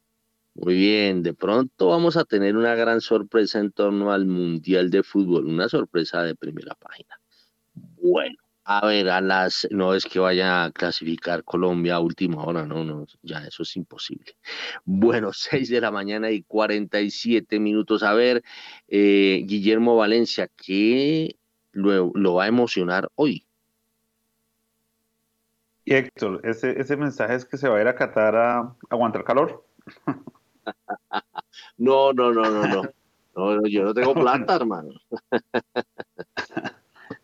Muy 0.54 0.76
bien, 0.76 1.22
de 1.22 1.34
pronto 1.34 1.90
vamos 1.90 2.16
a 2.16 2.24
tener 2.24 2.56
una 2.56 2.76
gran 2.76 3.02
sorpresa 3.02 3.60
en 3.60 3.74
torno 3.74 4.14
al 4.14 4.26
Mundial 4.26 4.90
de 4.90 5.04
Fútbol, 5.04 5.48
una 5.48 5.68
sorpresa 5.68 6.24
de 6.24 6.34
primera 6.34 6.76
página. 6.76 7.20
Bueno, 8.02 8.38
a 8.68 8.88
ver, 8.88 9.10
a 9.10 9.22
las, 9.22 9.68
no 9.70 9.94
es 9.94 10.06
que 10.06 10.18
vaya 10.18 10.66
a 10.66 10.72
clasificar 10.72 11.44
Colombia 11.44 11.96
a 11.96 12.00
última 12.00 12.44
hora, 12.44 12.66
no, 12.66 12.84
no, 12.84 13.06
ya 13.22 13.46
eso 13.46 13.62
es 13.62 13.76
imposible. 13.76 14.36
Bueno, 14.84 15.32
6 15.34 15.70
de 15.70 15.82
la 15.82 15.92
mañana 15.92 16.32
y 16.32 16.42
47 16.42 17.60
minutos. 17.60 18.02
A 18.02 18.14
ver, 18.14 18.44
eh, 18.88 19.44
Guillermo 19.46 19.96
Valencia, 19.96 20.50
¿qué 20.58 21.38
lo, 21.74 22.12
va 22.34 22.46
a 22.46 22.48
emocionar 22.48 23.10
hoy? 23.14 23.46
Y 25.86 25.94
Héctor, 25.94 26.42
ese, 26.44 26.80
ese 26.80 26.98
mensaje 26.98 27.36
es 27.36 27.46
que 27.46 27.58
se 27.58 27.70
va 27.70 27.78
a 27.78 27.82
ir 27.82 27.88
a 27.88 27.94
Qatar 27.94 28.36
a 28.36 28.76
aguantar 28.90 29.24
calor. 29.24 29.64
no, 31.78 32.12
no, 32.14 32.34
no, 32.34 32.50
no, 32.50 32.68
no. 32.68 32.82
No, 33.36 33.68
yo 33.68 33.84
no 33.84 33.94
tengo 33.94 34.14
plata, 34.14 34.56
hermano. 34.56 34.94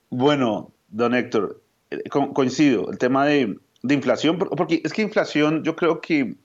bueno, 0.10 0.74
don 0.92 1.16
Héctor, 1.16 1.62
eh, 1.90 2.04
coincido, 2.10 2.92
el 2.92 2.98
tema 2.98 3.26
de, 3.26 3.58
inflación, 3.90 4.38
porque 4.38 4.82
es 4.84 4.94
que 4.94 5.02
inflación, 5.02 5.64
yo 5.64 5.76
creo 5.76 6.02
que 6.02 6.38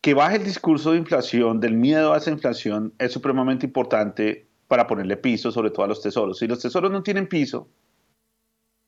que 0.00 0.14
baje 0.14 0.36
el 0.36 0.44
discurso 0.44 0.92
de 0.92 0.98
inflación, 0.98 1.58
del 1.58 1.74
miedo 1.74 2.12
a 2.12 2.18
esa 2.18 2.30
inflación, 2.30 2.94
es 3.00 3.10
supremamente 3.10 3.66
importante 3.66 4.46
para 4.68 4.86
ponerle 4.86 5.16
piso, 5.16 5.50
sobre 5.50 5.70
todo 5.70 5.84
a 5.84 5.88
los 5.88 6.00
tesoros. 6.00 6.38
Si 6.38 6.46
los 6.46 6.60
tesoros 6.60 6.92
no 6.92 7.02
tienen 7.02 7.28
piso, 7.28 7.68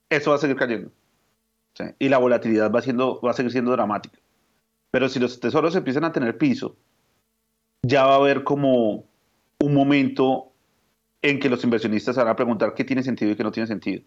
eso 0.08 0.30
va 0.30 0.36
a 0.36 0.38
seguir 0.38 0.54
cayendo. 0.54 0.92
Y 1.98 2.08
la 2.08 2.18
volatilidad 2.18 2.70
va, 2.70 2.82
siendo, 2.82 3.20
va 3.20 3.32
a 3.32 3.34
seguir 3.34 3.50
siendo 3.50 3.72
dramática. 3.72 4.16
Pero 4.92 5.08
si 5.08 5.18
los 5.18 5.40
tesoros 5.40 5.74
empiezan 5.74 6.04
a 6.04 6.12
tener 6.12 6.38
piso, 6.38 6.76
ya 7.82 8.04
va 8.04 8.12
a 8.12 8.18
haber 8.18 8.44
como 8.44 9.04
un 9.58 9.74
momento 9.74 10.52
en 11.22 11.40
que 11.40 11.48
los 11.48 11.64
inversionistas 11.64 12.16
van 12.16 12.28
a 12.28 12.36
preguntar 12.36 12.74
qué 12.74 12.84
tiene 12.84 13.02
sentido 13.02 13.32
y 13.32 13.36
qué 13.36 13.42
no 13.42 13.52
tiene 13.52 13.66
sentido. 13.66 14.02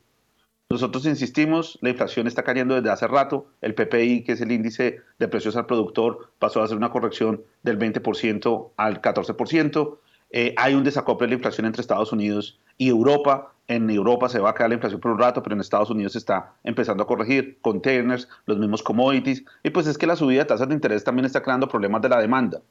Nosotros 0.72 1.05
insistimos, 1.05 1.78
la 1.82 1.89
inflación 1.89 2.28
está 2.28 2.43
cayendo 2.43 2.76
desde 2.76 2.91
hace 2.91 3.05
rato, 3.05 3.47
el 3.59 3.76
PPI, 3.76 4.24
que 4.24 4.32
es 4.32 4.41
el 4.41 4.53
índice 4.53 5.01
de 5.20 5.28
precios 5.28 5.57
al 5.57 5.66
productor, 5.66 6.32
pasó 6.39 6.62
a 6.62 6.64
hacer 6.64 6.78
una 6.78 6.91
corrección 6.91 7.43
del 7.62 7.78
20% 7.78 8.72
al 8.78 9.01
14%. 9.01 9.97
Eh, 10.30 10.55
hay 10.55 10.76
un 10.76 10.86
desacople 10.86 11.28
de 11.28 11.32
la 11.32 11.36
inflación 11.36 11.66
entre 11.66 11.82
Estados 11.82 12.14
Unidos 12.14 12.57
y 12.78 12.88
Europa. 12.88 13.53
En 13.68 13.89
Europa 13.89 14.30
se 14.30 14.39
va 14.39 14.51
a 14.51 14.53
caer 14.53 14.70
la 14.70 14.76
inflación 14.76 15.01
por 15.01 15.12
un 15.12 15.20
rato, 15.20 15.43
pero 15.43 15.55
en 15.55 15.59
Estados 15.59 15.89
Unidos 15.89 16.14
se 16.14 16.20
está 16.20 16.53
empezando 16.64 17.03
a 17.03 17.07
corregir 17.07 17.59
containers, 17.59 18.30
los 18.45 18.57
mismos 18.57 18.82
commodities. 18.82 19.43
Y 19.64 19.72
pues 19.72 19.88
es 19.88 19.97
que 19.97 20.07
la 20.07 20.16
subida 20.16 20.39
de 20.39 20.45
tasas 20.45 20.70
de 20.70 20.74
interés 20.74 21.03
también 21.03 21.26
está 21.26 21.43
creando 21.43 21.68
problemas 21.68 22.01
de 22.01 22.07
la 22.07 22.22
demanda, 22.22 22.62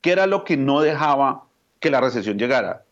que 0.00 0.12
era 0.12 0.28
lo 0.28 0.44
que 0.44 0.56
no 0.56 0.80
dejaba 0.80 1.46
que 1.80 1.90
la 1.90 2.00
recesión 2.00 2.38
llegara. 2.38 2.84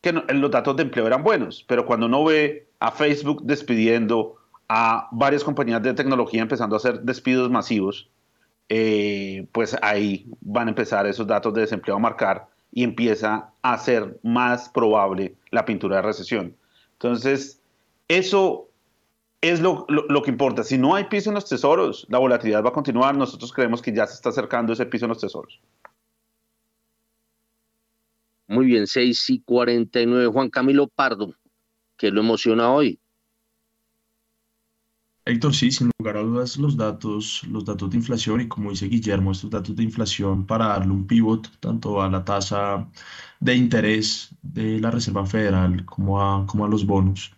Que 0.00 0.12
los 0.12 0.50
datos 0.50 0.76
de 0.76 0.84
empleo 0.84 1.06
eran 1.06 1.22
buenos, 1.22 1.64
pero 1.66 1.84
cuando 1.84 2.06
uno 2.06 2.24
ve 2.24 2.68
a 2.78 2.92
Facebook 2.92 3.42
despidiendo, 3.44 4.36
a 4.68 5.08
varias 5.12 5.42
compañías 5.42 5.82
de 5.82 5.94
tecnología 5.94 6.42
empezando 6.42 6.76
a 6.76 6.78
hacer 6.78 7.00
despidos 7.00 7.50
masivos, 7.50 8.10
eh, 8.68 9.46
pues 9.52 9.76
ahí 9.80 10.26
van 10.40 10.68
a 10.68 10.70
empezar 10.70 11.06
esos 11.06 11.26
datos 11.26 11.54
de 11.54 11.62
desempleo 11.62 11.96
a 11.96 11.98
marcar 11.98 12.48
y 12.70 12.84
empieza 12.84 13.50
a 13.62 13.78
ser 13.78 14.18
más 14.22 14.68
probable 14.68 15.36
la 15.50 15.64
pintura 15.64 15.96
de 15.96 16.02
recesión. 16.02 16.54
Entonces, 16.92 17.62
eso 18.08 18.68
es 19.40 19.60
lo, 19.60 19.86
que 19.86 20.30
importa. 20.30 20.64
Si 20.64 20.76
no 20.76 20.94
hay 20.94 21.04
piso 21.04 21.30
en 21.30 21.34
los 21.34 21.48
tesoros, 21.48 22.06
la 22.10 22.18
volatilidad 22.18 22.64
va 22.64 22.70
a 22.70 22.72
continuar. 22.72 23.16
Nosotros 23.16 23.52
creemos 23.52 23.80
que 23.80 23.92
ya 23.92 24.06
se 24.06 24.14
está 24.14 24.30
acercando 24.30 24.72
ese 24.72 24.86
piso 24.86 25.06
en 25.06 25.10
los 25.10 25.20
tesoros. 25.20 25.60
Muy 28.48 28.64
bien, 28.64 28.86
6 28.86 29.28
y 29.28 29.40
49. 29.40 30.26
Juan 30.26 30.48
Camilo 30.48 30.88
Pardo, 30.88 31.34
¿qué 31.98 32.10
lo 32.10 32.20
emociona 32.20 32.70
hoy? 32.72 32.98
Héctor, 35.26 35.54
sí, 35.54 35.70
sin 35.70 35.90
lugar 35.98 36.16
a 36.16 36.22
dudas, 36.22 36.56
los 36.56 36.74
datos, 36.74 37.42
los 37.50 37.62
datos 37.66 37.90
de 37.90 37.98
inflación 37.98 38.40
y 38.40 38.48
como 38.48 38.70
dice 38.70 38.88
Guillermo, 38.88 39.32
estos 39.32 39.50
datos 39.50 39.76
de 39.76 39.82
inflación 39.82 40.46
para 40.46 40.68
darle 40.68 40.92
un 40.92 41.06
pivot 41.06 41.50
tanto 41.60 42.00
a 42.00 42.08
la 42.08 42.24
tasa 42.24 42.88
de 43.38 43.54
interés 43.54 44.34
de 44.40 44.80
la 44.80 44.90
Reserva 44.90 45.26
Federal 45.26 45.84
como 45.84 46.22
a, 46.22 46.46
como 46.46 46.64
a 46.64 46.68
los 46.68 46.86
bonos. 46.86 47.34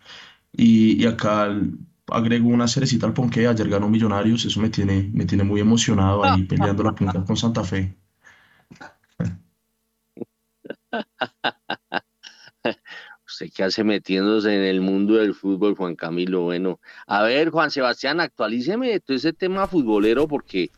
Y, 0.53 1.05
acá 1.05 1.49
agrego 2.07 2.49
una 2.49 2.67
cerecita 2.67 3.05
al 3.07 3.13
ponqué, 3.13 3.47
ayer 3.47 3.67
ganó 3.69 3.89
Millonarios, 3.89 4.45
eso 4.45 4.61
me 4.61 4.69
tiene, 4.69 5.09
me 5.13 5.25
tiene 5.25 5.43
muy 5.43 5.59
emocionado 5.59 6.23
ahí 6.23 6.43
peleando 6.43 6.83
la 6.83 6.95
punta 6.95 7.23
con 7.25 7.35
Santa 7.35 7.63
Fe. 7.65 7.93
¿Qué 13.55 13.63
hace 13.63 13.83
metiéndose 13.83 14.53
en 14.53 14.63
el 14.63 14.81
mundo 14.81 15.15
del 15.15 15.33
fútbol, 15.33 15.75
Juan 15.75 15.95
Camilo. 15.95 16.41
Bueno, 16.41 16.79
a 17.07 17.23
ver, 17.23 17.49
Juan 17.49 17.71
Sebastián, 17.71 18.19
actualíceme 18.19 18.99
todo 18.99 19.17
ese 19.17 19.33
tema 19.33 19.67
futbolero 19.67 20.27
porque 20.27 20.69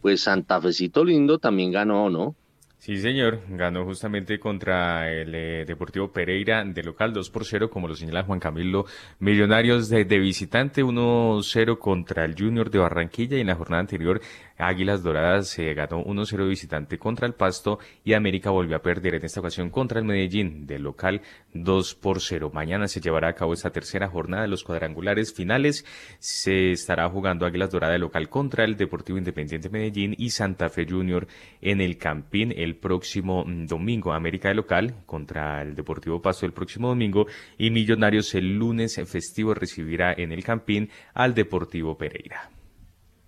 pues 0.00 0.22
Santa 0.22 0.60
Fecito 0.60 1.04
Lindo 1.04 1.38
también 1.38 1.72
ganó, 1.72 2.08
¿no? 2.08 2.36
Sí, 2.78 2.98
señor, 2.98 3.40
ganó 3.48 3.84
justamente 3.84 4.38
contra 4.38 5.10
el 5.10 5.34
eh, 5.34 5.64
Deportivo 5.66 6.12
Pereira 6.12 6.62
de 6.62 6.82
local 6.84 7.12
2 7.12 7.30
por 7.30 7.44
0, 7.44 7.70
como 7.70 7.88
lo 7.88 7.96
señala 7.96 8.22
Juan 8.22 8.38
Camilo. 8.38 8.84
Millonarios 9.18 9.88
de, 9.88 10.04
de 10.04 10.18
visitante 10.18 10.84
1-0 10.84 11.78
contra 11.78 12.24
el 12.24 12.36
Junior 12.38 12.70
de 12.70 12.78
Barranquilla 12.78 13.38
y 13.38 13.40
en 13.40 13.48
la 13.48 13.56
jornada 13.56 13.80
anterior 13.80 14.20
Águilas 14.58 15.02
Doradas 15.02 15.48
se 15.48 15.72
ganó 15.74 16.04
1-0 16.04 16.48
visitante 16.48 16.98
contra 16.98 17.26
el 17.26 17.34
Pasto 17.34 17.78
y 18.04 18.14
América 18.14 18.50
volvió 18.50 18.76
a 18.76 18.82
perder 18.82 19.14
en 19.14 19.24
esta 19.24 19.40
ocasión 19.40 19.70
contra 19.70 19.98
el 19.98 20.04
Medellín 20.04 20.66
de 20.66 20.78
local 20.78 21.22
2 21.54 21.94
por 21.94 22.20
0. 22.20 22.50
Mañana 22.52 22.88
se 22.88 23.00
llevará 23.00 23.28
a 23.28 23.34
cabo 23.34 23.52
esta 23.52 23.70
tercera 23.70 24.08
jornada 24.08 24.42
de 24.42 24.48
los 24.48 24.64
cuadrangulares 24.64 25.32
finales. 25.32 25.84
Se 26.18 26.70
estará 26.72 27.08
jugando 27.08 27.46
Águilas 27.46 27.70
Doradas 27.70 27.94
de 27.94 27.98
local 27.98 28.28
contra 28.28 28.64
el 28.64 28.76
Deportivo 28.76 29.18
Independiente 29.18 29.70
Medellín 29.70 30.14
y 30.18 30.30
Santa 30.30 30.68
Fe 30.68 30.86
Junior 30.88 31.26
en 31.60 31.80
el 31.80 31.98
Campín 31.98 32.52
el 32.56 32.76
próximo 32.76 33.44
domingo. 33.46 34.12
América 34.12 34.48
de 34.48 34.54
local 34.54 34.94
contra 35.06 35.62
el 35.62 35.74
Deportivo 35.74 36.22
Pasto 36.22 36.46
el 36.46 36.52
próximo 36.52 36.88
domingo 36.88 37.26
y 37.58 37.70
Millonarios 37.70 38.34
el 38.34 38.56
lunes 38.56 38.96
festivo 39.06 39.54
recibirá 39.54 40.12
en 40.12 40.32
el 40.32 40.44
Campín 40.44 40.90
al 41.14 41.34
Deportivo 41.34 41.96
Pereira. 41.96 42.55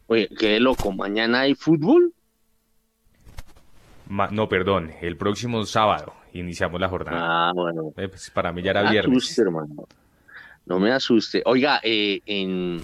Oye, 0.08 0.28
qué 0.38 0.58
loco, 0.58 0.90
mañana 0.90 1.40
hay 1.40 1.54
fútbol. 1.54 2.14
no, 4.08 4.48
perdón, 4.48 4.90
el 5.02 5.18
próximo 5.18 5.64
sábado 5.66 6.14
iniciamos 6.32 6.80
la 6.80 6.88
jornada. 6.88 7.18
Ah, 7.20 7.52
bueno. 7.54 7.92
Eh, 7.96 8.08
pues, 8.08 8.30
para 8.30 8.50
mí 8.50 8.62
ya 8.62 8.70
era 8.70 8.84
no 8.84 8.90
viernes. 8.90 9.24
Asuste, 9.24 9.42
hermano. 9.42 9.86
No 10.64 10.78
me 10.78 10.92
asuste. 10.92 11.42
Oiga, 11.44 11.80
eh, 11.82 12.20
en, 12.24 12.82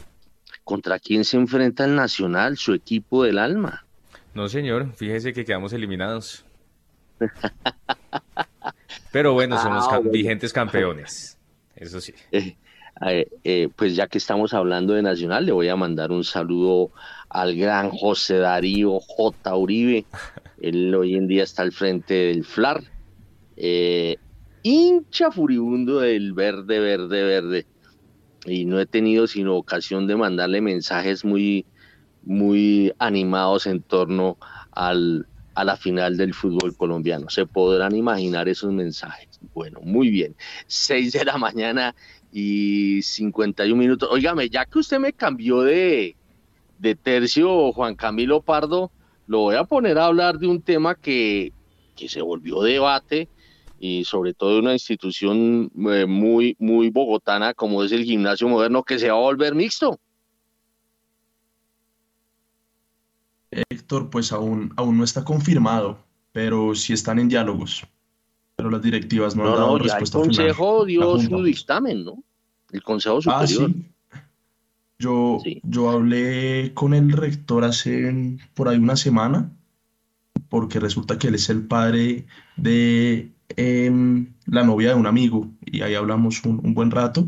¿contra 0.64 0.98
quién 0.98 1.24
se 1.24 1.38
enfrenta 1.38 1.86
el 1.86 1.96
Nacional, 1.96 2.58
su 2.58 2.74
equipo 2.74 3.24
del 3.24 3.38
alma? 3.38 3.86
No, 4.34 4.46
señor, 4.48 4.92
fíjese 4.94 5.32
que 5.32 5.46
quedamos 5.46 5.72
eliminados. 5.72 6.44
Pero 9.12 9.32
bueno, 9.32 9.56
somos 9.62 9.86
ah, 9.90 10.00
vigentes 10.04 10.52
campeones. 10.52 11.38
Eso 11.74 12.02
sí. 12.02 12.12
Eh, 12.32 12.56
eh, 13.01 13.68
pues 13.74 13.97
ya 13.97 14.07
que 14.07 14.18
estamos 14.18 14.55
hablando 14.55 14.95
de 14.95 15.03
Nacional, 15.03 15.47
le 15.47 15.53
voy 15.53 15.68
a 15.68 15.76
mandar 15.76 16.12
un 16.12 16.24
saludo 16.24 16.92
al 17.28 17.57
gran 17.57 17.90
José 17.90 18.38
Darío 18.38 19.01
J. 19.01 19.57
Uribe. 19.57 20.05
Él 20.61 20.95
hoy 20.95 21.16
en 21.16 21.26
día 21.26 21.42
está 21.42 21.62
al 21.62 21.72
frente 21.72 22.14
del 22.14 22.45
FLAR. 22.45 22.82
Eh, 23.57 24.16
hincha 24.62 25.30
furibundo 25.30 26.01
del 26.01 26.32
verde, 26.32 26.78
verde, 26.78 27.22
verde. 27.24 27.66
Y 28.47 28.64
no 28.66 28.78
he 28.78 28.86
tenido 28.86 29.26
sino 29.26 29.57
ocasión 29.57 30.07
de 30.07 30.16
mandarle 30.16 30.61
mensajes 30.61 31.24
muy, 31.24 31.66
muy 32.22 32.92
animados 32.99 33.66
en 33.66 33.82
torno 33.82 34.38
al, 34.72 35.26
a 35.55 35.64
la 35.64 35.76
final 35.76 36.16
del 36.16 36.34
fútbol 36.34 36.76
colombiano. 36.76 37.30
Se 37.30 37.47
podrán 37.47 37.95
imaginar 37.95 38.49
esos 38.49 38.72
mensajes. 38.72 39.28
Bueno, 39.55 39.80
muy 39.82 40.11
bien. 40.11 40.36
6 40.66 41.12
de 41.12 41.24
la 41.24 41.38
mañana 41.38 41.95
y 42.37 43.01
51 43.01 43.76
minutos. 43.76 44.09
Óigame, 44.11 44.51
ya 44.51 44.66
que 44.66 44.80
usted 44.80 44.99
me 44.99 45.12
cambió 45.12 45.61
de, 45.62 46.16
de 46.80 46.97
tercio, 46.97 47.72
Juan 47.72 47.95
Camilo 47.95 48.43
Pardo, 48.43 48.91
lo 49.28 49.39
voy 49.39 49.55
a 49.55 49.62
poner 49.62 49.99
a 49.99 50.07
hablar 50.07 50.39
de 50.41 50.49
un 50.49 50.61
tema 50.61 50.97
que, 50.97 51.53
que 51.95 52.09
se 52.09 52.20
volvió 52.20 52.61
debate 52.62 53.28
y 53.78 54.05
sobre 54.05 54.35
todo 54.35 54.55
de 54.55 54.59
una 54.59 54.72
institución 54.72 55.70
eh, 55.89 56.07
muy, 56.07 56.57
muy 56.59 56.91
bogotana 56.91 57.55
como 57.55 57.85
es 57.85 57.93
el 57.93 58.03
gimnasio 58.03 58.49
moderno 58.49 58.82
que 58.82 58.99
se 58.99 59.11
va 59.11 59.16
a 59.16 59.20
volver 59.20 59.55
mixto. 59.55 60.01
Héctor, 63.53 64.11
pues 64.11 64.32
aún, 64.32 64.72
aún 64.76 64.99
no 64.99 65.05
está 65.05 65.22
confirmado, 65.22 66.05
pero 66.32 66.74
sí 66.74 66.93
están 66.93 67.20
en 67.20 67.28
diálogos. 67.28 67.85
Pero 68.57 68.70
las 68.70 68.82
directivas 68.82 69.34
no, 69.34 69.44
han 69.46 69.55
dado 69.55 69.78
respuesta 69.78 70.18
El 70.18 70.24
Consejo 70.24 70.84
dio 70.84 71.18
su 71.18 71.42
dictamen, 71.42 72.05
¿no? 72.05 72.22
El 72.70 72.82
Consejo 72.82 73.18
ah, 73.26 73.46
Superior. 73.46 73.72
Yo, 74.98 75.40
yo 75.64 75.90
hablé 75.90 76.72
con 76.72 76.94
el 76.94 77.12
rector 77.12 77.64
hace 77.64 78.38
por 78.55 78.68
ahí 78.68 78.78
una 78.78 78.96
semana, 78.96 79.50
porque 80.48 80.78
resulta 80.78 81.18
que 81.18 81.28
él 81.28 81.34
es 81.34 81.50
el 81.50 81.66
padre 81.66 82.26
de 82.57 83.32
em, 83.57 84.32
la 84.46 84.62
novia 84.62 84.90
de 84.90 84.94
un 84.94 85.07
amigo, 85.07 85.50
y 85.66 85.82
ahí 85.82 85.94
hablamos 85.94 86.44
un, 86.44 86.74
buen 86.74 86.90
rato, 86.90 87.26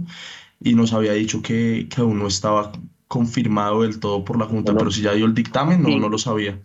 y 0.61 0.75
nos 0.75 0.93
había 0.93 1.13
dicho 1.13 1.43
que, 1.43 1.89
que 1.91 2.01
aún 2.01 2.19
no 2.19 2.29
estaba 2.29 2.73
confirmado 3.09 3.83
del 3.83 4.01
todo 4.01 4.25
por 4.25 4.39
la 4.39 4.47
Junta, 4.47 4.75
pero 4.77 4.91
si 4.91 5.03
ya 5.03 5.13
dio 5.13 5.27
el 5.27 5.35
dictamen, 5.35 5.83
no, 5.83 5.99
no 5.99 6.09
lo 6.09 6.19
sabía. 6.19 6.59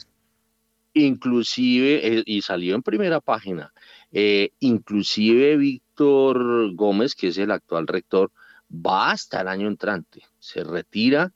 Inclusive, 0.93 2.20
eh, 2.20 2.24
y 2.26 2.41
salió 2.41 2.76
en 2.76 2.84
primera 2.84 3.22
página, 3.22 3.74
eh, 4.12 4.51
inclusive 4.59 5.57
Víctor 5.57 6.74
Gómez, 6.76 7.16
que 7.16 7.30
es 7.30 7.38
el 7.38 7.51
actual 7.51 7.88
rector, 7.88 8.32
va 8.72 9.12
hasta 9.12 9.41
el 9.41 9.47
año 9.47 9.68
entrante, 9.68 10.24
se 10.39 10.64
retira 10.64 11.34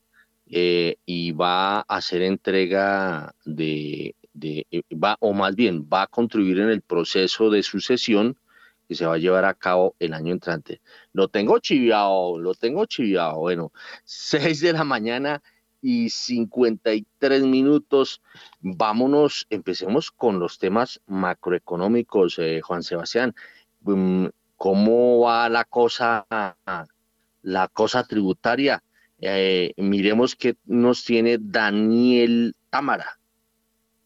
eh, 0.48 0.98
y 1.06 1.32
va 1.32 1.80
a 1.80 1.82
hacer 1.82 2.22
entrega 2.22 3.34
de, 3.46 4.16
de, 4.34 4.66
va, 4.92 5.18
o 5.20 5.34
más 5.34 5.56
bien, 5.56 5.88
va 5.92 6.04
a 6.04 6.08
contribuir 6.08 6.60
en 6.60 6.70
el 6.70 6.82
proceso 6.82 7.50
de 7.50 7.64
sucesión 7.64 8.38
que 8.88 8.96
se 8.96 9.06
va 9.06 9.16
a 9.16 9.18
llevar 9.18 9.46
a 9.46 9.54
cabo 9.54 9.96
el 10.00 10.14
año 10.14 10.32
entrante. 10.32 10.82
Lo 11.14 11.28
tengo 11.28 11.60
chiviado, 11.60 12.38
lo 12.38 12.54
tengo 12.54 12.86
chiviado. 12.86 13.38
Bueno, 13.38 13.72
6 14.06 14.62
de 14.62 14.74
la 14.74 14.84
mañana 14.84 15.42
y 15.86 16.10
53 16.10 17.44
minutos. 17.44 18.24
Vámonos, 18.60 19.46
empecemos 19.52 20.10
con 20.10 20.40
los 20.40 20.58
temas 20.58 21.00
macroeconómicos, 21.06 22.40
eh, 22.40 22.60
Juan 22.62 22.82
Sebastián. 22.82 23.36
Mm, 23.82 24.26
¿Cómo 24.58 25.20
va 25.20 25.48
la 25.48 25.64
cosa, 25.64 26.26
la 27.44 27.68
cosa 27.68 28.04
tributaria? 28.04 28.82
Eh, 29.20 29.74
miremos 29.78 30.36
qué 30.36 30.56
nos 30.66 31.06
tiene 31.06 31.38
Daniel 31.40 32.56
Támara. 32.72 33.20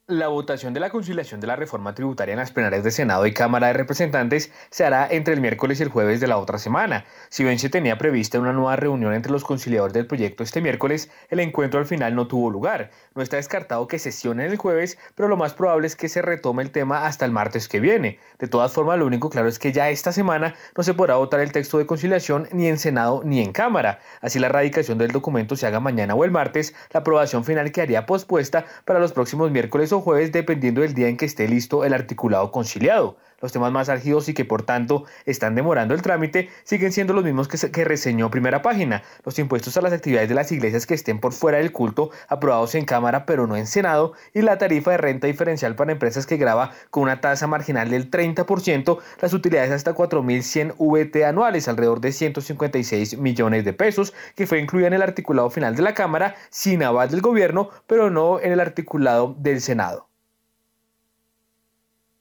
La 0.10 0.28
votación 0.28 0.74
de 0.74 0.80
la 0.80 0.89
conciliación 0.89 1.39
de 1.39 1.45
la 1.45 1.55
reforma 1.55 1.93
tributaria 1.93 2.34
en 2.34 2.39
las 2.39 2.51
plenarias 2.51 2.84
de 2.84 2.89
Senado 2.89 3.28
y 3.28 3.32
Cámara 3.32 3.68
de 3.68 3.74
Representantes 3.74 4.51
se 4.72 4.84
hará 4.84 5.07
entre 5.07 5.36
el 5.36 5.39
miércoles 5.39 5.80
y 5.80 5.84
el 5.84 5.89
jueves 5.89 6.20
de 6.20 6.26
la 6.26 6.39
otra 6.39 6.57
semana. 6.57 7.05
Si 7.30 7.43
bien 7.43 7.60
se 7.60 7.70
tenía 7.70 7.99
prevista 7.99 8.39
una 8.39 8.51
nueva 8.51 8.76
reunión 8.76 9.14
entre 9.14 9.32
los 9.32 9.43
conciliadores 9.43 9.93
del 9.93 10.07
proyecto 10.07 10.41
este 10.41 10.62
miércoles, 10.62 11.12
el 11.30 11.39
encuentro 11.39 11.80
al 11.80 11.86
final 11.86 12.16
no 12.16 12.28
tuvo 12.28 12.49
lugar. 12.49 12.89
No 13.14 13.22
está 13.22 13.36
descartado 13.36 13.88
que 13.88 13.99
sesionen 13.99 14.49
el 14.49 14.57
jueves, 14.57 14.97
pero 15.14 15.30
lo 15.30 15.38
más 15.38 15.53
probable 15.53 15.86
es 15.86 15.95
que 15.95 16.10
se 16.10 16.24
retome 16.24 16.64
el 16.64 16.72
tema 16.72 17.05
hasta 17.05 17.26
el 17.26 17.32
martes 17.32 17.68
que 17.68 17.80
viene. 17.80 18.18
De 18.39 18.47
todas 18.47 18.72
formas, 18.72 18.97
lo 18.97 19.05
único 19.05 19.30
claro 19.30 19.47
es 19.47 19.60
que 19.60 19.72
ya 19.72 19.91
esta 19.91 20.12
semana 20.12 20.55
no 20.76 20.82
se 20.82 20.95
podrá 20.95 21.18
votar 21.18 21.39
el 21.39 21.51
texto 21.51 21.78
de 21.78 21.86
conciliación 21.86 22.47
ni 22.51 22.66
en 22.66 22.80
Senado 22.80 23.22
ni 23.24 23.43
en 23.43 23.51
Cámara. 23.51 23.99
Así 24.22 24.39
la 24.39 24.47
erradicación 24.47 24.97
del 24.97 25.12
documento 25.12 25.55
se 25.55 25.68
haga 25.68 25.80
mañana 25.80 26.16
o 26.16 26.26
el 26.26 26.32
martes, 26.32 26.74
la 26.93 27.01
aprobación 27.01 27.45
final 27.45 27.72
quedaría 27.72 28.07
pospuesta 28.07 28.66
para 28.86 28.97
los 28.97 29.14
próximos 29.14 29.51
miércoles 29.51 29.93
o 29.93 29.99
jueves 30.02 30.32
dependiendo 30.32 30.82
del 30.82 30.93
día 30.93 31.08
en 31.08 31.18
que 31.18 31.26
esté 31.26 31.47
listo 31.47 31.86
el 31.86 31.93
articulado 31.93 32.52
conciliado. 32.52 33.18
Los 33.41 33.51
temas 33.51 33.71
más 33.71 33.89
álgidos 33.89 34.29
y 34.29 34.33
que 34.33 34.45
por 34.45 34.63
tanto 34.63 35.05
están 35.25 35.55
demorando 35.55 35.93
el 35.93 36.01
trámite 36.01 36.49
siguen 36.63 36.91
siendo 36.91 37.13
los 37.13 37.23
mismos 37.23 37.47
que, 37.47 37.71
que 37.71 37.83
reseñó 37.85 38.29
primera 38.31 38.61
página. 38.61 39.03
Los 39.23 39.39
impuestos 39.39 39.77
a 39.77 39.81
las 39.81 39.93
actividades 39.93 40.29
de 40.29 40.35
las 40.35 40.51
iglesias 40.51 40.85
que 40.85 40.93
estén 40.93 41.19
por 41.19 41.33
fuera 41.33 41.57
del 41.57 41.71
culto, 41.71 42.11
aprobados 42.27 42.75
en 42.75 42.85
Cámara 42.85 43.25
pero 43.25 43.47
no 43.47 43.55
en 43.55 43.67
Senado, 43.67 44.13
y 44.33 44.41
la 44.41 44.57
tarifa 44.57 44.91
de 44.91 44.97
renta 44.97 45.27
diferencial 45.27 45.75
para 45.75 45.91
empresas 45.91 46.25
que 46.25 46.37
graba 46.37 46.71
con 46.89 47.03
una 47.03 47.21
tasa 47.21 47.47
marginal 47.47 47.89
del 47.89 48.09
30%, 48.09 48.99
las 49.21 49.33
utilidades 49.33 49.71
hasta 49.71 49.95
4.100 49.95 50.75
VT 50.77 51.25
anuales, 51.25 51.67
alrededor 51.67 52.01
de 52.01 52.11
156 52.11 53.17
millones 53.17 53.65
de 53.65 53.73
pesos, 53.73 54.13
que 54.35 54.47
fue 54.47 54.59
incluida 54.59 54.87
en 54.87 54.93
el 54.93 55.01
articulado 55.01 55.49
final 55.49 55.75
de 55.75 55.81
la 55.81 55.93
Cámara 55.93 56.35
sin 56.49 56.83
aval 56.83 57.09
del 57.09 57.21
gobierno, 57.21 57.69
pero 57.87 58.09
no 58.09 58.39
en 58.39 58.51
el 58.51 58.59
articulado 58.59 59.35
del 59.39 59.61
Senado. 59.61 60.09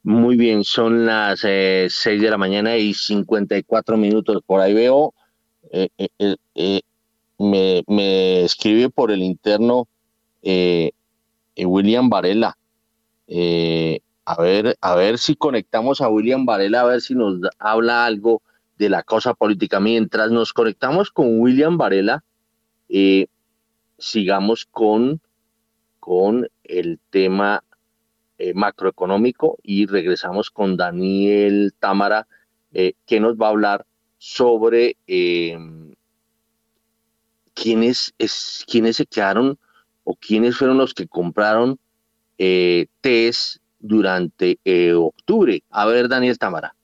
Muy 0.08 0.38
bien, 0.38 0.64
son 0.64 1.04
las 1.04 1.44
eh, 1.44 1.88
6 1.90 2.22
de 2.22 2.30
la 2.30 2.38
mañana 2.38 2.78
y 2.78 2.94
54 2.94 3.98
minutos. 3.98 4.42
Por 4.46 4.58
ahí 4.58 4.72
veo, 4.72 5.12
eh, 5.70 5.90
eh, 5.98 6.36
eh, 6.54 6.80
me, 7.36 7.84
me, 7.86 8.42
escribe 8.42 8.88
por 8.88 9.10
el 9.10 9.22
interno 9.22 9.86
William 10.42 12.08
Varela. 12.08 12.56
a, 13.28 14.42
ver, 14.42 14.78
a 14.80 14.94
ver 14.94 15.18
si 15.18 15.36
conectamos 15.36 16.00
a 16.00 16.08
William 16.08 16.46
Varela, 16.46 16.80
a 16.80 16.86
ver 16.86 17.02
si 17.02 17.14
nos 17.14 17.40
habla 17.58 18.06
algo 18.06 18.40
de 18.78 18.88
la 18.88 19.02
cosa 19.02 19.34
política. 19.34 19.78
Mientras 19.78 20.30
nos 20.30 20.54
conectamos 20.54 21.10
con 21.10 21.38
William 21.38 21.76
Varela, 21.76 22.24
sigamos 23.98 24.64
con, 24.64 25.20
con 26.00 26.48
el 26.64 26.98
tema 27.10 27.62
eh, 28.38 28.54
macroeconómico 28.54 29.58
y 29.62 29.86
regresamos 29.86 30.50
con 30.50 30.76
Daniel 30.76 31.74
Támara, 31.78 32.26
eh, 32.72 32.94
que 33.06 33.20
nos 33.20 33.36
va 33.36 33.46
a 33.46 33.50
hablar 33.50 33.86
sobre 34.18 34.96
em, 35.06 35.94
quiénes, 37.54 38.14
es, 38.18 38.64
quiénes 38.66 38.96
se 38.96 39.06
quedaron 39.06 39.58
o 40.04 40.14
quiénes 40.14 40.56
fueron 40.56 40.78
los 40.78 40.94
que 40.94 41.08
compraron 41.08 41.78
eh, 42.38 42.86
TES 43.00 43.60
durante 43.80 44.58
octubre. 44.96 45.62
A 45.70 45.86
ver, 45.86 46.08
Daniel 46.08 46.38
Támara. 46.38 46.74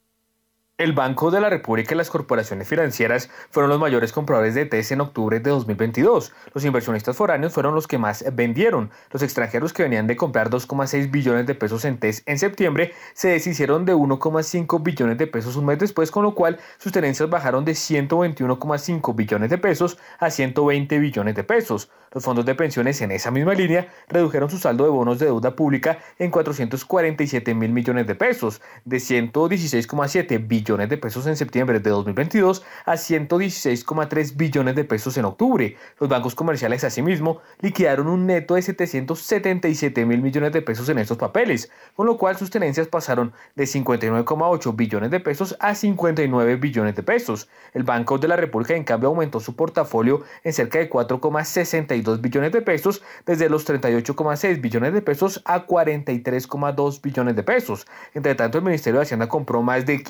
El 0.77 0.93
Banco 0.93 1.31
de 1.31 1.41
la 1.41 1.51
República 1.51 1.95
y 1.95 1.97
las 1.97 2.11
corporaciones 2.11 2.67
financieras 2.67 3.31
fueron 3.49 3.71
los 3.71 3.79
mayores 3.79 4.11
compradores 4.11 4.57
de 4.57 4.67
TES 4.67 4.91
en 4.91 5.03
octubre 5.03 5.39
de 5.39 5.51
2022. 5.51 6.33
Los 6.53 6.65
inversionistas 6.65 7.17
foráneos 7.17 7.53
fueron 7.53 7.77
los 7.77 7.87
que 7.87 7.97
más 7.97 8.25
vendieron. 8.33 8.91
Los 9.13 9.23
extranjeros 9.23 9.73
que 9.73 9.85
venían 9.85 10.09
de 10.09 10.17
comprar 10.17 10.51
2,6 10.51 11.13
billones 11.13 11.47
de 11.47 11.55
pesos 11.55 11.85
en 11.85 11.99
TES 11.99 12.25
en 12.27 12.41
septiembre 12.41 12.93
se 13.13 13.29
deshicieron 13.29 13.85
de 13.85 13.95
1,5 13.95 14.83
billones 14.83 15.17
de 15.17 15.29
pesos 15.29 15.55
un 15.55 15.67
mes 15.67 15.79
después, 15.79 16.11
con 16.11 16.25
lo 16.25 16.35
cual 16.35 16.59
sus 16.79 16.91
tenencias 16.91 17.31
bajaron 17.31 17.65
de 17.65 17.75
121,5 17.75 19.15
billones 19.15 19.51
de 19.51 19.59
pesos 19.59 19.97
a 20.19 20.29
120 20.29 20.99
billones 20.99 21.37
de 21.37 21.45
pesos. 21.45 21.89
Los 22.11 22.25
fondos 22.25 22.47
de 22.47 22.55
pensiones 22.57 23.01
en 23.01 23.13
esa 23.13 23.31
misma 23.31 23.55
línea 23.55 23.93
redujeron 24.09 24.51
su 24.51 24.59
saldo 24.59 24.83
de 24.83 24.91
bonos 24.91 25.21
de 25.21 25.27
deuda 25.27 25.55
pública 25.55 25.99
en 26.19 26.33
447 26.33 27.55
mil 27.55 27.71
millones 27.71 28.09
de 28.09 28.17
pesos, 28.17 28.61
de 28.85 28.97
116,7 28.97 30.49
billones 30.49 30.64
de 30.65 30.97
pesos 30.97 31.27
en 31.27 31.37
septiembre 31.37 31.79
de 31.79 31.91
2022 31.91 32.65
a 32.87 32.95
116,3 32.95 34.35
billones 34.35 34.75
de 34.75 34.85
pesos 34.85 35.17
en 35.19 35.27
octubre. 35.27 35.77
Los 36.01 36.09
bancos 36.09 36.35
comerciales 36.35 36.85
asimismo 36.85 37.43
liquidaron 37.61 38.09
un 38.09 38.25
neto 38.27 38.55
de 38.55 38.63
777 38.63 40.07
mil 40.07 40.23
millones 40.23 40.53
de 40.53 40.63
pesos 40.63 40.89
en 40.89 40.99
estos 40.99 41.19
papeles, 41.19 41.71
con 41.95 42.07
lo 42.07 42.17
cual 42.17 42.39
sus 42.39 42.49
tenencias 42.49 42.89
pasaron 42.89 43.35
de 43.55 43.65
59,8 43.65 44.75
billones 44.75 45.11
de 45.11 45.21
pesos 45.21 45.55
a 45.61 45.75
59 45.75 46.57
billones 46.57 46.97
de 46.97 47.03
pesos. 47.03 47.49
El 47.75 47.83
Banco 47.83 48.17
de 48.17 48.29
la 48.29 48.37
República 48.37 48.75
en 48.75 48.85
cambio 48.85 49.11
aumentó 49.11 49.41
su 49.41 49.55
portafolio 49.57 50.23
en 50.45 50.55
cerca 50.55 50.79
de 50.79 50.89
4,62 50.89 52.23
billones 52.23 52.53
de 52.53 52.63
pesos, 52.63 53.03
desde 53.27 53.51
los 53.51 53.69
38,6 53.69 54.63
billones 54.63 54.95
de 54.95 55.03
pesos 55.03 55.43
a 55.45 55.67
43,2 55.67 57.03
billones 57.03 57.37
de 57.37 57.43
pesos. 57.43 57.87
Entre 58.15 58.35
tanto, 58.35 58.57
el 58.57 58.65
Ministerio 58.65 59.01
de 59.01 59.05
Hacienda 59.05 59.29
compró 59.29 59.61
más 59.63 59.85
de 59.85 60.03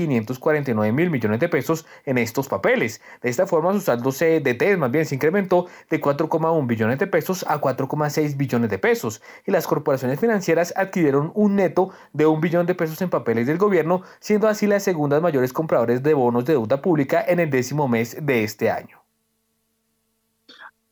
549 0.44 0.92
mil 0.92 1.10
millones 1.10 1.40
de 1.40 1.48
pesos 1.48 1.86
en 2.04 2.18
estos 2.18 2.48
papeles. 2.48 3.00
De 3.22 3.30
esta 3.30 3.46
forma, 3.46 3.72
su 3.72 3.80
saldo 3.80 4.10
CDT 4.10 4.76
más 4.76 4.90
bien 4.90 5.06
se 5.06 5.14
incrementó 5.14 5.66
de 5.90 6.00
4,1 6.00 6.66
billones 6.66 6.98
de 6.98 7.06
pesos 7.06 7.44
a 7.48 7.60
4,6 7.60 8.36
billones 8.36 8.70
de 8.70 8.78
pesos 8.78 9.22
y 9.46 9.50
las 9.50 9.66
corporaciones 9.66 10.20
financieras 10.20 10.74
adquirieron 10.76 11.32
un 11.34 11.56
neto 11.56 11.90
de 12.12 12.26
un 12.26 12.40
billón 12.40 12.66
de 12.66 12.74
pesos 12.74 13.00
en 13.02 13.10
papeles 13.10 13.46
del 13.46 13.58
gobierno, 13.58 14.02
siendo 14.20 14.48
así 14.48 14.66
las 14.66 14.82
segundas 14.82 15.22
mayores 15.22 15.52
compradores 15.52 16.02
de 16.02 16.14
bonos 16.14 16.44
de 16.44 16.54
deuda 16.54 16.80
pública 16.80 17.24
en 17.26 17.40
el 17.40 17.50
décimo 17.50 17.88
mes 17.88 18.16
de 18.20 18.44
este 18.44 18.70
año. 18.70 19.04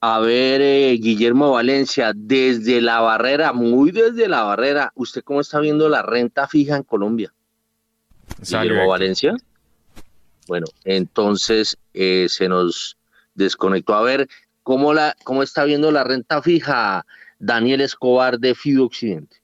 A 0.04 0.18
ver, 0.18 0.60
eh, 0.60 0.98
Guillermo 1.00 1.52
Valencia, 1.52 2.10
desde 2.12 2.80
la 2.80 3.00
barrera, 3.00 3.52
muy 3.52 3.92
desde 3.92 4.26
la 4.28 4.42
barrera, 4.42 4.92
¿usted 4.96 5.22
cómo 5.22 5.40
está 5.40 5.60
viendo 5.60 5.88
la 5.88 6.02
renta 6.02 6.48
fija 6.48 6.76
en 6.76 6.82
Colombia? 6.82 7.32
Guillermo 8.40 8.88
Valencia. 8.88 9.36
Bueno, 10.48 10.66
entonces 10.84 11.76
eh, 11.94 12.26
se 12.28 12.48
nos 12.48 12.96
desconectó. 13.34 13.94
A 13.94 14.02
ver, 14.02 14.28
¿cómo, 14.62 14.92
la, 14.92 15.16
¿cómo 15.24 15.42
está 15.42 15.64
viendo 15.64 15.90
la 15.90 16.04
renta 16.04 16.42
fija 16.42 17.06
Daniel 17.38 17.80
Escobar 17.80 18.38
de 18.38 18.54
Fido 18.54 18.84
Occidente? 18.84 19.36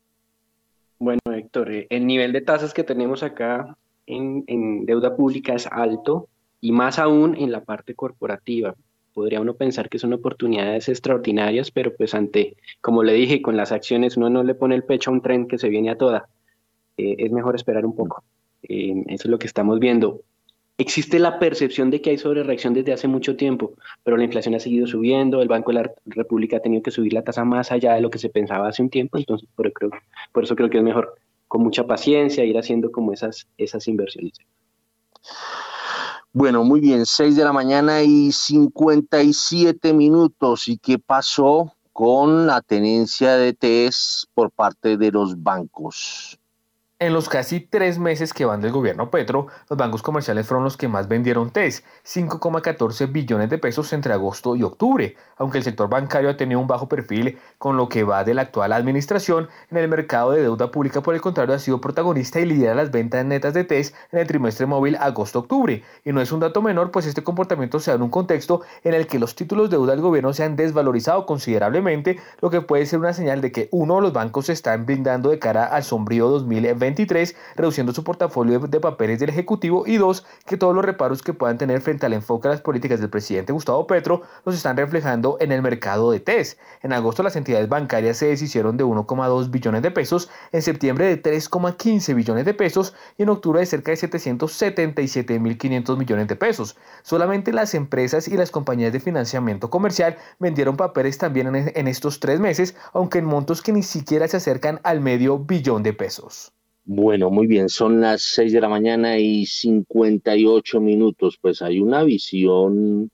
Bueno, 0.98 1.20
Héctor, 1.32 1.70
eh, 1.70 1.86
el 1.90 2.06
nivel 2.06 2.32
de 2.32 2.40
tasas 2.40 2.74
que 2.74 2.82
tenemos 2.82 3.22
acá 3.22 3.76
en, 4.06 4.44
en 4.48 4.84
deuda 4.86 5.14
pública 5.14 5.54
es 5.54 5.66
alto 5.66 6.28
y 6.60 6.72
más 6.72 6.98
aún 6.98 7.36
en 7.36 7.52
la 7.52 7.62
parte 7.62 7.94
corporativa 7.94 8.74
podría 9.18 9.40
uno 9.40 9.54
pensar 9.54 9.88
que 9.88 9.98
son 9.98 10.12
oportunidades 10.12 10.88
extraordinarias, 10.88 11.72
pero 11.72 11.92
pues 11.92 12.14
ante, 12.14 12.56
como 12.80 13.02
le 13.02 13.14
dije, 13.14 13.42
con 13.42 13.56
las 13.56 13.72
acciones 13.72 14.16
uno 14.16 14.30
no 14.30 14.44
le 14.44 14.54
pone 14.54 14.76
el 14.76 14.84
pecho 14.84 15.10
a 15.10 15.12
un 15.12 15.22
tren 15.22 15.48
que 15.48 15.58
se 15.58 15.68
viene 15.68 15.90
a 15.90 15.98
toda. 15.98 16.28
Eh, 16.96 17.16
es 17.18 17.32
mejor 17.32 17.56
esperar 17.56 17.84
un 17.84 17.96
poco. 17.96 18.22
Eso 18.62 19.22
es 19.24 19.30
lo 19.30 19.38
que 19.38 19.46
estamos 19.46 19.78
viendo. 19.78 20.22
Existe 20.80 21.18
la 21.18 21.40
percepción 21.40 21.90
de 21.90 22.00
que 22.00 22.10
hay 22.10 22.18
sobrereacción 22.18 22.72
desde 22.72 22.92
hace 22.92 23.08
mucho 23.08 23.36
tiempo, 23.36 23.72
pero 24.04 24.16
la 24.16 24.24
inflación 24.24 24.54
ha 24.54 24.60
seguido 24.60 24.86
subiendo, 24.86 25.42
el 25.42 25.48
Banco 25.48 25.72
de 25.72 25.82
la 25.82 25.92
República 26.06 26.58
ha 26.58 26.60
tenido 26.60 26.82
que 26.82 26.92
subir 26.92 27.12
la 27.12 27.24
tasa 27.24 27.44
más 27.44 27.72
allá 27.72 27.94
de 27.94 28.00
lo 28.00 28.10
que 28.10 28.18
se 28.18 28.28
pensaba 28.28 28.68
hace 28.68 28.82
un 28.82 28.90
tiempo, 28.90 29.18
entonces 29.18 29.48
por, 29.56 29.72
por 30.30 30.44
eso 30.44 30.54
creo 30.54 30.70
que 30.70 30.78
es 30.78 30.84
mejor 30.84 31.16
con 31.48 31.62
mucha 31.62 31.84
paciencia 31.84 32.44
ir 32.44 32.56
haciendo 32.56 32.92
como 32.92 33.12
esas, 33.12 33.48
esas 33.56 33.88
inversiones. 33.88 34.34
Bueno, 36.32 36.62
muy 36.62 36.80
bien, 36.80 37.06
6 37.06 37.34
de 37.34 37.44
la 37.44 37.52
mañana 37.52 38.02
y 38.02 38.30
57 38.30 39.92
minutos. 39.94 40.68
¿Y 40.68 40.76
qué 40.78 40.98
pasó 40.98 41.74
con 41.92 42.46
la 42.46 42.60
tenencia 42.60 43.36
de 43.36 43.54
TES 43.54 44.28
por 44.34 44.52
parte 44.52 44.96
de 44.96 45.10
los 45.10 45.42
bancos? 45.42 46.37
En 47.00 47.12
los 47.12 47.28
casi 47.28 47.60
tres 47.60 48.00
meses 48.00 48.34
que 48.34 48.44
van 48.44 48.60
del 48.60 48.72
gobierno 48.72 49.08
Petro, 49.08 49.46
los 49.70 49.78
bancos 49.78 50.02
comerciales 50.02 50.48
fueron 50.48 50.64
los 50.64 50.76
que 50.76 50.88
más 50.88 51.06
vendieron 51.06 51.50
TES, 51.50 51.84
5,14 52.04 53.12
billones 53.12 53.48
de 53.48 53.58
pesos 53.58 53.92
entre 53.92 54.12
agosto 54.12 54.56
y 54.56 54.64
octubre, 54.64 55.14
aunque 55.36 55.58
el 55.58 55.64
sector 55.64 55.88
bancario 55.88 56.28
ha 56.28 56.36
tenido 56.36 56.58
un 56.58 56.66
bajo 56.66 56.88
perfil 56.88 57.38
con 57.58 57.76
lo 57.76 57.88
que 57.88 58.02
va 58.02 58.24
de 58.24 58.34
la 58.34 58.42
actual 58.42 58.72
administración, 58.72 59.48
en 59.70 59.76
el 59.76 59.86
mercado 59.86 60.32
de 60.32 60.42
deuda 60.42 60.72
pública 60.72 61.00
por 61.00 61.14
el 61.14 61.20
contrario 61.20 61.54
ha 61.54 61.60
sido 61.60 61.80
protagonista 61.80 62.40
y 62.40 62.46
lidera 62.46 62.74
las 62.74 62.90
ventas 62.90 63.24
netas 63.24 63.54
de 63.54 63.62
TES 63.62 63.94
en 64.10 64.18
el 64.18 64.26
trimestre 64.26 64.66
móvil 64.66 64.96
agosto-octubre. 64.96 65.84
Y 66.04 66.12
no 66.12 66.20
es 66.20 66.32
un 66.32 66.40
dato 66.40 66.62
menor, 66.62 66.90
pues 66.90 67.06
este 67.06 67.22
comportamiento 67.22 67.78
se 67.78 67.92
da 67.92 67.94
en 67.94 68.02
un 68.02 68.10
contexto 68.10 68.62
en 68.82 68.94
el 68.94 69.06
que 69.06 69.20
los 69.20 69.36
títulos 69.36 69.70
de 69.70 69.76
deuda 69.76 69.92
del 69.92 70.02
gobierno 70.02 70.32
se 70.32 70.42
han 70.42 70.56
desvalorizado 70.56 71.26
considerablemente, 71.26 72.18
lo 72.40 72.50
que 72.50 72.60
puede 72.60 72.86
ser 72.86 72.98
una 72.98 73.12
señal 73.12 73.40
de 73.40 73.52
que 73.52 73.68
uno, 73.70 74.00
los 74.00 74.12
bancos 74.12 74.46
se 74.46 74.52
están 74.52 74.84
brindando 74.84 75.30
de 75.30 75.38
cara 75.38 75.64
al 75.64 75.84
sombrío 75.84 76.28
2020 76.28 76.87
23, 76.88 77.36
reduciendo 77.56 77.92
su 77.92 78.02
portafolio 78.02 78.58
de, 78.60 78.80
papeles 78.80 79.18
del 79.18 79.28
Ejecutivo 79.30 79.84
y 79.86 79.96
dos, 79.96 80.24
que 80.46 80.56
todos 80.56 80.74
los 80.74 80.84
reparos 80.84 81.22
que 81.22 81.34
puedan 81.34 81.58
tener 81.58 81.80
frente 81.80 82.06
al 82.06 82.14
enfoque 82.14 82.48
de 82.48 82.54
las 82.54 82.62
políticas 82.62 83.00
del 83.00 83.10
presidente 83.10 83.52
Gustavo 83.52 83.86
Petro 83.86 84.22
los 84.44 84.54
están 84.54 84.76
reflejando 84.76 85.36
en 85.40 85.52
el 85.52 85.62
mercado 85.62 86.10
de 86.10 86.20
TES. 86.20 86.58
En 86.82 86.92
agosto 86.92 87.22
las 87.22 87.36
entidades 87.36 87.68
bancarias 87.68 88.16
se 88.16 88.26
deshicieron 88.26 88.76
de 88.76 88.84
1,2 88.84 89.50
billones 89.50 89.82
de 89.82 89.90
pesos, 89.90 90.30
en 90.52 90.62
septiembre 90.62 91.06
de 91.06 91.22
3,15 91.22 92.14
billones 92.14 92.44
de 92.44 92.54
pesos 92.54 92.94
y 93.16 93.24
en 93.24 93.28
octubre 93.28 93.60
de 93.60 93.66
cerca 93.66 93.90
de 93.90 93.98
777.500 93.98 95.96
millones 95.98 96.28
de 96.28 96.36
pesos. 96.36 96.76
Solamente 97.02 97.52
las 97.52 97.74
empresas 97.74 98.28
y 98.28 98.36
las 98.36 98.50
compañías 98.50 98.92
de 98.92 99.00
financiamiento 99.00 99.68
comercial 99.68 100.16
vendieron 100.38 100.76
papeles 100.76 101.18
también 101.18 101.54
en 101.54 101.88
estos 101.88 102.20
tres 102.20 102.40
meses, 102.40 102.74
aunque 102.92 103.18
en 103.18 103.26
montos 103.26 103.62
que 103.62 103.72
ni 103.72 103.82
siquiera 103.82 104.26
se 104.26 104.38
acercan 104.38 104.80
al 104.84 105.00
medio 105.00 105.38
billón 105.38 105.82
de 105.82 105.92
pesos. 105.92 106.57
Bueno, 106.90 107.28
muy 107.28 107.46
bien, 107.46 107.68
son 107.68 108.00
las 108.00 108.22
6 108.22 108.50
de 108.50 108.62
la 108.62 108.68
mañana 108.70 109.18
y 109.18 109.44
58 109.44 110.80
minutos. 110.80 111.36
Pues 111.38 111.60
hay 111.60 111.80
una 111.80 112.02
visión 112.02 113.10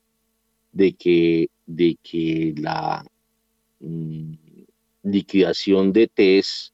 de 0.70 0.92
que, 0.92 1.48
de 1.66 1.98
que 2.00 2.54
la 2.56 3.04
mm, 3.80 4.34
liquidación 5.02 5.92
de 5.92 6.06
TES 6.06 6.72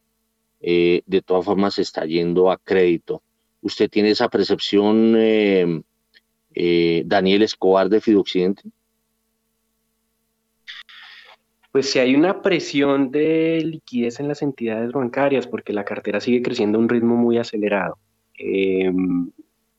eh, 0.60 1.00
de 1.06 1.22
todas 1.22 1.46
formas 1.46 1.78
está 1.78 2.04
yendo 2.04 2.50
a 2.50 2.58
crédito. 2.58 3.22
¿Usted 3.62 3.88
tiene 3.88 4.10
esa 4.10 4.28
percepción, 4.28 5.14
eh, 5.16 5.82
eh, 6.54 7.02
Daniel 7.06 7.44
Escobar 7.44 7.88
de 7.88 8.02
Fidoccidente? 8.02 8.64
Pues 11.72 11.90
si 11.90 12.00
hay 12.00 12.16
una 12.16 12.42
presión 12.42 13.10
de 13.10 13.62
liquidez 13.64 14.18
en 14.18 14.28
las 14.28 14.42
entidades 14.42 14.90
bancarias 14.92 15.46
porque 15.46 15.72
la 15.72 15.84
cartera 15.84 16.20
sigue 16.20 16.42
creciendo 16.42 16.78
a 16.78 16.80
un 16.80 16.88
ritmo 16.88 17.16
muy 17.16 17.38
acelerado. 17.38 17.96
Em, 18.34 19.30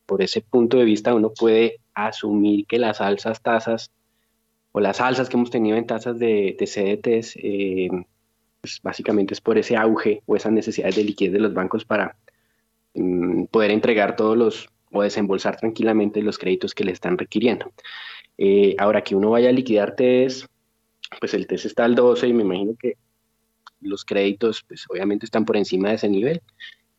por 0.06 0.22
ese 0.22 0.42
punto 0.42 0.78
de 0.78 0.86
vista 0.86 1.14
uno 1.14 1.34
puede 1.34 1.80
asumir 1.94 2.66
que 2.68 2.80
las 2.80 3.02
alzas 3.02 3.42
tasas 3.42 3.92
o 4.72 4.80
las 4.80 5.02
alzas 5.02 5.30
que 5.30 5.38
hemos 5.38 5.52
tenido 5.52 5.78
en 5.78 5.86
tasas 5.86 6.18
de, 6.18 6.56
CDTs, 6.60 7.38
em, 7.42 8.06
pues 8.62 8.80
básicamente 8.82 9.34
es 9.34 9.42
por 9.42 9.58
ese 9.58 9.76
auge 9.76 10.22
o 10.26 10.36
esas 10.36 10.54
necesidades 10.54 10.96
de 10.96 11.04
liquidez 11.04 11.34
de 11.34 11.40
los 11.40 11.54
bancos 11.54 11.84
para 11.86 12.16
em, 12.94 13.48
poder 13.48 13.72
entregar 13.72 14.16
todos 14.16 14.38
los 14.38 14.70
o 14.92 15.02
desembolsar 15.04 15.58
tranquilamente 15.58 16.22
los 16.22 16.38
créditos 16.38 16.74
que 16.76 16.84
le 16.84 16.92
están 16.92 17.18
requiriendo. 17.18 17.72
Eh, 18.38 18.76
ahora 18.78 19.04
que 19.04 19.16
uno 19.16 19.32
vaya 19.32 19.50
a 19.50 19.54
liquidar 19.54 19.96
TES, 19.96 20.48
pues 21.20 21.34
el 21.34 21.48
TES 21.48 21.66
está 21.66 21.86
al 21.86 21.96
12 21.96 22.28
y 22.28 22.34
me 22.34 22.44
imagino 22.44 22.76
que 22.80 22.98
los 23.82 24.06
créditos, 24.06 24.64
pues 24.68 24.86
obviamente 24.90 25.26
están 25.26 25.46
por 25.46 25.58
encima 25.58 25.90
de 25.90 25.96
ese 25.96 26.10
nivel. 26.10 26.42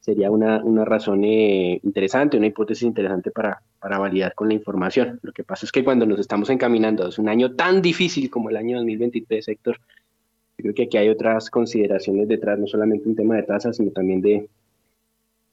Sería 0.01 0.33
una, 0.33 0.59
razón 0.85 1.23
eh, 1.25 1.79
interesante, 1.85 2.37
una 2.37 2.49
hipótesis 2.49 2.83
interesante 2.83 3.31
para, 3.31 3.63
para 3.79 3.99
validar 3.99 4.35
con 4.35 4.49
la 4.49 4.55
información. 4.55 5.21
Lo 5.23 5.33
que 5.33 5.45
pasa 5.45 5.65
es 5.65 5.71
que 5.71 5.85
cuando 5.85 6.07
nos 6.07 6.19
estamos 6.19 6.51
encaminando 6.51 7.09
es 7.09 7.19
un 7.19 7.29
año 7.29 7.55
tan 7.55 7.81
difícil 7.81 8.29
como 8.29 8.51
el 8.51 8.57
año 8.57 8.79
2023, 8.79 9.47
Héctor, 9.47 9.79
creo 10.57 10.75
que 10.75 10.85
aquí 10.85 10.97
hay 10.97 11.09
otras 11.09 11.51
consideraciones 11.51 12.27
detrás, 12.27 12.59
no 12.59 12.67
solamente 12.67 13.09
un 13.09 13.17
tema 13.17 13.37
de 13.37 13.45
tasas, 13.45 13.77
sino 13.77 13.93
también 13.93 14.21
de 14.21 14.49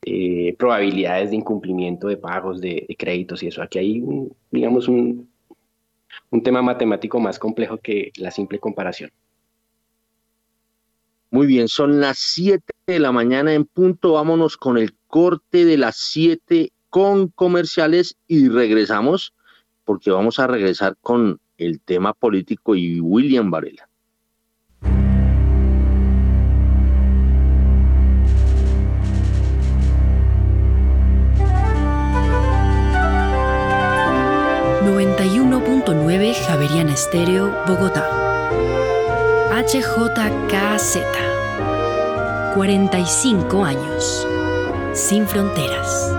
eh, 0.06 0.56
probabilidades 0.58 1.30
de 1.30 1.36
incumplimiento 1.36 2.08
de 2.08 2.18
pagos, 2.18 2.62
de, 2.62 2.88
créditos 2.98 3.44
y 3.44 3.48
eso. 3.48 3.62
Aquí 3.62 3.80
hay, 3.80 4.04
digamos, 4.50 4.88
un, 4.88 5.29
un 6.32 6.44
tema 6.44 6.62
matemático 6.62 7.20
más 7.20 7.40
complejo 7.40 7.78
que 7.78 8.12
la 8.18 8.32
simple 8.32 8.60
comparación. 8.60 9.12
Muy 11.32 11.46
bien, 11.46 11.68
son 11.68 12.02
las 12.02 12.18
7 12.20 12.74
de 12.88 13.00
la 13.00 13.12
mañana 13.12 13.54
en 13.54 13.66
punto. 13.66 14.14
Vámonos 14.14 14.58
con 14.58 14.78
el 14.78 14.96
corte 15.08 15.66
de 15.66 15.78
las 15.78 15.98
7 15.98 16.72
con 16.90 17.28
comerciales 17.28 18.18
y 18.28 18.50
regresamos 18.50 19.34
porque 19.86 20.12
vamos 20.12 20.40
a 20.40 20.48
regresar 20.48 20.98
con 21.02 21.40
el 21.58 21.82
tema 21.82 22.14
político 22.14 22.76
y 22.76 23.00
William 23.00 23.52
Varela. 23.52 23.89
9 36.30 36.46
Javerian 36.46 36.90
Estéreo, 36.90 37.52
Bogotá. 37.66 38.08
HJKZ. 39.52 41.00
45 42.54 43.66
años. 43.66 44.28
Sin 44.94 45.28
fronteras. 45.28 46.19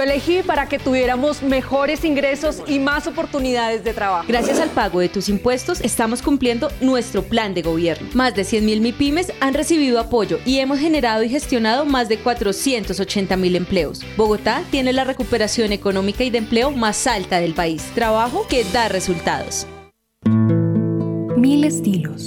Yo 0.00 0.04
elegí 0.04 0.42
para 0.42 0.66
que 0.66 0.78
tuviéramos 0.78 1.42
mejores 1.42 2.06
ingresos 2.06 2.62
y 2.66 2.78
más 2.78 3.06
oportunidades 3.06 3.84
de 3.84 3.92
trabajo. 3.92 4.24
Gracias 4.26 4.58
al 4.58 4.70
pago 4.70 4.98
de 5.00 5.10
tus 5.10 5.28
impuestos 5.28 5.82
estamos 5.82 6.22
cumpliendo 6.22 6.72
nuestro 6.80 7.22
plan 7.22 7.52
de 7.52 7.60
gobierno. 7.60 8.08
Más 8.14 8.34
de 8.34 8.44
100.000 8.44 8.80
MIPIMES 8.80 9.30
han 9.40 9.52
recibido 9.52 10.00
apoyo 10.00 10.38
y 10.46 10.58
hemos 10.60 10.78
generado 10.78 11.22
y 11.22 11.28
gestionado 11.28 11.84
más 11.84 12.08
de 12.08 12.18
480.000 12.18 13.56
empleos. 13.56 14.00
Bogotá 14.16 14.62
tiene 14.70 14.94
la 14.94 15.04
recuperación 15.04 15.70
económica 15.70 16.24
y 16.24 16.30
de 16.30 16.38
empleo 16.38 16.70
más 16.70 17.06
alta 17.06 17.38
del 17.38 17.52
país. 17.52 17.82
Trabajo 17.94 18.46
que 18.48 18.64
da 18.72 18.88
resultados. 18.88 19.66
Mil 21.36 21.62
estilos. 21.64 22.26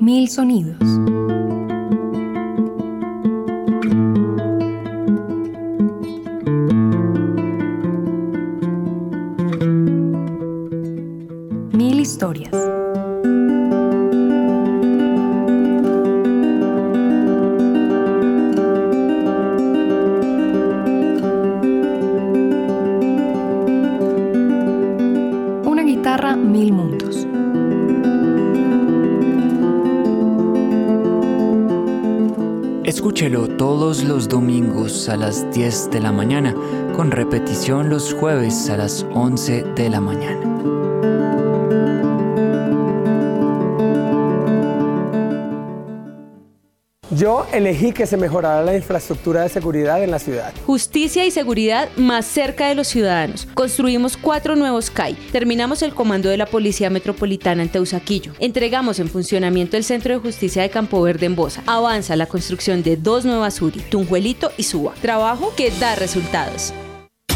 Mil 0.00 0.30
sonidos. 0.30 1.09
Una 25.64 25.82
guitarra, 25.82 26.36
mil 26.36 26.74
mundos. 26.74 27.26
Escúchelo 32.84 33.48
todos 33.56 34.04
los 34.04 34.28
domingos 34.28 35.08
a 35.08 35.16
las 35.16 35.50
10 35.52 35.90
de 35.90 36.00
la 36.00 36.12
mañana, 36.12 36.54
con 36.94 37.12
repetición 37.12 37.88
los 37.88 38.12
jueves 38.12 38.68
a 38.68 38.76
las 38.76 39.06
11 39.14 39.64
de 39.74 39.88
la 39.88 40.02
mañana. 40.02 40.50
Yo 47.20 47.46
elegí 47.52 47.92
que 47.92 48.06
se 48.06 48.16
mejorara 48.16 48.62
la 48.62 48.74
infraestructura 48.74 49.42
de 49.42 49.50
seguridad 49.50 50.02
en 50.02 50.10
la 50.10 50.18
ciudad. 50.18 50.54
Justicia 50.64 51.26
y 51.26 51.30
seguridad 51.30 51.90
más 51.98 52.24
cerca 52.24 52.68
de 52.68 52.74
los 52.74 52.88
ciudadanos. 52.88 53.46
Construimos 53.52 54.16
cuatro 54.16 54.56
nuevos 54.56 54.90
CAI. 54.90 55.18
Terminamos 55.30 55.82
el 55.82 55.92
comando 55.92 56.30
de 56.30 56.38
la 56.38 56.46
Policía 56.46 56.88
Metropolitana 56.88 57.62
en 57.62 57.68
Teusaquillo. 57.68 58.32
Entregamos 58.38 59.00
en 59.00 59.10
funcionamiento 59.10 59.76
el 59.76 59.84
Centro 59.84 60.14
de 60.14 60.20
Justicia 60.20 60.62
de 60.62 60.70
Campo 60.70 61.02
Verde 61.02 61.26
en 61.26 61.36
Bosa. 61.36 61.62
Avanza 61.66 62.16
la 62.16 62.24
construcción 62.24 62.82
de 62.82 62.96
dos 62.96 63.26
nuevas 63.26 63.60
URI, 63.60 63.80
Tunjuelito 63.90 64.50
y 64.56 64.62
Suba. 64.62 64.94
Trabajo 65.02 65.52
que 65.54 65.70
da 65.72 65.96
resultados. 65.96 66.72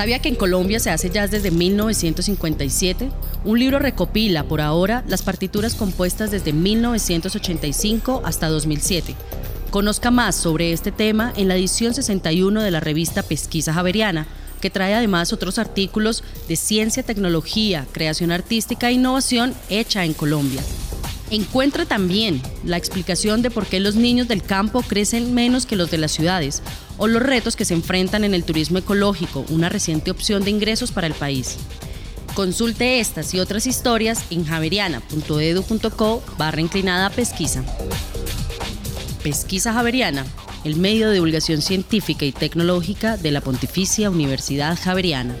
¿Sabía 0.00 0.18
que 0.18 0.30
en 0.30 0.34
Colombia 0.34 0.80
se 0.80 0.88
hace 0.88 1.10
jazz 1.10 1.30
desde 1.30 1.50
1957? 1.50 3.10
Un 3.44 3.58
libro 3.58 3.78
recopila 3.78 4.44
por 4.44 4.62
ahora 4.62 5.04
las 5.06 5.20
partituras 5.20 5.74
compuestas 5.74 6.30
desde 6.30 6.54
1985 6.54 8.22
hasta 8.24 8.48
2007. 8.48 9.14
Conozca 9.68 10.10
más 10.10 10.36
sobre 10.36 10.72
este 10.72 10.90
tema 10.90 11.34
en 11.36 11.48
la 11.48 11.56
edición 11.56 11.92
61 11.92 12.62
de 12.62 12.70
la 12.70 12.80
revista 12.80 13.22
Pesquisa 13.22 13.74
Javeriana, 13.74 14.26
que 14.62 14.70
trae 14.70 14.94
además 14.94 15.34
otros 15.34 15.58
artículos 15.58 16.24
de 16.48 16.56
ciencia, 16.56 17.02
tecnología, 17.02 17.86
creación 17.92 18.32
artística 18.32 18.88
e 18.88 18.92
innovación 18.92 19.52
hecha 19.68 20.06
en 20.06 20.14
Colombia. 20.14 20.62
Encuentra 21.30 21.84
también 21.84 22.40
la 22.64 22.78
explicación 22.78 23.42
de 23.42 23.50
por 23.50 23.66
qué 23.66 23.78
los 23.80 23.96
niños 23.96 24.28
del 24.28 24.42
campo 24.42 24.80
crecen 24.80 25.34
menos 25.34 25.66
que 25.66 25.76
los 25.76 25.90
de 25.90 25.98
las 25.98 26.10
ciudades 26.10 26.62
o 27.00 27.08
los 27.08 27.22
retos 27.22 27.56
que 27.56 27.64
se 27.64 27.74
enfrentan 27.74 28.24
en 28.24 28.34
el 28.34 28.44
turismo 28.44 28.78
ecológico, 28.78 29.44
una 29.48 29.70
reciente 29.70 30.10
opción 30.10 30.44
de 30.44 30.50
ingresos 30.50 30.92
para 30.92 31.06
el 31.06 31.14
país. 31.14 31.56
Consulte 32.34 33.00
estas 33.00 33.32
y 33.34 33.40
otras 33.40 33.66
historias 33.66 34.22
en 34.30 34.44
javeriana.edu.co 34.44 36.22
barra 36.38 36.60
inclinada 36.60 37.08
pesquisa. 37.08 37.64
Pesquisa 39.24 39.72
Javeriana, 39.72 40.26
el 40.64 40.76
medio 40.76 41.08
de 41.08 41.14
divulgación 41.14 41.62
científica 41.62 42.26
y 42.26 42.32
tecnológica 42.32 43.16
de 43.16 43.30
la 43.30 43.40
Pontificia 43.40 44.10
Universidad 44.10 44.78
Javeriana. 44.78 45.34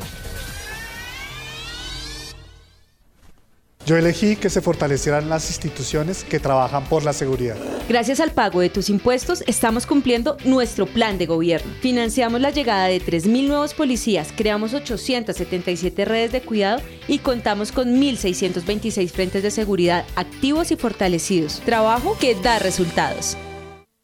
Yo 3.90 3.96
elegí 3.96 4.36
que 4.36 4.50
se 4.50 4.60
fortalecieran 4.60 5.28
las 5.28 5.48
instituciones 5.48 6.22
que 6.22 6.38
trabajan 6.38 6.84
por 6.84 7.02
la 7.02 7.12
seguridad. 7.12 7.56
Gracias 7.88 8.20
al 8.20 8.30
pago 8.30 8.60
de 8.60 8.70
tus 8.70 8.88
impuestos, 8.88 9.42
estamos 9.48 9.84
cumpliendo 9.84 10.36
nuestro 10.44 10.86
plan 10.86 11.18
de 11.18 11.26
gobierno. 11.26 11.72
Financiamos 11.80 12.40
la 12.40 12.50
llegada 12.50 12.86
de 12.86 13.00
3.000 13.00 13.48
nuevos 13.48 13.74
policías, 13.74 14.32
creamos 14.36 14.74
877 14.74 16.04
redes 16.04 16.30
de 16.30 16.40
cuidado 16.40 16.80
y 17.08 17.18
contamos 17.18 17.72
con 17.72 18.00
1.626 18.00 19.10
frentes 19.10 19.42
de 19.42 19.50
seguridad 19.50 20.06
activos 20.14 20.70
y 20.70 20.76
fortalecidos. 20.76 21.58
Trabajo 21.64 22.16
que 22.20 22.36
da 22.36 22.60
resultados. 22.60 23.36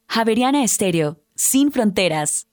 Javeriana 0.09 0.65
Estéreo, 0.65 1.21
sin 1.37 1.71
fronteras. 1.71 2.49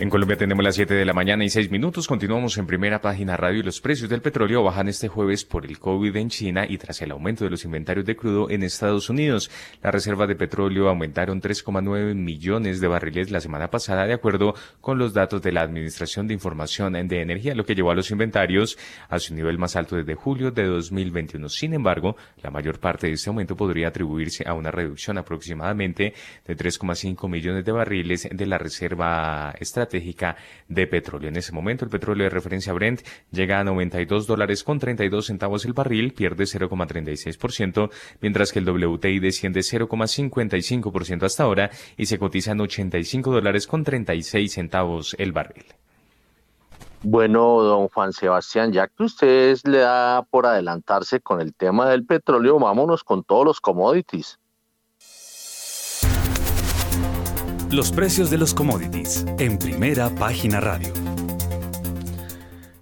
En 0.00 0.10
Colombia 0.10 0.36
tenemos 0.36 0.64
las 0.64 0.76
7 0.76 0.94
de 0.94 1.04
la 1.04 1.12
mañana 1.12 1.44
y 1.44 1.50
6 1.50 1.72
minutos. 1.72 2.06
Continuamos 2.06 2.56
en 2.56 2.68
primera 2.68 3.00
página 3.00 3.36
radio 3.36 3.58
y 3.58 3.62
los 3.64 3.80
precios 3.80 4.08
del 4.08 4.22
petróleo 4.22 4.62
bajan 4.62 4.86
este 4.86 5.08
jueves 5.08 5.44
por 5.44 5.66
el 5.66 5.80
COVID 5.80 6.14
en 6.14 6.28
China 6.28 6.66
y 6.68 6.78
tras 6.78 7.02
el 7.02 7.10
aumento 7.10 7.42
de 7.42 7.50
los 7.50 7.64
inventarios 7.64 8.06
de 8.06 8.14
crudo 8.14 8.48
en 8.48 8.62
Estados 8.62 9.10
Unidos. 9.10 9.50
Las 9.82 9.92
reservas 9.92 10.28
de 10.28 10.36
petróleo 10.36 10.88
aumentaron 10.88 11.42
3,9 11.42 12.14
millones 12.14 12.80
de 12.80 12.86
barriles 12.86 13.32
la 13.32 13.40
semana 13.40 13.70
pasada 13.70 14.06
de 14.06 14.12
acuerdo 14.12 14.54
con 14.80 14.98
los 14.98 15.14
datos 15.14 15.42
de 15.42 15.50
la 15.50 15.62
Administración 15.62 16.28
de 16.28 16.34
Información 16.34 16.92
de 16.92 17.20
Energía, 17.20 17.56
lo 17.56 17.64
que 17.64 17.74
llevó 17.74 17.90
a 17.90 17.96
los 17.96 18.12
inventarios 18.12 18.78
a 19.08 19.18
su 19.18 19.34
nivel 19.34 19.58
más 19.58 19.74
alto 19.74 19.96
desde 19.96 20.14
julio 20.14 20.52
de 20.52 20.64
2021. 20.64 21.48
Sin 21.48 21.74
embargo, 21.74 22.14
la 22.40 22.52
mayor 22.52 22.78
parte 22.78 23.08
de 23.08 23.14
este 23.14 23.30
aumento 23.30 23.56
podría 23.56 23.88
atribuirse 23.88 24.44
a 24.46 24.54
una 24.54 24.70
reducción 24.70 25.18
aproximadamente 25.18 26.14
de 26.46 26.56
3,5 26.56 27.28
millones 27.28 27.64
de 27.64 27.72
barriles 27.72 28.28
de 28.30 28.46
la 28.46 28.58
reserva 28.58 29.52
estratégica 29.58 29.87
estratégica 29.88 30.36
de 30.68 30.86
petróleo. 30.86 31.28
En 31.28 31.36
ese 31.36 31.52
momento, 31.52 31.84
el 31.84 31.90
petróleo 31.90 32.24
de 32.24 32.30
referencia 32.30 32.72
Brent 32.72 33.00
llega 33.30 33.60
a 33.60 33.64
92 33.64 34.26
dólares 34.26 34.62
con 34.62 34.78
32 34.78 35.26
centavos 35.26 35.64
el 35.64 35.72
barril, 35.72 36.12
pierde 36.12 36.44
0,36%, 36.44 37.90
mientras 38.20 38.52
que 38.52 38.58
el 38.58 38.68
WTI 38.68 39.18
desciende 39.18 39.60
0,55% 39.60 41.24
hasta 41.24 41.42
ahora 41.44 41.70
y 41.96 42.06
se 42.06 42.18
cotiza 42.18 42.52
en 42.52 42.60
85 42.60 43.32
dólares 43.32 43.66
con 43.66 43.82
36 43.82 44.52
centavos 44.52 45.16
el 45.18 45.32
barril. 45.32 45.64
Bueno, 47.00 47.62
don 47.62 47.88
Juan 47.88 48.12
Sebastián, 48.12 48.72
ya 48.72 48.88
que 48.88 49.04
ustedes 49.04 49.66
le 49.66 49.78
da 49.78 50.22
por 50.30 50.46
adelantarse 50.46 51.20
con 51.20 51.40
el 51.40 51.54
tema 51.54 51.88
del 51.88 52.04
petróleo, 52.04 52.58
vámonos 52.58 53.04
con 53.04 53.22
todos 53.22 53.44
los 53.44 53.60
commodities. 53.60 54.40
Los 57.70 57.92
precios 57.92 58.30
de 58.30 58.38
los 58.38 58.54
commodities 58.54 59.26
en 59.38 59.58
primera 59.58 60.08
página 60.08 60.58
radio. 60.58 60.90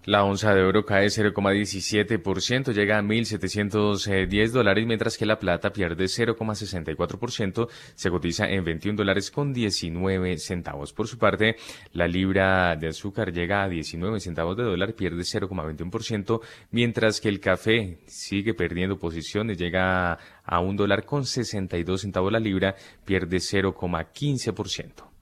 La 0.07 0.22
onza 0.22 0.54
de 0.54 0.62
oro 0.62 0.84
cae 0.84 1.07
0,17%, 1.07 2.72
llega 2.72 2.96
a 2.96 3.02
1.710 3.02 4.52
dólares, 4.52 4.86
mientras 4.86 5.18
que 5.18 5.26
la 5.26 5.40
plata 5.40 5.72
pierde 5.72 6.04
0,64%, 6.04 7.68
se 7.96 8.11
cotiza 8.11 8.48
en 8.48 8.62
21 8.62 8.96
dólares 8.96 9.32
con 9.32 9.52
19 9.52 10.38
centavos. 10.38 10.92
Por 10.92 11.09
su 11.09 11.18
parte, 11.18 11.57
la 11.92 12.07
libra 12.07 12.76
de 12.76 12.86
azúcar 12.86 13.32
llega 13.32 13.64
a 13.64 13.68
19 13.68 14.20
centavos 14.20 14.57
de 14.57 14.62
dólar, 14.62 14.94
pierde 14.94 15.22
0,21%, 15.22 16.40
mientras 16.70 17.20
que 17.20 17.28
el 17.28 17.40
café 17.40 17.98
sigue 18.07 18.54
perdiendo 18.54 19.00
posiciones, 19.00 19.59
llega 19.59 20.20
a 20.44 20.61
1 20.61 20.76
dólar 20.76 21.04
con 21.04 21.26
62 21.26 22.02
centavos 22.02 22.30
la 22.30 22.38
libra, 22.38 22.76
pierde 23.04 23.38
0,15%. 23.38 25.15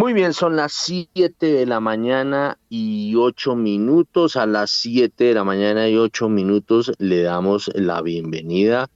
Muy 0.00 0.14
bien, 0.14 0.32
son 0.32 0.56
las 0.56 0.72
7 0.72 1.44
de 1.44 1.66
la 1.66 1.78
mañana 1.78 2.56
y 2.70 3.14
8 3.16 3.54
minutos. 3.54 4.34
A 4.36 4.46
las 4.46 4.70
7 4.70 5.24
de 5.24 5.34
la 5.34 5.44
mañana 5.44 5.90
y 5.90 5.96
8 5.98 6.30
minutos 6.30 6.90
le 6.96 7.20
damos 7.20 7.70
la 7.74 8.00
bienvenida 8.00 8.88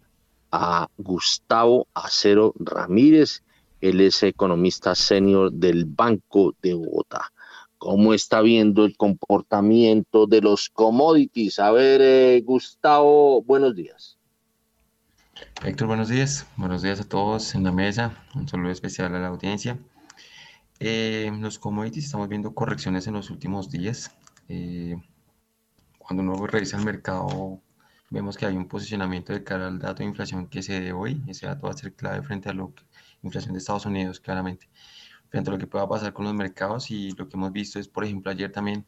a 0.50 0.88
Gustavo 0.96 1.88
Acero 1.92 2.54
Ramírez. 2.58 3.42
Él 3.82 4.00
es 4.00 4.22
economista 4.22 4.94
senior 4.94 5.52
del 5.52 5.84
Banco 5.84 6.54
de 6.62 6.72
Bogotá. 6.72 7.30
¿Cómo 7.76 8.14
está 8.14 8.40
viendo 8.40 8.86
el 8.86 8.96
comportamiento 8.96 10.26
de 10.26 10.40
los 10.40 10.70
commodities? 10.70 11.58
A 11.58 11.70
ver, 11.70 12.00
eh, 12.00 12.40
Gustavo, 12.40 13.42
buenos 13.42 13.76
días. 13.76 14.16
Héctor, 15.62 15.86
buenos 15.86 16.08
días. 16.08 16.46
Buenos 16.56 16.80
días 16.80 16.98
a 16.98 17.04
todos 17.06 17.54
en 17.54 17.64
la 17.64 17.72
mesa. 17.72 18.24
Un 18.34 18.48
saludo 18.48 18.70
especial 18.70 19.14
a 19.14 19.18
la 19.18 19.28
audiencia. 19.28 19.78
Eh, 20.86 21.32
los 21.40 21.58
commodities 21.58 22.04
estamos 22.04 22.28
viendo 22.28 22.54
correcciones 22.54 23.06
en 23.06 23.14
los 23.14 23.30
últimos 23.30 23.70
días. 23.70 24.10
Eh, 24.50 24.94
cuando 25.96 26.22
uno 26.22 26.46
revisa 26.46 26.76
el 26.76 26.84
mercado, 26.84 27.62
vemos 28.10 28.36
que 28.36 28.44
hay 28.44 28.54
un 28.54 28.68
posicionamiento 28.68 29.32
de 29.32 29.42
cara 29.42 29.68
al 29.68 29.78
dato 29.78 30.02
de 30.02 30.10
inflación 30.10 30.46
que 30.46 30.62
se 30.62 30.78
dé 30.78 30.92
hoy. 30.92 31.22
Ese 31.26 31.46
dato 31.46 31.68
va 31.68 31.72
a 31.72 31.76
ser 31.78 31.94
clave 31.94 32.22
frente 32.22 32.50
a 32.50 32.52
la 32.52 32.68
inflación 33.22 33.54
de 33.54 33.60
Estados 33.60 33.86
Unidos, 33.86 34.20
claramente. 34.20 34.68
Frente 35.30 35.48
a 35.48 35.54
lo 35.54 35.58
que 35.58 35.66
pueda 35.66 35.88
pasar 35.88 36.12
con 36.12 36.26
los 36.26 36.34
mercados 36.34 36.90
y 36.90 37.12
lo 37.12 37.30
que 37.30 37.36
hemos 37.38 37.50
visto 37.50 37.78
es, 37.78 37.88
por 37.88 38.04
ejemplo, 38.04 38.30
ayer 38.30 38.52
también 38.52 38.84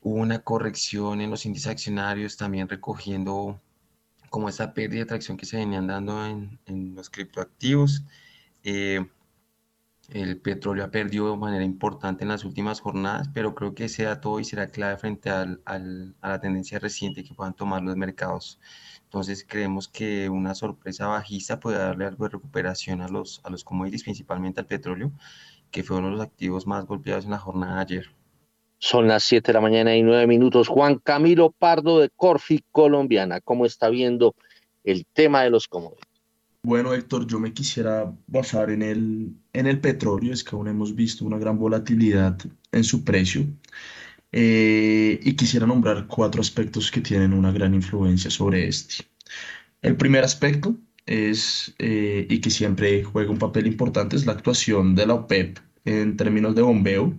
hubo 0.00 0.16
una 0.16 0.38
corrección 0.38 1.20
en 1.20 1.28
los 1.28 1.44
índices 1.44 1.70
accionarios, 1.70 2.38
también 2.38 2.66
recogiendo 2.66 3.60
como 4.30 4.48
esa 4.48 4.72
pérdida 4.72 5.00
de 5.00 5.06
tracción 5.06 5.36
que 5.36 5.44
se 5.44 5.58
venían 5.58 5.86
dando 5.86 6.24
en, 6.24 6.58
en 6.64 6.94
los 6.94 7.10
criptoactivos. 7.10 8.04
Eh, 8.62 9.06
el 10.10 10.38
petróleo 10.38 10.84
ha 10.84 10.90
perdido 10.90 11.30
de 11.30 11.36
manera 11.36 11.64
importante 11.64 12.24
en 12.24 12.28
las 12.28 12.44
últimas 12.44 12.80
jornadas, 12.80 13.28
pero 13.32 13.54
creo 13.54 13.74
que 13.74 13.84
ese 13.84 14.04
dato 14.04 14.30
hoy 14.30 14.44
será 14.44 14.68
clave 14.68 14.96
frente 14.96 15.30
al, 15.30 15.60
al, 15.64 16.14
a 16.20 16.30
la 16.30 16.40
tendencia 16.40 16.78
reciente 16.78 17.24
que 17.24 17.34
puedan 17.34 17.54
tomar 17.54 17.82
los 17.82 17.96
mercados. 17.96 18.60
Entonces 19.04 19.46
creemos 19.48 19.88
que 19.88 20.28
una 20.28 20.54
sorpresa 20.54 21.06
bajista 21.06 21.60
puede 21.60 21.78
darle 21.78 22.06
algo 22.06 22.24
de 22.24 22.30
recuperación 22.30 23.00
a 23.00 23.08
los, 23.08 23.40
a 23.44 23.50
los 23.50 23.64
commodities, 23.64 24.02
principalmente 24.02 24.60
al 24.60 24.66
petróleo, 24.66 25.12
que 25.70 25.82
fue 25.82 25.98
uno 25.98 26.08
de 26.08 26.12
los 26.14 26.22
activos 26.22 26.66
más 26.66 26.84
golpeados 26.84 27.24
en 27.24 27.30
la 27.30 27.38
jornada 27.38 27.76
de 27.76 27.80
ayer. 27.80 28.10
Son 28.78 29.08
las 29.08 29.22
7 29.24 29.46
de 29.46 29.52
la 29.54 29.60
mañana 29.60 29.96
y 29.96 30.02
9 30.02 30.26
minutos. 30.26 30.68
Juan 30.68 30.98
Camilo 30.98 31.50
Pardo 31.50 32.00
de 32.00 32.10
Corfi 32.10 32.64
Colombiana, 32.70 33.40
¿cómo 33.40 33.66
está 33.66 33.88
viendo 33.88 34.34
el 34.82 35.06
tema 35.12 35.42
de 35.42 35.50
los 35.50 35.68
commodities? 35.68 36.13
Bueno, 36.64 36.94
Héctor, 36.94 37.26
yo 37.26 37.38
me 37.38 37.52
quisiera 37.52 38.10
basar 38.26 38.70
en 38.70 38.80
el, 38.80 39.34
en 39.52 39.66
el 39.66 39.80
petróleo, 39.80 40.32
es 40.32 40.42
que 40.42 40.56
aún 40.56 40.66
hemos 40.66 40.94
visto 40.94 41.26
una 41.26 41.36
gran 41.36 41.58
volatilidad 41.58 42.38
en 42.72 42.84
su 42.84 43.04
precio. 43.04 43.46
Eh, 44.32 45.20
y 45.22 45.34
quisiera 45.34 45.66
nombrar 45.66 46.06
cuatro 46.06 46.40
aspectos 46.40 46.90
que 46.90 47.02
tienen 47.02 47.34
una 47.34 47.52
gran 47.52 47.74
influencia 47.74 48.30
sobre 48.30 48.66
este. 48.66 49.04
El 49.82 49.96
primer 49.96 50.24
aspecto 50.24 50.74
es, 51.04 51.74
eh, 51.78 52.26
y 52.30 52.40
que 52.40 52.48
siempre 52.48 53.04
juega 53.04 53.30
un 53.30 53.38
papel 53.38 53.66
importante, 53.66 54.16
es 54.16 54.24
la 54.24 54.32
actuación 54.32 54.94
de 54.94 55.06
la 55.06 55.14
OPEP 55.14 55.58
en 55.84 56.16
términos 56.16 56.54
de 56.54 56.62
bombeo 56.62 57.14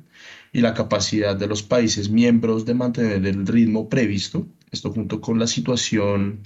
y 0.54 0.62
la 0.62 0.74
capacidad 0.74 1.36
de 1.36 1.48
los 1.48 1.62
países 1.62 2.10
miembros 2.10 2.66
de 2.66 2.74
mantener 2.74 3.24
el 3.28 3.46
ritmo 3.46 3.90
previsto, 3.90 4.48
esto 4.72 4.92
junto 4.92 5.22
con 5.22 5.38
la 5.38 5.46
situación 5.46 6.42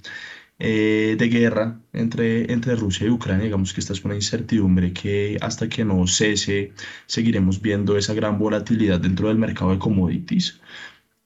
eh, 0.60 1.16
de 1.18 1.28
guerra 1.28 1.80
entre, 1.92 2.52
entre 2.52 2.76
Rusia 2.76 3.06
y 3.06 3.10
Ucrania. 3.10 3.44
Digamos 3.44 3.72
que 3.72 3.80
esta 3.80 3.94
es 3.94 4.04
una 4.04 4.14
incertidumbre 4.14 4.92
que 4.92 5.38
hasta 5.40 5.68
que 5.68 5.84
no 5.84 6.06
cese 6.06 6.72
seguiremos 7.06 7.62
viendo 7.62 7.96
esa 7.96 8.14
gran 8.14 8.38
volatilidad 8.38 9.00
dentro 9.00 9.28
del 9.28 9.38
mercado 9.38 9.72
de 9.72 9.78
commodities. 9.78 10.60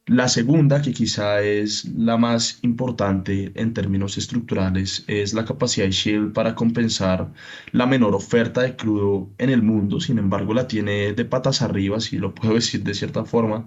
La 0.06 0.28
segunda, 0.28 0.82
que 0.82 0.92
quizá 0.92 1.40
es 1.40 1.86
la 1.86 2.18
más 2.18 2.58
importante 2.62 3.52
en 3.54 3.72
términos 3.72 4.18
estructurales, 4.18 5.02
es 5.08 5.32
la 5.32 5.46
capacidad 5.46 5.86
de 5.86 5.92
Shell 5.92 6.30
para 6.32 6.54
compensar 6.54 7.32
la 7.72 7.86
menor 7.86 8.14
oferta 8.14 8.60
de 8.60 8.76
crudo 8.76 9.30
en 9.38 9.48
el 9.50 9.62
mundo. 9.62 10.00
Sin 10.00 10.18
embargo, 10.18 10.52
la 10.52 10.68
tiene 10.68 11.14
de 11.14 11.24
patas 11.24 11.62
arriba, 11.62 12.00
si 12.00 12.18
lo 12.18 12.34
puedo 12.34 12.54
decir 12.60 12.82
de 12.84 12.94
cierta 12.94 13.24
forma, 13.24 13.66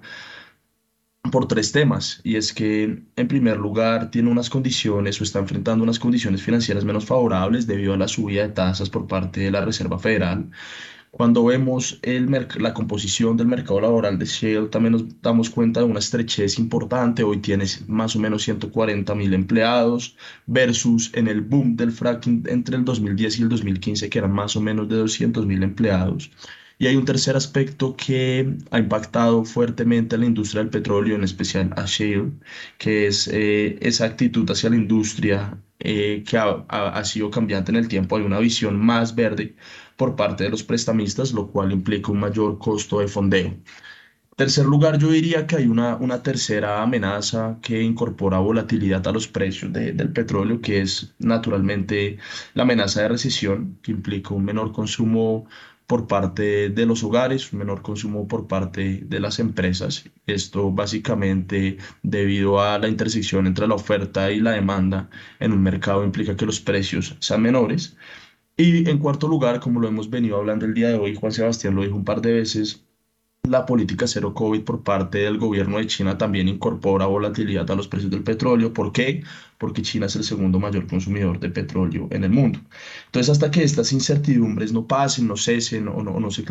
por 1.32 1.48
tres 1.48 1.72
temas, 1.72 2.22
y 2.24 2.36
es 2.36 2.54
que 2.54 3.04
en 3.16 3.28
primer 3.28 3.58
lugar 3.58 4.12
tiene 4.12 4.30
unas 4.30 4.50
condiciones 4.50 5.20
o 5.20 5.24
está 5.24 5.40
enfrentando 5.40 5.84
unas 5.84 6.00
condiciones 6.00 6.42
financieras 6.42 6.86
menos 6.86 7.06
favorables 7.06 7.68
debido 7.68 7.94
a 7.94 7.98
la 7.98 8.08
subida 8.08 8.44
de 8.44 8.54
tasas 8.54 8.90
por 8.90 9.08
parte 9.08 9.42
de 9.42 9.52
la 9.52 9.66
Reserva 9.66 10.00
Federal. 10.00 10.50
Cuando 11.12 11.46
vemos 11.46 12.00
el 12.04 12.30
la 12.60 12.74
composición 12.74 13.38
del 13.38 13.48
mercado 13.48 13.82
laboral 13.82 14.20
de 14.20 14.26
Shell, 14.26 14.70
también 14.70 14.92
nos 14.92 15.22
damos 15.22 15.50
cuenta 15.50 15.80
de 15.80 15.86
una 15.88 16.00
estrechez 16.00 16.60
importante. 16.60 17.24
Hoy 17.24 17.38
tiene 17.38 17.66
más 17.88 18.16
o 18.16 18.20
menos 18.20 18.44
140 18.44 19.16
mil 19.16 19.34
empleados 19.34 20.16
versus 20.46 21.12
en 21.16 21.28
el 21.28 21.42
boom 21.42 21.76
del 21.76 21.92
fracking 21.92 22.44
entre 22.48 22.76
el 22.76 22.86
2010 22.86 23.40
y 23.40 23.42
el 23.44 23.50
2015 23.50 24.10
que 24.10 24.20
eran 24.20 24.32
más 24.32 24.56
o 24.56 24.62
menos 24.62 24.90
de 24.90 24.98
200 24.98 25.46
mil 25.46 25.64
empleados. 25.64 26.30
Y 26.80 26.88
hay 26.88 26.96
un 26.96 27.06
tercer 27.06 27.36
aspecto 27.36 27.96
que 27.96 28.56
ha 28.72 28.80
impactado 28.80 29.44
fuertemente 29.46 30.16
a 30.16 30.20
la 30.20 30.26
industria 30.26 30.62
del 30.62 30.70
petróleo, 30.70 31.16
en 31.16 31.24
especial 31.24 31.74
a 31.76 31.86
Shale, 31.86 32.34
que 32.78 33.08
es 33.08 33.28
eh, 33.28 33.80
esa 33.82 34.06
actitud 34.06 34.50
hacia 34.50 34.70
la 34.70 34.76
industria 34.76 35.60
eh, 35.80 36.24
que 36.28 36.38
ha, 36.38 36.66
ha, 36.70 37.04
sido 37.06 37.32
cambiante 37.32 37.72
en 37.72 37.78
el 37.78 37.88
tiempo. 37.88 38.16
Hay 38.18 38.24
una 38.24 38.40
visión 38.40 38.80
más 38.80 39.16
verde 39.16 39.56
por 39.96 40.16
parte 40.16 40.44
de 40.44 40.50
los 40.52 40.64
prestamistas, 40.64 41.34
lo 41.34 41.48
cual 41.52 41.72
implica 41.72 42.12
un 42.12 42.20
mayor 42.20 42.60
costo 42.60 43.00
de 43.00 43.08
fondeo. 43.08 43.56
Tercer 44.36 44.66
lugar, 44.66 45.00
yo 45.00 45.10
diría 45.10 45.48
que 45.48 45.56
hay 45.56 45.66
una, 45.68 45.96
una 45.96 46.22
tercera 46.22 46.84
amenaza 46.84 47.58
que 47.62 47.82
incorpora 47.82 48.38
volatilidad 48.38 49.08
a 49.08 49.12
los 49.12 49.28
precios 49.28 49.74
de, 49.74 49.94
del 49.94 50.14
petróleo, 50.14 50.62
que 50.62 50.82
es 50.82 51.16
naturalmente 51.18 52.20
la 52.54 52.62
amenaza 52.64 53.02
de 53.02 53.10
recesión, 53.10 53.80
que 53.82 53.92
implica 53.92 54.36
un 54.36 54.46
menor 54.46 54.72
consumo 54.74 55.48
por 55.88 56.08
parte 56.08 56.70
de 56.70 56.86
los 56.86 57.04
hogares, 57.04 57.52
un 57.54 57.60
menor 57.60 57.82
consumo 57.82 58.28
por 58.28 58.48
parte 58.48 59.02
de 59.06 59.20
las 59.20 59.40
empresas. 59.40 60.10
Esto 60.28 60.72
básicamente 60.72 61.78
debido 62.04 62.62
a 62.62 62.78
la 62.78 62.90
intersección 62.90 63.48
entre 63.48 63.68
la 63.68 63.76
oferta 63.76 64.32
y 64.32 64.42
la 64.42 64.52
demanda 64.52 65.10
en 65.40 65.54
un 65.54 65.64
mercado 65.64 66.04
implica 66.04 66.36
que 66.36 66.46
los 66.46 66.60
precios 66.60 67.16
sean 67.20 67.42
menores. 67.42 67.98
Y 68.58 68.90
en 68.90 69.00
cuarto 69.00 69.28
lugar, 69.28 69.60
como 69.62 69.80
lo 69.80 69.88
hemos 69.88 70.10
venido 70.10 70.38
hablando 70.38 70.66
el 70.66 70.74
día 70.74 70.90
de 70.90 70.96
hoy, 70.96 71.16
Juan 71.16 71.32
Sebastián 71.32 71.76
lo 71.76 71.84
dijo 71.84 71.96
un 71.96 72.06
par 72.06 72.22
de 72.22 72.34
veces, 72.34 72.84
la 73.44 73.66
política 73.66 74.08
cero 74.08 74.34
COVID 74.34 74.64
por 74.64 74.84
parte 74.84 75.20
del 75.20 75.38
gobierno 75.38 75.78
de 75.78 75.88
China 75.88 76.18
también 76.18 76.48
incorpora 76.48 77.06
volatilidad 77.06 77.70
a 77.72 77.76
los 77.76 77.88
precios 77.88 78.12
del 78.12 78.24
petróleo. 78.24 78.74
¿Por 78.74 78.92
qué? 78.92 79.24
Porque 79.58 79.82
China 79.82 80.06
es 80.06 80.16
el 80.16 80.24
segundo 80.24 80.60
mayor 80.60 80.88
consumidor 80.88 81.40
de 81.40 81.50
petróleo 81.50 82.08
en 82.12 82.24
el 82.24 82.30
mundo. 82.30 82.60
Entonces, 83.08 83.32
hasta 83.32 83.50
que 83.50 83.64
estas 83.64 83.92
incertidumbres 83.92 84.72
no 84.72 84.86
pasen, 84.86 85.28
no 85.28 85.36
cesen 85.36 85.88
o 85.88 86.04
no, 86.04 86.32
se, 86.32 86.44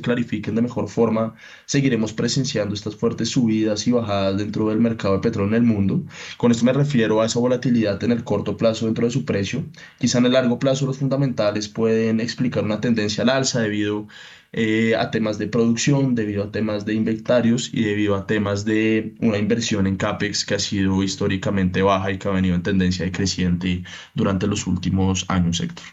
clarifiquen 0.00 0.54
de 0.54 0.62
mejor 0.62 0.88
forma, 0.88 1.34
seguiremos 1.66 2.12
presenciando 2.12 2.74
estas 2.74 2.96
fuertes 2.96 3.28
subidas 3.30 3.86
y 3.86 3.92
bajadas 3.92 4.38
dentro 4.38 4.68
del 4.68 4.80
mercado 4.80 5.14
de 5.14 5.20
petróleo 5.20 5.56
en 5.56 5.62
el 5.62 5.68
mundo. 5.68 6.02
Con 6.38 6.50
esto 6.50 6.64
me 6.64 6.72
refiero 6.72 7.20
a 7.20 7.26
esa 7.26 7.38
volatilidad 7.38 8.02
en 8.02 8.12
el 8.12 8.24
corto 8.24 8.56
plazo 8.56 8.86
dentro 8.86 9.04
de 9.06 9.10
su 9.10 9.24
precio. 9.24 9.64
Quizá 9.98 10.18
en 10.18 10.26
el 10.26 10.32
largo 10.32 10.58
plazo 10.58 10.86
los 10.86 10.98
fundamentales 10.98 11.68
pueden 11.68 12.20
explicar 12.20 12.64
una 12.64 12.80
tendencia 12.80 13.22
al 13.22 13.30
alza 13.30 13.60
debido 13.60 14.06
eh, 14.52 14.94
a 14.96 15.10
temas 15.10 15.38
de 15.38 15.48
producción, 15.48 16.14
debido 16.14 16.44
a 16.44 16.50
temas 16.50 16.86
de 16.86 16.94
inventarios 16.94 17.70
y 17.74 17.82
debido 17.84 18.14
a 18.14 18.26
temas 18.26 18.64
de 18.64 19.14
una 19.20 19.36
inversión 19.38 19.86
en 19.86 19.96
CAPEX 19.96 20.46
que 20.46 20.54
ha 20.54 20.58
sido 20.58 21.02
históricamente 21.02 21.82
baja 21.82 22.05
y 22.10 22.18
que 22.18 22.28
ha 22.28 22.32
venido 22.32 22.54
en 22.54 22.62
tendencia 22.62 23.04
decreciente 23.04 23.82
durante 24.14 24.46
los 24.46 24.66
últimos 24.66 25.24
años, 25.28 25.60
Héctor. 25.60 25.84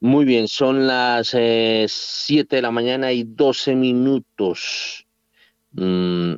Muy 0.00 0.24
bien, 0.24 0.46
son 0.46 0.86
las 0.86 1.28
7 1.28 1.38
eh, 1.38 2.46
de 2.48 2.62
la 2.62 2.70
mañana 2.70 3.12
y 3.12 3.24
12 3.24 3.74
minutos. 3.74 5.06
Mm, 5.72 6.34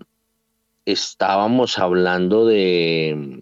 estábamos 0.85 1.79
hablando 1.79 2.47
de, 2.47 3.41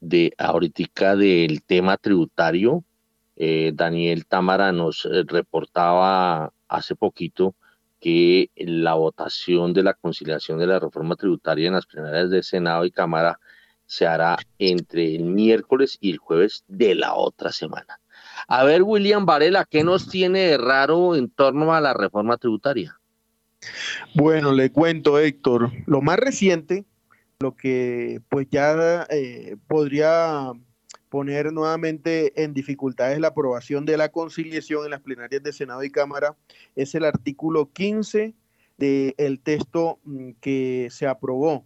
de 0.00 0.34
ahorita 0.38 1.16
del 1.16 1.62
tema 1.62 1.96
tributario 1.96 2.84
eh, 3.36 3.72
Daniel 3.74 4.26
Támara 4.26 4.72
nos 4.72 5.06
eh, 5.06 5.24
reportaba 5.26 6.52
hace 6.68 6.94
poquito 6.94 7.56
que 8.04 8.50
la 8.56 8.92
votación 8.92 9.72
de 9.72 9.82
la 9.82 9.94
conciliación 9.94 10.58
de 10.58 10.66
la 10.66 10.78
reforma 10.78 11.16
tributaria 11.16 11.68
en 11.68 11.72
las 11.72 11.86
plenarias 11.86 12.28
del 12.28 12.44
Senado 12.44 12.84
y 12.84 12.90
Cámara 12.90 13.40
se 13.86 14.06
hará 14.06 14.36
entre 14.58 15.14
el 15.14 15.24
miércoles 15.24 15.96
y 16.02 16.10
el 16.10 16.18
jueves 16.18 16.64
de 16.68 16.96
la 16.96 17.14
otra 17.14 17.50
semana. 17.50 17.98
A 18.46 18.62
ver, 18.64 18.82
William 18.82 19.24
Varela, 19.24 19.64
¿qué 19.64 19.84
nos 19.84 20.06
tiene 20.06 20.40
de 20.40 20.58
raro 20.58 21.16
en 21.16 21.30
torno 21.30 21.72
a 21.72 21.80
la 21.80 21.94
reforma 21.94 22.36
tributaria? 22.36 23.00
Bueno, 24.14 24.52
le 24.52 24.70
cuento, 24.70 25.18
Héctor, 25.18 25.72
lo 25.86 26.02
más 26.02 26.18
reciente, 26.18 26.84
lo 27.40 27.56
que 27.56 28.20
pues 28.28 28.48
ya 28.50 29.06
eh, 29.08 29.56
podría 29.66 30.52
poner 31.14 31.52
nuevamente 31.52 32.42
en 32.42 32.54
dificultades 32.54 33.20
la 33.20 33.28
aprobación 33.28 33.84
de 33.84 33.96
la 33.96 34.08
conciliación 34.08 34.84
en 34.84 34.90
las 34.90 35.00
plenarias 35.00 35.44
de 35.44 35.52
Senado 35.52 35.84
y 35.84 35.90
Cámara 35.92 36.34
es 36.74 36.96
el 36.96 37.04
artículo 37.04 37.70
15 37.72 38.34
del 38.78 39.40
texto 39.40 40.00
mm, 40.02 40.30
que 40.40 40.88
se 40.90 41.06
aprobó 41.06 41.64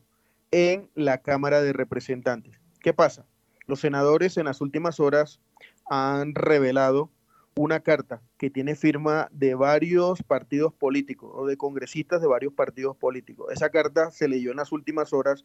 en 0.51 0.91
la 0.95 1.23
Cámara 1.23 1.63
de 1.63 1.73
Representantes. 1.73 2.61
¿Qué 2.83 2.93
pasa? 2.93 3.25
Los 3.67 3.81
senadores 3.81 4.37
en 4.37 4.45
las 4.45 4.61
últimas 4.61 5.01
horas 5.01 5.41
han 5.89 6.35
revelado 6.35 7.11
una 7.59 7.81
carta 7.81 8.23
que 8.37 8.51
tiene 8.51 8.77
firma 8.77 9.29
de 9.33 9.57
varios 9.57 10.23
partidos 10.23 10.73
políticos 10.73 11.33
o 11.35 11.45
de 11.45 11.57
congresistas 11.57 12.21
de 12.21 12.29
varios 12.29 12.53
partidos 12.53 12.97
políticos. 12.97 13.49
Esa 13.53 13.71
carta 13.71 14.13
se 14.13 14.29
leyó 14.29 14.53
en 14.53 14.59
las 14.59 14.71
últimas 14.71 15.13
horas 15.13 15.45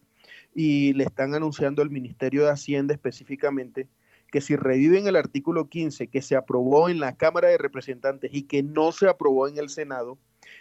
y 0.54 0.92
le 0.92 1.02
están 1.02 1.34
anunciando 1.34 1.82
al 1.82 1.90
Ministerio 1.90 2.44
de 2.44 2.52
Hacienda 2.52 2.94
específicamente 2.94 3.88
que 4.30 4.40
si 4.40 4.54
reviven 4.54 5.08
el 5.08 5.16
artículo 5.16 5.68
15 5.68 6.06
que 6.06 6.22
se 6.22 6.36
aprobó 6.36 6.88
en 6.88 7.00
la 7.00 7.16
Cámara 7.16 7.48
de 7.48 7.58
Representantes 7.58 8.30
y 8.32 8.44
que 8.44 8.62
no 8.62 8.92
se 8.92 9.08
aprobó 9.08 9.48
en 9.48 9.58
el 9.58 9.68
Senado, 9.68 10.16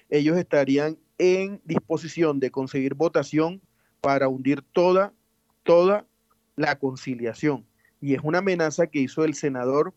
ellos 0.10 0.36
estarían 0.38 0.98
en 1.20 1.62
disposición 1.66 2.40
de 2.40 2.50
conseguir 2.50 2.96
votación 2.96 3.62
para 4.02 4.28
hundir 4.28 4.64
toda, 4.64 5.14
toda 5.62 6.08
la 6.56 6.80
conciliación. 6.80 7.64
Y 8.02 8.16
es 8.16 8.22
una 8.24 8.40
amenaza 8.40 8.88
que 8.88 9.00
hizo 9.00 9.24
el 9.24 9.36
senador 9.36 9.94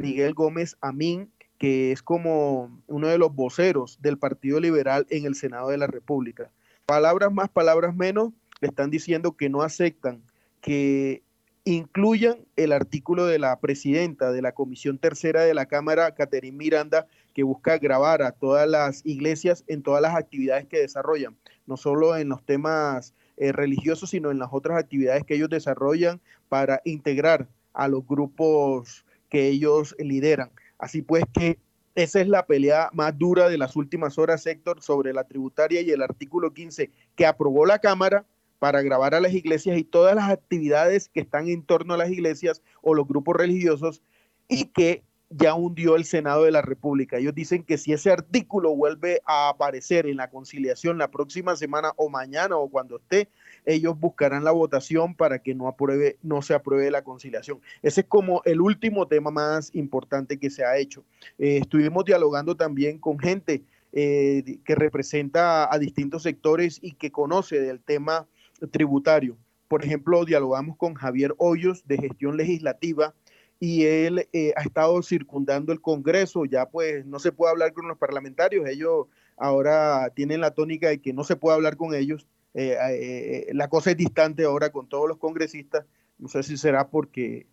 Miguel 0.00 0.32
Gómez 0.32 0.76
Amín, 0.80 1.32
que 1.58 1.90
es 1.90 2.02
como 2.02 2.80
uno 2.86 3.08
de 3.08 3.18
los 3.18 3.34
voceros 3.34 3.98
del 4.00 4.16
Partido 4.16 4.60
Liberal 4.60 5.06
en 5.10 5.26
el 5.26 5.34
Senado 5.34 5.70
de 5.70 5.78
la 5.78 5.88
República. 5.88 6.50
Palabras 6.86 7.32
más, 7.32 7.48
palabras 7.48 7.96
menos, 7.96 8.32
le 8.60 8.68
están 8.68 8.90
diciendo 8.90 9.36
que 9.36 9.48
no 9.48 9.62
aceptan 9.62 10.22
que 10.60 11.22
incluyan 11.64 12.38
el 12.54 12.72
artículo 12.72 13.26
de 13.26 13.40
la 13.40 13.58
presidenta 13.58 14.30
de 14.30 14.40
la 14.40 14.52
Comisión 14.52 14.98
Tercera 14.98 15.42
de 15.42 15.52
la 15.52 15.66
Cámara, 15.66 16.14
Caterín 16.14 16.56
Miranda, 16.56 17.06
que 17.34 17.42
busca 17.42 17.78
grabar 17.78 18.22
a 18.22 18.30
todas 18.30 18.68
las 18.68 19.04
iglesias 19.04 19.64
en 19.66 19.82
todas 19.82 20.00
las 20.00 20.14
actividades 20.14 20.66
que 20.66 20.78
desarrollan, 20.78 21.36
no 21.66 21.76
solo 21.76 22.16
en 22.16 22.28
los 22.28 22.44
temas 22.44 23.14
eh, 23.36 23.50
religiosos, 23.50 24.10
sino 24.10 24.30
en 24.30 24.38
las 24.38 24.50
otras 24.52 24.78
actividades 24.78 25.24
que 25.24 25.34
ellos 25.34 25.50
desarrollan 25.50 26.20
para 26.48 26.80
integrar 26.84 27.48
a 27.74 27.88
los 27.88 28.06
grupos 28.06 29.04
que 29.28 29.48
ellos 29.48 29.94
lideran. 29.98 30.50
Así 30.78 31.02
pues 31.02 31.24
que 31.32 31.58
esa 31.94 32.20
es 32.20 32.28
la 32.28 32.46
pelea 32.46 32.90
más 32.92 33.18
dura 33.18 33.48
de 33.48 33.58
las 33.58 33.74
últimas 33.74 34.18
horas, 34.18 34.46
Héctor, 34.46 34.82
sobre 34.82 35.12
la 35.12 35.24
tributaria 35.24 35.80
y 35.80 35.90
el 35.90 36.02
artículo 36.02 36.54
15 36.54 36.90
que 37.16 37.26
aprobó 37.26 37.66
la 37.66 37.80
Cámara 37.80 38.24
para 38.58 38.82
grabar 38.82 39.14
a 39.14 39.20
las 39.20 39.32
iglesias 39.32 39.78
y 39.78 39.84
todas 39.84 40.14
las 40.14 40.30
actividades 40.30 41.08
que 41.08 41.20
están 41.20 41.48
en 41.48 41.62
torno 41.62 41.94
a 41.94 41.96
las 41.96 42.10
iglesias 42.10 42.62
o 42.82 42.94
los 42.94 43.06
grupos 43.06 43.36
religiosos 43.36 44.02
y 44.48 44.66
que 44.66 45.02
ya 45.30 45.54
hundió 45.54 45.96
el 45.96 46.04
Senado 46.04 46.44
de 46.44 46.50
la 46.50 46.62
República. 46.62 47.18
Ellos 47.18 47.34
dicen 47.34 47.62
que 47.62 47.78
si 47.78 47.92
ese 47.92 48.10
artículo 48.10 48.74
vuelve 48.74 49.20
a 49.26 49.50
aparecer 49.50 50.06
en 50.06 50.16
la 50.16 50.30
conciliación 50.30 50.98
la 50.98 51.10
próxima 51.10 51.54
semana 51.56 51.92
o 51.96 52.08
mañana 52.08 52.56
o 52.56 52.68
cuando 52.68 52.96
esté, 52.96 53.28
ellos 53.68 54.00
buscarán 54.00 54.44
la 54.44 54.50
votación 54.50 55.14
para 55.14 55.40
que 55.40 55.54
no 55.54 55.68
apruebe, 55.68 56.16
no 56.22 56.40
se 56.40 56.54
apruebe 56.54 56.90
la 56.90 57.04
conciliación. 57.04 57.60
Ese 57.82 58.00
es 58.00 58.06
como 58.06 58.40
el 58.46 58.62
último 58.62 59.06
tema 59.06 59.30
más 59.30 59.74
importante 59.74 60.38
que 60.38 60.48
se 60.48 60.64
ha 60.64 60.78
hecho. 60.78 61.04
Eh, 61.38 61.58
estuvimos 61.58 62.06
dialogando 62.06 62.56
también 62.56 62.98
con 62.98 63.18
gente 63.18 63.62
eh, 63.92 64.58
que 64.64 64.74
representa 64.74 65.72
a 65.72 65.78
distintos 65.78 66.22
sectores 66.22 66.78
y 66.80 66.92
que 66.92 67.12
conoce 67.12 67.60
del 67.60 67.80
tema 67.80 68.26
tributario. 68.70 69.36
Por 69.68 69.84
ejemplo, 69.84 70.24
dialogamos 70.24 70.78
con 70.78 70.94
Javier 70.94 71.34
Hoyos 71.36 71.86
de 71.86 71.98
gestión 71.98 72.38
legislativa 72.38 73.14
y 73.60 73.84
él 73.84 74.28
eh, 74.32 74.54
ha 74.56 74.62
estado 74.62 75.02
circundando 75.02 75.72
el 75.72 75.82
Congreso, 75.82 76.46
ya 76.46 76.70
pues 76.70 77.04
no 77.04 77.18
se 77.18 77.32
puede 77.32 77.52
hablar 77.52 77.74
con 77.74 77.86
los 77.86 77.98
parlamentarios, 77.98 78.66
ellos 78.66 79.08
ahora 79.36 80.10
tienen 80.14 80.40
la 80.40 80.52
tónica 80.52 80.88
de 80.88 81.02
que 81.02 81.12
no 81.12 81.22
se 81.22 81.36
puede 81.36 81.56
hablar 81.56 81.76
con 81.76 81.94
ellos, 81.94 82.26
eh, 82.66 83.46
eh, 83.48 83.54
la 83.54 83.68
cosa 83.68 83.92
es 83.92 83.96
distante 83.96 84.44
ahora 84.44 84.70
con 84.70 84.88
todos 84.88 85.08
los 85.08 85.18
congresistas, 85.18 85.84
no 86.18 86.26
sé 86.28 86.42
si 86.42 86.56
será 86.56 86.88
porque 86.88 87.46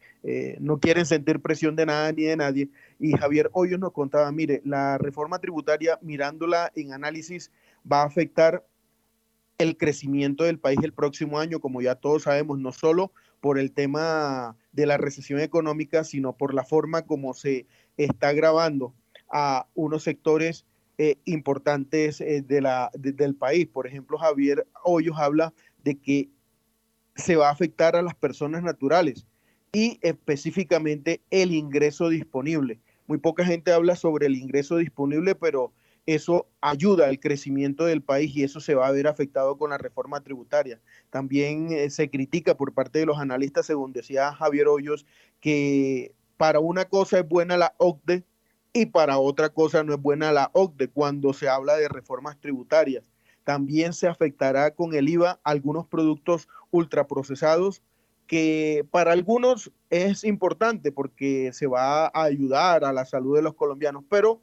no 0.60 0.80
quieren 0.80 1.06
sentir 1.06 1.40
presión 1.40 1.76
de 1.76 1.86
nada 1.86 2.12
ni 2.12 2.24
de 2.24 2.36
nadie, 2.36 2.70
y 3.00 3.12
Javier 3.12 3.52
Hoyos 3.54 3.80
nos 3.80 3.92
contaba, 3.92 4.32
mire, 4.32 4.64
la 4.66 4.98
reforma 4.98 5.38
tributaria 5.38 6.00
mirándola 6.02 6.72
en 6.76 6.94
análisis 6.94 7.52
va 7.90 8.02
a 8.02 8.06
afectar 8.06 8.66
el 9.60 9.78
crecimiento 9.78 10.44
del 10.44 10.58
país 10.58 10.80
el 10.82 10.94
próximo 10.94 11.38
año, 11.38 11.60
como 11.60 11.80
ya 11.82 11.94
todos 11.94 12.24
sabemos, 12.24 12.58
no 12.58 12.72
solo 12.72 13.12
por 13.40 13.60
el 13.60 13.72
tema 13.72 14.58
de 14.72 14.88
la 14.88 14.98
recesión 14.98 15.40
económica, 15.40 16.04
sino 16.04 16.34
por 16.34 16.56
la 16.56 16.64
forma 16.64 17.04
como 17.04 17.36
se 17.36 17.68
está 17.96 18.34
grabando 18.34 18.96
a 19.32 19.68
unos 19.76 20.02
sectores 20.02 20.66
eh, 20.98 21.18
importantes 21.26 22.22
eh, 22.22 22.42
de 22.42 22.62
la, 22.62 22.90
del 22.94 23.36
país. 23.36 23.68
Por 23.68 23.88
ejemplo, 23.88 24.18
Javier 24.18 24.68
Hoyos 24.84 25.18
habla 25.18 25.54
de 25.84 26.00
que 26.00 26.30
se 27.16 27.36
va 27.36 27.50
a 27.50 27.52
afectar 27.52 27.96
a 27.96 28.02
las 28.02 28.16
personas 28.16 28.64
naturales 28.64 29.26
y 29.72 30.00
específicamente 30.02 31.22
el 31.32 31.54
ingreso 31.54 32.10
disponible. 32.10 32.80
Muy 33.08 33.18
poca 33.18 33.46
gente 33.46 33.72
habla 33.72 33.96
sobre 33.96 34.28
el 34.28 34.36
ingreso 34.36 34.78
disponible, 34.78 35.36
pero 35.36 35.74
eso 36.06 36.48
ayuda 36.62 37.08
al 37.08 37.20
crecimiento 37.20 37.86
del 37.86 38.02
país 38.02 38.36
y 38.36 38.44
eso 38.44 38.60
se 38.60 38.76
va 38.76 38.88
a 38.88 38.92
ver 38.92 39.08
afectado 39.08 39.58
con 39.58 39.72
la 39.72 39.78
reforma 39.78 40.22
tributaria. 40.22 40.80
También 41.10 41.72
eh, 41.72 41.90
se 41.90 42.10
critica 42.10 42.56
por 42.56 42.74
parte 42.74 43.00
de 43.00 43.06
los 43.06 43.20
analistas, 43.20 43.66
según 43.66 43.92
decía 43.92 44.34
Javier 44.34 44.68
Hoyos, 44.68 45.06
que 45.40 46.14
para 46.38 46.60
una 46.60 46.86
cosa 46.86 47.20
es 47.20 47.28
buena 47.28 47.58
la 47.58 47.76
OCDE 47.78 48.24
y 48.76 48.88
para 48.88 49.20
otra 49.20 49.48
cosa 49.48 49.86
no 49.86 49.94
es 49.94 50.02
buena 50.02 50.34
la 50.34 50.50
OCDE 50.52 50.90
cuando 50.90 51.32
se 51.32 51.48
habla 51.48 51.78
de 51.78 51.88
reformas 51.88 52.38
tributarias. 52.42 53.10
También 53.46 53.94
se 53.94 54.06
afectará 54.06 54.72
con 54.72 54.94
el 54.94 55.08
IVA 55.08 55.40
algunos 55.46 55.88
productos 55.88 56.50
ultraprocesados 56.72 57.82
que 58.28 58.86
para 58.92 59.14
algunos 59.14 59.72
es 59.90 60.26
importante 60.26 60.92
porque 60.92 61.52
se 61.54 61.68
va 61.68 62.08
a 62.08 62.24
ayudar 62.24 62.84
a 62.84 62.92
la 62.92 63.06
salud 63.06 63.38
de 63.38 63.44
los 63.44 63.54
colombianos, 63.54 64.04
pero 64.10 64.42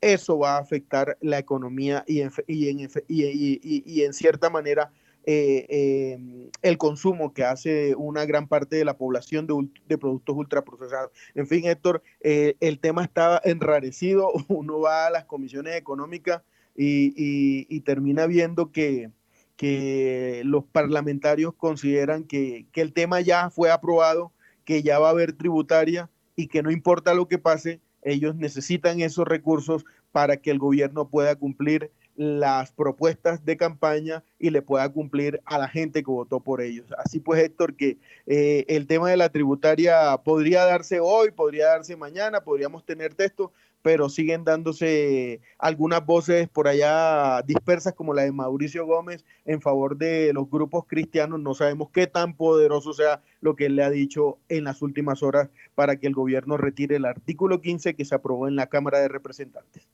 eso 0.00 0.38
va 0.38 0.58
a 0.58 0.60
afectar 0.60 1.18
la 1.20 1.40
economía 1.40 2.04
y 2.06 2.20
en, 2.20 2.30
y 2.46 2.68
en, 2.68 2.88
y, 3.08 4.02
en 4.02 4.12
cierta 4.12 4.48
manera 4.48 4.92
eh, 5.24 5.66
eh, 5.68 6.50
el 6.62 6.78
consumo 6.78 7.32
que 7.32 7.44
hace 7.44 7.94
una 7.94 8.24
gran 8.24 8.48
parte 8.48 8.76
de 8.76 8.84
la 8.84 8.96
población 8.96 9.46
de, 9.86 9.98
productos 9.98 10.36
ultraprocesados. 10.36 11.12
En 11.34 11.46
fin, 11.46 11.66
Héctor, 11.66 12.02
eh, 12.20 12.56
el 12.60 12.80
tema 12.80 13.04
está 13.04 13.40
enrarecido, 13.44 14.32
uno 14.48 14.80
va 14.80 15.06
a 15.06 15.10
las 15.10 15.24
comisiones 15.24 15.76
económicas 15.76 16.42
y, 16.76 17.80
termina 17.80 18.26
viendo 18.26 18.72
que, 18.72 19.10
que, 19.56 20.42
los 20.44 20.64
parlamentarios 20.64 21.54
consideran 21.54 22.24
que, 22.24 22.66
que 22.72 22.80
el 22.80 22.92
tema 22.92 23.20
ya 23.20 23.50
fue 23.50 23.70
aprobado, 23.70 24.32
que 24.64 24.82
ya 24.82 24.98
va 24.98 25.08
a 25.08 25.10
haber 25.10 25.32
tributaria 25.34 26.10
y 26.34 26.48
que 26.48 26.62
no 26.62 26.70
importa 26.70 27.14
lo 27.14 27.28
que 27.28 27.38
pase, 27.38 27.80
ellos 28.02 28.34
necesitan 28.34 29.00
esos 29.00 29.26
recursos 29.26 29.84
para 30.10 30.36
que 30.36 30.50
el 30.50 30.58
gobierno 30.58 31.08
pueda 31.08 31.36
cumplir 31.36 31.90
las 32.16 32.72
propuestas 32.72 33.44
de 33.44 33.56
campaña 33.56 34.22
y 34.38 34.50
le 34.50 34.62
pueda 34.62 34.88
cumplir 34.90 35.40
a 35.44 35.58
la 35.58 35.68
gente 35.68 36.02
que 36.02 36.10
votó 36.10 36.40
por 36.40 36.60
ellos. 36.60 36.86
Así 36.98 37.20
pues, 37.20 37.42
Héctor, 37.42 37.74
que 37.76 37.98
eh, 38.26 38.64
el 38.68 38.86
tema 38.86 39.10
de 39.10 39.16
la 39.16 39.30
tributaria 39.30 40.16
podría 40.24 40.64
darse 40.64 41.00
hoy, 41.00 41.30
podría 41.30 41.68
darse 41.68 41.96
mañana, 41.96 42.42
podríamos 42.42 42.84
tener 42.84 43.14
texto, 43.14 43.52
pero 43.82 44.08
siguen 44.08 44.44
dándose 44.44 45.40
algunas 45.58 46.06
voces 46.06 46.48
por 46.48 46.68
allá 46.68 47.42
dispersas 47.42 47.94
como 47.94 48.14
la 48.14 48.22
de 48.22 48.32
Mauricio 48.32 48.86
Gómez 48.86 49.24
en 49.44 49.60
favor 49.60 49.96
de 49.96 50.32
los 50.32 50.48
grupos 50.48 50.84
cristianos. 50.86 51.40
No 51.40 51.54
sabemos 51.54 51.90
qué 51.90 52.06
tan 52.06 52.36
poderoso 52.36 52.92
sea 52.92 53.22
lo 53.40 53.56
que 53.56 53.66
él 53.66 53.76
le 53.76 53.82
ha 53.82 53.90
dicho 53.90 54.38
en 54.48 54.64
las 54.64 54.82
últimas 54.82 55.22
horas 55.22 55.50
para 55.74 55.96
que 55.96 56.06
el 56.06 56.14
gobierno 56.14 56.56
retire 56.56 56.96
el 56.96 57.04
artículo 57.04 57.60
15 57.60 57.94
que 57.94 58.04
se 58.04 58.14
aprobó 58.14 58.46
en 58.46 58.56
la 58.56 58.68
Cámara 58.68 59.00
de 59.00 59.08
Representantes. 59.08 59.88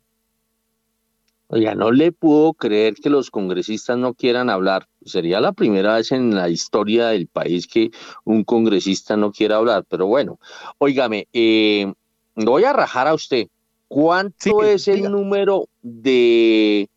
Oiga, 1.51 1.75
no 1.75 1.91
le 1.91 2.13
puedo 2.13 2.53
creer 2.53 2.95
que 2.95 3.09
los 3.09 3.31
congresistas 3.31 3.97
no 3.97 4.13
quieran 4.13 4.51
hablar. 4.51 4.87
Sería 5.03 5.41
la 5.41 5.53
primera 5.53 5.97
vez 5.97 6.13
en 6.13 6.35
la 6.35 6.51
historia 6.51 7.09
del 7.09 7.27
país 7.27 7.67
que 7.67 7.91
un 8.25 8.45
congresista 8.45 9.17
no 9.17 9.33
quiera 9.33 9.57
hablar. 9.57 9.87
Pero 9.89 10.07
bueno, 10.07 10.39
óigame, 10.77 11.27
eh, 11.33 11.91
voy 12.35 12.65
a 12.65 12.75
rajar 12.75 13.09
a 13.09 13.15
usted. 13.15 13.47
¿Cuánto 13.89 14.63
es 14.63 14.89
el 14.89 15.11
número 15.11 15.71
de, 15.81 16.91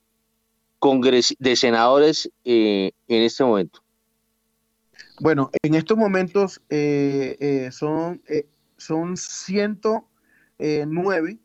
de 1.39 1.55
senadores 1.55 2.29
eh, 2.43 2.91
en 3.07 3.23
este 3.23 3.45
momento? 3.45 3.79
Bueno, 5.21 5.49
en 5.63 5.75
estos 5.75 5.97
momentos 5.97 6.61
eh, 6.69 7.37
eh, 7.39 7.69
son, 7.71 8.21
son 8.75 9.15
109 9.15 11.39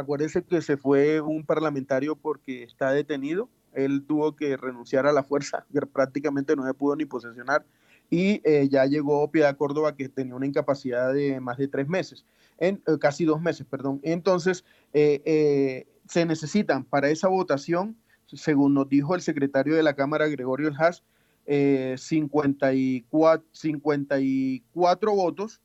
Acuérdense 0.00 0.42
que 0.42 0.62
se 0.62 0.78
fue 0.78 1.20
un 1.20 1.44
parlamentario 1.44 2.16
porque 2.16 2.62
está 2.62 2.90
detenido. 2.90 3.50
Él 3.74 4.02
tuvo 4.06 4.34
que 4.34 4.56
renunciar 4.56 5.06
a 5.06 5.12
la 5.12 5.22
fuerza, 5.22 5.66
prácticamente 5.92 6.56
no 6.56 6.66
se 6.66 6.72
pudo 6.72 6.96
ni 6.96 7.04
posesionar. 7.04 7.66
Y 8.08 8.40
eh, 8.44 8.66
ya 8.70 8.86
llegó 8.86 9.30
Piedad 9.30 9.58
Córdoba, 9.58 9.94
que 9.94 10.08
tenía 10.08 10.34
una 10.34 10.46
incapacidad 10.46 11.12
de 11.12 11.38
más 11.38 11.58
de 11.58 11.68
tres 11.68 11.86
meses, 11.86 12.24
en, 12.58 12.82
eh, 12.86 12.96
casi 12.98 13.26
dos 13.26 13.42
meses, 13.42 13.66
perdón. 13.66 14.00
Entonces, 14.02 14.64
eh, 14.94 15.86
se 16.08 16.24
necesitan 16.24 16.84
para 16.84 17.10
esa 17.10 17.28
votación, 17.28 17.94
según 18.26 18.72
nos 18.72 18.88
dijo 18.88 19.14
el 19.14 19.20
secretario 19.20 19.76
de 19.76 19.82
la 19.82 19.94
Cámara, 19.94 20.28
Gregorio 20.28 20.68
El 20.68 20.76
Haas, 20.76 21.04
54, 21.46 23.44
54 23.52 25.14
votos 25.14 25.60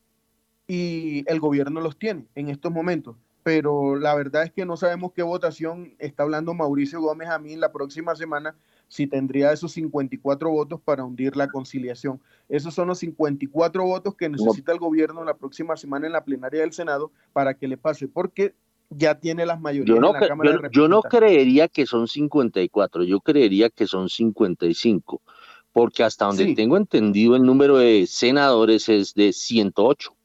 y 0.66 1.24
el 1.26 1.40
gobierno 1.40 1.80
los 1.80 1.98
tiene 1.98 2.26
en 2.34 2.48
estos 2.48 2.72
momentos 2.72 3.16
pero 3.46 3.94
la 3.94 4.12
verdad 4.16 4.42
es 4.42 4.50
que 4.50 4.66
no 4.66 4.76
sabemos 4.76 5.12
qué 5.12 5.22
votación 5.22 5.94
está 6.00 6.24
hablando 6.24 6.52
Mauricio 6.52 7.00
Gómez 7.00 7.28
a 7.28 7.38
mí 7.38 7.54
la 7.54 7.70
próxima 7.70 8.16
semana, 8.16 8.56
si 8.88 9.06
tendría 9.06 9.52
esos 9.52 9.70
54 9.70 10.50
votos 10.50 10.80
para 10.84 11.04
hundir 11.04 11.36
la 11.36 11.46
conciliación. 11.46 12.20
Esos 12.48 12.74
son 12.74 12.88
los 12.88 12.98
54 12.98 13.84
votos 13.84 14.16
que 14.16 14.28
necesita 14.28 14.72
el 14.72 14.80
gobierno 14.80 15.24
la 15.24 15.36
próxima 15.36 15.76
semana 15.76 16.08
en 16.08 16.14
la 16.14 16.24
plenaria 16.24 16.62
del 16.62 16.72
Senado 16.72 17.12
para 17.32 17.54
que 17.54 17.68
le 17.68 17.76
pase, 17.76 18.08
porque 18.08 18.52
ya 18.90 19.14
tiene 19.14 19.46
las 19.46 19.60
mayorías 19.60 19.94
yo 19.94 20.00
no, 20.00 20.12
en 20.12 20.20
la 20.22 20.26
Cámara 20.26 20.50
yo, 20.64 20.70
yo 20.72 20.88
no 20.88 21.02
creería 21.02 21.68
que 21.68 21.86
son 21.86 22.08
54, 22.08 23.04
yo 23.04 23.20
creería 23.20 23.70
que 23.70 23.86
son 23.86 24.08
55, 24.08 25.22
porque 25.70 26.02
hasta 26.02 26.24
donde 26.24 26.52
tengo 26.56 26.76
entendido 26.76 27.36
el 27.36 27.44
número 27.44 27.78
de 27.78 28.08
senadores 28.08 28.88
es 28.88 29.14
de 29.14 29.32
108. 29.32 30.15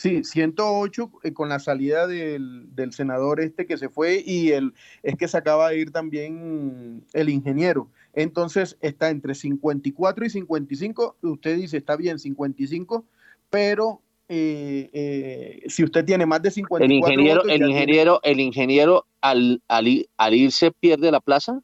Sí, 0.00 0.24
108 0.24 1.10
eh, 1.24 1.34
con 1.34 1.50
la 1.50 1.58
salida 1.58 2.06
del, 2.06 2.70
senador 2.92 3.38
este 3.38 3.66
que 3.66 3.76
se 3.76 3.90
fue 3.90 4.24
y 4.24 4.50
el, 4.52 4.72
es 5.02 5.14
que 5.16 5.28
se 5.28 5.36
acaba 5.36 5.68
de 5.68 5.78
ir 5.78 5.92
también 5.92 7.04
el 7.12 7.28
ingeniero. 7.28 7.90
Entonces 8.14 8.78
está 8.80 9.10
entre 9.10 9.34
54 9.34 10.24
y 10.24 10.30
55. 10.30 11.16
Usted 11.20 11.56
dice, 11.56 11.76
está 11.76 11.96
bien, 11.96 12.18
55, 12.18 13.04
pero 13.50 14.00
eh, 14.30 14.88
eh, 14.94 15.62
si 15.68 15.84
usted 15.84 16.02
tiene 16.06 16.24
más 16.24 16.40
de 16.40 16.50
54 16.50 16.86
el 16.86 16.92
ingeniero, 16.92 17.42
el 17.44 17.62
ingeniero, 17.70 18.20
el 18.22 18.40
ingeniero 18.40 19.06
al, 19.20 19.62
al, 19.68 20.34
irse 20.34 20.72
pierde 20.72 21.10
la 21.10 21.20
plaza. 21.20 21.60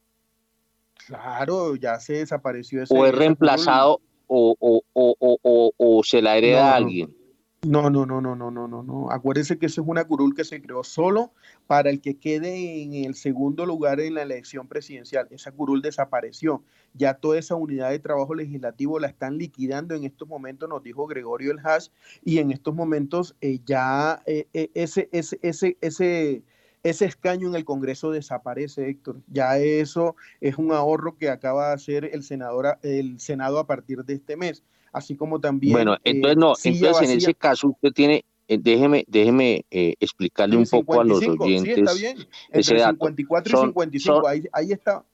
Claro, 1.07 1.75
ya 1.77 1.99
se 2.01 2.19
desapareció 2.19 2.83
ese. 2.83 2.95
O 2.95 3.07
es 3.07 3.15
reemplazado 3.15 4.03
o, 4.27 4.55
o, 4.61 4.83
o, 4.93 5.73
o, 5.75 6.05
se 6.05 6.21
la 6.21 6.37
hereda 6.37 6.75
a 6.75 6.77
alguien. 6.77 7.17
No, 7.63 7.91
no, 7.91 8.07
no, 8.07 8.21
no, 8.21 8.37
no, 8.37 8.51
no, 8.51 8.69
no, 8.69 8.83
no. 8.83 9.11
Acuérdese 9.11 9.59
que 9.59 9.67
eso 9.67 9.81
es 9.81 9.89
una 9.89 10.05
curul 10.05 10.37
que 10.37 10.45
se 10.45 10.63
creó 10.63 10.85
solo 10.85 11.33
para 11.67 11.91
el 11.91 12.01
que 12.01 12.17
quede 12.17 12.83
en 12.83 12.95
el 12.95 13.15
segundo 13.15 13.67
lugar 13.67 13.99
en 13.99 14.15
la 14.15 14.23
elección 14.23 14.69
presidencial. 14.69 15.27
Esa 15.31 15.51
curul 15.51 15.83
desapareció. 15.83 16.63
Ya 16.95 17.15
toda 17.15 17.39
esa 17.39 17.57
unidad 17.57 17.91
de 17.91 17.99
trabajo 17.99 18.35
legislativo 18.35 19.01
la 19.01 19.09
están 19.09 19.39
liquidando 19.39 19.95
en 19.95 20.05
estos 20.05 20.29
momentos, 20.29 20.69
nos 20.69 20.83
dijo 20.83 21.07
Gregorio 21.07 21.51
El 21.51 21.59
Haas, 21.59 21.93
y 22.25 22.39
en 22.39 22.53
estos 22.53 22.75
momentos 22.75 23.35
eh, 23.41 23.59
ya 23.65 24.23
eh, 24.27 24.47
eh, 24.53 24.71
ese, 24.75 25.09
ese, 25.11 25.39
ese, 25.43 25.77
ese, 25.81 26.43
ese 26.85 27.05
escaño 27.05 27.49
en 27.49 27.57
el 27.57 27.65
Congreso 27.65 28.13
desaparece, 28.13 28.89
Héctor. 28.89 29.23
Ya 29.27 29.59
eso 29.59 30.15
es 30.41 30.57
un 30.57 30.73
ahorro 30.73 31.17
que 31.17 31.31
acaba 31.31 31.69
de 31.69 31.75
hacer 31.75 32.05
el, 32.13 32.23
senador, 32.23 32.79
el 32.83 33.19
Senado 33.19 33.59
a 33.59 33.67
partir 33.67 34.05
de 34.05 34.15
este 34.15 34.37
mes 34.37 34.63
así 34.97 35.15
como 35.15 35.39
también... 35.39 35.75
Bueno, 35.75 35.95
eh, 35.97 35.99
entonces 36.05 36.37
no, 36.39 36.55
entonces 36.65 37.11
en 37.11 37.19
ese 37.19 37.35
caso 37.35 37.69
usted 37.69 37.93
tiene, 37.93 38.25
eh, 38.49 38.57
déjeme, 38.59 39.05
déjeme 39.07 39.67
eh, 39.71 39.95
explicarle 40.01 40.57
un 40.57 40.65
poco 40.65 40.99
a 40.99 41.05
los 41.05 41.23
oyentes. 41.23 41.75
Sí, 41.75 41.81
está 41.81 41.93
bien. 41.93 42.27
Entre 42.51 42.79
54 42.79 43.53
y 43.53 43.67
55, 43.67 44.27
ahí, 44.27 44.45
ahí, 44.53 44.73
está. 44.73 45.05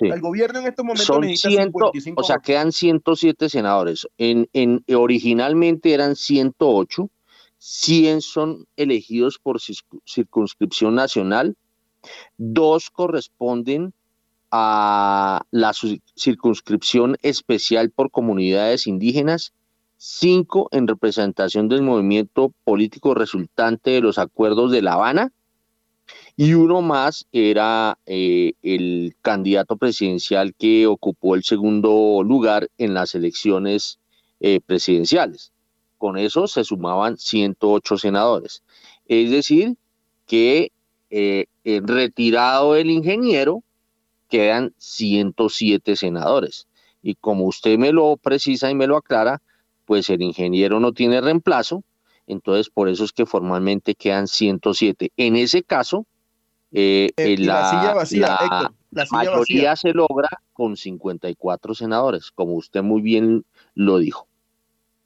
El 0.00 0.20
gobierno 0.20 0.60
en 0.60 0.68
estos 0.68 0.84
momentos 0.84 1.06
son 1.06 1.22
necesita 1.22 1.64
55 1.64 2.20
O 2.20 2.24
sea, 2.24 2.38
quedan 2.38 2.70
107 2.70 3.48
senadores. 3.48 4.06
En, 4.16 4.48
en, 4.52 4.84
originalmente 4.94 5.92
eran 5.92 6.14
108. 6.14 7.10
100 7.58 8.20
son 8.20 8.66
elegidos 8.76 9.40
por 9.40 9.58
circunscripción 9.60 10.94
nacional. 10.94 11.56
Dos 12.36 12.90
corresponden 12.90 13.92
a 14.52 15.46
la 15.50 15.72
circunscripción 16.14 17.16
especial 17.22 17.90
por 17.90 18.10
comunidades 18.10 18.86
indígenas, 18.86 19.54
cinco 19.96 20.68
en 20.72 20.86
representación 20.86 21.70
del 21.70 21.80
movimiento 21.80 22.52
político 22.62 23.14
resultante 23.14 23.92
de 23.92 24.02
los 24.02 24.18
acuerdos 24.18 24.70
de 24.70 24.82
La 24.82 24.92
Habana, 24.92 25.32
y 26.36 26.52
uno 26.52 26.82
más 26.82 27.26
era 27.32 27.98
eh, 28.04 28.52
el 28.62 29.14
candidato 29.22 29.76
presidencial 29.76 30.54
que 30.54 30.86
ocupó 30.86 31.34
el 31.34 31.44
segundo 31.44 32.22
lugar 32.22 32.68
en 32.76 32.92
las 32.92 33.14
elecciones 33.14 33.98
eh, 34.40 34.60
presidenciales. 34.64 35.52
Con 35.96 36.18
eso 36.18 36.46
se 36.46 36.64
sumaban 36.64 37.16
108 37.16 37.96
senadores. 37.96 38.62
Es 39.06 39.30
decir, 39.30 39.76
que 40.26 40.72
eh, 41.10 41.46
retirado 41.64 42.76
el 42.76 42.90
ingeniero, 42.90 43.62
quedan 44.32 44.72
107 44.78 45.94
senadores. 45.94 46.66
Y 47.02 47.16
como 47.16 47.44
usted 47.44 47.76
me 47.76 47.92
lo 47.92 48.16
precisa 48.16 48.70
y 48.70 48.74
me 48.74 48.86
lo 48.86 48.96
aclara, 48.96 49.42
pues 49.84 50.08
el 50.08 50.22
ingeniero 50.22 50.80
no 50.80 50.92
tiene 50.92 51.20
reemplazo, 51.20 51.84
entonces 52.26 52.70
por 52.70 52.88
eso 52.88 53.04
es 53.04 53.12
que 53.12 53.26
formalmente 53.26 53.94
quedan 53.94 54.26
107. 54.26 55.12
En 55.18 55.36
ese 55.36 55.62
caso, 55.62 56.06
eh, 56.72 57.10
eh, 57.18 57.36
la, 57.36 58.06
la, 58.90 59.06
mayoría 59.10 59.76
se 59.76 59.92
logra 59.92 60.30
con 60.54 60.78
54 60.78 61.74
senadores, 61.74 62.30
como 62.30 62.54
usted 62.54 62.82
muy 62.82 63.02
bien 63.02 63.44
lo 63.74 63.98
dijo. 63.98 64.28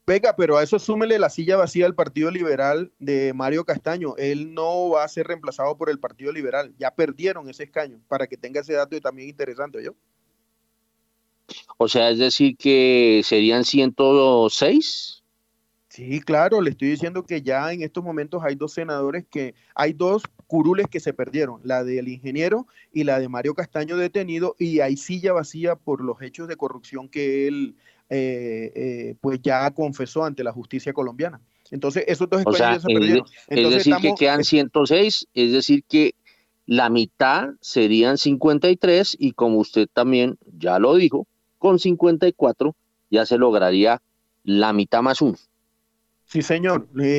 Venga, 0.07 0.37
pero 0.37 0.57
a 0.57 0.63
eso 0.63 0.79
súmele 0.79 1.19
la 1.19 1.31
silla 1.31 1.57
vacía 1.57 1.85
del 1.85 1.97
Partido 1.97 2.31
Liberal 2.31 2.93
de 3.01 3.33
Mario 3.35 3.65
Castaño. 3.65 4.15
Él 4.19 4.55
no 4.55 4.91
va 4.91 5.03
a 5.03 5.09
ser 5.09 5.27
reemplazado 5.27 5.77
por 5.77 5.91
el 5.91 5.99
Partido 5.99 6.31
Liberal. 6.31 6.73
Ya 6.79 6.93
perdieron 6.93 7.49
ese 7.49 7.65
escaño, 7.65 8.01
para 8.07 8.29
que 8.29 8.37
tenga 8.37 8.61
ese 8.61 8.75
dato 8.75 9.01
también 9.01 9.29
interesante, 9.29 9.83
¿yo? 9.83 9.97
O 11.77 11.89
sea, 11.89 12.11
es 12.11 12.19
decir, 12.19 12.57
que 12.57 13.23
serían 13.25 13.65
106. 13.65 15.25
Sí, 15.89 16.21
claro, 16.21 16.61
le 16.61 16.71
estoy 16.71 16.91
diciendo 16.91 17.25
que 17.25 17.43
ya 17.43 17.73
en 17.73 17.83
estos 17.83 18.05
momentos 18.05 18.43
hay 18.45 18.55
dos 18.55 18.75
senadores 18.75 19.25
que, 19.29 19.55
hay 19.75 19.93
dos 19.93 20.23
curules 20.47 20.87
que 20.89 21.01
se 21.01 21.15
perdieron, 21.15 21.61
la 21.65 21.83
del 21.83 22.09
ingeniero 22.09 22.67
y 22.93 23.05
la 23.05 23.19
de 23.19 23.29
Mario 23.29 23.55
Castaño 23.55 23.97
detenido, 23.97 24.55
y 24.59 24.81
hay 24.81 24.97
silla 24.97 25.33
vacía 25.33 25.75
por 25.75 26.05
los 26.05 26.21
hechos 26.23 26.47
de 26.47 26.57
corrupción 26.57 27.09
que 27.09 27.49
él 27.49 27.77
eh, 28.09 28.73
eh, 28.75 29.15
pues 29.21 29.41
ya 29.43 29.71
confesó 29.73 30.25
ante 30.25 30.45
la 30.45 30.53
justicia 30.53 30.93
colombiana. 30.93 31.41
Entonces, 31.71 32.05
esos 32.07 32.31
dos 32.31 32.43
se 32.43 32.47
perdieron. 32.87 33.27
es 33.49 33.71
decir, 33.71 33.97
que 34.01 34.15
quedan 34.17 34.45
106, 34.45 35.27
es 35.35 35.53
decir, 35.53 35.83
que 35.89 36.15
la 36.67 36.89
mitad 36.89 37.51
serían 37.61 38.19
53 38.19 39.17
y 39.19 39.33
como 39.33 39.59
usted 39.59 39.89
también 39.93 40.39
ya 40.59 40.79
lo 40.79 40.95
dijo, 40.95 41.27
con 41.59 41.79
54 41.79 42.75
ya 43.11 43.27
se 43.27 43.39
lograría 43.39 44.01
la 44.45 44.73
mitad 44.73 45.03
más 45.03 45.21
uno. 45.21 45.37
Sí, 46.25 46.43
señor. 46.43 46.89
Eh, 46.99 47.19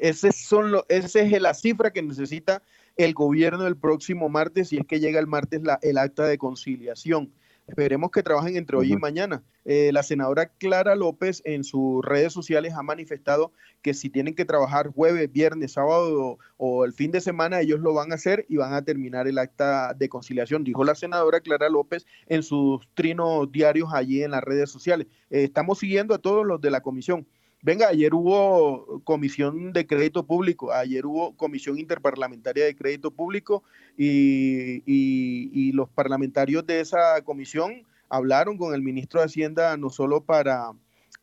ese 0.00 0.32
son 0.32 0.74
esa 0.88 1.20
es 1.20 1.42
la 1.42 1.54
cifra 1.54 1.92
que 1.92 2.02
necesita 2.02 2.62
el 2.96 3.14
gobierno 3.14 3.66
el 3.66 3.76
próximo 3.76 4.28
martes, 4.28 4.72
y 4.72 4.78
es 4.78 4.86
que 4.86 5.00
llega 5.00 5.18
el 5.18 5.26
martes 5.26 5.62
la, 5.62 5.78
el 5.82 5.98
acta 5.98 6.24
de 6.26 6.38
conciliación. 6.38 7.32
Esperemos 7.68 8.10
que 8.10 8.22
trabajen 8.22 8.56
entre 8.56 8.76
hoy 8.76 8.92
y 8.92 8.96
mañana. 8.96 9.42
Eh, 9.64 9.90
la 9.92 10.02
senadora 10.02 10.46
Clara 10.46 10.96
López 10.96 11.42
en 11.44 11.62
sus 11.62 12.04
redes 12.04 12.32
sociales 12.32 12.74
ha 12.74 12.82
manifestado 12.82 13.52
que 13.82 13.94
si 13.94 14.10
tienen 14.10 14.34
que 14.34 14.44
trabajar 14.44 14.88
jueves, 14.88 15.32
viernes, 15.32 15.72
sábado 15.72 16.38
o, 16.56 16.84
el 16.84 16.92
fin 16.92 17.12
de 17.12 17.20
semana, 17.20 17.60
ellos 17.60 17.78
lo 17.78 17.94
van 17.94 18.10
a 18.10 18.16
hacer 18.16 18.44
y 18.48 18.56
van 18.56 18.74
a 18.74 18.82
terminar 18.82 19.28
el 19.28 19.38
acta 19.38 19.94
de 19.94 20.08
conciliación, 20.08 20.64
dijo 20.64 20.82
la 20.82 20.96
senadora 20.96 21.40
Clara 21.40 21.68
López 21.68 22.04
en 22.26 22.42
sus 22.42 22.86
trinos 22.94 23.50
diarios 23.52 23.90
allí 23.92 24.22
en 24.22 24.32
las 24.32 24.42
redes 24.42 24.68
sociales. 24.68 25.06
Eh, 25.30 25.44
estamos 25.44 25.78
siguiendo 25.78 26.14
a 26.14 26.18
todos 26.18 26.44
los 26.44 26.60
de 26.60 26.70
la 26.70 26.80
comisión. 26.80 27.26
Venga, 27.64 27.86
ayer 27.86 28.12
hubo 28.12 29.00
comisión 29.04 29.72
de 29.72 29.86
crédito 29.86 30.26
público, 30.26 30.72
ayer 30.72 31.06
hubo 31.06 31.36
comisión 31.36 31.78
interparlamentaria 31.78 32.64
de 32.64 32.74
crédito 32.74 33.12
público 33.12 33.62
y, 33.96 35.70
los 35.72 35.88
parlamentarios 35.88 36.66
de 36.66 36.80
esa 36.80 37.22
comisión 37.22 37.86
hablaron 38.08 38.58
con 38.58 38.74
el 38.74 38.82
ministro 38.82 39.20
de 39.20 39.26
Hacienda 39.26 39.76
no 39.76 39.90
solo 39.90 40.24
para 40.24 40.72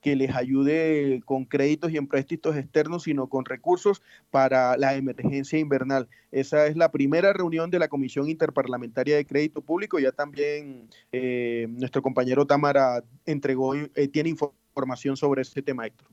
que 0.01 0.15
les 0.15 0.33
ayude 0.33 1.21
con 1.25 1.43
créditos 1.43 1.91
y 1.91 1.97
empréstitos 1.97 2.55
externos, 2.55 3.03
sino 3.03 3.27
con 3.27 3.43
recursos 3.43 4.01
para 4.31 4.77
la 4.77 4.95
emergencia 4.95 5.59
invernal. 5.59 6.07
Esa 6.31 6.67
es 6.67 6.77
la 6.77 6.89
primera 6.89 7.33
reunión 7.33 7.69
de 7.69 7.79
la 7.79 7.89
Comisión 7.89 8.29
Interparlamentaria 8.29 9.17
de 9.17 9.25
Crédito 9.25 9.61
Público. 9.61 9.99
Ya 9.99 10.13
también 10.13 10.89
eh, 11.11 11.67
nuestro 11.69 12.01
compañero 12.01 12.47
Támara 12.47 13.03
entregó, 13.25 13.75
eh, 13.75 14.07
tiene 14.07 14.29
información 14.29 15.17
sobre 15.17 15.41
este 15.41 15.61
tema, 15.61 15.85
Héctor. 15.85 16.07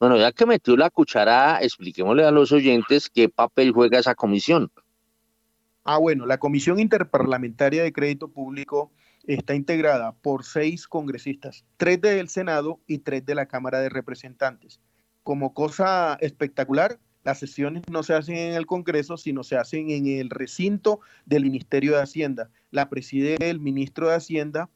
Bueno, 0.00 0.16
ya 0.16 0.32
que 0.32 0.46
metió 0.46 0.78
la 0.78 0.88
cuchara, 0.88 1.58
expliquémosle 1.60 2.24
a 2.24 2.30
los 2.30 2.52
oyentes 2.52 3.10
qué 3.10 3.28
papel 3.28 3.70
juega 3.70 3.98
esa 3.98 4.14
comisión. 4.14 4.72
Ah, 5.84 5.98
bueno, 5.98 6.24
la 6.24 6.38
Comisión 6.38 6.80
Interparlamentaria 6.80 7.82
de 7.82 7.92
Crédito 7.92 8.28
Público 8.28 8.90
está 9.24 9.54
integrada 9.54 10.12
por 10.12 10.44
seis 10.44 10.88
congresistas, 10.88 11.66
tres 11.76 12.00
del 12.00 12.30
Senado 12.30 12.80
y 12.86 12.98
tres 12.98 13.26
de 13.26 13.34
la 13.34 13.44
Cámara 13.44 13.80
de 13.80 13.90
Representantes. 13.90 14.80
Como 15.22 15.52
cosa 15.52 16.16
espectacular, 16.22 16.98
las 17.22 17.38
sesiones 17.38 17.82
no 17.90 18.02
se 18.02 18.14
hacen 18.14 18.36
en 18.36 18.54
el 18.54 18.64
Congreso, 18.64 19.18
sino 19.18 19.44
se 19.44 19.58
hacen 19.58 19.90
en 19.90 20.06
el 20.06 20.30
recinto 20.30 21.00
del 21.26 21.44
Ministerio 21.44 21.92
de 21.92 22.02
Hacienda. 22.02 22.50
La 22.70 22.88
preside 22.88 23.36
el 23.40 23.60
ministro 23.60 24.08
de 24.08 24.14
Hacienda, 24.14 24.70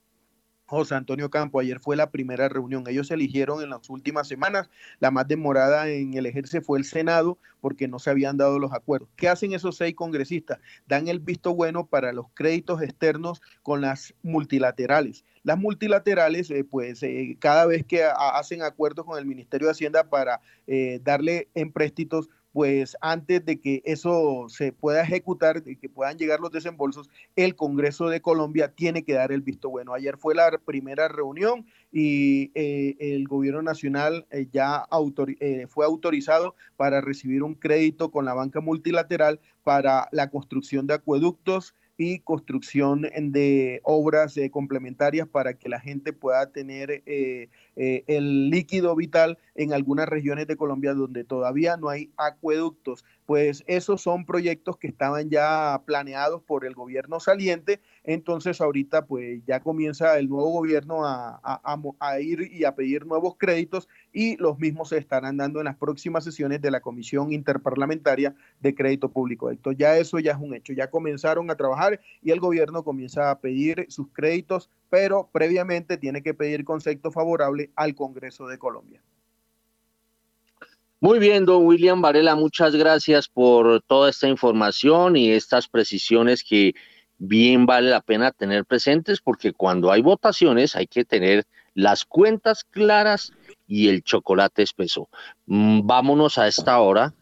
José 0.66 0.94
Antonio 0.94 1.30
Campo, 1.30 1.60
ayer 1.60 1.78
fue 1.78 1.94
la 1.94 2.10
primera 2.10 2.48
reunión. 2.48 2.84
Ellos 2.88 3.08
se 3.08 3.14
eligieron 3.14 3.62
en 3.62 3.70
las 3.70 3.90
últimas 3.90 4.26
semanas. 4.26 4.70
La 4.98 5.10
más 5.10 5.28
demorada 5.28 5.88
en 5.88 6.14
elegirse 6.14 6.62
fue 6.62 6.78
el 6.78 6.84
Senado 6.84 7.38
porque 7.60 7.86
no 7.86 7.98
se 7.98 8.10
habían 8.10 8.38
dado 8.38 8.58
los 8.58 8.72
acuerdos. 8.72 9.08
¿Qué 9.16 9.28
hacen 9.28 9.52
esos 9.52 9.76
seis 9.76 9.94
congresistas? 9.94 10.58
Dan 10.86 11.08
el 11.08 11.20
visto 11.20 11.54
bueno 11.54 11.86
para 11.86 12.12
los 12.12 12.26
créditos 12.32 12.80
externos 12.80 13.42
con 13.62 13.82
las 13.82 14.14
multilaterales. 14.22 15.24
Las 15.42 15.58
multilaterales, 15.58 16.50
eh, 16.50 16.64
pues 16.64 17.02
eh, 17.02 17.36
cada 17.38 17.66
vez 17.66 17.84
que 17.84 18.04
hacen 18.04 18.62
acuerdos 18.62 19.04
con 19.04 19.18
el 19.18 19.26
Ministerio 19.26 19.66
de 19.66 19.72
Hacienda 19.72 20.08
para 20.08 20.40
eh, 20.66 21.00
darle 21.04 21.48
empréstitos, 21.54 22.30
pues 22.54 22.96
antes 23.00 23.44
de 23.44 23.60
que 23.60 23.82
eso 23.84 24.46
se 24.48 24.70
pueda 24.70 25.02
ejecutar, 25.02 25.60
de 25.60 25.74
que 25.74 25.88
puedan 25.88 26.16
llegar 26.16 26.38
los 26.38 26.52
desembolsos, 26.52 27.10
el 27.34 27.56
Congreso 27.56 28.08
de 28.08 28.22
Colombia 28.22 28.68
tiene 28.68 29.02
que 29.02 29.14
dar 29.14 29.32
el 29.32 29.42
visto 29.42 29.70
bueno. 29.70 29.92
Ayer 29.92 30.16
fue 30.18 30.36
la 30.36 30.56
primera 30.64 31.08
reunión 31.08 31.66
y 31.90 32.52
eh, 32.54 32.94
el 33.00 33.26
gobierno 33.26 33.60
nacional 33.60 34.24
eh, 34.30 34.46
ya 34.52 34.86
eh, 35.40 35.66
fue 35.68 35.84
autorizado 35.84 36.54
para 36.76 37.00
recibir 37.00 37.42
un 37.42 37.56
crédito 37.56 38.12
con 38.12 38.24
la 38.24 38.34
banca 38.34 38.60
multilateral 38.60 39.40
para 39.64 40.08
la 40.12 40.30
construcción 40.30 40.86
de 40.86 40.94
acueductos, 40.94 41.74
y 41.96 42.20
construcción 42.20 43.02
de 43.02 43.80
obras 43.84 44.36
eh, 44.36 44.50
complementarias 44.50 45.28
para 45.28 45.54
que 45.54 45.68
la 45.68 45.78
gente 45.80 46.12
pueda 46.12 46.50
tener 46.50 47.02
eh, 47.06 47.48
eh, 47.76 48.04
el 48.06 48.50
líquido 48.50 48.96
vital 48.96 49.38
en 49.54 49.72
algunas 49.72 50.08
regiones 50.08 50.46
de 50.48 50.56
Colombia 50.56 50.94
donde 50.94 51.22
todavía 51.22 51.76
no 51.76 51.88
hay 51.88 52.10
acueductos. 52.16 53.04
Pues 53.26 53.62
esos 53.66 54.02
son 54.02 54.26
proyectos 54.26 54.76
que 54.76 54.88
estaban 54.88 55.30
ya 55.30 55.80
planeados 55.86 56.42
por 56.42 56.66
el 56.66 56.74
gobierno 56.74 57.20
saliente, 57.20 57.80
entonces 58.02 58.60
ahorita 58.60 59.06
pues 59.06 59.42
ya 59.46 59.60
comienza 59.60 60.18
el 60.18 60.28
nuevo 60.28 60.50
gobierno 60.50 61.06
a, 61.06 61.40
a 61.42 62.20
ir 62.20 62.52
y 62.52 62.64
a 62.64 62.74
pedir 62.74 63.06
nuevos 63.06 63.36
créditos 63.38 63.88
y 64.14 64.36
los 64.36 64.58
mismos 64.58 64.90
se 64.90 64.98
estarán 64.98 65.36
dando 65.36 65.58
en 65.58 65.64
las 65.64 65.76
próximas 65.76 66.24
sesiones 66.24 66.62
de 66.62 66.70
la 66.70 66.80
Comisión 66.80 67.32
Interparlamentaria 67.32 68.34
de 68.60 68.74
Crédito 68.74 69.10
Público. 69.10 69.50
Entonces 69.50 69.78
ya 69.78 69.98
eso 69.98 70.20
ya 70.20 70.32
es 70.32 70.38
un 70.40 70.54
hecho, 70.54 70.72
ya 70.72 70.88
comenzaron 70.88 71.50
a 71.50 71.56
trabajar 71.56 72.00
y 72.22 72.30
el 72.30 72.38
gobierno 72.38 72.84
comienza 72.84 73.30
a 73.30 73.40
pedir 73.40 73.86
sus 73.88 74.06
créditos, 74.12 74.70
pero 74.88 75.28
previamente 75.32 75.98
tiene 75.98 76.22
que 76.22 76.32
pedir 76.32 76.64
concepto 76.64 77.10
favorable 77.10 77.70
al 77.74 77.96
Congreso 77.96 78.46
de 78.46 78.56
Colombia. 78.56 79.02
Muy 81.00 81.18
bien, 81.18 81.44
don 81.44 81.66
William 81.66 82.00
Varela, 82.00 82.36
muchas 82.36 82.74
gracias 82.74 83.28
por 83.28 83.82
toda 83.82 84.08
esta 84.08 84.28
información 84.28 85.16
y 85.16 85.32
estas 85.32 85.68
precisiones 85.68 86.42
que 86.44 86.72
bien 87.18 87.66
vale 87.66 87.90
la 87.90 88.00
pena 88.00 88.30
tener 88.30 88.64
presentes 88.64 89.20
porque 89.20 89.52
cuando 89.52 89.90
hay 89.90 90.02
votaciones 90.02 90.76
hay 90.76 90.86
que 90.86 91.04
tener 91.04 91.44
las 91.74 92.04
cuentas 92.04 92.64
claras 92.64 93.32
y 93.74 93.88
el 93.88 94.04
chocolate 94.04 94.62
espeso. 94.62 95.08
Mm, 95.46 95.80
vámonos 95.84 96.38
a 96.38 96.46
esta 96.46 96.80
hora, 96.80 97.12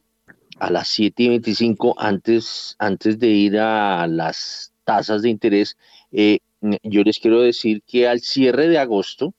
a 0.58 0.70
las 0.70 0.88
7 0.88 1.22
y 1.22 1.30
25, 1.30 1.94
antes, 1.98 2.76
antes 2.78 3.18
de 3.18 3.28
ir 3.28 3.58
a 3.58 4.06
las 4.06 4.74
tasas 4.84 5.22
de 5.22 5.30
interés. 5.30 5.78
Eh, 6.10 6.40
yo 6.82 7.04
les 7.04 7.18
quiero 7.18 7.40
decir 7.40 7.82
que 7.86 8.06
al 8.06 8.20
cierre 8.20 8.68
de 8.68 8.76
agosto, 8.76 9.32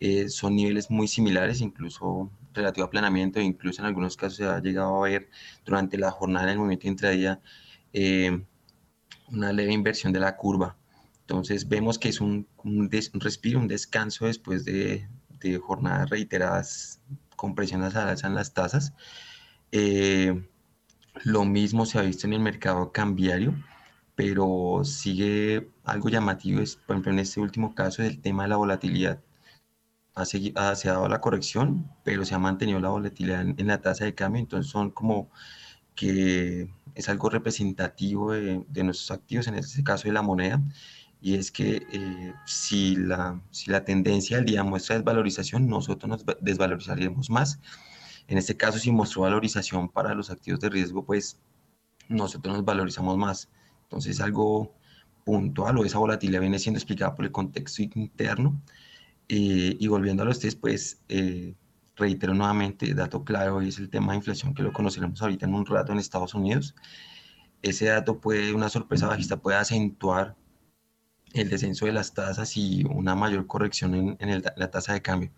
eh, 0.00 0.28
son 0.28 0.56
niveles 0.56 0.90
muy 0.90 1.08
similares, 1.08 1.60
incluso 1.60 2.30
relativo 2.54 2.84
a 2.84 2.88
aplanamiento, 2.88 3.40
e 3.40 3.44
incluso 3.44 3.82
en 3.82 3.86
algunos 3.86 4.16
casos 4.16 4.36
se 4.36 4.44
ha 4.44 4.60
llegado 4.60 5.04
a 5.04 5.08
ver 5.08 5.28
durante 5.64 5.98
la 5.98 6.10
jornada 6.12 6.46
del 6.46 6.58
movimiento 6.58 6.88
intradía 6.88 7.40
eh, 7.92 8.44
una 9.28 9.52
leve 9.52 9.72
inversión 9.72 10.12
de 10.12 10.20
la 10.20 10.36
curva. 10.36 10.76
Entonces 11.20 11.68
vemos 11.68 11.98
que 11.98 12.08
es 12.10 12.20
un, 12.20 12.46
respiro, 13.14 13.58
un 13.58 13.68
descanso 13.68 14.26
después 14.26 14.64
de, 14.64 15.08
jornadas 15.60 16.08
reiteradas 16.10 17.00
con 17.34 17.54
presiones 17.56 17.96
a 17.96 18.08
alza 18.08 18.28
en 18.28 18.34
las 18.34 18.54
tasas. 18.54 18.92
Lo 21.24 21.44
mismo 21.44 21.86
se 21.86 21.98
ha 21.98 22.02
visto 22.02 22.26
en 22.26 22.32
el 22.32 22.40
mercado 22.40 22.90
cambiario, 22.90 23.54
pero 24.14 24.82
sigue 24.84 25.68
algo 25.84 26.08
llamativo, 26.08 26.60
es, 26.60 26.76
por 26.76 26.94
ejemplo, 26.96 27.12
en 27.12 27.18
este 27.20 27.40
último 27.40 27.74
caso, 27.74 28.02
el 28.02 28.20
tema 28.20 28.44
de 28.44 28.48
la 28.50 28.56
volatilidad. 28.56 29.20
Ha, 30.14 30.24
se 30.26 30.52
ha 30.54 30.92
dado 30.92 31.08
la 31.08 31.20
corrección, 31.20 31.90
pero 32.04 32.24
se 32.24 32.34
ha 32.34 32.38
mantenido 32.38 32.80
la 32.80 32.90
volatilidad 32.90 33.42
en, 33.42 33.66
la 33.66 33.80
tasa 33.80 34.04
de 34.04 34.14
cambio, 34.14 34.40
entonces 34.40 34.70
son 34.70 34.90
como 34.90 35.30
que 35.94 36.68
es 36.94 37.08
algo 37.08 37.30
representativo 37.30 38.32
de, 38.32 38.64
nuestros 38.84 39.10
activos, 39.10 39.46
en 39.48 39.54
este 39.56 39.82
caso 39.84 40.08
de 40.08 40.14
la 40.14 40.22
moneda, 40.22 40.62
y 41.22 41.36
es 41.36 41.50
que 41.50 41.86
eh, 41.92 42.34
si, 42.46 42.96
la, 42.96 43.40
si 43.50 43.70
la 43.70 43.84
tendencia 43.84 44.36
del 44.36 44.46
día 44.46 44.64
muestra 44.64 44.96
desvalorización, 44.96 45.68
nosotros 45.68 46.08
nos 46.08 46.24
desvalorizaríamos 46.40 47.30
más 47.30 47.60
en 48.28 48.38
este 48.38 48.56
caso, 48.56 48.78
si 48.78 48.90
mostró 48.90 49.22
valorización 49.22 49.88
para 49.88 50.14
los 50.14 50.30
activos 50.30 50.60
de 50.60 50.70
riesgo, 50.70 51.04
pues 51.04 51.40
nosotros 52.08 52.56
nos 52.56 52.64
valorizamos 52.64 53.16
más. 53.18 53.50
Entonces, 53.84 54.20
algo 54.20 54.74
puntual 55.24 55.78
o 55.78 55.84
esa 55.84 55.98
volatilidad 55.98 56.40
viene 56.40 56.58
siendo 56.58 56.78
explicada 56.78 57.14
por 57.14 57.24
el 57.24 57.32
contexto 57.32 57.82
interno. 57.82 58.60
Eh, 59.28 59.76
y 59.78 59.86
volviendo 59.86 60.22
a 60.22 60.26
los 60.26 60.40
test, 60.40 60.60
pues 60.60 61.02
eh, 61.08 61.54
reitero 61.96 62.34
nuevamente, 62.34 62.94
dato 62.94 63.24
clave 63.24 63.68
es 63.68 63.78
el 63.78 63.90
tema 63.90 64.12
de 64.12 64.18
inflación 64.18 64.54
que 64.54 64.62
lo 64.62 64.72
conoceremos 64.72 65.20
ahorita 65.22 65.46
en 65.46 65.54
un 65.54 65.66
rato 65.66 65.92
en 65.92 65.98
Estados 65.98 66.34
Unidos. 66.34 66.74
Ese 67.62 67.86
dato 67.86 68.20
puede, 68.20 68.52
una 68.52 68.68
sorpresa 68.68 69.06
bajista 69.06 69.36
puede 69.36 69.58
acentuar 69.58 70.36
el 71.34 71.48
descenso 71.48 71.86
de 71.86 71.92
las 71.92 72.14
tasas 72.14 72.56
y 72.56 72.84
una 72.84 73.14
mayor 73.14 73.46
corrección 73.46 73.94
en, 73.94 74.16
en 74.20 74.42
la 74.56 74.70
tasa 74.70 74.92
de 74.92 75.02
cambio. 75.02 75.30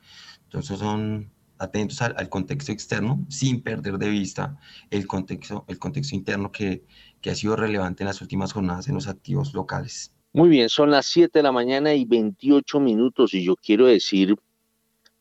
Entonces 0.44 0.78
son 0.78 1.30
atentos 1.58 2.00
al, 2.02 2.28
contexto 2.28 2.72
externo 2.72 3.24
sin 3.28 3.62
perder 3.62 3.98
de 3.98 4.08
vista 4.08 4.58
el 4.90 5.06
contexto, 5.06 5.64
el 5.68 5.78
contexto 5.78 6.14
interno 6.14 6.50
que, 6.52 6.84
que 7.20 7.30
ha 7.30 7.34
sido 7.34 7.56
relevante 7.56 8.02
en 8.02 8.08
las 8.08 8.20
últimas 8.20 8.52
jornadas 8.52 8.88
en 8.88 8.94
los 8.94 9.08
activos 9.08 9.54
locales. 9.54 10.12
Muy 10.32 10.48
bien, 10.48 10.68
son 10.68 10.90
las 10.90 11.06
7 11.06 11.38
de 11.38 11.42
la 11.42 11.52
mañana 11.52 11.94
y 11.94 12.04
28 12.04 12.80
minutos 12.80 13.34
y 13.34 13.44
yo 13.44 13.54
quiero 13.56 13.86
decir 13.86 14.36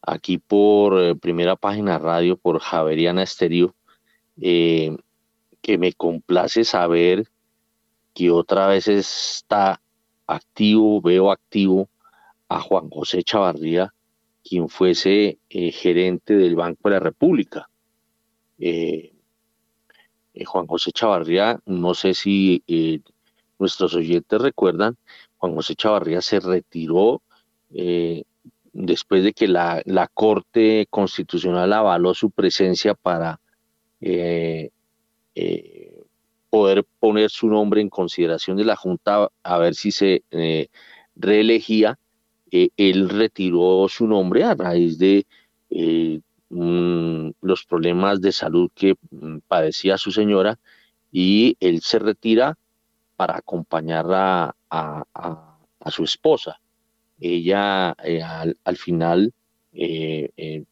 aquí 0.01 0.37
por 0.37 0.99
eh, 0.99 1.15
primera 1.15 1.55
página 1.55 1.99
radio, 1.99 2.35
por 2.35 2.59
Javeriana 2.59 3.23
Estéreo, 3.23 3.75
eh, 4.41 4.95
que 5.61 5.77
me 5.77 5.93
complace 5.93 6.63
saber 6.65 7.27
que 8.13 8.31
otra 8.31 8.67
vez 8.67 8.87
está 8.87 9.81
activo, 10.27 11.01
veo 11.01 11.31
activo 11.31 11.89
a 12.49 12.59
Juan 12.59 12.89
José 12.89 13.23
Chavarría, 13.23 13.93
quien 14.43 14.69
fuese 14.69 15.39
eh, 15.49 15.71
gerente 15.71 16.35
del 16.35 16.55
Banco 16.55 16.89
de 16.89 16.95
la 16.95 16.99
República. 16.99 17.69
Eh, 18.59 19.13
eh, 20.33 20.45
Juan 20.45 20.67
José 20.67 20.91
Chavarría, 20.91 21.59
no 21.65 21.93
sé 21.93 22.13
si 22.13 22.63
nuestros 23.59 23.95
oyentes 23.95 24.41
recuerdan, 24.41 24.97
Juan 25.37 25.55
José 25.55 25.75
Chavarría 25.75 26.21
se 26.21 26.39
retiró 26.39 27.21
después 28.73 29.23
de 29.23 29.33
que 29.33 29.47
la, 29.47 29.81
la, 29.85 30.07
Corte 30.07 30.87
Constitucional 30.89 31.73
avaló 31.73 32.13
su 32.13 32.29
presencia 32.29 32.93
para 32.93 33.39
poder 36.53 36.85
poner 36.99 37.31
su 37.31 37.47
nombre 37.47 37.81
en 37.81 37.89
consideración 37.89 38.57
de 38.57 38.65
la 38.65 38.75
Junta 38.75 39.29
a 39.41 39.57
ver 39.57 39.73
si 39.73 39.91
se 39.91 40.23
reelegía 41.15 41.97
eh, 42.55 42.69
él 42.77 43.09
retiró 43.09 43.87
su 43.89 44.05
nombre 44.05 44.43
a 44.43 44.53
raíz 44.53 44.99
de 44.99 45.25
eh, 45.71 46.21
los 46.51 47.65
problemas 47.65 48.21
de 48.21 48.31
salud 48.31 48.69
que 48.75 48.93
mm, 49.09 49.39
padecía 49.47 49.97
su 49.97 50.11
señora 50.11 50.59
y 51.11 51.57
él 51.59 51.81
se 51.81 51.97
retira 51.97 52.55
para 53.15 53.37
acompañar 53.37 54.05
a, 54.11 54.53
su 55.89 56.03
esposa. 56.03 56.61
Ella 57.19 57.95
eh, 58.03 58.21
al, 58.21 58.77
final 58.77 59.33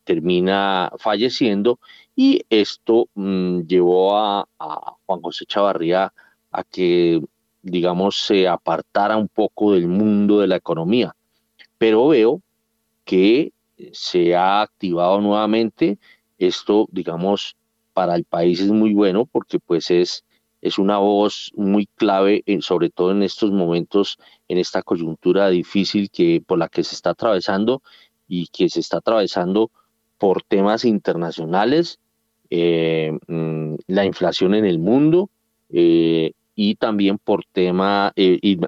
termina 0.03 0.91
falleciendo 0.99 1.79
y 2.15 2.41
esto 2.49 3.07
mm, 3.15 3.61
llevó 3.61 4.17
a, 4.17 4.47
Juan 5.05 5.21
José 5.21 5.45
Chavarría 5.45 6.13
a 6.51 6.63
que, 6.63 7.21
digamos, 7.61 8.17
se 8.25 8.47
apartara 8.47 9.17
un 9.17 9.27
poco 9.27 9.73
del 9.73 9.87
mundo 9.87 10.39
de 10.39 10.47
la 10.47 10.57
economía 10.57 11.15
pero 11.81 12.09
veo 12.09 12.43
que 13.05 13.53
se 13.91 14.35
ha 14.35 14.61
activado 14.61 15.19
nuevamente. 15.19 15.97
Esto, 16.37 16.87
digamos, 16.91 17.57
para 17.93 18.15
el 18.15 18.23
país 18.23 18.59
es 18.59 18.67
muy 18.67 18.93
bueno 18.93 19.25
porque 19.25 19.57
pues 19.57 19.89
es, 19.89 20.23
es 20.61 20.77
una 20.77 20.99
voz 20.99 21.51
muy 21.55 21.87
clave, 21.95 22.43
sobre 22.59 22.91
todo 22.91 23.09
en 23.09 23.23
estos 23.23 23.49
momentos, 23.49 24.19
en 24.47 24.59
esta 24.59 24.83
coyuntura 24.83 25.49
difícil 25.49 26.11
que, 26.11 26.43
por 26.45 26.59
la 26.59 26.69
que 26.69 26.83
se 26.83 26.93
está 26.93 27.09
atravesando 27.09 27.81
y 28.27 28.45
que 28.49 28.69
se 28.69 28.79
está 28.79 28.97
atravesando 28.97 29.71
por 30.19 30.43
temas 30.43 30.85
internacionales, 30.85 31.99
eh, 32.53 33.17
mm, 33.27 33.75
la 33.87 34.05
inflación 34.05 34.53
en 34.55 34.65
el 34.65 34.77
mundo 34.77 35.29
eh, 35.69 36.33
y 36.53 36.75
también 36.75 37.17
por 37.17 37.45
tema, 37.45 38.11
eh, 38.17 38.37
y, 38.41 38.59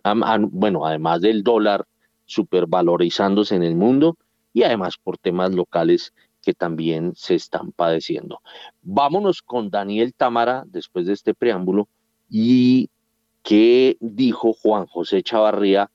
bueno, 0.51 0.85
además 0.85 1.19
del 1.19 1.43
dólar 1.43 1.85
supervalorizándose 2.25 3.55
en 3.55 3.63
el 3.63 3.75
mundo 3.75 4.17
y 4.53 4.63
además 4.63 4.95
por 4.97 5.17
temas 5.17 5.53
locales 5.53 6.13
que 6.41 6.53
también 6.53 7.11
se 7.15 7.35
están 7.35 7.73
padeciendo. 7.73 8.39
Vámonos 8.81 9.41
con 9.41 9.69
Daniel 9.69 10.13
Tamara 10.13 10.63
después 10.65 11.05
de 11.05 11.13
este 11.13 11.33
preámbulo 11.33 11.89
y 12.29 12.89
qué 13.43 13.97
dijo 13.99 14.53
Juan 14.53 14.85
José 14.85 15.23
Chavarría 15.23 15.91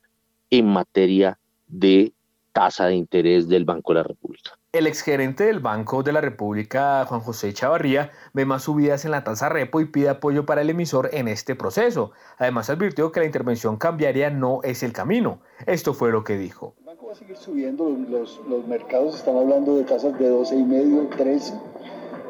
en 0.50 0.66
materia 0.66 1.38
de 1.66 2.12
tasa 2.58 2.86
de 2.86 2.96
interés 2.96 3.48
del 3.48 3.64
Banco 3.64 3.92
de 3.92 4.00
la 4.00 4.02
República. 4.02 4.50
El 4.72 4.88
exgerente 4.88 5.44
del 5.44 5.60
Banco 5.60 6.02
de 6.02 6.12
la 6.12 6.20
República, 6.20 7.04
Juan 7.06 7.20
José 7.20 7.52
Chavarría, 7.52 8.10
ve 8.32 8.46
más 8.46 8.64
subidas 8.64 9.04
en 9.04 9.12
la 9.12 9.22
tasa 9.22 9.48
repo 9.48 9.80
y 9.80 9.84
pide 9.84 10.08
apoyo 10.08 10.44
para 10.44 10.62
el 10.62 10.70
emisor 10.70 11.08
en 11.12 11.28
este 11.28 11.54
proceso. 11.54 12.10
Además, 12.36 12.68
advirtió 12.68 13.12
que 13.12 13.20
la 13.20 13.26
intervención 13.26 13.76
cambiaria 13.76 14.30
no 14.30 14.58
es 14.64 14.82
el 14.82 14.92
camino. 14.92 15.38
Esto 15.66 15.94
fue 15.94 16.10
lo 16.10 16.24
que 16.24 16.36
dijo. 16.36 16.74
El 16.80 16.86
banco 16.86 17.06
va 17.06 17.12
a 17.12 17.14
seguir 17.14 17.36
subiendo, 17.36 17.90
los, 17.90 18.40
mercados 18.66 19.14
están 19.14 19.36
hablando 19.36 19.76
de 19.76 19.84
tasas 19.84 20.18
de 20.18 20.28
12,5, 20.28 21.16
13, 21.16 21.54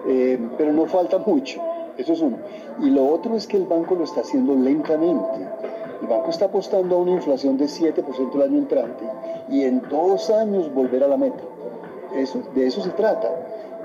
eh, 0.09 0.38
pero 0.59 0.74
no 0.74 0.84
falta 0.84 1.16
mucho. 1.16 1.62
Eso 1.96 2.12
es 2.12 2.20
uno. 2.20 2.36
Y 2.82 2.90
lo 2.90 3.06
otro 3.06 3.34
es 3.34 3.46
que 3.46 3.56
el 3.56 3.64
banco 3.64 3.94
lo 3.94 4.05
está 4.05 4.20
haciendo 4.20 4.55
lentamente. 4.55 5.48
El 6.00 6.06
banco 6.06 6.30
está 6.30 6.46
apostando 6.46 6.96
a 6.96 6.98
una 6.98 7.12
inflación 7.12 7.56
de 7.56 7.66
7% 7.66 8.34
el 8.34 8.42
año 8.42 8.58
entrante 8.58 9.04
y 9.50 9.62
en 9.62 9.82
dos 9.88 10.30
años 10.30 10.72
volver 10.72 11.02
a 11.02 11.08
la 11.08 11.16
meta. 11.16 11.42
Eso, 12.14 12.42
de 12.54 12.66
eso 12.66 12.82
se 12.82 12.90
trata. 12.90 13.28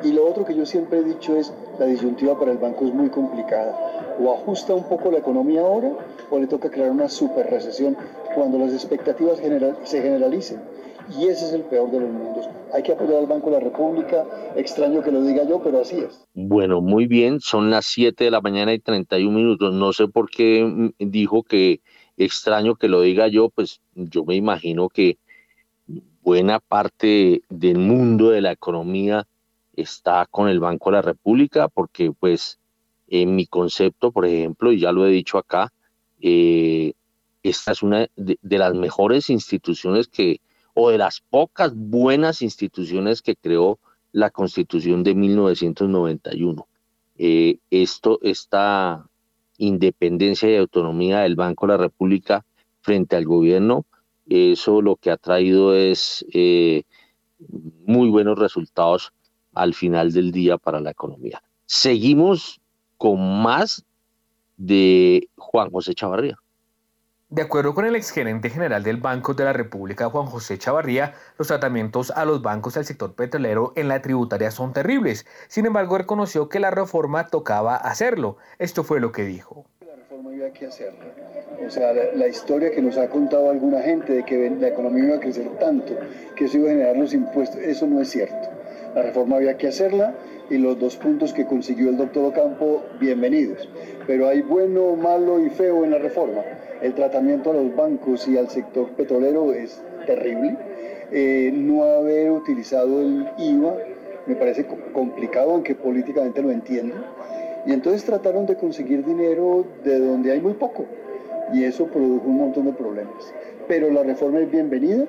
Y 0.04 0.12
lo 0.12 0.26
otro 0.26 0.46
que 0.46 0.56
yo 0.56 0.66
siempre 0.66 1.00
he 1.00 1.04
dicho 1.04 1.36
es, 1.36 1.54
la 1.80 1.86
disyuntiva 1.86 2.38
para 2.38 2.52
el 2.52 2.58
banco 2.58 2.86
es 2.86 2.94
muy 2.94 3.10
complicada. 3.10 4.16
O 4.22 4.34
ajusta 4.34 4.74
un 4.74 4.84
poco 4.84 5.10
la 5.12 5.20
economía 5.20 5.62
ahora, 5.62 5.92
o 6.30 6.40
le 6.40 6.48
toca 6.48 6.70
crear 6.70 6.92
una 6.92 7.10
super 7.10 7.50
recesión 7.50 7.96
cuando 8.36 8.58
las 8.58 8.74
expectativas 8.74 9.40
general, 9.40 9.78
se 9.84 10.02
generalicen. 10.02 10.60
Y 11.20 11.28
ese 11.28 11.46
es 11.46 11.54
el 11.54 11.62
peor 11.64 11.92
de 11.92 12.00
los 12.00 12.10
mundos. 12.10 12.50
Hay 12.74 12.84
que 12.84 12.94
apoyar 12.94 13.18
al 13.18 13.28
Banco 13.28 13.50
de 13.50 13.58
la 13.58 13.60
República. 13.60 14.26
Extraño 14.56 15.02
que 15.02 15.12
lo 15.12 15.22
diga 15.22 15.44
yo, 15.44 15.62
pero 15.62 15.82
así 15.82 16.00
es. 16.00 16.26
Bueno, 16.34 16.82
muy 16.82 17.08
bien. 17.08 17.40
Son 17.40 17.70
las 17.70 17.86
7 17.86 18.24
de 18.24 18.32
la 18.32 18.42
mañana 18.42 18.74
y 18.74 18.80
31 18.80 19.38
minutos. 19.38 19.74
No 19.74 19.94
sé 19.94 20.08
por 20.08 20.30
qué 20.30 20.64
mm, 20.64 20.94
dijo 20.98 21.44
que 21.44 21.82
extraño 22.18 22.76
que 22.76 22.88
lo 22.88 23.02
diga 23.02 23.28
yo. 23.28 23.50
Pues 23.50 23.82
yo 23.96 24.26
me 24.26 24.36
imagino 24.36 24.90
que 24.90 25.18
buena 26.22 26.60
parte 26.60 27.42
del 27.50 27.78
mundo 27.78 28.30
de 28.30 28.42
la 28.42 28.52
economía 28.52 29.28
está 29.76 30.26
con 30.30 30.48
el 30.50 30.60
Banco 30.60 30.90
de 30.90 30.96
la 30.98 31.02
República, 31.02 31.68
porque 31.68 32.12
pues 32.12 32.60
en 33.08 33.36
mi 33.36 33.46
concepto, 33.46 34.12
por 34.12 34.26
ejemplo, 34.26 34.72
y 34.72 34.80
ya 34.80 34.92
lo 34.92 35.06
he 35.06 35.12
dicho 35.12 35.38
acá, 35.38 35.72
eh, 36.22 36.94
esta 37.44 37.74
es 37.74 37.84
una 37.84 38.08
de, 38.16 38.38
las 38.42 38.74
mejores 38.74 39.30
instituciones 39.30 40.08
que, 40.08 40.40
o 40.74 40.90
de 40.90 40.98
las 40.98 41.22
pocas 41.22 41.74
buenas 41.76 42.42
instituciones 42.42 43.22
que 43.22 43.36
creó 43.36 43.80
la 44.14 44.30
Constitución 44.30 45.04
de 45.04 45.16
1991. 45.16 46.68
Eh, 47.18 47.58
esto, 47.70 48.20
esta 48.24 49.06
independencia 49.68 50.50
y 50.50 50.58
autonomía 50.58 51.22
del 51.22 51.36
Banco 51.36 51.66
de 51.66 51.74
la 51.74 51.78
República 51.78 52.46
frente 52.82 53.16
al 53.16 53.26
gobierno, 53.26 53.86
eso 54.28 54.82
lo 54.82 54.96
que 54.96 55.12
ha 55.12 55.18
traído 55.18 55.76
es 55.76 56.26
eh, 56.34 56.84
muy 57.86 58.10
buenos 58.10 58.40
resultados 58.40 59.14
al 59.54 59.74
final 59.74 60.12
del 60.12 60.32
día 60.32 60.58
para 60.58 60.80
la 60.80 60.92
economía. 60.92 61.42
Seguimos 61.66 62.62
con 62.98 63.42
más 63.42 63.86
de 64.58 65.30
Juan 65.36 65.70
José 65.72 65.94
Chavarría. 65.94 66.38
De 67.34 67.42
acuerdo 67.42 67.74
con 67.74 67.88
el 67.88 67.96
exgerente 67.96 68.52
general 68.52 68.84
del 68.84 68.98
Banco 68.98 69.34
de 69.34 69.44
la 69.44 69.54
República, 69.54 70.08
Juan 70.08 70.28
José 70.28 70.60
Chavarría, 70.60 71.16
los 71.40 71.48
tratamientos 71.48 72.12
a 72.12 72.26
los 72.26 72.44
bancos 72.44 72.76
del 72.76 72.86
sector 72.86 73.16
petrolero 73.16 73.74
en 73.76 73.88
la 73.88 74.04
tributaria 74.04 74.52
son 74.52 74.72
terribles. 74.72 75.26
Sin 75.48 75.66
embargo, 75.66 75.98
reconoció 75.98 76.48
que 76.48 76.60
la 76.60 76.70
reforma 76.70 77.26
tocaba 77.26 77.76
hacerlo. 77.76 78.38
Esto 78.60 78.84
fue 78.84 79.00
lo 79.00 79.12
que 79.12 79.24
dijo. 79.24 79.66
La 79.82 79.96
reforma 79.96 80.30
había 80.30 80.54
que 80.54 80.68
hacerla. 80.68 81.06
O 81.66 81.70
sea, 81.72 81.92
la, 82.14 82.28
historia 82.28 82.70
que 82.70 82.84
nos 82.84 83.00
ha 83.00 83.10
contado 83.10 83.50
alguna 83.50 83.82
gente 83.82 84.14
de 84.14 84.26
que 84.26 84.52
la 84.52 84.68
economía 84.68 85.06
iba 85.06 85.16
a 85.16 85.20
crecer 85.20 85.50
tanto, 85.60 85.98
que 86.36 86.46
eso 86.46 86.58
iba 86.60 86.68
a 86.68 86.74
generar 86.74 86.98
los 86.98 87.16
impuestos, 87.16 87.60
eso 87.62 87.88
no 87.88 88.00
es 88.00 88.12
cierto. 88.12 88.48
La 88.94 89.02
reforma 89.02 89.38
había 89.38 89.58
que 89.58 89.70
hacerla 89.70 90.14
y 90.54 90.60
los 90.60 90.80
dos 90.80 90.96
puntos 90.98 91.34
que 91.34 91.48
consiguió 91.48 91.90
el 91.90 91.98
doctor 91.98 92.26
Ocampo, 92.26 92.84
bienvenidos. 93.00 93.68
Pero 94.06 94.28
hay 94.28 94.44
bueno, 94.44 94.96
malo 94.96 95.44
y 95.44 95.50
feo 95.50 95.84
en 95.84 95.92
la 95.92 95.98
reforma 95.98 96.44
el 96.84 96.94
tratamiento 96.94 97.50
a 97.50 97.54
los 97.54 97.76
bancos 97.76 98.28
y 98.28 98.38
al 98.38 98.50
sector 98.50 98.90
petrolero 98.92 99.52
es 99.52 99.82
terrible. 100.06 100.56
Eh, 101.12 101.52
no 101.54 101.84
haber 101.86 102.32
utilizado 102.32 103.02
el 103.02 103.26
IVA 103.40 103.78
me 104.28 104.36
parece 104.36 104.68
complicado, 104.94 105.52
aunque 105.52 105.74
políticamente 105.74 106.42
lo 106.44 106.52
entiendo. 106.52 106.96
Y 107.66 107.72
entonces 107.72 108.04
trataron 108.04 108.46
de 108.46 108.56
conseguir 108.56 109.04
dinero 109.04 109.66
de 109.84 110.00
donde 110.00 110.34
hay 110.34 110.42
muy 110.42 110.54
poco. 110.54 110.86
Y 111.52 111.64
eso 111.64 111.88
produjo 111.88 112.28
un 112.28 112.38
montón 112.38 112.66
de 112.66 112.74
problemas. 112.74 113.34
Pero 113.68 113.90
la 113.90 114.04
reforma 114.04 114.40
es 114.40 114.52
bienvenida 114.52 115.06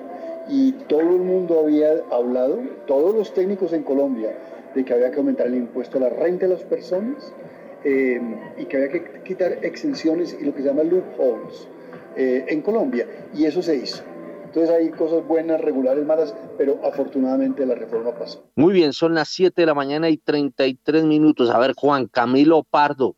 y 0.49 0.71
todo 0.87 1.01
el 1.01 1.21
mundo 1.21 1.59
había 1.59 1.89
hablado, 2.11 2.59
todos 2.87 3.13
los 3.13 3.33
técnicos 3.33 3.73
en 3.73 3.83
Colombia, 3.83 4.31
de 4.75 4.83
que 4.83 4.93
había 4.93 5.09
que 5.09 5.17
aumentar 5.17 5.47
el 5.47 5.55
impuesto 5.55 5.97
a 5.97 6.01
la 6.01 6.09
renta 6.09 6.47
de 6.47 6.53
las 6.53 6.63
personas 6.63 7.33
eh, 7.83 8.19
y 8.57 8.65
que 8.65 8.77
había 8.77 8.89
que 8.89 9.21
quitar 9.23 9.63
exenciones 9.63 10.37
y 10.39 10.45
lo 10.45 10.53
que 10.53 10.61
se 10.61 10.67
llama 10.67 10.83
loopholes 10.83 11.67
eh, 12.15 12.45
en 12.49 12.61
Colombia. 12.61 13.07
Y 13.33 13.45
eso 13.45 13.61
se 13.61 13.75
hizo. 13.75 14.03
Entonces 14.43 14.69
hay 14.73 14.89
cosas 14.91 15.25
buenas, 15.27 15.59
regulares, 15.59 16.05
malas, 16.05 16.33
pero 16.57 16.79
afortunadamente 16.85 17.65
la 17.65 17.75
reforma 17.75 18.11
pasó. 18.17 18.45
Muy 18.55 18.73
bien, 18.73 18.93
son 18.93 19.13
las 19.13 19.29
7 19.29 19.61
de 19.61 19.65
la 19.65 19.73
mañana 19.73 20.09
y 20.09 20.17
33 20.17 21.03
minutos. 21.03 21.49
A 21.49 21.57
ver, 21.57 21.73
Juan 21.75 22.07
Camilo 22.07 22.63
Pardo, 22.63 23.15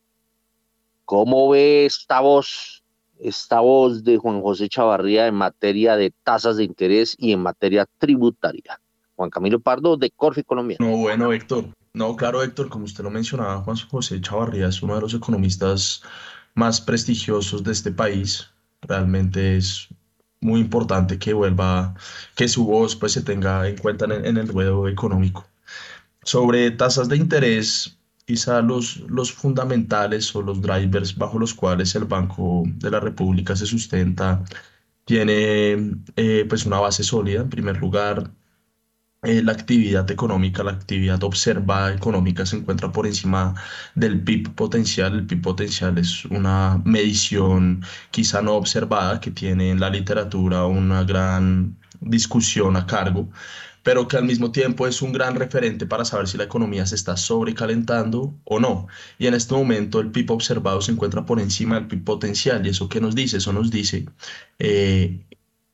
¿cómo 1.06 1.50
ve 1.50 1.86
esta 1.86 2.22
voz, 2.22 2.84
esta 3.20 3.60
voz 3.60 4.04
de 4.04 4.18
Juan 4.18 4.42
José 4.42 4.68
Chavarría 4.68 5.28
en 5.28 5.36
materia 5.36 5.96
de 5.96 6.12
tasas 6.24 6.58
de 6.58 6.64
interés 6.64 7.16
y 7.20 7.34
en 7.34 7.40
materia 7.42 7.88
tributaria? 8.00 8.80
Juan 9.18 9.31
Camilo 9.31 9.60
Pardo 9.60 9.98
de 9.98 10.11
Corfi 10.11 10.44
Colombia. 10.44 10.77
No, 10.80 10.95
bueno, 10.95 11.34
Héctor, 11.34 11.65
no, 11.94 12.15
claro, 12.15 12.44
Héctor, 12.44 12.69
como 12.69 12.85
usted 12.85 13.03
lo 13.03 13.10
mencionaba, 13.10 13.64
Juan 13.64 13.76
José 13.89 14.22
Chavarría 14.22 14.68
es 14.68 14.84
uno 14.84 14.94
de 14.94 15.02
los 15.02 15.15
economistas 15.15 16.03
más 16.53 16.80
prestigiosos 16.80 17.64
de 17.64 17.72
este 17.72 17.91
país. 17.91 18.48
Realmente 18.81 19.57
es 19.57 19.88
muy 20.39 20.60
importante 20.61 21.18
que 21.18 21.34
vuelva, 21.34 21.95
que 22.35 22.48
su 22.48 22.65
voz 22.65 22.95
pues 22.95 23.14
se 23.14 23.23
tenga 23.23 23.68
en 23.68 23.77
cuenta 23.77 24.06
en, 24.06 24.38
el 24.38 24.48
ruedo 24.48 24.88
económico. 24.88 25.48
Sobre 26.22 26.69
tasas 26.69 27.10
de 27.10 27.18
interés, 27.18 27.98
quizá 28.26 28.61
los, 28.61 28.98
los 29.10 29.34
fundamentales 29.34 30.35
o 30.35 30.44
los 30.44 30.61
drivers 30.61 31.18
bajo 31.18 31.39
los 31.39 31.56
cuales 31.56 31.95
el 31.95 32.06
Banco 32.06 32.64
de 32.65 32.91
la 32.91 32.99
República 32.99 33.56
se 33.56 33.65
sustenta, 33.65 34.44
tiene 35.06 35.95
eh, 36.15 36.45
pues 36.48 36.68
una 36.68 36.80
base 36.80 37.03
sólida. 37.03 37.41
En 37.41 37.49
primer 37.49 37.77
lugar, 37.77 38.31
eh, 39.23 39.41
la 39.41 39.52
actividad 39.52 40.10
económica, 40.11 40.64
la 40.64 40.72
actividad 40.72 41.23
observada 41.23 41.94
económica 41.94 42.45
se 42.45 42.57
encuentra 42.57 42.91
por 42.91 43.07
encima 43.07 43.56
del 43.95 44.23
PIB 44.23 44.53
potencial. 44.53 45.14
El 45.15 45.26
PIB 45.26 45.41
potencial 45.41 45.98
es 45.98 46.23
una 46.26 46.81
medición 46.85 47.84
quizá 48.11 48.41
no 48.44 48.53
observada 48.53 49.19
que 49.19 49.31
tiene 49.31 49.72
en 49.72 49.80
la 49.80 49.89
literatura 49.89 50.65
una 50.68 51.03
gran 51.03 51.77
discusión 51.99 52.76
a 52.76 52.85
cargo, 52.85 53.27
pero 53.84 54.07
que 54.07 54.18
al 54.18 54.26
mismo 54.26 54.52
tiempo 54.52 54.85
es 54.85 55.02
un 55.02 55.14
gran 55.14 55.35
referente 55.35 55.85
para 55.88 56.06
saber 56.06 56.27
si 56.27 56.38
la 56.38 56.44
economía 56.44 56.85
se 56.85 56.95
está 56.95 57.18
sobrecalentando 57.18 58.35
o 58.44 58.60
no. 58.60 58.88
Y 59.18 59.27
en 59.27 59.34
este 59.34 59.56
momento 59.56 59.99
el 59.99 60.11
PIB 60.11 60.31
observado 60.31 60.81
se 60.81 60.91
encuentra 60.91 61.26
por 61.26 61.39
encima 61.39 61.76
del 61.76 61.88
PIB 61.88 62.03
potencial. 62.03 62.65
¿Y 62.65 62.69
eso 62.69 62.89
qué 62.89 63.02
nos 63.02 63.15
dice? 63.15 63.38
Eso 63.38 63.53
nos 63.53 63.72
dice 63.72 64.06
eh, 64.60 65.27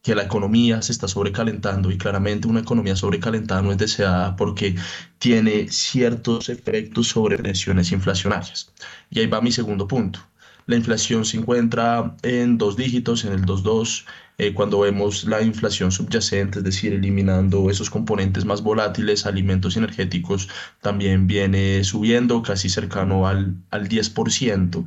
que 0.04 0.16
la 0.16 0.24
economía 0.24 0.82
se 0.82 0.92
está 0.92 1.08
sobrecalentando 1.08 1.90
y 1.90 1.98
claramente 1.98 2.48
una 2.48 2.60
economía 2.60 2.96
sobrecalentada 2.96 3.62
no 3.62 3.72
es 3.72 3.78
deseada 3.78 4.36
porque 4.36 4.76
tiene 5.18 5.70
ciertos 5.70 6.50
efectos 6.50 7.08
sobre 7.08 7.38
presiones 7.38 7.92
inflacionarias. 7.92 8.72
Y 9.10 9.20
ahí 9.20 9.28
va 9.28 9.42
mi 9.42 9.52
segundo 9.52 9.88
punto. 9.88 10.20
La 10.66 10.76
inflación 10.76 11.26
se 11.26 11.38
encuentra 11.38 12.16
en 12.22 12.58
dos 12.58 12.78
dígitos, 12.78 13.26
en 13.26 13.34
el 13.34 13.46
2.2, 13.46 14.06
eh, 14.38 14.54
cuando 14.54 14.80
vemos 14.80 15.26
la 15.26 15.42
inflación 15.42 15.92
subyacente, 15.92 16.60
es 16.60 16.66
decir, 16.66 16.94
eliminando 16.94 17.70
esos 17.70 17.90
componentes 17.90 18.46
más 18.46 18.62
volátiles, 18.62 19.26
alimentos 19.26 19.78
energéticos, 19.78 20.50
también 20.82 21.28
viene 21.28 21.84
subiendo 21.84 22.42
casi 22.42 22.70
cercano 22.70 23.28
al, 23.28 23.56
al 23.72 23.88
10%. 23.90 24.86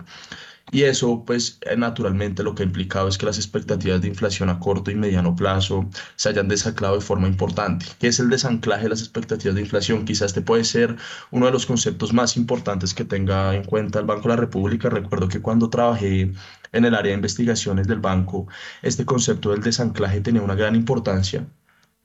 Y 0.72 0.82
eso, 0.82 1.24
pues, 1.24 1.58
eh, 1.62 1.76
naturalmente 1.76 2.42
lo 2.42 2.54
que 2.54 2.62
ha 2.64 2.66
implicado 2.66 3.06
es 3.08 3.16
que 3.18 3.26
las 3.26 3.38
expectativas 3.38 4.00
de 4.00 4.08
inflación 4.08 4.48
a 4.50 4.58
corto 4.58 4.90
y 4.90 4.96
mediano 4.96 5.36
plazo 5.36 5.88
se 6.16 6.28
hayan 6.28 6.48
desanclado 6.48 6.96
de 6.96 7.00
forma 7.02 7.28
importante. 7.28 7.86
¿Qué 8.00 8.08
es 8.08 8.18
el 8.18 8.28
desanclaje 8.30 8.84
de 8.84 8.88
las 8.90 9.00
expectativas 9.00 9.54
de 9.54 9.60
inflación? 9.62 10.04
Quizás 10.04 10.26
este 10.28 10.42
puede 10.42 10.64
ser 10.64 10.96
uno 11.30 11.46
de 11.46 11.52
los 11.52 11.66
conceptos 11.66 12.12
más 12.12 12.36
importantes 12.36 12.94
que 12.94 13.04
tenga 13.04 13.54
en 13.54 13.64
cuenta 13.64 14.00
el 14.00 14.06
Banco 14.06 14.24
de 14.24 14.30
la 14.30 14.36
República. 14.40 14.90
Recuerdo 14.90 15.28
que 15.28 15.40
cuando 15.40 15.70
trabajé 15.70 16.32
en 16.72 16.84
el 16.84 16.94
área 16.94 17.10
de 17.10 17.16
investigaciones 17.16 17.86
del 17.86 18.00
banco, 18.00 18.48
este 18.82 19.04
concepto 19.06 19.52
del 19.52 19.62
desanclaje 19.62 20.20
tenía 20.20 20.42
una 20.42 20.56
gran 20.56 20.74
importancia 20.74 21.46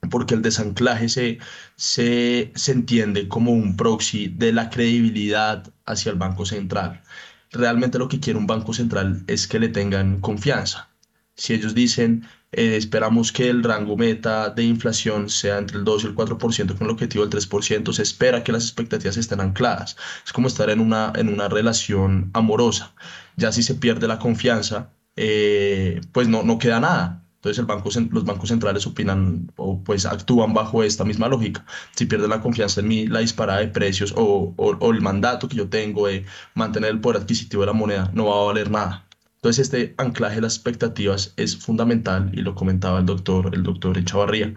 porque 0.10 0.34
el 0.34 0.42
desanclaje 0.42 1.10
se, 1.10 1.40
se, 1.76 2.52
se 2.56 2.72
entiende 2.72 3.28
como 3.28 3.52
un 3.52 3.76
proxy 3.78 4.28
de 4.28 4.52
la 4.52 4.70
credibilidad 4.70 5.72
hacia 5.86 6.12
el 6.12 6.18
Banco 6.18 6.46
Central 6.46 7.04
realmente 7.52 8.00
lo 8.00 8.08
que 8.08 8.20
quiere 8.20 8.40
un 8.40 8.48
banco 8.48 8.74
central 8.74 9.24
es 9.28 9.48
que 9.48 9.60
le 9.60 9.70
tengan 9.70 10.20
confianza. 10.22 10.90
Si 11.36 11.54
ellos 11.54 11.74
dicen, 11.74 12.28
eh, 12.52 12.76
esperamos 12.76 13.32
que 13.32 13.50
el 13.50 13.64
rango 13.64 13.96
meta 13.98 14.50
de 14.50 14.64
inflación 14.64 15.30
sea 15.30 15.58
entre 15.58 15.78
el 15.78 15.86
2 15.86 16.04
y 16.04 16.08
el 16.08 16.16
4% 16.16 16.78
con 16.78 16.88
el 16.88 16.92
objetivo 16.94 17.26
del 17.26 17.32
3%, 17.32 17.94
se 17.94 18.04
espera 18.04 18.44
que 18.44 18.52
las 18.52 18.64
expectativas 18.64 19.18
estén 19.18 19.40
ancladas. 19.42 19.96
Es 20.26 20.34
como 20.34 20.48
estar 20.48 20.70
en 20.70 20.80
una, 20.82 21.14
en 21.16 21.30
una 21.30 21.48
relación 21.48 22.30
amorosa. 22.34 22.94
Ya 23.38 23.52
si 23.52 23.64
se 23.64 23.76
pierde 23.76 24.08
la 24.08 24.20
confianza, 24.20 24.94
eh, 25.16 26.02
pues 26.12 26.28
no, 26.28 26.44
no 26.44 26.58
queda 26.60 26.80
nada. 26.80 27.21
Entonces 27.42 27.58
el 27.58 27.66
banco, 27.66 27.90
los 28.12 28.24
bancos 28.24 28.50
centrales 28.50 28.86
opinan 28.86 29.52
o 29.56 29.84
pues 29.84 30.06
actúan 30.06 30.54
bajo 30.54 30.84
esta 30.84 31.04
misma 31.04 31.28
lógica. 31.28 31.66
Si 31.96 32.06
pierde 32.06 32.28
la 32.28 32.40
confianza 32.40 32.82
en 32.82 32.88
mí, 32.88 33.08
la 33.08 33.22
disparada 33.22 33.62
de 33.62 33.68
precios 33.70 34.14
o, 34.16 34.54
o, 34.58 34.92
el 34.92 35.02
mandato 35.02 35.50
que 35.50 35.58
yo 35.58 35.68
tengo 35.68 36.06
de 36.06 36.24
mantener 36.54 36.92
el 36.92 37.02
poder 37.02 37.24
adquisitivo 37.24 37.64
de 37.64 37.68
la 37.68 37.74
moneda 37.74 38.12
no 38.14 38.28
va 38.28 38.36
a 38.36 38.46
valer 38.46 38.70
nada. 38.70 39.08
Entonces 39.38 39.64
este 39.64 39.96
anclaje 39.98 40.36
de 40.36 40.42
las 40.42 40.54
expectativas 40.54 41.34
es 41.36 41.58
fundamental 41.58 42.30
y 42.32 42.42
lo 42.42 42.54
comentaba 42.54 43.00
el 43.00 43.08
doctor, 43.08 43.56
el 43.56 43.64
doctor 43.64 43.98
Echavarría. 43.98 44.54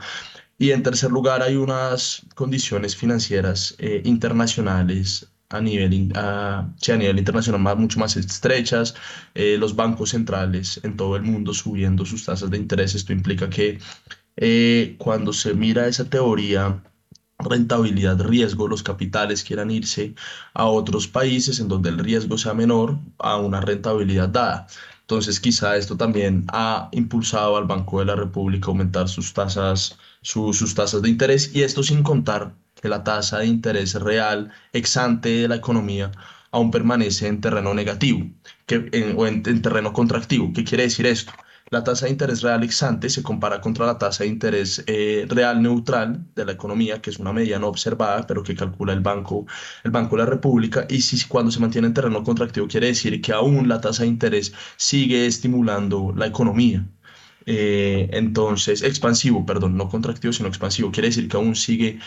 Y 0.58 0.72
en 0.72 0.82
tercer 0.82 1.10
lugar 1.10 1.42
hay 1.42 1.56
unas 1.56 2.26
condiciones 2.34 2.94
financieras 2.96 3.76
eh, 3.78 4.02
internacionales 4.04 5.33
a 5.50 5.60
nivel, 5.60 6.12
a, 6.16 6.60
a 6.60 6.96
nivel 6.96 7.18
internacional 7.18 7.60
más, 7.60 7.76
mucho 7.76 8.00
más 8.00 8.16
estrechas, 8.16 8.94
eh, 9.34 9.56
los 9.58 9.76
bancos 9.76 10.10
centrales 10.10 10.80
en 10.82 10.96
todo 10.96 11.16
el 11.16 11.22
mundo 11.22 11.54
subiendo 11.54 12.04
sus 12.04 12.24
tasas 12.24 12.50
de 12.50 12.58
interés. 12.58 12.94
Esto 12.94 13.12
implica 13.12 13.48
que 13.50 13.78
eh, 14.36 14.96
cuando 14.98 15.32
se 15.32 15.54
mira 15.54 15.86
esa 15.86 16.08
teoría 16.08 16.82
rentabilidad, 17.38 18.20
riesgo, 18.20 18.68
los 18.68 18.82
capitales 18.82 19.44
quieran 19.44 19.70
irse 19.70 20.14
a 20.54 20.66
otros 20.66 21.08
países 21.08 21.60
en 21.60 21.68
donde 21.68 21.90
el 21.90 21.98
riesgo 21.98 22.38
sea 22.38 22.54
menor 22.54 22.98
a 23.18 23.36
una 23.38 23.60
rentabilidad 23.60 24.28
dada. 24.28 24.66
Entonces, 25.02 25.38
quizá 25.40 25.76
esto 25.76 25.96
también 25.96 26.46
ha 26.52 26.88
impulsado 26.92 27.56
al 27.56 27.66
Banco 27.66 27.98
de 28.00 28.06
la 28.06 28.16
República 28.16 28.66
a 28.66 28.70
aumentar 28.70 29.08
sus 29.08 29.34
tasas, 29.34 29.98
sus 30.22 30.74
tasas 30.74 31.02
de 31.02 31.10
interés 31.10 31.54
y 31.54 31.62
esto 31.62 31.82
sin 31.82 32.02
contar 32.02 32.54
que 32.84 32.90
la 32.90 33.02
tasa 33.02 33.38
de 33.38 33.46
interés 33.46 33.94
real 33.94 34.52
ex 34.74 34.98
ante 34.98 35.30
de 35.30 35.48
la 35.48 35.56
economía 35.56 36.12
aún 36.50 36.70
permanece 36.70 37.26
en 37.28 37.40
terreno 37.40 37.72
negativo 37.72 38.20
que, 38.66 38.76
o 39.16 39.26
en 39.26 39.42
terreno 39.42 39.94
contractivo. 39.94 40.52
¿Qué 40.54 40.64
quiere 40.64 40.82
decir 40.82 41.06
esto? 41.06 41.32
La 41.70 41.82
tasa 41.82 42.04
de 42.04 42.12
interés 42.12 42.42
real 42.42 42.62
exante 42.62 43.08
se 43.08 43.22
compara 43.22 43.62
contra 43.62 43.86
la 43.86 43.96
tasa 43.96 44.24
de 44.24 44.28
interés 44.28 44.84
eh, 44.86 45.24
real 45.30 45.62
neutral 45.62 46.26
de 46.34 46.44
la 46.44 46.52
economía, 46.52 47.00
que 47.00 47.08
es 47.08 47.18
una 47.18 47.32
medida 47.32 47.58
no 47.58 47.68
observada, 47.68 48.26
pero 48.26 48.42
que 48.42 48.54
calcula 48.54 48.92
el 48.92 49.00
Banco, 49.00 49.46
el 49.82 49.90
Banco 49.90 50.16
de 50.16 50.24
la 50.24 50.28
República. 50.28 50.86
Y 50.90 51.00
si 51.00 51.26
cuando 51.26 51.50
se 51.50 51.60
mantiene 51.60 51.86
en 51.86 51.94
terreno 51.94 52.22
contractivo 52.22 52.68
quiere 52.68 52.88
decir 52.88 53.18
que 53.22 53.32
aún 53.32 53.66
la 53.66 53.80
tasa 53.80 54.02
de 54.02 54.10
interés 54.10 54.52
sigue 54.76 55.24
estimulando 55.24 56.12
la 56.14 56.26
economía. 56.26 56.86
Eh, 57.46 58.08
entonces, 58.12 58.82
expansivo, 58.82 59.44
perdón, 59.44 59.76
no 59.76 59.88
contractivo, 59.88 60.32
sino 60.32 60.48
expansivo, 60.48 60.90
quiere 60.90 61.08
decir 61.08 61.28
que 61.28 61.36
aún 61.36 61.54
sigue 61.54 61.98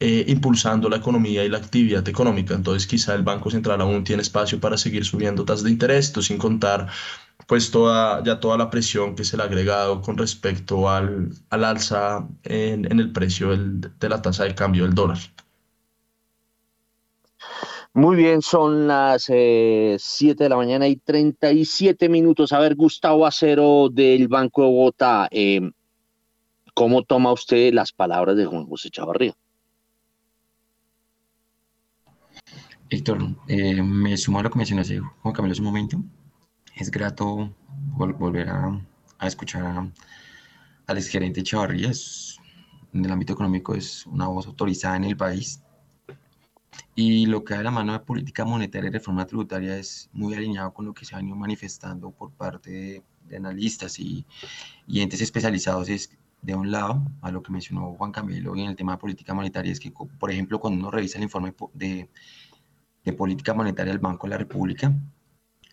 eh, 0.00 0.24
impulsando 0.28 0.88
la 0.88 0.96
economía 0.96 1.44
y 1.44 1.48
la 1.48 1.58
actividad 1.58 2.06
económica. 2.08 2.54
Entonces, 2.54 2.86
quizá 2.86 3.14
el 3.14 3.22
Banco 3.22 3.50
Central 3.50 3.80
aún 3.80 4.04
tiene 4.04 4.22
espacio 4.22 4.60
para 4.60 4.78
seguir 4.78 5.04
subiendo 5.04 5.44
tasas 5.44 5.64
de 5.64 5.70
interés, 5.70 6.06
esto 6.06 6.22
sin 6.22 6.38
contar 6.38 6.88
pues 7.46 7.70
toda, 7.70 8.22
ya 8.24 8.40
toda 8.40 8.56
la 8.58 8.70
presión 8.70 9.14
que 9.14 9.24
se 9.24 9.36
le 9.36 9.42
ha 9.42 9.46
agregado 9.46 10.00
con 10.02 10.16
respecto 10.18 10.88
al, 10.90 11.30
al 11.50 11.64
alza 11.64 12.26
en, 12.44 12.90
en, 12.90 12.98
el 13.00 13.12
precio 13.12 13.50
del, 13.50 13.80
de 13.80 14.08
la 14.08 14.20
tasa 14.22 14.44
de 14.44 14.54
cambio 14.54 14.84
del 14.84 14.94
dólar. 14.94 15.18
Muy 17.96 18.14
bien, 18.14 18.42
son 18.42 18.86
las 18.86 19.22
7 19.22 19.32
eh, 19.34 20.34
de 20.34 20.48
la 20.50 20.56
mañana 20.56 20.86
y 20.86 20.96
37 20.96 22.10
minutos. 22.10 22.52
A 22.52 22.58
ver, 22.58 22.74
Gustavo 22.74 23.24
Acero 23.24 23.88
del 23.88 24.28
Banco 24.28 24.60
de 24.60 24.68
Bogotá, 24.68 25.28
eh, 25.30 25.62
¿cómo 26.74 27.04
toma 27.04 27.32
usted 27.32 27.72
las 27.72 27.92
palabras 27.92 28.36
de 28.36 28.44
Juan 28.44 28.66
José 28.66 28.90
Chavarría? 28.90 29.32
Héctor, 32.90 33.34
eh, 33.48 33.82
me 33.82 34.14
sumo 34.18 34.40
a 34.40 34.42
lo 34.42 34.50
que 34.50 34.58
mencionaste, 34.58 35.00
Juan 35.00 35.34
Camilo, 35.34 35.52
hace 35.52 35.62
un 35.62 35.66
momento 35.66 35.98
es 36.74 36.90
grato 36.90 37.50
volver 37.96 38.50
a, 38.50 38.78
escuchar 39.22 39.90
al 40.86 40.98
exgerente 40.98 41.42
Chavarría. 41.42 41.92
en 42.92 43.04
el 43.06 43.10
ámbito 43.10 43.32
económico 43.32 43.74
es 43.74 44.04
una 44.04 44.28
voz 44.28 44.46
autorizada 44.46 44.96
en 44.96 45.04
el 45.04 45.16
país. 45.16 45.62
Y 46.98 47.26
lo 47.26 47.44
que 47.44 47.52
da 47.52 47.58
de 47.58 47.64
la 47.64 47.70
mano 47.70 47.92
de 47.92 48.00
política 48.00 48.46
monetaria 48.46 48.88
y 48.88 48.92
reforma 48.92 49.26
tributaria 49.26 49.76
es 49.76 50.08
muy 50.14 50.34
alineado 50.34 50.72
con 50.72 50.86
lo 50.86 50.94
que 50.94 51.04
se 51.04 51.14
ha 51.14 51.18
venido 51.18 51.36
manifestando 51.36 52.10
por 52.10 52.32
parte 52.32 53.04
de, 53.28 53.36
analistas 53.36 53.98
y, 54.00 54.24
entes 54.88 55.20
especializados. 55.20 55.90
Es 55.90 56.10
de 56.40 56.54
un 56.54 56.70
lado, 56.70 57.02
a 57.20 57.30
lo 57.30 57.42
que 57.42 57.52
mencionó 57.52 57.94
Juan 57.98 58.12
Camilo 58.12 58.56
en 58.56 58.70
el 58.70 58.76
tema 58.76 58.92
de 58.92 58.98
política 58.98 59.34
monetaria, 59.34 59.72
es 59.72 59.78
que, 59.78 59.90
por 59.90 60.30
ejemplo, 60.30 60.58
cuando 60.58 60.80
uno 60.80 60.90
revisa 60.90 61.18
el 61.18 61.24
informe 61.24 61.54
de, 61.74 62.08
de 63.04 63.12
política 63.12 63.52
monetaria 63.52 63.92
del 63.92 64.00
Banco 64.00 64.26
de 64.26 64.30
la 64.30 64.38
República, 64.38 64.90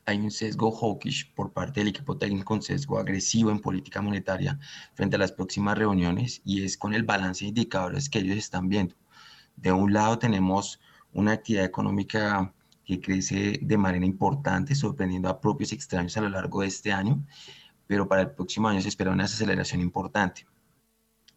hay 0.06 0.18
un 0.18 0.30
sesgo 0.30 0.72
hawkish 0.72 1.34
por 1.34 1.54
parte 1.54 1.80
del 1.80 1.88
equipo 1.88 2.18
técnico, 2.18 2.54
un 2.54 2.62
sesgo 2.62 3.00
agresivo 3.00 3.50
en 3.50 3.60
política 3.60 4.02
monetaria 4.02 4.60
frente 4.94 5.16
a 5.16 5.20
las 5.20 5.32
próximas 5.32 5.78
reuniones 5.78 6.42
y 6.44 6.66
es 6.66 6.78
con 6.78 6.94
el 6.94 7.04
balance 7.04 7.46
de 7.46 7.50
indicadores 7.50 8.10
que 8.10 8.20
ellos 8.20 8.36
están 8.36 8.68
viendo. 8.68 8.96
De 9.56 9.72
un 9.72 9.94
lado 9.94 10.20
tenemos 10.20 10.82
una 11.14 11.34
actividad 11.34 11.66
económica 11.66 12.54
que 12.86 13.00
crece 13.00 13.60
de 13.62 13.78
manera 13.78 14.06
importante, 14.06 14.76
sorprendiendo 14.76 15.30
a 15.30 15.40
propios 15.40 15.72
extraños 15.72 16.16
a 16.18 16.22
lo 16.22 16.30
largo 16.30 16.62
de 16.62 16.68
este 16.68 16.92
año, 16.92 17.24
pero 17.88 18.08
para 18.08 18.24
el 18.24 18.32
próximo 18.32 18.68
año 18.68 18.82
se 18.82 18.90
espera 18.90 19.12
una 19.12 19.24
desaceleración 19.24 19.82
importante, 19.82 20.46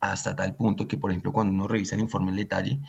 hasta 0.00 0.34
tal 0.34 0.54
punto 0.56 0.86
que, 0.88 0.96
por 0.98 1.10
ejemplo, 1.10 1.32
cuando 1.32 1.52
uno 1.52 1.68
revisa 1.68 1.94
el 1.94 2.02
informe 2.02 2.30
en 2.30 2.36
detalle, 2.36 2.80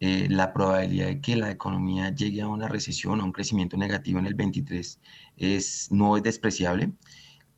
eh, 0.00 0.26
la 0.28 0.52
probabilidad 0.52 1.06
de 1.06 1.20
que 1.20 1.36
la 1.36 1.50
economía 1.50 2.14
llegue 2.14 2.42
a 2.42 2.48
una 2.48 2.68
recesión, 2.68 3.20
a 3.20 3.24
un 3.24 3.32
crecimiento 3.32 3.76
negativo 3.76 4.18
en 4.18 4.26
el 4.26 4.34
23, 4.34 5.00
es, 5.36 5.90
no 5.92 6.16
es 6.16 6.22
despreciable. 6.22 6.92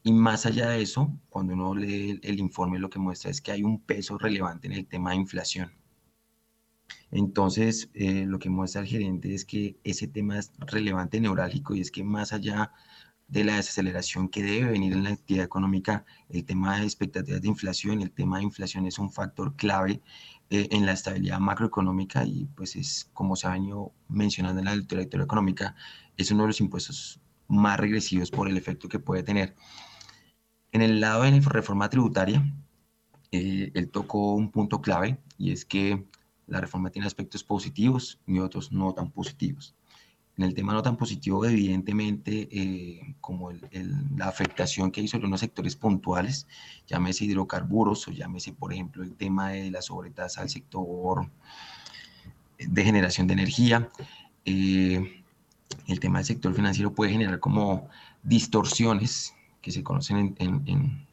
Y 0.02 0.12
más 0.12 0.46
allá 0.46 0.68
de 0.68 0.82
eso, 0.82 1.12
cuando 1.28 1.54
uno 1.54 1.74
lee 1.74 2.20
el, 2.22 2.38
informe, 2.38 2.78
lo 2.78 2.90
que 2.90 2.98
muestra 3.00 3.30
es 3.30 3.40
que 3.40 3.52
hay 3.52 3.64
un 3.64 3.80
peso 3.80 4.18
relevante 4.18 4.68
en 4.68 4.74
el 4.74 4.86
tema 4.86 5.10
de 5.10 5.16
inflación. 5.16 5.72
Entonces, 7.10 7.88
eh, 7.94 8.24
lo 8.26 8.38
que 8.38 8.50
muestra 8.50 8.82
el 8.82 8.88
gerente 8.88 9.34
es 9.34 9.44
que 9.44 9.76
ese 9.84 10.08
tema 10.08 10.38
es 10.38 10.52
relevante, 10.58 11.20
neurálgico, 11.20 11.74
y 11.74 11.80
es 11.80 11.90
que 11.90 12.04
más 12.04 12.32
allá 12.32 12.72
de 13.28 13.44
la 13.44 13.56
desaceleración 13.56 14.28
que 14.28 14.42
debe 14.42 14.70
venir 14.70 14.92
en 14.92 15.04
la 15.04 15.10
actividad 15.10 15.44
económica, 15.44 16.04
el 16.28 16.44
tema 16.44 16.78
de 16.78 16.84
expectativas 16.84 17.42
de 17.42 17.48
inflación, 17.48 18.02
el 18.02 18.12
tema 18.12 18.38
de 18.38 18.44
inflación 18.44 18.86
es 18.86 18.98
un 18.98 19.10
factor 19.10 19.56
clave 19.56 20.00
eh, 20.50 20.68
en 20.70 20.86
la 20.86 20.92
estabilidad 20.92 21.40
macroeconómica 21.40 22.24
y 22.24 22.46
pues 22.54 22.76
es 22.76 23.10
como 23.12 23.34
se 23.34 23.48
ha 23.48 23.50
venido 23.50 23.92
mencionando 24.08 24.60
en 24.60 24.66
la 24.66 24.76
literatura 24.76 25.24
económica, 25.24 25.74
es 26.16 26.30
uno 26.30 26.42
de 26.44 26.48
los 26.48 26.60
impuestos 26.60 27.20
más 27.48 27.78
regresivos 27.80 28.30
por 28.30 28.48
el 28.48 28.56
efecto 28.56 28.88
que 28.88 28.98
puede 28.98 29.22
tener. 29.22 29.54
En 30.72 30.82
el 30.82 31.00
lado 31.00 31.22
de 31.22 31.32
la 31.32 31.40
reforma 31.40 31.88
tributaria, 31.88 32.44
eh, 33.32 33.70
él 33.74 33.90
tocó 33.90 34.34
un 34.34 34.50
punto 34.50 34.80
clave 34.80 35.18
y 35.38 35.52
es 35.52 35.64
que 35.64 36.06
la 36.46 36.60
reforma 36.60 36.90
tiene 36.90 37.06
aspectos 37.06 37.42
positivos 37.42 38.20
y 38.26 38.38
otros 38.38 38.72
no 38.72 38.92
tan 38.94 39.10
positivos. 39.10 39.74
En 40.36 40.44
el 40.44 40.54
tema 40.54 40.74
no 40.74 40.82
tan 40.82 40.96
positivo, 40.96 41.46
evidentemente, 41.46 42.48
eh, 42.50 43.16
como 43.22 43.52
la 43.52 44.28
afectación 44.28 44.90
que 44.90 45.00
hay 45.00 45.08
sobre 45.08 45.26
unos 45.26 45.40
sectores 45.40 45.76
puntuales, 45.76 46.46
llámese 46.86 47.24
hidrocarburos 47.24 48.06
o 48.06 48.10
llámese, 48.10 48.52
por 48.52 48.72
ejemplo, 48.72 49.02
el 49.02 49.14
tema 49.16 49.50
de 49.50 49.70
la 49.70 49.80
sobretasa 49.80 50.42
al 50.42 50.50
sector 50.50 51.30
de 52.58 52.84
generación 52.84 53.26
de 53.26 53.32
energía. 53.32 53.90
Eh, 54.44 55.22
el 55.86 56.00
tema 56.00 56.18
del 56.18 56.26
sector 56.26 56.54
financiero 56.54 56.92
puede 56.92 57.12
generar 57.12 57.40
como 57.40 57.88
distorsiones 58.22 59.34
que 59.62 59.72
se 59.72 59.82
conocen 59.82 60.36
en, 60.38 61.06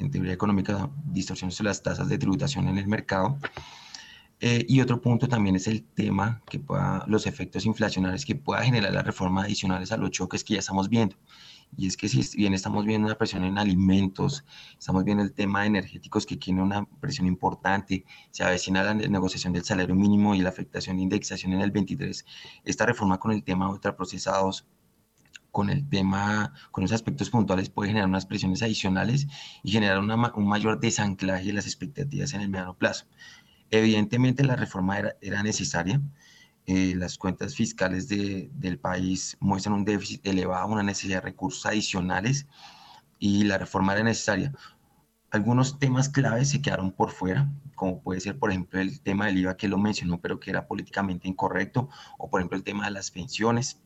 en 0.00 0.10
teoría 0.10 0.32
económica, 0.32 0.88
distorsiones 1.04 1.58
de 1.58 1.64
las 1.64 1.82
tasas 1.82 2.08
de 2.08 2.18
tributación 2.18 2.68
en 2.68 2.78
el 2.78 2.86
mercado. 2.86 3.36
Eh, 4.42 4.64
y 4.68 4.80
otro 4.80 5.00
punto 5.02 5.28
también 5.28 5.56
es 5.56 5.66
el 5.66 5.84
tema 5.84 6.42
que 6.48 6.58
pueda, 6.58 7.04
los 7.06 7.26
efectos 7.26 7.66
inflacionarios 7.66 8.24
que 8.24 8.34
pueda 8.34 8.62
generar 8.62 8.92
la 8.92 9.02
reforma 9.02 9.42
adicionales 9.42 9.92
a 9.92 9.98
los 9.98 10.10
choques 10.10 10.44
que 10.44 10.54
ya 10.54 10.60
estamos 10.60 10.88
viendo. 10.88 11.16
Y 11.76 11.86
es 11.86 11.96
que 11.96 12.08
si 12.08 12.36
bien 12.36 12.54
estamos 12.54 12.84
viendo 12.84 13.06
una 13.06 13.16
presión 13.16 13.44
en 13.44 13.58
alimentos, 13.58 14.44
estamos 14.78 15.04
viendo 15.04 15.22
el 15.22 15.32
tema 15.32 15.60
de 15.60 15.66
energéticos 15.68 16.26
que 16.26 16.36
tiene 16.36 16.62
una 16.62 16.84
presión 17.00 17.26
importante, 17.26 18.04
se 18.30 18.42
avecina 18.42 18.82
la 18.82 18.94
negociación 18.94 19.52
del 19.52 19.64
salario 19.64 19.94
mínimo 19.94 20.34
y 20.34 20.40
la 20.40 20.48
afectación 20.48 20.96
de 20.96 21.02
indexación 21.04 21.52
en 21.52 21.60
el 21.60 21.70
23, 21.70 22.24
esta 22.64 22.86
reforma 22.86 23.18
con 23.18 23.32
el 23.32 23.44
tema 23.44 23.66
de 23.66 23.72
ultraprocesados, 23.72 24.66
con 25.50 25.70
el 25.70 25.88
tema, 25.88 26.52
con 26.70 26.82
los 26.82 26.92
aspectos 26.92 27.30
puntuales 27.30 27.70
puede 27.70 27.88
generar 27.88 28.08
unas 28.08 28.26
presiones 28.26 28.62
adicionales 28.62 29.26
y 29.62 29.72
generar 29.72 29.98
un 29.98 30.48
mayor 30.48 30.80
desanclaje 30.80 31.46
de 31.46 31.52
las 31.52 31.66
expectativas 31.66 32.32
en 32.34 32.40
el 32.42 32.48
mediano 32.48 32.76
plazo. 32.76 33.06
Evidentemente 33.70 34.44
la 34.44 34.56
reforma 34.56 34.98
era, 35.20 35.42
necesaria. 35.42 36.00
Eh, 36.66 36.94
las 36.96 37.18
cuentas 37.18 37.54
fiscales 37.54 38.08
del 38.08 38.78
país 38.78 39.36
muestran 39.40 39.74
un 39.74 39.84
déficit 39.84 40.26
elevado, 40.26 40.68
una 40.68 40.82
necesidad 40.82 41.18
de 41.18 41.30
recursos 41.30 41.66
adicionales 41.66 42.46
y 43.18 43.44
la 43.44 43.58
reforma 43.58 43.92
era 43.94 44.02
necesaria. 44.02 44.52
Algunos 45.30 45.78
temas 45.78 46.08
claves 46.08 46.50
se 46.50 46.60
quedaron 46.60 46.90
por 46.90 47.10
fuera, 47.10 47.48
como 47.76 48.02
puede 48.02 48.20
ser, 48.20 48.38
por 48.38 48.50
ejemplo, 48.50 48.80
el 48.80 49.00
tema 49.00 49.26
del 49.26 49.38
IVA 49.38 49.56
que 49.56 49.68
lo 49.68 49.78
mencionó, 49.78 50.20
pero 50.20 50.40
que 50.40 50.50
era 50.50 50.66
políticamente 50.66 51.28
incorrecto, 51.28 51.88
o 52.18 52.28
por 52.28 52.40
ejemplo 52.40 52.58
el 52.58 52.64
tema 52.64 52.86
de 52.86 52.90
las 52.90 53.10
pensiones. 53.12 53.80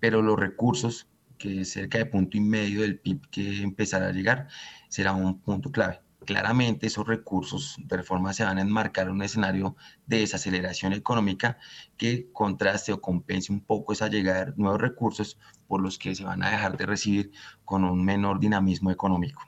Pero 0.00 0.20
los 0.22 0.38
recursos, 0.38 1.08
que 1.38 1.64
cerca 1.64 1.98
de 1.98 2.06
punto 2.06 2.36
y 2.36 2.40
medio 2.40 2.82
del 2.82 2.98
PIB 3.00 3.28
que 3.30 3.62
empezará 3.62 4.08
a 4.08 4.12
llegar, 4.12 4.48
será 4.88 5.12
un 5.14 5.40
punto 5.40 5.72
clave 5.72 6.03
claramente 6.24 6.86
esos 6.86 7.06
recursos 7.06 7.76
de 7.78 7.96
reforma 7.96 8.32
se 8.32 8.44
van 8.44 8.58
a 8.58 8.62
enmarcar 8.62 9.06
en 9.06 9.14
un 9.14 9.22
escenario 9.22 9.76
de 10.06 10.18
desaceleración 10.18 10.92
económica 10.92 11.58
que 11.96 12.30
contraste 12.32 12.92
o 12.92 13.00
compense 13.00 13.52
un 13.52 13.60
poco 13.60 13.92
esa 13.92 14.08
llegada 14.08 14.46
de 14.46 14.52
nuevos 14.56 14.80
recursos 14.80 15.38
por 15.66 15.80
los 15.80 15.98
que 15.98 16.14
se 16.14 16.24
van 16.24 16.42
a 16.42 16.50
dejar 16.50 16.76
de 16.76 16.86
recibir 16.86 17.30
con 17.64 17.84
un 17.84 18.04
menor 18.04 18.40
dinamismo 18.40 18.90
económico. 18.90 19.42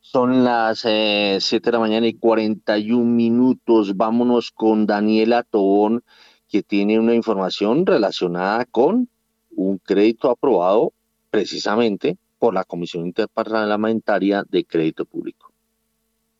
Son 0.00 0.42
las 0.42 0.80
7 0.80 0.90
eh, 0.90 1.60
de 1.62 1.70
la 1.72 1.78
mañana 1.78 2.06
y 2.06 2.14
41 2.14 3.04
minutos. 3.04 3.96
Vámonos 3.96 4.50
con 4.50 4.84
Daniela 4.84 5.44
Tobón, 5.44 6.02
que 6.48 6.64
tiene 6.64 6.98
una 6.98 7.14
información 7.14 7.86
relacionada 7.86 8.64
con 8.64 9.08
un 9.50 9.78
crédito 9.78 10.30
aprobado 10.30 10.92
precisamente 11.30 12.18
por 12.40 12.54
la 12.54 12.64
Comisión 12.64 13.06
Interparlamentaria 13.06 14.44
de 14.50 14.64
Crédito 14.64 15.04
Público. 15.04 15.52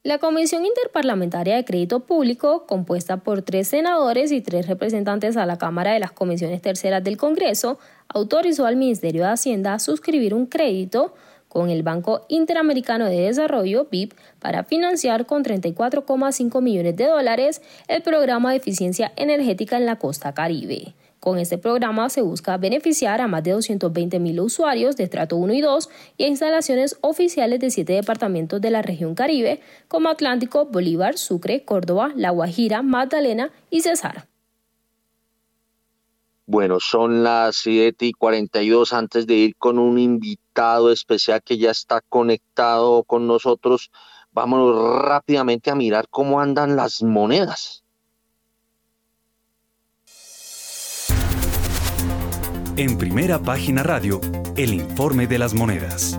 La 0.03 0.17
Comisión 0.17 0.65
Interparlamentaria 0.65 1.57
de 1.57 1.65
Crédito 1.67 2.01
Público, 2.01 2.65
compuesta 2.67 3.19
por 3.19 3.43
tres 3.43 3.69
senadores 3.69 4.33
y 4.33 4.41
tres 4.41 4.67
representantes 4.67 5.37
a 5.37 5.45
la 5.45 5.59
Cámara 5.59 5.93
de 5.93 6.01
las 6.01 6.11
Comisiones 6.11 6.63
Terceras 6.63 7.05
del 7.05 7.19
Congreso, 7.19 7.79
autorizó 8.09 8.65
al 8.65 8.77
Ministerio 8.77 9.25
de 9.25 9.29
Hacienda 9.29 9.75
a 9.75 9.79
suscribir 9.79 10.33
un 10.33 10.47
crédito 10.47 11.13
con 11.49 11.69
el 11.69 11.83
Banco 11.83 12.25
Interamericano 12.29 13.07
de 13.07 13.21
Desarrollo, 13.21 13.89
BIP, 13.91 14.15
para 14.39 14.65
financiar 14.65 15.27
con 15.27 15.45
34,5 15.45 16.63
millones 16.63 16.97
de 16.97 17.07
dólares 17.07 17.61
el 17.87 18.01
programa 18.01 18.53
de 18.53 18.57
eficiencia 18.57 19.13
energética 19.17 19.77
en 19.77 19.85
la 19.85 19.97
costa 19.97 20.33
caribe. 20.33 20.95
Con 21.21 21.39
este 21.39 21.59
programa 21.59 22.09
se 22.09 22.23
busca 22.23 22.57
beneficiar 22.57 23.21
a 23.21 23.29
más 23.29 23.45
de 23.45 23.51
220 23.51 24.19
mil 24.19 24.41
usuarios 24.41 24.97
de 24.97 25.05
estrato 25.05 25.37
1 25.37 25.53
y 25.53 25.61
2 25.61 25.91
y 26.17 26.25
a 26.25 26.29
instalaciones 26.29 26.97
oficiales 27.03 27.61
de 27.61 27.71
siete 27.71 27.93
departamentos 27.93 28.59
de 28.63 28.71
la 28.71 28.81
región 28.81 29.15
Caribe, 29.15 29.61
como 29.87 30.09
Atlántico, 30.09 30.65
Bolívar, 30.65 31.19
Sucre, 31.19 31.63
Córdoba, 31.67 32.13
La 32.17 32.31
Guajira, 32.31 32.81
Magdalena 32.81 33.53
y 33.69 33.83
Cesar. 33.83 34.29
Bueno, 36.47 36.81
son 36.81 37.23
las 37.23 37.57
7 37.57 38.07
y 38.07 38.13
42 38.13 38.95
antes 38.95 39.27
de 39.27 39.35
ir 39.35 39.57
con 39.57 39.79
un 39.79 39.99
invitado 39.99 40.91
especial 40.91 41.43
que 41.45 41.59
ya 41.59 41.71
está 41.71 42.01
conectado 42.01 43.05
con 43.05 43.27
nosotros. 43.27 43.91
Vámonos 44.33 45.03
rápidamente 45.03 45.71
a 45.71 45.75
mirar 45.75 46.07
cómo 46.09 46.41
andan 46.41 46.77
las 46.77 47.03
monedas. 47.03 47.85
En 52.81 52.97
primera 52.97 53.39
página 53.39 53.83
radio, 53.83 54.23
el 54.57 54.73
informe 54.73 55.27
de 55.27 55.39
las 55.39 55.53
monedas. 55.53 56.19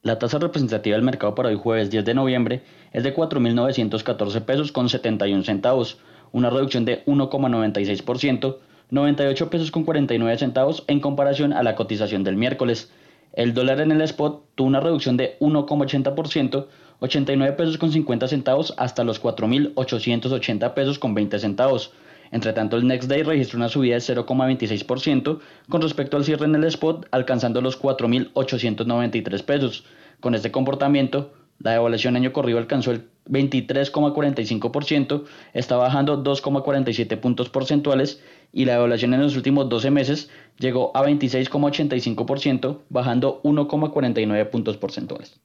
La 0.00 0.18
tasa 0.18 0.38
representativa 0.38 0.96
del 0.96 1.04
mercado 1.04 1.34
para 1.34 1.50
hoy 1.50 1.56
jueves 1.56 1.90
10 1.90 2.06
de 2.06 2.14
noviembre 2.14 2.62
es 2.94 3.02
de 3.02 3.14
4.914 3.14 4.40
pesos 4.46 4.72
con 4.72 4.88
71 4.88 5.44
centavos, 5.44 5.98
una 6.32 6.48
reducción 6.48 6.86
de 6.86 7.04
1,96%, 7.04 8.56
98 8.88 9.50
pesos 9.50 9.70
con 9.70 9.84
49 9.84 10.38
centavos 10.38 10.84
en 10.86 11.00
comparación 11.00 11.52
a 11.52 11.62
la 11.62 11.76
cotización 11.76 12.24
del 12.24 12.36
miércoles. 12.36 12.90
El 13.34 13.52
dólar 13.52 13.82
en 13.82 13.92
el 13.92 14.00
spot 14.00 14.42
tuvo 14.54 14.68
una 14.68 14.80
reducción 14.80 15.18
de 15.18 15.36
1,80%, 15.40 16.66
89 17.00 17.56
pesos 17.58 17.76
con 17.76 17.92
50 17.92 18.28
centavos 18.28 18.72
hasta 18.78 19.04
los 19.04 19.22
4.880 19.22 20.72
pesos 20.72 20.98
con 20.98 21.12
20 21.12 21.38
centavos. 21.38 21.92
Entre 22.30 22.52
tanto, 22.52 22.76
el 22.76 22.86
Next 22.86 23.08
Day 23.08 23.22
registró 23.22 23.58
una 23.58 23.68
subida 23.68 23.94
de 23.94 24.00
0,26% 24.00 25.40
con 25.68 25.82
respecto 25.82 26.16
al 26.16 26.24
cierre 26.24 26.46
en 26.46 26.54
el 26.54 26.64
spot, 26.64 27.06
alcanzando 27.10 27.60
los 27.60 27.80
4.893 27.80 29.42
pesos. 29.44 29.84
Con 30.20 30.34
este 30.34 30.50
comportamiento, 30.50 31.32
la 31.58 31.72
devaluación 31.72 32.16
año 32.16 32.32
corrido 32.32 32.58
alcanzó 32.58 32.90
el 32.90 33.08
23,45%, 33.30 35.24
está 35.52 35.76
bajando 35.76 36.22
2,47 36.22 37.18
puntos 37.18 37.48
porcentuales 37.48 38.20
y 38.52 38.64
la 38.64 38.74
devaluación 38.74 39.14
en 39.14 39.22
los 39.22 39.36
últimos 39.36 39.68
12 39.68 39.90
meses 39.90 40.30
llegó 40.58 40.90
a 40.96 41.04
26,85%, 41.04 42.80
bajando 42.88 43.40
1,49 43.42 44.50
puntos 44.50 44.76
porcentuales. 44.76 45.40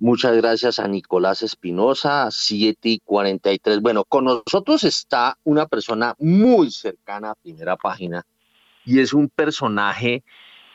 Muchas 0.00 0.36
gracias 0.36 0.78
a 0.78 0.86
Nicolás 0.86 1.42
Espinosa, 1.42 2.28
7 2.30 2.88
y 2.88 2.98
43. 3.00 3.80
Bueno, 3.80 4.04
con 4.04 4.26
nosotros 4.26 4.84
está 4.84 5.36
una 5.42 5.66
persona 5.66 6.14
muy 6.20 6.70
cercana 6.70 7.32
a 7.32 7.34
primera 7.34 7.76
página 7.76 8.24
y 8.84 9.00
es 9.00 9.12
un 9.12 9.28
personaje 9.28 10.22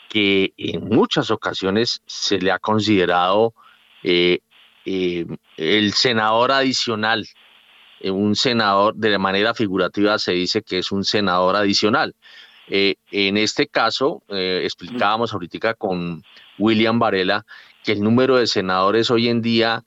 que 0.09 0.53
en 0.57 0.89
muchas 0.89 1.31
ocasiones 1.31 2.01
se 2.05 2.37
le 2.37 2.51
ha 2.51 2.59
considerado 2.59 3.53
eh, 4.03 4.39
eh, 4.85 5.25
el 5.55 5.93
senador 5.93 6.51
adicional. 6.51 7.25
Eh, 8.01 8.11
un 8.11 8.35
senador, 8.35 8.93
de 8.93 9.17
manera 9.17 9.53
figurativa 9.53 10.19
se 10.19 10.33
dice 10.33 10.63
que 10.63 10.79
es 10.79 10.91
un 10.91 11.05
senador 11.05 11.55
adicional. 11.55 12.13
en 12.67 13.37
este 13.37 13.67
caso, 13.67 14.23
explicábamos 14.29 15.33
ahorita 15.33 15.73
con 15.73 16.23
William 16.57 16.99
Varela 16.99 17.45
que 17.83 17.91
el 17.91 18.01
número 18.01 18.37
de 18.37 18.47
senadores 18.47 19.11
hoy 19.11 19.29
en 19.29 19.41
día 19.41 19.83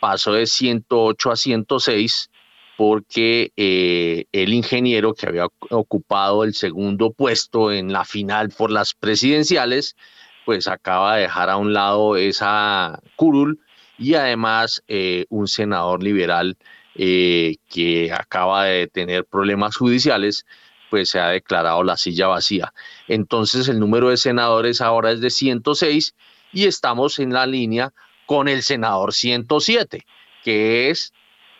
pasó 0.00 0.32
de 0.32 0.46
108 0.46 1.30
a 1.30 1.36
106 1.36 2.30
porque 2.76 3.52
eh, 3.56 4.24
el 4.32 4.52
ingeniero 4.52 5.14
que 5.14 5.26
había 5.26 5.46
ocupado 5.70 6.44
el 6.44 6.54
segundo 6.54 7.12
puesto 7.12 7.70
en 7.70 7.92
la 7.92 8.04
final 8.04 8.50
por 8.50 8.70
las 8.70 8.94
presidenciales, 8.94 9.96
pues 10.44 10.66
acaba 10.66 11.16
de 11.16 11.22
dejar 11.22 11.50
a 11.50 11.56
un 11.56 11.72
lado 11.72 12.16
esa 12.16 13.00
curul 13.16 13.60
y 13.96 14.14
además 14.14 14.82
eh, 14.88 15.26
un 15.28 15.46
senador 15.46 16.02
liberal 16.02 16.56
eh, 16.96 17.56
que 17.68 18.12
acaba 18.12 18.64
de 18.64 18.88
tener 18.88 19.24
problemas 19.24 19.76
judiciales, 19.76 20.44
pues 20.90 21.10
se 21.10 21.20
ha 21.20 21.28
declarado 21.28 21.82
la 21.82 21.96
silla 21.96 22.26
vacía. 22.26 22.72
Entonces 23.08 23.68
el 23.68 23.78
número 23.78 24.10
de 24.10 24.16
senadores 24.16 24.80
ahora 24.80 25.12
es 25.12 25.20
de 25.20 25.30
106 25.30 26.14
y 26.54 26.66
estamos 26.66 27.18
en 27.18 27.32
la 27.32 27.46
línea 27.46 27.92
con 28.26 28.48
el 28.48 28.62
senador 28.62 29.12
107, 29.12 30.06
que 30.42 30.90
es 30.90 31.12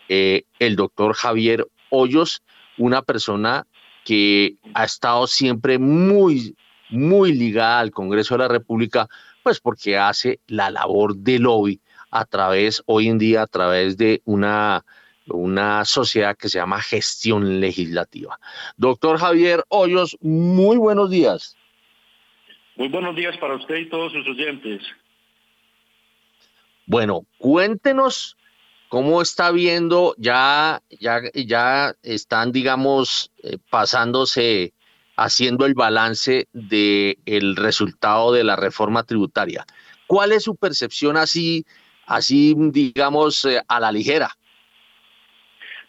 eh, 0.09 0.43
el 0.57 0.75
doctor 0.75 1.13
Javier 1.13 1.67
Hoyos, 1.89 2.41
una 2.77 3.01
persona 3.01 3.67
que 4.03 4.55
ha 4.73 4.85
estado 4.85 5.27
siempre 5.27 5.77
muy, 5.77 6.55
muy 6.89 7.33
ligada 7.33 7.79
al 7.79 7.91
Congreso 7.91 8.35
de 8.35 8.39
la 8.39 8.47
República, 8.47 9.07
pues 9.43 9.59
porque 9.59 9.97
hace 9.97 10.39
la 10.47 10.71
labor 10.71 11.15
de 11.15 11.39
lobby 11.39 11.81
a 12.11 12.25
través, 12.25 12.81
hoy 12.85 13.09
en 13.09 13.17
día, 13.17 13.41
a 13.41 13.47
través 13.47 13.97
de 13.97 14.21
una, 14.25 14.85
una 15.27 15.83
sociedad 15.85 16.37
que 16.37 16.49
se 16.49 16.59
llama 16.59 16.81
gestión 16.81 17.59
legislativa. 17.59 18.39
Doctor 18.77 19.17
Javier 19.17 19.63
Hoyos, 19.69 20.17
muy 20.21 20.77
buenos 20.77 21.09
días. 21.09 21.54
Muy 22.77 22.89
buenos 22.89 23.15
días 23.15 23.37
para 23.37 23.55
usted 23.55 23.75
y 23.77 23.89
todos 23.89 24.11
sus 24.11 24.27
oyentes. 24.27 24.81
Bueno, 26.85 27.25
cuéntenos 27.37 28.35
cómo 28.89 29.21
está 29.21 29.51
viendo, 29.51 30.13
ya, 30.17 30.81
ya, 30.89 31.21
ya 31.33 31.93
están, 32.03 32.51
digamos, 32.51 33.31
eh, 33.43 33.57
pasándose, 33.69 34.73
haciendo 35.15 35.65
el 35.65 35.73
balance 35.73 36.49
del 36.51 37.17
el 37.25 37.55
resultado 37.55 38.33
de 38.33 38.43
la 38.43 38.57
reforma 38.57 39.03
tributaria. 39.03 39.65
¿Cuál 40.05 40.33
es 40.33 40.43
su 40.43 40.57
percepción 40.57 41.15
así, 41.15 41.65
así, 42.05 42.55
digamos, 42.57 43.45
eh, 43.45 43.61
a 43.67 43.79
la 43.79 43.91
ligera? 43.91 44.29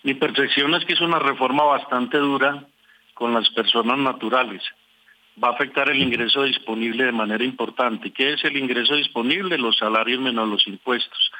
Mi 0.05 0.15
percepción 0.15 0.73
es 0.77 0.85
que 0.85 0.93
es 0.93 1.01
una 1.01 1.19
reforma 1.19 1.65
bastante 1.65 2.19
dura 2.19 2.65
con 3.15 3.35
las 3.35 3.51
personas 3.51 3.99
naturales 3.99 4.63
va 5.43 5.49
a 5.49 5.53
afectar 5.53 5.91
el 5.91 6.03
ingreso 6.03 6.45
disponible 6.45 7.05
de 7.05 7.13
manera 7.13 7.45
importante. 7.45 8.11
¿Qué 8.11 8.33
es 8.35 8.45
el 8.45 8.57
ingreso 8.57 8.95
disponible? 8.95 9.59
Los 9.59 9.77
salarios 9.79 10.21
menos 10.21 10.49
los 10.49 10.67
impuestos. 10.67 11.31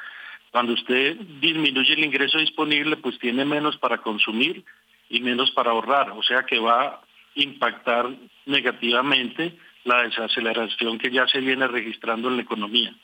Cuando 0.51 0.73
usted 0.73 1.17
disminuye 1.41 1.93
el 1.93 2.03
ingreso 2.03 2.37
disponible, 2.37 2.97
pues 2.97 3.17
tiene 3.19 3.43
menos 3.45 3.77
para 3.77 3.97
consumir 3.99 4.63
y 5.09 5.19
menos 5.21 5.51
para 5.51 5.71
ahorrar, 5.71 6.11
o 6.11 6.23
sea 6.23 6.43
que 6.43 6.59
va 6.59 6.85
a 6.85 7.01
impactar 7.35 8.09
negativamente 8.45 9.57
la 9.83 10.03
desaceleración 10.03 10.97
que 10.97 11.11
ya 11.11 11.27
se 11.27 11.39
viene 11.39 11.67
registrando 11.67 12.27
en 12.27 12.37
la 12.37 12.41
economía. 12.41 12.95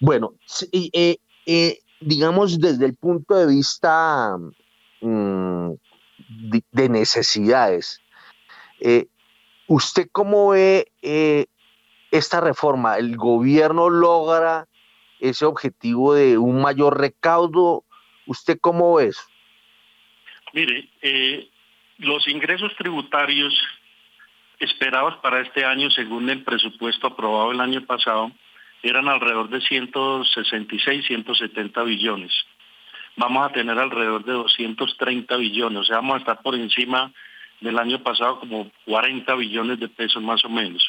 Bueno, 0.00 0.34
eh, 0.72 1.18
eh, 1.44 1.78
digamos 2.00 2.58
desde 2.58 2.86
el 2.86 2.94
punto 2.94 3.34
de 3.34 3.46
vista 3.46 4.36
mm, 5.00 5.72
de 6.28 6.88
necesidades. 6.88 8.02
Eh, 8.80 9.06
¿Usted 9.66 10.08
cómo 10.12 10.50
ve 10.50 10.88
eh, 11.02 11.46
esta 12.10 12.40
reforma? 12.40 12.96
¿El 12.96 13.16
gobierno 13.16 13.90
logra 13.90 14.66
ese 15.20 15.44
objetivo 15.44 16.14
de 16.14 16.38
un 16.38 16.60
mayor 16.62 16.98
recaudo? 16.98 17.84
¿Usted 18.26 18.58
cómo 18.60 18.94
ve 18.94 19.06
eso? 19.06 19.22
Mire, 20.52 20.88
eh, 21.02 21.48
los 21.98 22.26
ingresos 22.28 22.74
tributarios 22.76 23.54
esperados 24.58 25.16
para 25.18 25.40
este 25.40 25.64
año, 25.64 25.90
según 25.90 26.28
el 26.30 26.42
presupuesto 26.44 27.08
aprobado 27.08 27.52
el 27.52 27.60
año 27.60 27.84
pasado, 27.84 28.32
eran 28.82 29.08
alrededor 29.08 29.48
de 29.50 29.60
166, 29.60 31.06
170 31.06 31.82
billones 31.82 32.32
vamos 33.18 33.50
a 33.50 33.52
tener 33.52 33.76
alrededor 33.76 34.24
de 34.24 34.32
230 34.32 35.36
billones, 35.36 35.80
o 35.80 35.84
sea, 35.84 35.96
vamos 35.96 36.14
a 36.14 36.18
estar 36.18 36.40
por 36.40 36.54
encima 36.54 37.12
del 37.60 37.78
año 37.78 37.98
pasado 38.02 38.38
como 38.38 38.70
40 38.86 39.34
billones 39.34 39.80
de 39.80 39.88
pesos 39.88 40.22
más 40.22 40.44
o 40.44 40.48
menos. 40.48 40.82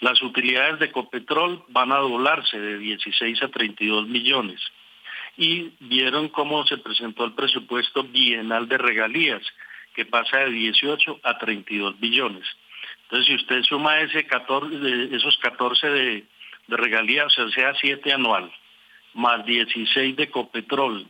Las 0.00 0.20
utilidades 0.22 0.80
de 0.80 0.90
Copetrol 0.90 1.62
van 1.68 1.92
a 1.92 1.98
doblarse 1.98 2.58
de 2.58 2.78
16 2.78 3.42
a 3.42 3.48
32 3.48 4.08
millones. 4.08 4.60
Y 5.36 5.72
vieron 5.80 6.30
cómo 6.30 6.66
se 6.66 6.78
presentó 6.78 7.26
el 7.26 7.34
presupuesto 7.34 8.04
bienal 8.04 8.68
de 8.68 8.78
regalías, 8.78 9.42
que 9.94 10.06
pasa 10.06 10.38
de 10.38 10.50
18 10.50 11.20
a 11.22 11.36
32 11.36 12.00
billones. 12.00 12.46
Entonces, 13.02 13.26
si 13.26 13.34
usted 13.34 13.62
suma 13.64 14.00
ese 14.00 14.26
14, 14.26 15.14
esos 15.14 15.36
14 15.38 15.90
de, 15.90 16.24
de 16.68 16.76
regalías, 16.76 17.38
o 17.38 17.50
sea, 17.50 17.74
7 17.74 18.14
anual, 18.14 18.50
más 19.12 19.44
16 19.44 20.16
de 20.16 20.22
Ecopetrol, 20.24 21.06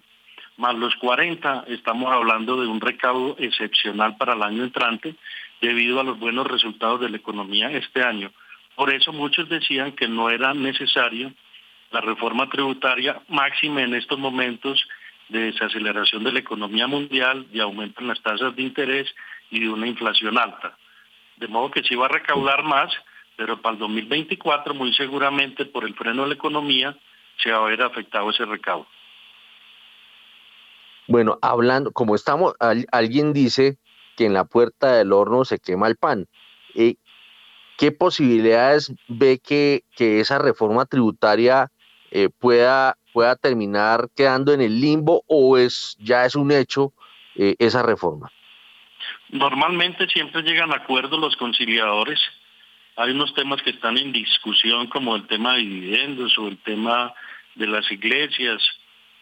más 0.56 0.74
los 0.74 0.94
40, 0.96 1.64
estamos 1.68 2.12
hablando 2.12 2.60
de 2.60 2.66
un 2.66 2.80
recaudo 2.80 3.36
excepcional 3.38 4.16
para 4.16 4.34
el 4.34 4.42
año 4.42 4.64
entrante 4.64 5.14
debido 5.60 6.00
a 6.00 6.04
los 6.04 6.18
buenos 6.18 6.46
resultados 6.46 7.00
de 7.00 7.10
la 7.10 7.16
economía 7.16 7.70
este 7.70 8.02
año. 8.02 8.32
Por 8.74 8.92
eso 8.92 9.12
muchos 9.12 9.48
decían 9.48 9.92
que 9.92 10.08
no 10.08 10.30
era 10.30 10.54
necesario 10.54 11.32
la 11.90 12.00
reforma 12.00 12.48
tributaria 12.48 13.20
máxima 13.28 13.82
en 13.82 13.94
estos 13.94 14.18
momentos 14.18 14.86
de 15.28 15.52
desaceleración 15.52 16.24
de 16.24 16.32
la 16.32 16.38
economía 16.38 16.86
mundial, 16.86 17.50
de 17.50 17.60
aumento 17.60 18.00
en 18.00 18.08
las 18.08 18.22
tasas 18.22 18.54
de 18.54 18.62
interés 18.62 19.12
y 19.50 19.60
de 19.60 19.68
una 19.68 19.86
inflación 19.86 20.38
alta. 20.38 20.76
De 21.36 21.48
modo 21.48 21.70
que 21.70 21.82
se 21.82 21.94
iba 21.94 22.06
a 22.06 22.10
recaudar 22.10 22.62
más, 22.62 22.92
pero 23.36 23.60
para 23.60 23.74
el 23.74 23.78
2024 23.78 24.74
muy 24.74 24.94
seguramente 24.94 25.66
por 25.66 25.84
el 25.84 25.94
freno 25.94 26.22
de 26.22 26.28
la 26.28 26.34
economía 26.34 26.96
se 27.42 27.50
va 27.50 27.58
a 27.58 27.68
ver 27.68 27.82
afectado 27.82 28.30
ese 28.30 28.44
recaudo. 28.44 28.86
Bueno, 31.08 31.38
hablando, 31.42 31.92
como 31.92 32.14
estamos, 32.14 32.54
alguien 32.90 33.32
dice 33.32 33.78
que 34.16 34.26
en 34.26 34.34
la 34.34 34.44
puerta 34.44 34.92
del 34.92 35.12
horno 35.12 35.44
se 35.44 35.58
quema 35.58 35.86
el 35.86 35.96
pan. 35.96 36.26
Eh, 36.74 36.96
¿Qué 37.78 37.92
posibilidades 37.92 38.92
ve 39.06 39.38
que, 39.38 39.82
que 39.94 40.20
esa 40.20 40.38
reforma 40.38 40.86
tributaria 40.86 41.70
eh, 42.10 42.30
pueda, 42.38 42.96
pueda 43.12 43.36
terminar 43.36 44.08
quedando 44.16 44.52
en 44.52 44.62
el 44.62 44.80
limbo 44.80 45.22
o 45.26 45.58
es 45.58 45.96
ya 45.98 46.24
es 46.24 46.34
un 46.34 46.50
hecho 46.50 46.92
eh, 47.34 47.54
esa 47.58 47.82
reforma? 47.82 48.30
Normalmente 49.28 50.08
siempre 50.08 50.42
llegan 50.42 50.72
acuerdos 50.72 51.20
los 51.20 51.36
conciliadores. 51.36 52.20
Hay 52.96 53.10
unos 53.10 53.34
temas 53.34 53.60
que 53.62 53.70
están 53.70 53.98
en 53.98 54.12
discusión 54.12 54.86
como 54.86 55.14
el 55.14 55.26
tema 55.26 55.54
de 55.54 55.58
dividendos 55.60 56.38
o 56.38 56.48
el 56.48 56.56
tema 56.58 57.12
de 57.54 57.66
las 57.66 57.90
iglesias 57.92 58.62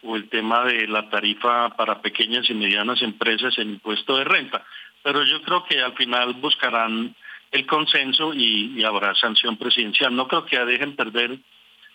o 0.05 0.15
el 0.15 0.29
tema 0.29 0.65
de 0.65 0.87
la 0.87 1.09
tarifa 1.09 1.75
para 1.75 2.01
pequeñas 2.01 2.49
y 2.49 2.53
medianas 2.53 3.01
empresas 3.01 3.57
en 3.57 3.71
impuesto 3.71 4.17
de 4.17 4.23
renta. 4.23 4.63
Pero 5.03 5.23
yo 5.23 5.41
creo 5.41 5.63
que 5.65 5.81
al 5.81 5.93
final 5.93 6.33
buscarán 6.35 7.15
el 7.51 7.65
consenso 7.65 8.33
y, 8.33 8.83
habrá 8.83 9.15
sanción 9.15 9.57
presidencial. 9.57 10.15
No 10.15 10.27
creo 10.27 10.45
que 10.45 10.57
dejen 10.65 10.95
perder 10.95 11.39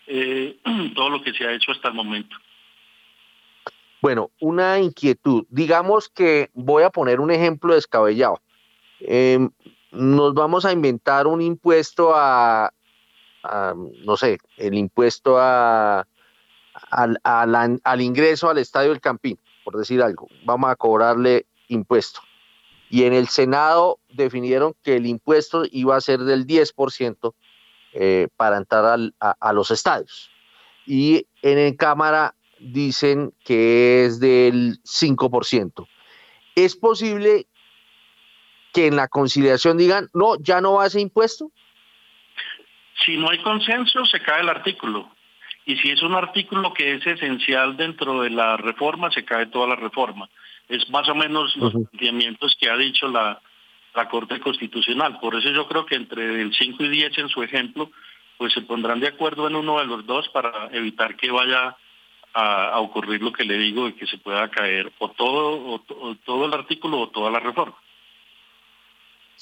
eh, 0.07 0.57
todo 0.95 1.09
lo 1.09 1.21
que 1.21 1.33
se 1.33 1.45
ha 1.45 1.53
hecho 1.53 1.71
hasta 1.71 1.89
el 1.89 1.93
momento. 1.93 2.35
Bueno, 4.01 4.31
una 4.39 4.79
inquietud. 4.79 5.45
Digamos 5.49 6.09
que 6.09 6.49
voy 6.53 6.83
a 6.83 6.89
poner 6.89 7.19
un 7.19 7.29
ejemplo 7.29 7.75
descabellado. 7.75 8.41
Em, 8.99 9.49
nos 9.91 10.33
vamos 10.33 10.65
a 10.65 10.71
inventar 10.71 11.27
un 11.27 11.41
impuesto 11.41 12.13
a, 12.15 12.71
no 14.05 14.17
sé, 14.17 14.39
el 14.57 14.73
impuesto 14.73 15.37
a, 15.37 16.07
al, 16.91 17.19
al, 17.23 18.01
ingreso 18.01 18.49
al 18.49 18.57
estadio 18.57 18.89
del 18.89 19.01
Campín, 19.01 19.39
por 19.63 19.77
decir 19.77 20.01
algo. 20.01 20.27
Vamos 20.43 20.69
a 20.69 20.75
cobrarle 20.75 21.45
impuesto. 21.67 22.21
Y 22.89 23.03
en 23.03 23.13
el 23.13 23.29
Senado 23.29 23.99
definieron 24.09 24.75
que 24.83 24.97
el 24.97 25.05
impuesto 25.05 25.63
iba 25.71 25.95
a 25.95 26.01
ser 26.01 26.19
del 26.19 26.45
10% 26.45 27.33
eh, 27.93 28.27
para 28.35 28.57
entrar 28.57 28.99
a, 29.19 29.53
los 29.53 29.71
estadios. 29.71 30.29
Y 30.85 31.25
en 31.41 31.57
el 31.57 31.77
Cámara 31.77 32.35
dicen 32.59 33.33
que 33.45 34.05
es 34.05 34.19
del 34.19 34.81
5%. 34.83 35.87
¿Es 36.55 36.75
posible 36.75 37.47
que 38.73 38.87
en 38.87 38.97
la 38.97 39.07
conciliación 39.07 39.77
digan, 39.77 40.09
no, 40.13 40.35
ya 40.39 40.59
no 40.59 40.73
va 40.73 40.87
ese 40.87 40.99
impuesto? 40.99 41.49
Si 43.05 43.15
no 43.15 43.29
hay 43.29 43.41
consenso, 43.41 44.05
se 44.05 44.21
cae 44.21 44.41
el 44.41 44.49
artículo. 44.49 45.09
Y 45.71 45.77
si 45.77 45.89
es 45.89 46.01
un 46.01 46.15
artículo 46.15 46.73
que 46.73 46.95
es 46.95 47.07
esencial 47.07 47.77
dentro 47.77 48.23
de 48.23 48.29
la 48.29 48.57
reforma, 48.57 49.09
se 49.09 49.23
cae 49.23 49.45
toda 49.45 49.67
la 49.67 49.77
reforma. 49.77 50.27
Es 50.67 50.89
más 50.89 51.07
o 51.07 51.15
menos 51.15 51.55
los 51.55 51.71
planteamientos 51.71 52.57
que 52.59 52.69
ha 52.69 52.75
dicho 52.75 53.07
la, 53.07 53.39
la 53.95 54.09
Corte 54.09 54.41
Constitucional. 54.41 55.17
Por 55.21 55.33
eso 55.33 55.49
yo 55.49 55.69
creo 55.69 55.85
que 55.85 55.95
entre 55.95 56.41
el 56.41 56.53
5 56.53 56.83
y 56.83 56.89
10 56.89 57.17
en 57.19 57.29
su 57.29 57.41
ejemplo, 57.41 57.89
pues 58.37 58.51
se 58.51 58.63
pondrán 58.63 58.99
de 58.99 59.07
acuerdo 59.07 59.47
en 59.47 59.55
uno 59.55 59.79
de 59.79 59.85
los 59.85 60.05
dos 60.05 60.27
para 60.29 60.67
evitar 60.73 61.15
que 61.15 61.31
vaya 61.31 61.77
a, 62.33 62.77
ocurrir 62.81 63.21
lo 63.21 63.31
que 63.31 63.45
le 63.45 63.57
digo 63.57 63.87
y 63.87 63.93
que 63.93 64.07
se 64.07 64.17
pueda 64.17 64.49
caer 64.49 64.91
o 64.99 65.07
todo, 65.11 65.73
o, 65.73 66.15
todo 66.25 66.45
el 66.47 66.53
artículo 66.53 66.99
o 66.99 67.09
toda 67.11 67.31
la 67.31 67.39
reforma. 67.39 67.77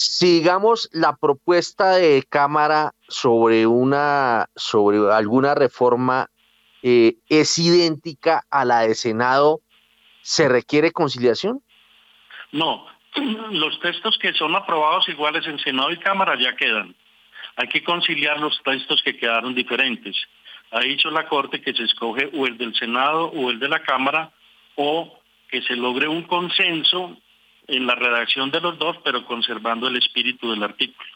Sigamos 0.01 0.89
la 0.93 1.17
propuesta 1.17 1.91
de 1.97 2.23
Cámara 2.23 2.93
sobre 3.09 3.67
una 3.67 4.47
sobre 4.55 5.11
alguna 5.11 5.55
reforma 5.55 6.29
eh, 6.81 7.15
es 7.27 7.57
idéntica 7.57 8.45
a 8.49 8.63
la 8.63 8.87
de 8.87 8.95
Senado, 8.95 9.59
¿se 10.21 10.47
requiere 10.47 10.93
conciliación? 10.93 11.61
No, 12.53 12.87
los 13.51 13.77
textos 13.81 14.17
que 14.17 14.31
son 14.31 14.55
aprobados 14.55 15.09
iguales 15.09 15.45
en 15.45 15.59
Senado 15.59 15.91
y 15.91 15.97
Cámara 15.97 16.37
ya 16.39 16.55
quedan. 16.55 16.95
Hay 17.57 17.67
que 17.67 17.83
conciliar 17.83 18.39
los 18.39 18.57
textos 18.63 19.01
que 19.03 19.17
quedaron 19.17 19.53
diferentes. 19.53 20.15
Ha 20.71 20.79
dicho 20.79 21.11
la 21.11 21.27
Corte 21.27 21.59
que 21.59 21.73
se 21.73 21.83
escoge 21.83 22.29
o 22.33 22.47
el 22.47 22.57
del 22.57 22.73
Senado 22.73 23.25
o 23.25 23.49
el 23.49 23.59
de 23.59 23.67
la 23.67 23.83
Cámara 23.83 24.31
o 24.75 25.19
que 25.49 25.61
se 25.63 25.75
logre 25.75 26.07
un 26.07 26.23
consenso 26.23 27.17
en 27.69 27.85
la 27.85 27.95
redacción 27.95 28.51
de 28.51 28.61
los 28.61 28.77
dos, 28.77 28.97
pero 29.03 29.25
conservando 29.25 29.87
el 29.87 29.97
espíritu 29.97 30.51
del 30.51 30.63
artículo. 30.63 31.09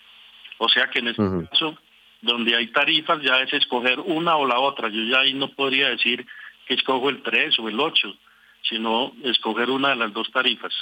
O 0.59 0.69
sea 0.69 0.89
que 0.89 0.99
en 0.99 1.09
este 1.09 1.23
caso, 1.49 1.77
donde 2.21 2.55
hay 2.55 2.67
tarifas, 2.71 3.21
ya 3.21 3.41
es 3.41 3.53
escoger 3.53 3.99
una 3.99 4.37
o 4.37 4.45
la 4.45 4.59
otra. 4.59 4.89
Yo 4.89 5.03
ya 5.03 5.19
ahí 5.19 5.33
no 5.33 5.49
podría 5.49 5.89
decir 5.89 6.25
que 6.67 6.75
escojo 6.75 7.09
el 7.09 7.21
3 7.21 7.59
o 7.59 7.67
el 7.67 7.79
8, 7.79 8.15
sino 8.61 9.11
escoger 9.23 9.69
una 9.69 9.89
de 9.89 9.95
las 9.97 10.13
dos 10.13 10.31
tarifas. 10.31 10.73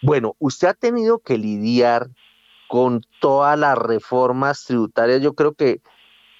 Bueno, 0.00 0.34
usted 0.38 0.68
ha 0.68 0.74
tenido 0.74 1.20
que 1.20 1.38
lidiar 1.38 2.08
con 2.66 3.02
todas 3.20 3.58
las 3.58 3.76
reformas 3.78 4.64
tributarias. 4.64 5.22
Yo 5.22 5.34
creo 5.34 5.54
que 5.54 5.80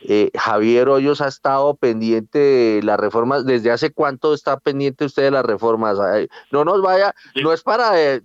eh, 0.00 0.30
Javier 0.34 0.88
Hoyos 0.88 1.20
ha 1.20 1.28
estado 1.28 1.74
pendiente 1.76 2.38
de 2.38 2.82
las 2.82 2.98
reformas. 2.98 3.44
¿Desde 3.44 3.70
hace 3.70 3.92
cuánto 3.92 4.32
está 4.32 4.58
pendiente 4.58 5.04
usted 5.04 5.24
de 5.24 5.30
las 5.32 5.44
reformas? 5.44 5.98
No 6.50 6.64
nos 6.64 6.80
vaya, 6.82 7.14
no 7.34 7.52
es 7.52 7.62
para 7.62 8.00
eh, 8.00 8.22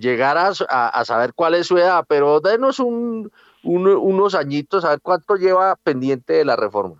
llegar 0.00 0.38
a, 0.38 1.04
saber 1.04 1.32
cuál 1.34 1.54
es 1.54 1.66
su 1.66 1.78
edad, 1.78 2.04
pero 2.08 2.40
denos 2.40 2.78
unos 2.80 4.34
añitos 4.34 4.84
a 4.84 4.90
ver 4.90 5.00
cuánto 5.02 5.36
lleva 5.36 5.76
pendiente 5.76 6.34
de 6.34 6.44
la 6.44 6.56
reforma 6.56 6.96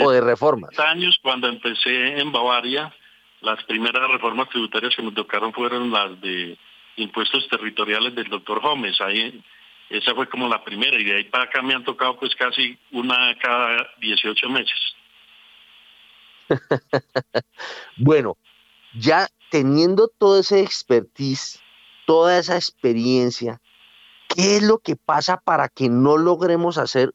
o 0.00 0.10
de 0.10 0.20
reformas. 0.20 0.78
años 0.78 1.18
cuando 1.22 1.48
empecé 1.48 2.18
en 2.18 2.32
Bavaria 2.32 2.92
las 3.40 3.62
primeras 3.64 4.10
reformas 4.10 4.48
tributarias 4.48 4.94
que 4.96 5.02
me 5.02 5.12
tocaron 5.12 5.52
fueron 5.52 5.90
las 5.90 6.20
de 6.20 6.58
impuestos 6.96 7.48
territoriales 7.48 8.14
del 8.14 8.28
doctor 8.28 8.60
Gómez. 8.60 9.00
Ahí, 9.00 9.42
esa 9.90 10.14
fue 10.14 10.28
como 10.28 10.48
la 10.48 10.64
primera 10.64 10.98
y 10.98 11.04
de 11.04 11.16
ahí 11.16 11.24
para 11.24 11.44
acá 11.44 11.62
me 11.62 11.74
han 11.74 11.84
tocado 11.84 12.18
pues 12.18 12.34
casi 12.34 12.78
una 12.92 13.36
cada 13.40 13.88
18 14.00 14.48
meses. 14.48 14.96
bueno, 17.96 18.36
ya 18.94 19.28
teniendo 19.50 20.08
todo 20.08 20.40
ese 20.40 20.60
expertise, 20.60 21.60
toda 22.06 22.38
esa 22.38 22.56
experiencia, 22.56 23.60
¿qué 24.28 24.56
es 24.56 24.62
lo 24.62 24.78
que 24.78 24.96
pasa 24.96 25.40
para 25.40 25.68
que 25.68 25.88
no 25.88 26.16
logremos 26.16 26.78
hacer 26.78 27.14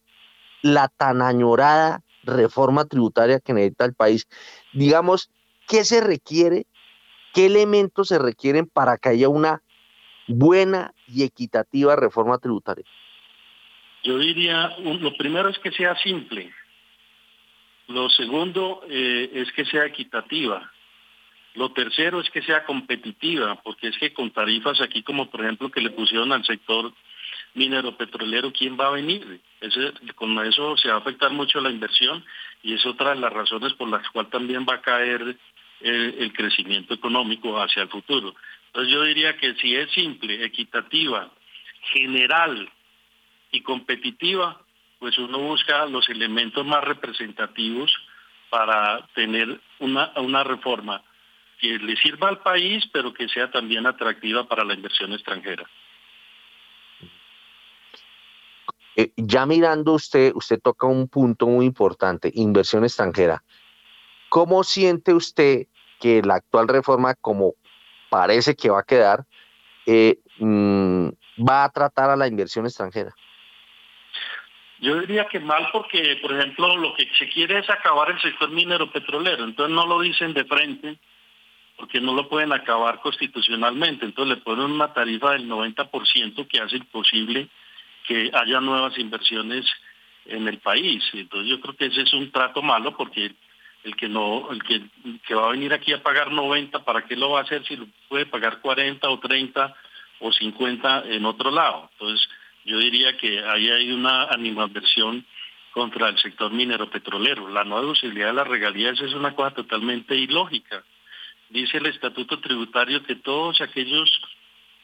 la 0.61 0.87
tan 0.89 1.21
añorada 1.21 2.01
reforma 2.23 2.85
tributaria 2.85 3.39
que 3.39 3.53
necesita 3.53 3.85
el 3.85 3.93
país? 3.93 4.27
Digamos, 4.73 5.29
¿Qué 5.71 5.85
se 5.85 6.01
requiere? 6.01 6.67
¿Qué 7.33 7.45
elementos 7.45 8.09
se 8.09 8.19
requieren 8.19 8.67
para 8.67 8.97
que 8.97 9.07
haya 9.07 9.29
una 9.29 9.63
buena 10.31 10.93
y 11.07 11.23
equitativa 11.23 11.95
reforma 11.95 12.37
tributaria? 12.37 12.85
Yo 14.03 14.17
diría, 14.17 14.75
lo 14.79 15.15
primero 15.15 15.49
es 15.49 15.59
que 15.59 15.71
sea 15.71 15.95
simple. 15.97 16.51
Lo 17.87 18.09
segundo 18.09 18.81
eh, 18.89 19.29
es 19.33 19.51
que 19.51 19.65
sea 19.65 19.85
equitativa. 19.85 20.71
Lo 21.55 21.71
tercero 21.73 22.21
es 22.21 22.29
que 22.29 22.41
sea 22.41 22.63
competitiva, 22.65 23.61
porque 23.61 23.89
es 23.89 23.97
que 23.97 24.13
con 24.13 24.31
tarifas 24.31 24.79
aquí 24.81 25.03
como 25.03 25.29
por 25.29 25.41
ejemplo 25.41 25.69
que 25.69 25.81
le 25.81 25.89
pusieron 25.89 26.31
al 26.31 26.45
sector 26.45 26.93
minero 27.53 27.97
petrolero, 27.97 28.51
¿quién 28.53 28.77
va 28.79 28.87
a 28.87 28.91
venir? 28.91 29.41
con 30.15 30.39
eso 30.45 30.77
se 30.77 30.87
va 30.87 30.95
a 30.95 30.97
afectar 30.99 31.31
mucho 31.31 31.59
la 31.59 31.69
inversión 31.69 32.23
y 32.63 32.73
es 32.73 32.85
otra 32.85 33.11
de 33.11 33.19
las 33.19 33.33
razones 33.33 33.73
por 33.73 33.89
las 33.89 34.07
cuales 34.09 34.31
también 34.31 34.65
va 34.67 34.75
a 34.75 34.81
caer 34.81 35.35
el, 35.81 36.33
crecimiento 36.33 36.93
económico 36.93 37.59
hacia 37.61 37.83
el 37.83 37.89
futuro. 37.89 38.33
Entonces 38.73 38.93
yo 38.93 39.03
diría 39.03 39.35
que 39.35 39.53
si 39.55 39.75
es 39.75 39.91
simple, 39.91 40.45
equitativa, 40.45 41.29
general 41.93 42.71
y 43.51 43.61
competitiva, 43.61 44.61
pues 44.97 45.17
uno 45.17 45.39
busca 45.39 45.85
los 45.87 46.07
elementos 46.07 46.65
más 46.65 46.81
representativos 46.81 47.91
para 48.49 49.05
tener 49.13 49.59
una, 49.79 50.13
una 50.15 50.45
reforma 50.45 51.03
que 51.59 51.79
le 51.79 51.97
sirva 51.97 52.29
al 52.29 52.39
país, 52.39 52.87
pero 52.93 53.13
que 53.13 53.27
sea 53.27 53.51
también 53.51 53.85
atractiva 53.85 54.47
para 54.47 54.63
la 54.63 54.73
inversión 54.73 55.11
extranjera. 55.11 55.69
Eh, 58.95 59.11
ya 59.17 59.45
mirando 59.45 59.93
usted, 59.93 60.31
usted 60.33 60.61
toca 60.61 60.87
un 60.87 61.09
punto 61.09 61.47
muy 61.47 61.65
importante, 61.65 62.31
inversión 62.33 62.83
extranjera. 62.83 63.43
¿Cómo 64.29 64.63
siente 64.63 65.13
usted 65.13 65.67
que 65.99 66.21
la 66.21 66.35
actual 66.35 66.67
reforma, 66.67 67.15
como 67.15 67.53
parece 68.11 68.55
que 68.55 68.69
va 68.69 68.81
a 68.81 68.83
quedar, 68.83 69.23
eh, 69.85 70.19
mm, 70.37 71.07
va 71.47 71.63
a 71.63 71.69
tratar 71.69 72.09
a 72.09 72.17
la 72.17 72.27
inversión 72.27 72.65
extranjera? 72.65 73.11
Yo 74.79 74.99
diría 74.99 75.25
que 75.27 75.39
mal 75.39 75.69
porque, 75.71 76.19
por 76.21 76.33
ejemplo, 76.33 76.75
lo 76.75 76.93
que 76.93 77.07
se 77.17 77.29
quiere 77.29 77.59
es 77.59 77.69
acabar 77.69 78.11
el 78.11 78.19
sector 78.19 78.49
minero 78.49 78.91
petrolero, 78.91 79.45
entonces 79.45 79.73
no 79.73 79.87
lo 79.87 80.01
dicen 80.01 80.33
de 80.33 80.43
frente 80.43 80.99
porque 81.77 82.01
no 82.01 82.13
lo 82.13 82.27
pueden 82.27 82.51
acabar 82.51 82.99
constitucionalmente, 82.99 84.05
entonces 84.05 84.37
le 84.37 84.43
ponen 84.43 84.71
una 84.71 84.93
tarifa 84.93 85.31
del 85.31 85.47
90% 85.47 86.47
que 86.47 86.59
hace 86.59 86.77
imposible 86.77 87.47
que 88.05 88.29
haya 88.33 88.59
nuevas 88.59 88.97
inversiones 88.99 89.65
en 90.25 90.47
el 90.47 90.59
país. 90.59 91.03
Entonces 91.13 91.49
yo 91.49 91.61
creo 91.61 91.75
que 91.75 91.85
ese 91.85 92.01
es 92.01 92.13
un 92.13 92.31
trato 92.31 92.61
malo 92.61 92.95
porque 92.95 93.33
el 93.83 93.95
que 93.95 94.07
no, 94.07 94.51
el 94.51 94.61
que, 94.63 94.81
que 95.25 95.35
va 95.35 95.47
a 95.47 95.51
venir 95.51 95.73
aquí 95.73 95.93
a 95.93 96.03
pagar 96.03 96.31
90, 96.31 96.83
¿para 96.83 97.05
qué 97.05 97.15
lo 97.15 97.31
va 97.31 97.39
a 97.39 97.43
hacer 97.43 97.65
si 97.65 97.77
puede 98.07 98.25
pagar 98.25 98.59
40 98.61 99.09
o 99.09 99.19
30 99.19 99.75
o 100.19 100.31
50 100.31 101.03
en 101.07 101.25
otro 101.25 101.51
lado? 101.51 101.89
Entonces 101.93 102.27
yo 102.65 102.77
diría 102.77 103.17
que 103.17 103.39
ahí 103.39 103.69
hay 103.69 103.91
una 103.91 104.25
animadversión 104.25 105.25
contra 105.71 106.09
el 106.09 106.17
sector 106.19 106.51
minero 106.51 106.89
petrolero. 106.89 107.49
La 107.49 107.63
no 107.63 107.81
deducibilidad 107.81 108.27
de 108.27 108.33
las 108.33 108.47
regalías 108.47 108.99
es 109.01 109.13
una 109.13 109.35
cosa 109.35 109.55
totalmente 109.55 110.15
ilógica. 110.15 110.83
Dice 111.49 111.77
el 111.77 111.87
estatuto 111.87 112.39
tributario 112.39 113.03
que 113.03 113.15
todos 113.15 113.61
aquellos 113.61 114.09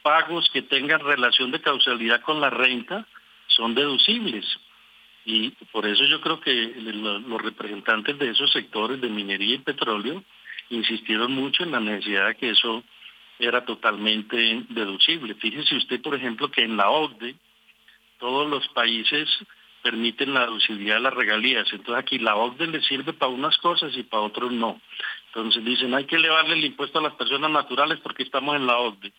pagos 0.02 0.48
que 0.52 0.62
tengan 0.62 1.00
relación 1.00 1.50
de 1.50 1.60
causalidad 1.60 2.20
con 2.22 2.40
la 2.40 2.50
renta 2.50 3.06
son 3.46 3.74
deducibles. 3.74 4.44
Y 5.30 5.50
por 5.72 5.84
eso 5.84 6.04
yo 6.04 6.22
creo 6.22 6.40
que 6.40 6.72
los 6.80 7.42
representantes 7.42 8.18
de 8.18 8.30
esos 8.30 8.50
sectores 8.50 8.98
de 8.98 9.10
minería 9.10 9.56
y 9.56 9.58
petróleo 9.58 10.24
insistieron 10.70 11.32
mucho 11.32 11.64
en 11.64 11.72
la 11.72 11.80
necesidad 11.80 12.28
de 12.28 12.34
que 12.36 12.48
eso 12.48 12.82
era 13.38 13.62
totalmente 13.66 14.64
deducible. 14.70 15.34
Fíjese 15.34 15.76
usted, 15.76 16.00
por 16.00 16.14
ejemplo, 16.14 16.50
que 16.50 16.62
en 16.62 16.78
la 16.78 16.88
OCDE 16.88 17.34
todos 18.18 18.48
los 18.48 18.66
países 18.68 19.28
permiten 19.82 20.32
la 20.32 20.46
deducibilidad 20.46 20.94
de 20.94 21.02
las 21.02 21.12
regalías. 21.12 21.70
Entonces 21.74 22.02
aquí 22.02 22.18
la 22.18 22.34
OCDE 22.34 22.66
le 22.68 22.80
sirve 22.80 23.12
para 23.12 23.30
unas 23.30 23.58
cosas 23.58 23.94
y 23.98 24.04
para 24.04 24.22
otros 24.22 24.50
no. 24.50 24.80
Entonces 25.26 25.62
dicen, 25.62 25.92
hay 25.92 26.06
que 26.06 26.16
elevarle 26.16 26.54
el 26.54 26.64
impuesto 26.64 27.00
a 27.00 27.02
las 27.02 27.12
personas 27.16 27.50
naturales 27.50 27.98
porque 28.02 28.22
estamos 28.22 28.56
en 28.56 28.66
la 28.66 28.78
OCDE. 28.78 29.12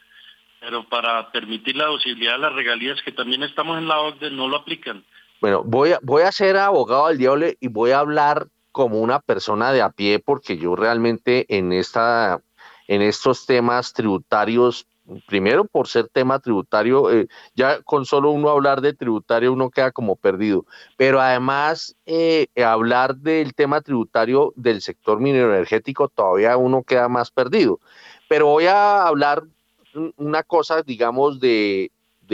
Pero 0.60 0.86
para 0.86 1.31
permitir 1.31 1.76
la 1.76 1.86
deducibilidad 1.86 2.34
de 2.34 2.40
las 2.40 2.53
regalías 2.53 2.99
que 3.03 3.11
también 3.11 3.44
estamos 3.44 3.77
en 3.77 3.88
la 3.88 3.99
OCDE 3.99 4.31
no 4.31 4.48
lo 4.48 4.57
aplican. 4.57 5.03
Bueno, 5.41 5.64
voy 5.64 5.94
a, 5.94 5.99
voy 6.02 6.24
a 6.24 6.32
ser 6.32 6.57
abogado 6.57 7.07
del 7.07 7.18
diablo 7.18 7.48
y 7.60 7.68
voy 7.68 7.91
a 7.91 7.99
hablar 7.99 8.48
como 8.72 8.99
una 8.99 9.20
persona 9.20 9.72
de 9.72 9.82
a 9.82 9.90
pie 9.90 10.20
porque 10.20 10.57
yo 10.57 10.76
realmente 10.76 11.45
en 11.57 11.72
esta 11.72 12.41
en 12.88 13.02
estos 13.02 13.45
temas 13.45 13.94
tributarios 13.94 14.88
primero 15.28 15.66
por 15.66 15.88
ser 15.88 16.07
tema 16.07 16.40
tributario, 16.40 17.11
eh, 17.11 17.28
ya 17.56 17.82
con 17.82 18.06
solo 18.06 18.32
uno 18.32 18.49
hablar 18.49 18.82
de 18.82 18.94
tributario 18.94 19.53
uno 19.53 19.70
queda 19.70 19.91
como 19.91 20.16
perdido, 20.16 20.66
pero 20.98 21.20
además 21.20 21.95
eh, 22.06 22.48
hablar 22.64 23.16
del 23.16 23.53
tema 23.53 23.82
tributario 23.82 24.53
del 24.56 24.82
sector 24.82 25.20
minero 25.20 25.53
energético 25.53 26.10
todavía 26.10 26.57
uno 26.57 26.84
queda 26.84 27.07
más 27.10 27.32
perdido. 27.32 27.80
Pero 28.28 28.48
voy 28.48 28.66
a 28.66 29.07
hablar 29.07 29.44
una 30.18 30.44
cosa, 30.44 30.84
digamos, 30.84 31.40
de, 31.40 31.91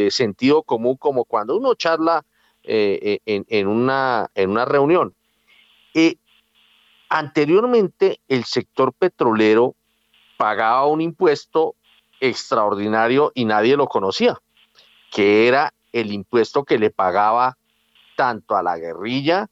sentido 0.09 0.61
común, 0.63 0.97
como 0.97 1.23
cuando 1.23 1.55
uno 1.55 1.73
charla 1.73 2.25
eh, 2.67 3.19
en, 3.25 3.67
una, 3.67 4.29
en 4.35 4.49
una 4.49 4.65
reunión. 4.65 5.13
anteriormente 7.09 8.19
el 8.27 8.43
sector 8.45 8.93
petrolero 8.93 9.75
pagaba 10.37 10.87
un 10.87 11.01
impuesto 11.01 11.75
extraordinario 12.19 13.31
y 13.35 13.45
nadie 13.45 13.77
lo 13.77 13.87
conocía, 13.87 14.39
que 15.11 15.47
era 15.47 15.73
el 15.91 16.11
impuesto 16.11 16.63
que 16.63 16.77
le 16.77 16.89
pagaba 16.89 17.57
tanto 18.15 18.55
a 18.55 18.63
la 18.63 18.77
guerrilla 18.77 19.47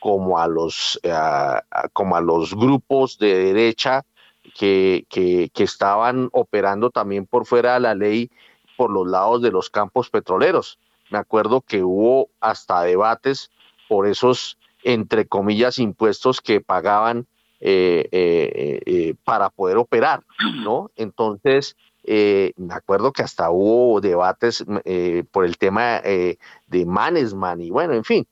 como 0.00 0.38
a 0.38 0.46
los, 0.46 0.98
eh, 1.02 1.12
como 1.92 2.16
a 2.16 2.20
los 2.20 2.54
grupos 2.54 3.18
de 3.18 3.34
derecha 3.34 4.04
que, 4.54 5.06
que, 5.08 5.50
estaban 5.56 6.28
operando 6.32 6.90
también 6.90 7.26
por 7.26 7.46
fuera 7.46 7.74
de 7.74 7.80
la 7.80 7.94
ley 7.94 8.30
por 8.76 8.90
los 8.90 9.06
lados 9.06 9.42
de 9.42 9.50
los 9.50 9.70
campos 9.70 10.08
petroleros. 10.08 10.78
Me 11.10 11.18
acuerdo 11.18 11.60
que 11.60 11.82
hubo 11.82 12.28
hasta 12.40 12.82
debates 12.82 13.50
por 13.88 14.06
esos, 14.06 14.58
entre 14.84 15.26
comillas, 15.26 15.78
impuestos 15.78 16.40
que 16.40 16.60
pagaban 16.60 17.26
eh, 17.60 18.08
eh, 18.12 19.14
para 19.24 19.50
poder 19.50 19.78
operar, 19.78 20.22
¿no? 20.62 20.90
Entonces, 20.96 21.76
eh, 22.04 22.52
me 22.56 22.72
acuerdo 22.72 23.12
que 23.12 23.22
hasta 23.22 23.50
hubo 23.50 24.00
debates 24.00 24.64
eh, 24.84 25.24
por 25.30 25.44
el 25.44 25.58
tema 25.58 25.98
eh, 25.98 26.38
de 26.66 26.86
Manesman 26.86 27.60
y 27.60 27.70
bueno, 27.70 27.92
en 27.92 28.04
fin. 28.04 28.26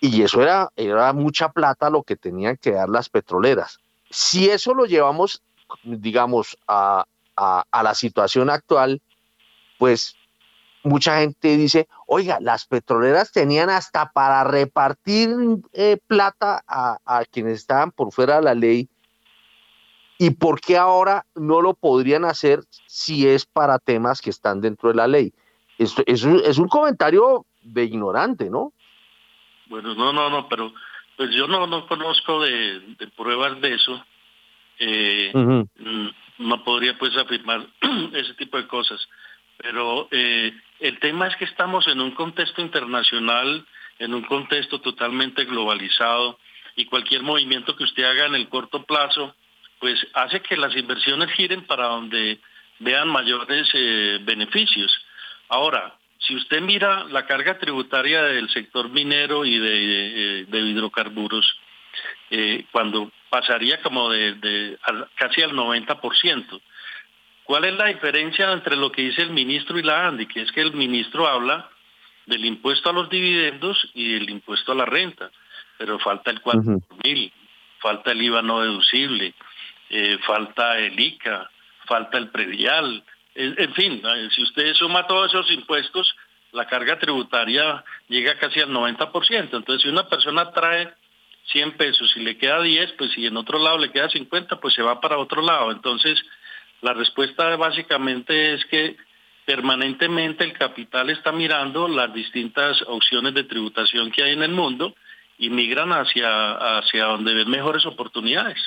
Y 0.00 0.22
eso 0.22 0.42
era, 0.42 0.70
era 0.76 1.12
mucha 1.14 1.48
plata 1.50 1.88
lo 1.88 2.02
que 2.02 2.16
tenían 2.16 2.58
que 2.58 2.72
dar 2.72 2.90
las 2.90 3.08
petroleras. 3.08 3.80
Si 4.10 4.50
eso 4.50 4.74
lo 4.74 4.84
llevamos, 4.84 5.42
digamos, 5.82 6.58
a, 6.66 7.06
a 7.36 7.82
la 7.82 7.94
situación 7.94 8.50
actual, 8.50 9.00
pues 9.78 10.14
mucha 10.82 11.20
gente 11.20 11.56
dice, 11.56 11.88
oiga, 12.10 12.38
las 12.40 12.66
petroleras 12.66 13.30
tenían 13.30 13.70
hasta 13.70 14.10
para 14.10 14.42
repartir 14.44 15.30
plata 16.06 16.64
a, 16.66 16.98
a, 17.04 17.24
quienes 17.24 17.58
estaban 17.58 17.92
por 17.92 18.12
fuera 18.12 18.36
de 18.36 18.42
la 18.42 18.54
ley 18.54 18.88
¿Y 20.18 20.30
por 20.30 20.60
qué 20.60 20.76
ahora 20.76 21.24
no 21.36 21.62
lo 21.62 21.74
podrían 21.74 22.24
hacer 22.24 22.60
si 22.86 23.28
es 23.28 23.46
para 23.46 23.78
temas 23.78 24.20
que 24.20 24.30
están 24.30 24.60
dentro 24.60 24.88
de 24.88 24.96
la 24.96 25.06
ley? 25.06 25.32
Esto, 25.78 26.02
es, 26.06 26.24
es 26.24 26.58
un 26.58 26.66
comentario 26.66 27.46
de 27.62 27.84
ignorante, 27.84 28.50
¿no? 28.50 28.72
Bueno, 29.66 29.94
no, 29.94 30.12
no, 30.12 30.28
no, 30.28 30.48
pero 30.48 30.72
pues 31.16 31.30
yo 31.30 31.46
no, 31.46 31.68
no 31.68 31.86
conozco 31.86 32.42
de, 32.42 32.96
pruebas 33.16 33.60
de 33.60 33.74
eso. 33.74 34.04
Eh, 34.80 35.30
mm, 35.32 36.08
no 36.38 36.64
podría 36.64 36.98
pues 36.98 37.16
afirmar 37.16 37.68
ese 38.12 38.34
tipo 38.34 38.56
de 38.56 38.66
cosas. 38.66 39.00
Pero 39.56 40.08
eh, 40.10 40.52
el 40.80 40.98
tema 41.00 41.26
es 41.26 41.36
que 41.36 41.44
estamos 41.44 41.86
en 41.88 42.00
un 42.00 42.12
contexto 42.12 42.62
internacional, 42.62 43.66
en 43.98 44.14
un 44.14 44.22
contexto 44.22 44.80
totalmente 44.80 45.44
globalizado 45.44 46.38
y 46.76 46.84
cualquier 46.84 47.22
movimiento 47.22 47.74
que 47.76 47.84
usted 47.84 48.04
haga 48.04 48.26
en 48.26 48.36
el 48.36 48.48
corto 48.48 48.84
plazo, 48.84 49.34
pues 49.80 49.98
hace 50.14 50.40
que 50.40 50.56
las 50.56 50.76
inversiones 50.76 51.32
giren 51.32 51.66
para 51.66 51.86
donde 51.86 52.38
vean 52.78 53.08
mayores 53.08 53.68
eh, 53.74 54.18
beneficios. 54.22 54.92
Ahora, 55.48 55.94
si 56.18 56.36
usted 56.36 56.60
mira 56.60 57.04
la 57.04 57.26
carga 57.26 57.58
tributaria 57.58 58.22
del 58.22 58.48
sector 58.50 58.88
minero 58.88 59.44
y 59.44 59.58
de, 59.58 60.40
eh, 60.42 60.46
hidrocarburos, 60.50 61.58
eh, 62.30 62.64
cuando 62.70 63.10
pasaría 63.30 63.80
como 63.82 64.10
de, 64.10 64.78
casi 65.16 65.42
al 65.42 65.52
90%, 65.52 66.60
¿cuál 67.48 67.64
es 67.64 67.74
la 67.74 67.86
diferencia 67.86 68.52
entre 68.52 68.76
lo 68.76 68.92
que 68.92 69.00
dice 69.00 69.22
el 69.22 69.30
ministro 69.30 69.78
y 69.78 69.82
la 69.82 70.06
ANDI? 70.06 70.26
Que 70.26 70.42
es 70.42 70.52
que 70.52 70.60
el 70.60 70.74
ministro 70.74 71.26
habla 71.26 71.70
del 72.26 72.44
impuesto 72.44 72.90
a 72.90 72.92
los 72.92 73.08
dividendos 73.08 73.88
y 73.94 74.12
del 74.12 74.28
impuesto 74.28 74.72
a 74.72 74.74
la 74.74 74.84
renta, 74.84 75.30
pero 75.78 75.98
falta 75.98 76.30
el 76.30 76.42
4 76.42 76.62
mil, 77.02 77.32
falta 77.78 78.12
el 78.12 78.20
IVA 78.20 78.42
no 78.42 78.60
deducible, 78.60 79.32
eh, 79.88 80.18
falta 80.26 80.78
el 80.78 81.00
ICA, 81.00 81.50
falta 81.86 82.18
el 82.18 82.28
predial, 82.28 83.02
en, 83.34 83.72
fin, 83.72 84.02
eh, 84.04 84.28
si 84.34 84.42
usted 84.42 84.74
suma 84.74 85.06
todos 85.06 85.32
esos 85.32 85.50
impuestos, 85.52 86.14
la 86.52 86.66
carga 86.66 86.98
tributaria 86.98 87.82
llega 88.08 88.36
casi 88.36 88.60
al 88.60 88.70
90%. 88.70 89.56
Entonces, 89.56 89.82
si 89.82 89.88
una 89.88 90.06
persona 90.06 90.50
trae 90.50 90.92
100 91.52 91.76
pesos 91.76 92.12
y 92.16 92.20
le 92.20 92.36
queda 92.36 92.60
10, 92.60 92.92
pues 92.98 93.12
si 93.12 93.26
en 93.26 93.36
otro 93.36 93.58
lado 93.58 93.78
le 93.78 93.90
queda 93.90 94.10
50, 94.10 94.60
pues 94.60 94.74
se 94.74 94.82
va 94.82 95.00
para 95.00 95.18
otro 95.18 95.40
lado. 95.40 95.70
Entonces, 95.70 96.20
la 96.80 96.92
respuesta 96.92 97.56
básicamente 97.56 98.54
es 98.54 98.64
que 98.66 98.96
permanentemente 99.46 100.44
el 100.44 100.52
capital 100.52 101.10
está 101.10 101.32
mirando 101.32 101.88
las 101.88 102.12
distintas 102.12 102.82
opciones 102.86 103.34
de 103.34 103.44
tributación 103.44 104.10
que 104.10 104.22
hay 104.22 104.32
en 104.32 104.42
el 104.42 104.52
mundo 104.52 104.94
y 105.38 105.50
migran 105.50 105.90
hacia, 105.90 106.78
hacia 106.78 107.06
donde 107.06 107.34
ven 107.34 107.50
mejores 107.50 107.86
oportunidades. 107.86 108.58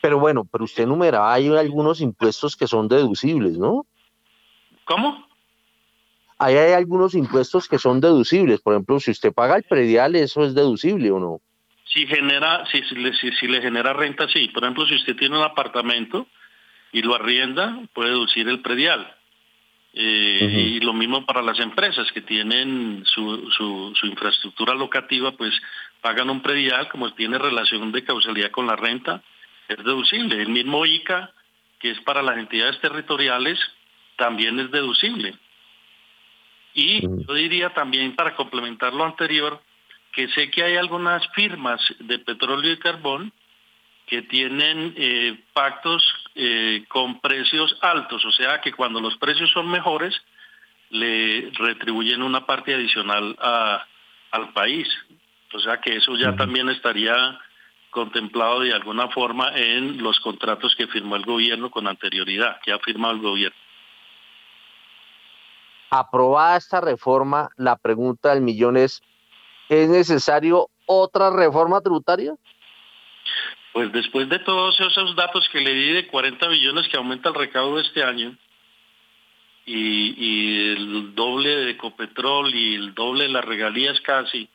Pero 0.00 0.18
bueno, 0.18 0.44
pero 0.44 0.64
usted 0.64 0.86
numeraba, 0.86 1.32
hay 1.32 1.48
algunos 1.48 2.00
impuestos 2.00 2.56
que 2.56 2.66
son 2.66 2.88
deducibles, 2.88 3.58
¿no? 3.58 3.86
¿Cómo? 4.84 5.26
Ahí 6.38 6.56
hay 6.56 6.72
algunos 6.72 7.14
impuestos 7.14 7.68
que 7.68 7.78
son 7.78 8.00
deducibles. 8.00 8.60
Por 8.60 8.74
ejemplo, 8.74 9.00
si 9.00 9.10
usted 9.10 9.32
paga 9.32 9.56
el 9.56 9.64
predial, 9.64 10.14
eso 10.14 10.44
es 10.44 10.54
deducible 10.54 11.10
o 11.10 11.18
no. 11.18 11.40
Si 11.88 12.06
genera, 12.06 12.64
si, 12.66 12.82
si, 12.82 13.32
si, 13.32 13.46
le 13.48 13.62
genera 13.62 13.92
renta, 13.92 14.28
sí. 14.28 14.48
Por 14.48 14.62
ejemplo, 14.62 14.86
si 14.86 14.96
usted 14.96 15.16
tiene 15.16 15.38
un 15.38 15.44
apartamento 15.44 16.26
y 16.92 17.02
lo 17.02 17.14
arrienda, 17.14 17.80
puede 17.92 18.10
deducir 18.10 18.48
el 18.48 18.60
predial. 18.60 19.14
Eh, 19.94 20.76
y 20.76 20.80
lo 20.80 20.92
mismo 20.92 21.24
para 21.24 21.42
las 21.42 21.58
empresas 21.58 22.12
que 22.12 22.20
tienen 22.20 23.02
su, 23.06 23.50
su, 23.50 23.92
su, 23.94 24.06
infraestructura 24.06 24.74
locativa, 24.74 25.32
pues 25.32 25.54
pagan 26.02 26.30
un 26.30 26.42
predial, 26.42 26.88
como 26.88 27.12
tiene 27.14 27.38
relación 27.38 27.90
de 27.90 28.04
causalidad 28.04 28.50
con 28.50 28.66
la 28.66 28.76
renta, 28.76 29.22
es 29.66 29.78
deducible. 29.78 30.40
El 30.40 30.50
mismo 30.50 30.84
ICA, 30.84 31.32
que 31.78 31.90
es 31.90 32.00
para 32.02 32.22
las 32.22 32.36
entidades 32.36 32.78
territoriales, 32.80 33.58
también 34.16 34.58
es 34.60 34.70
deducible. 34.70 35.34
Y 36.74 37.00
yo 37.00 37.34
diría 37.34 37.70
también, 37.70 38.14
para 38.14 38.36
complementar 38.36 38.92
lo 38.92 39.04
anterior, 39.04 39.60
que 40.12 40.28
sé 40.28 40.50
que 40.50 40.62
hay 40.62 40.76
algunas 40.76 41.26
firmas 41.34 41.80
de 42.00 42.18
petróleo 42.18 42.72
y 42.72 42.78
carbón 42.78 43.32
que 44.06 44.22
tienen 44.22 44.94
eh, 44.96 45.38
pactos 45.52 46.02
eh, 46.34 46.84
con 46.88 47.20
precios 47.20 47.76
altos, 47.82 48.24
o 48.24 48.32
sea 48.32 48.60
que 48.60 48.72
cuando 48.72 49.00
los 49.00 49.16
precios 49.18 49.50
son 49.50 49.70
mejores, 49.70 50.14
le 50.90 51.50
retribuyen 51.52 52.22
una 52.22 52.46
parte 52.46 52.74
adicional 52.74 53.36
a, 53.40 53.84
al 54.30 54.52
país. 54.52 54.88
O 55.52 55.58
sea 55.60 55.80
que 55.80 55.96
eso 55.96 56.14
ya 56.16 56.36
también 56.36 56.68
estaría 56.68 57.38
contemplado 57.90 58.60
de 58.60 58.72
alguna 58.72 59.08
forma 59.08 59.50
en 59.54 60.02
los 60.02 60.20
contratos 60.20 60.74
que 60.76 60.86
firmó 60.88 61.16
el 61.16 61.24
gobierno 61.24 61.70
con 61.70 61.86
anterioridad, 61.86 62.60
que 62.62 62.72
ha 62.72 62.78
firmado 62.78 63.14
el 63.14 63.20
gobierno. 63.20 63.56
Aprobada 65.90 66.58
esta 66.58 66.82
reforma, 66.82 67.48
la 67.56 67.76
pregunta 67.76 68.34
del 68.34 68.42
millón 68.42 68.76
es, 68.76 69.02
¿es 69.68 69.88
necesario 69.88 70.68
otra 70.86 71.30
reforma 71.30 71.80
tributaria? 71.80 72.34
Pues 73.72 73.92
después 73.92 74.28
de 74.28 74.38
todos 74.40 74.80
esos 74.80 75.14
datos 75.14 75.48
que 75.50 75.60
le 75.60 75.72
di 75.72 75.92
de 75.92 76.06
40 76.06 76.48
billones 76.48 76.88
que 76.88 76.96
aumenta 76.96 77.28
el 77.28 77.34
recaudo 77.34 77.78
este 77.78 78.02
año, 78.02 78.36
y, 79.66 80.70
el 80.70 81.14
doble 81.14 81.50
de 81.50 81.70
Ecopetrol 81.72 82.54
y 82.54 82.74
el 82.74 82.94
doble 82.94 83.24
de 83.24 83.30
las 83.30 83.44
regalías 83.44 84.00
casi, 84.00 84.48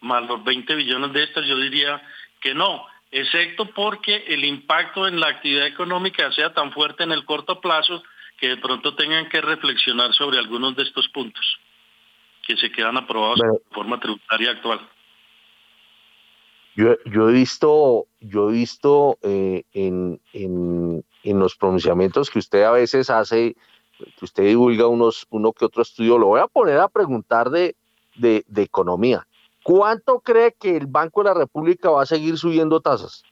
más 0.00 0.26
los 0.28 0.44
20 0.44 0.74
billones 0.74 1.12
de 1.12 1.24
estas, 1.24 1.46
yo 1.46 1.56
diría 1.56 2.02
que 2.40 2.54
no, 2.54 2.86
excepto 3.10 3.64
porque 3.66 4.24
el 4.28 4.44
impacto 4.44 5.08
en 5.08 5.18
la 5.18 5.28
actividad 5.28 5.66
económica 5.66 6.30
sea 6.32 6.52
tan 6.52 6.70
fuerte 6.72 7.04
en 7.04 7.12
el 7.12 7.24
corto 7.24 7.60
plazo 7.60 8.02
que 8.38 8.48
de 8.48 8.56
pronto 8.58 8.94
tengan 8.94 9.28
que 9.30 9.40
reflexionar 9.40 10.12
sobre 10.12 10.38
algunos 10.38 10.76
de 10.76 10.82
estos 10.82 11.08
puntos 11.08 11.58
que 12.48 12.56
se 12.56 12.72
quedan 12.72 12.96
aprobados 12.96 13.38
de 13.38 13.74
forma 13.74 14.00
tributaria 14.00 14.52
actual. 14.52 14.80
Yo, 16.74 16.96
yo 17.04 17.28
he 17.28 17.32
visto, 17.32 18.06
yo 18.20 18.48
he 18.48 18.52
visto 18.52 19.18
eh, 19.22 19.64
en, 19.74 20.18
en, 20.32 21.04
en, 21.24 21.38
los 21.38 21.56
pronunciamientos 21.56 22.30
que 22.30 22.38
usted 22.38 22.62
a 22.62 22.70
veces 22.70 23.10
hace, 23.10 23.54
que 23.98 24.24
usted 24.24 24.44
divulga 24.44 24.86
unos, 24.86 25.26
uno 25.28 25.52
que 25.52 25.66
otro 25.66 25.82
estudio, 25.82 26.16
lo 26.16 26.28
voy 26.28 26.40
a 26.40 26.46
poner 26.46 26.78
a 26.78 26.88
preguntar 26.88 27.50
de, 27.50 27.76
de, 28.14 28.44
de 28.46 28.62
economía. 28.62 29.26
¿Cuánto 29.62 30.20
cree 30.20 30.54
que 30.58 30.76
el 30.76 30.86
Banco 30.86 31.22
de 31.22 31.28
la 31.28 31.34
República 31.34 31.90
va 31.90 32.02
a 32.02 32.06
seguir 32.06 32.38
subiendo 32.38 32.80
tasas? 32.80 33.22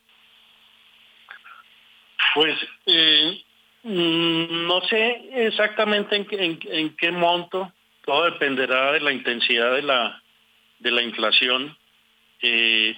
Pues 2.35 2.55
eh, 2.85 3.43
mm, 3.85 4.67
no 4.67 4.83
sé 4.83 5.47
exactamente 5.47 6.17
en, 6.17 6.59
en, 6.65 6.97
qué 6.97 7.11
monto, 7.11 7.73
todo 8.07 8.25
dependerá 8.25 8.93
de 8.93 9.01
la 9.01 9.13
intensidad 9.13 9.75
de 9.75 9.83
la, 9.83 10.23
de 10.79 10.91
la 10.91 11.03
inflación. 11.03 11.77
Eh, 12.41 12.97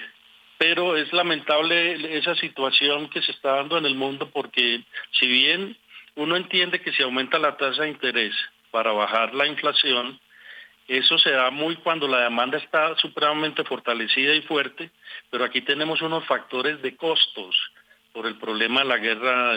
pero 0.58 0.96
es 0.96 1.12
lamentable 1.12 2.16
esa 2.18 2.34
situación 2.34 3.08
que 3.10 3.22
se 3.22 3.32
está 3.32 3.56
dando 3.56 3.78
en 3.78 3.86
el 3.86 3.94
mundo 3.94 4.28
porque 4.30 4.82
si 5.12 5.26
bien 5.26 5.76
uno 6.16 6.36
entiende 6.36 6.80
que 6.80 6.92
si 6.92 7.02
aumenta 7.02 7.38
la 7.38 7.56
tasa 7.56 7.82
de 7.82 7.90
interés 7.90 8.34
para 8.72 8.90
bajar 8.92 9.34
la 9.34 9.46
inflación, 9.46 10.18
eso 10.88 11.16
se 11.18 11.30
da 11.30 11.50
muy 11.50 11.76
cuando 11.76 12.08
la 12.08 12.20
demanda 12.20 12.58
está 12.58 12.96
supremamente 12.96 13.62
fortalecida 13.62 14.34
y 14.34 14.42
fuerte, 14.42 14.90
pero 15.30 15.44
aquí 15.44 15.60
tenemos 15.60 16.02
unos 16.02 16.24
factores 16.26 16.82
de 16.82 16.96
costos 16.96 17.56
por 18.12 18.26
el 18.26 18.36
problema 18.36 18.80
de 18.80 18.86
la 18.88 18.98
guerra 18.98 19.52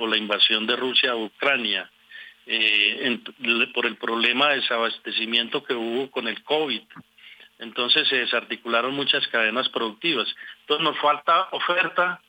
o 0.00 0.06
la 0.08 0.16
invasión 0.16 0.66
de 0.66 0.74
Rusia 0.74 1.12
a 1.12 1.16
Ucrania, 1.16 1.88
eh, 2.46 3.18
por 3.72 3.86
el 3.86 3.96
problema 3.96 4.50
de 4.50 4.56
desabastecimiento 4.56 5.64
que 5.64 5.74
hubo 5.74 6.10
con 6.10 6.28
el 6.28 6.42
COVID, 6.42 6.82
entonces 7.58 8.08
se 8.08 8.16
desarticularon 8.16 8.94
muchas 8.94 9.26
cadenas 9.28 9.68
productivas. 9.68 10.28
Entonces 10.60 10.84
nos 10.84 10.98
falta 10.98 11.48
oferta, 11.52 12.20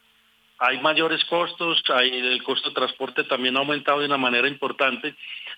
hay 0.60 0.80
mayores 0.80 1.24
costos, 1.26 1.84
hay, 1.90 2.10
el 2.12 2.44
costo 2.44 2.70
de 2.70 2.76
transporte 2.76 3.24
también 3.24 3.58
ha 3.58 3.60
aumentado 3.60 4.00
de 4.00 4.06
una 4.06 4.18
manera 4.18 4.48
importante. 4.48 5.16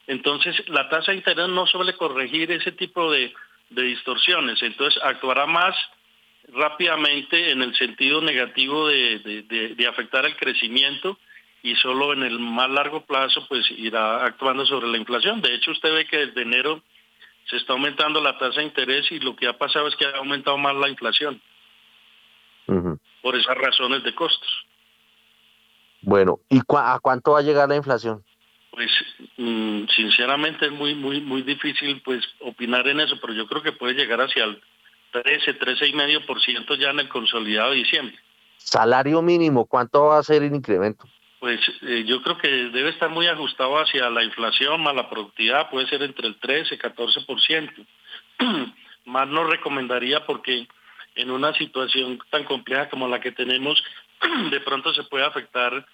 Entonces 0.08 0.68
la 0.70 0.90
tasa 0.90 1.12
de 1.12 1.18
interés 1.18 1.50
no 1.50 1.68
suele 1.68 1.94
corregir 1.94 2.52
ese 2.52 2.72
tipo 2.72 3.12
de, 3.12 3.34
distorsiones, 3.70 4.64
entonces 4.64 4.98
actuará 5.04 5.46
más 5.46 5.76
rápidamente 6.54 7.52
en 7.52 7.62
el 7.62 7.76
sentido 7.76 8.22
negativo 8.22 8.88
de, 8.88 9.20
de, 9.76 9.88
afectar 9.88 10.26
el 10.26 10.38
crecimiento 10.38 11.20
y 11.68 11.76
solo 11.76 12.14
en 12.14 12.24
el 12.24 12.40
más 12.40 12.70
largo 12.70 13.02
plazo 13.02 13.46
pues 13.50 13.70
irá 13.72 14.26
actuando 14.26 14.66
sobre 14.66 14.88
la 14.88 14.98
inflación. 14.98 15.42
De 15.42 15.54
hecho 15.54 15.72
usted 15.72 15.94
ve 15.94 16.06
que 16.06 16.28
desde 16.28 16.42
enero 16.42 16.82
se 17.50 17.58
está 17.58 17.74
aumentando 17.74 18.22
la 18.22 18.38
tasa 18.38 18.62
de 18.62 18.68
interés 18.68 19.12
y 19.12 19.20
lo 19.20 19.36
que 19.36 19.48
ha 19.48 19.58
pasado 19.58 19.88
es 19.88 19.96
que 19.98 20.06
ha 20.06 20.18
aumentado 20.18 20.58
más 20.58 20.76
la 20.76 20.88
inflación 20.88 21.42
por 23.22 23.36
esas 23.36 23.58
razones 23.58 24.04
de 24.04 24.16
costos. 24.16 24.50
Bueno, 26.02 26.40
¿y 26.50 26.60
a 26.60 27.00
cuánto 27.02 27.32
va 27.32 27.40
a 27.40 27.42
llegar 27.42 27.68
la 27.68 27.76
inflación? 27.76 28.24
Pues 28.72 28.90
mm, 29.38 29.88
sinceramente 29.88 30.68
es 30.68 30.72
muy 30.72 30.96
muy 30.96 31.20
muy 31.20 31.42
difícil 31.42 32.02
pues 32.04 32.24
opinar 32.40 32.88
en 32.88 33.02
eso, 33.02 33.18
pero 33.20 33.34
yo 33.34 33.46
creo 33.48 33.62
que 33.62 33.74
puede 33.74 33.94
llegar 33.94 34.22
hacia 34.22 34.46
el 34.46 34.62
13, 35.12 35.54
13 35.54 35.88
y 35.88 35.94
medio 35.94 36.26
por 36.26 36.42
ciento 36.42 36.76
ya 36.76 36.92
en 36.92 37.00
el 37.00 37.10
consolidado 37.10 37.72
de 37.72 37.78
diciembre. 37.78 38.18
Salario 38.58 39.22
mínimo, 39.22 39.66
¿cuánto 39.66 40.06
va 40.06 40.20
a 40.20 40.24
ser 40.24 40.44
el 40.44 40.56
incremento? 40.56 41.06
Pues 41.40 41.60
eh, 41.84 42.04
yo 42.06 42.22
creo 42.24 42.38
que 42.38 42.48
debe 42.48 42.90
estar 42.90 43.10
muy 43.10 43.28
ajustado 43.28 43.78
hacia 43.78 44.10
la 44.10 44.24
inflación 44.24 44.82
más 44.82 44.96
la 44.96 45.10
productividad, 45.10 45.70
puede 45.70 45.88
ser 45.88 46.02
entre 46.02 46.28
el 46.28 46.40
13 46.40 46.80
14%. 46.80 47.86
más 49.06 49.28
no 49.28 49.44
recomendaría 49.44 50.26
porque 50.26 50.68
en 51.16 51.32
una 51.32 51.54
situación 51.54 52.20
tan 52.30 52.44
compleja 52.44 52.90
como 52.90 53.08
la 53.08 53.22
que 53.22 53.32
tenemos, 53.32 53.82
de 54.52 54.60
pronto 54.62 54.94
se 54.94 55.04
puede 55.04 55.26
afectar 55.26 55.86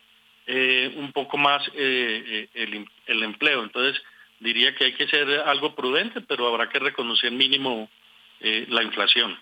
eh, 0.47 0.93
un 0.97 1.11
poco 1.11 1.37
más 1.37 1.61
eh, 1.73 2.49
el, 2.53 3.23
empleo. 3.23 3.63
Entonces 3.63 4.01
diría 4.39 4.73
que 4.75 4.85
hay 4.85 4.93
que 4.93 5.07
ser 5.07 5.29
algo 5.41 5.75
prudente, 5.75 6.21
pero 6.21 6.47
habrá 6.47 6.69
que 6.69 6.79
reconocer 6.79 7.31
mínimo 7.31 7.89
la 8.41 8.83
inflación. 8.83 9.39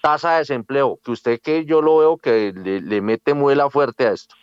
Tasa 0.00 0.32
de 0.32 0.38
desempleo, 0.38 0.98
que 1.04 1.10
usted 1.10 1.38
que 1.42 1.66
yo 1.66 1.82
lo 1.82 1.98
veo 1.98 2.16
que 2.16 2.54
le 2.54 3.00
mete 3.02 3.34
muela 3.34 3.68
fuerte 3.68 4.06
a 4.06 4.12
esto. 4.12 4.34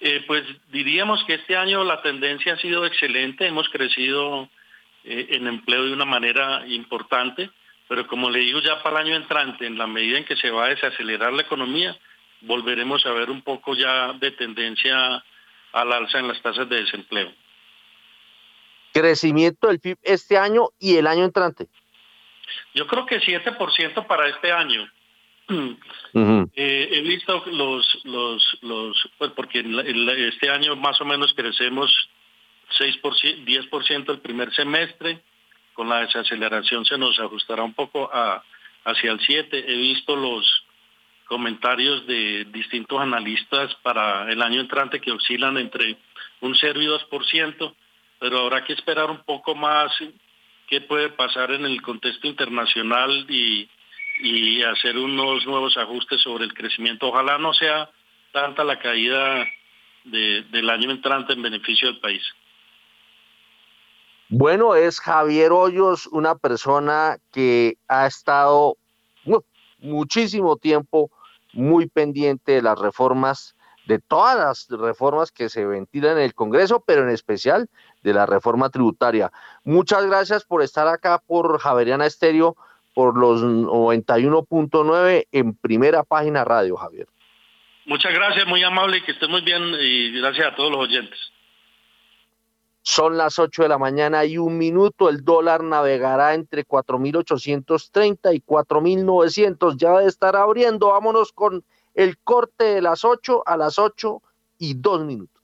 Eh, 0.00 0.24
pues 0.26 0.44
diríamos 0.68 1.22
que 1.24 1.34
este 1.34 1.56
año 1.56 1.84
la 1.84 2.00
tendencia 2.00 2.54
ha 2.54 2.58
sido 2.58 2.86
excelente, 2.86 3.46
hemos 3.46 3.68
crecido 3.68 4.48
eh, 5.04 5.26
en 5.30 5.46
empleo 5.46 5.84
de 5.84 5.92
una 5.92 6.06
manera 6.06 6.66
importante, 6.66 7.50
pero 7.86 8.06
como 8.06 8.30
le 8.30 8.40
digo 8.40 8.60
ya 8.60 8.82
para 8.82 9.00
el 9.00 9.06
año 9.08 9.16
entrante, 9.16 9.66
en 9.66 9.76
la 9.76 9.86
medida 9.86 10.16
en 10.16 10.24
que 10.24 10.36
se 10.36 10.50
va 10.50 10.66
a 10.66 10.68
desacelerar 10.68 11.32
la 11.34 11.42
economía, 11.42 11.98
volveremos 12.40 13.04
a 13.04 13.12
ver 13.12 13.30
un 13.30 13.42
poco 13.42 13.74
ya 13.74 14.14
de 14.14 14.30
tendencia 14.30 15.22
al 15.72 15.92
alza 15.92 16.18
en 16.18 16.28
las 16.28 16.40
tasas 16.40 16.68
de 16.68 16.82
desempleo. 16.82 17.32
Crecimiento 18.92 19.68
del 19.68 19.80
PIB 19.80 19.98
este 20.02 20.38
año 20.38 20.68
y 20.78 20.96
el 20.96 21.06
año 21.06 21.24
entrante. 21.24 21.68
Yo 22.74 22.86
creo 22.86 23.06
que 23.06 23.20
7% 23.20 24.06
para 24.06 24.28
este 24.28 24.50
año. 24.50 24.90
Eh, 26.12 26.88
he 26.92 27.00
visto 27.02 27.44
los, 27.46 28.04
los, 28.04 28.58
los 28.62 29.08
pues 29.18 29.30
porque 29.32 29.64
este 30.28 30.50
año 30.50 30.74
más 30.76 31.00
o 31.00 31.04
menos 31.04 31.32
crecemos 31.34 31.92
6%, 32.78 33.44
10% 33.44 34.10
el 34.10 34.18
primer 34.20 34.52
semestre, 34.54 35.22
con 35.72 35.88
la 35.88 36.00
desaceleración 36.00 36.84
se 36.84 36.98
nos 36.98 37.18
ajustará 37.18 37.62
un 37.62 37.74
poco 37.74 38.10
a, 38.12 38.42
hacia 38.84 39.12
el 39.12 39.20
7. 39.20 39.64
He 39.66 39.76
visto 39.76 40.16
los 40.16 40.64
comentarios 41.26 42.06
de 42.06 42.44
distintos 42.46 43.00
analistas 43.00 43.74
para 43.82 44.30
el 44.30 44.42
año 44.42 44.60
entrante 44.60 45.00
que 45.00 45.12
oscilan 45.12 45.58
entre 45.58 45.96
un 46.40 46.54
0 46.54 46.82
y 46.82 46.86
2%, 46.86 47.74
pero 48.18 48.40
habrá 48.40 48.64
que 48.64 48.72
esperar 48.72 49.10
un 49.10 49.22
poco 49.24 49.54
más 49.54 49.92
qué 50.66 50.80
puede 50.80 51.10
pasar 51.10 51.52
en 51.52 51.64
el 51.64 51.80
contexto 51.82 52.26
internacional 52.26 53.26
y 53.28 53.68
y 54.22 54.62
hacer 54.62 54.96
unos 54.96 55.46
nuevos 55.46 55.76
ajustes 55.76 56.20
sobre 56.22 56.44
el 56.44 56.54
crecimiento. 56.54 57.08
Ojalá 57.08 57.38
no 57.38 57.52
sea 57.54 57.90
tanta 58.32 58.64
la 58.64 58.78
caída 58.78 59.46
del 60.04 60.70
año 60.70 60.90
entrante 60.90 61.32
en 61.32 61.42
beneficio 61.42 61.88
del 61.88 62.00
país. 62.00 62.22
Bueno, 64.28 64.76
es 64.76 65.00
Javier 65.00 65.50
Hoyos, 65.50 66.06
una 66.06 66.36
persona 66.36 67.16
que 67.32 67.78
ha 67.88 68.06
estado 68.06 68.76
muchísimo 69.80 70.56
tiempo 70.56 71.10
muy 71.52 71.88
pendiente 71.88 72.52
de 72.52 72.62
las 72.62 72.78
reformas, 72.78 73.56
de 73.86 73.98
todas 73.98 74.36
las 74.36 74.80
reformas 74.80 75.32
que 75.32 75.48
se 75.48 75.66
ventilan 75.66 76.18
en 76.18 76.24
el 76.24 76.34
Congreso, 76.34 76.84
pero 76.86 77.02
en 77.02 77.10
especial 77.10 77.68
de 78.02 78.14
la 78.14 78.26
reforma 78.26 78.70
tributaria. 78.70 79.32
Muchas 79.64 80.06
gracias 80.06 80.44
por 80.44 80.62
estar 80.62 80.86
acá 80.86 81.20
por 81.26 81.58
Javeriana 81.58 82.06
Estéreo, 82.06 82.56
por 82.94 83.16
los 83.16 83.42
91.9 83.42 85.26
en 85.32 85.54
primera 85.54 86.02
página 86.02 86.44
radio, 86.44 86.76
Javier. 86.76 87.08
Muchas 87.86 88.12
gracias, 88.12 88.46
muy 88.46 88.62
amable 88.62 88.98
y 88.98 89.02
que 89.02 89.12
estén 89.12 89.30
muy 89.30 89.40
bien 89.40 89.62
y 89.80 90.12
gracias 90.20 90.48
a 90.48 90.54
todos 90.54 90.70
los 90.70 90.80
oyentes. 90.80 91.18
Son 92.82 93.16
las 93.16 93.38
8 93.38 93.62
de 93.62 93.68
la 93.68 93.78
mañana 93.78 94.24
y 94.24 94.38
un 94.38 94.56
minuto. 94.56 95.08
El 95.08 95.24
dólar 95.24 95.62
navegará 95.62 96.34
entre 96.34 96.66
4.830 96.66 98.34
y 98.34 98.40
4.900. 98.40 99.76
Ya 99.76 99.90
debe 99.98 100.08
estar 100.08 100.34
abriendo. 100.34 100.88
Vámonos 100.88 101.32
con 101.32 101.62
el 101.94 102.18
corte 102.18 102.64
de 102.64 102.82
las 102.82 103.04
8 103.04 103.42
a 103.46 103.56
las 103.56 103.78
8 103.78 104.22
y 104.58 104.74
2 104.74 105.04
minutos. 105.04 105.39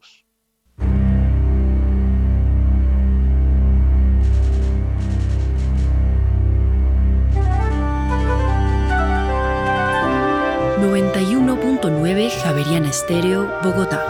...91.9 12.17 12.43
Javeriana 12.43 12.89
Estéreo, 12.89 13.47
Bogotá. 13.63 14.03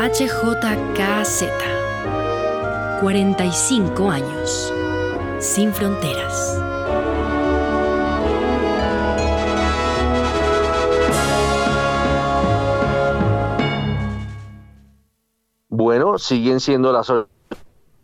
HJKZ. 0.00 1.44
45 3.00 4.10
años. 4.10 4.74
Sin 5.38 5.72
fronteras. 5.72 6.60
Bueno, 15.68 16.18
siguen 16.18 16.58
siendo 16.58 16.92
las 16.92 17.08
8 17.10 17.28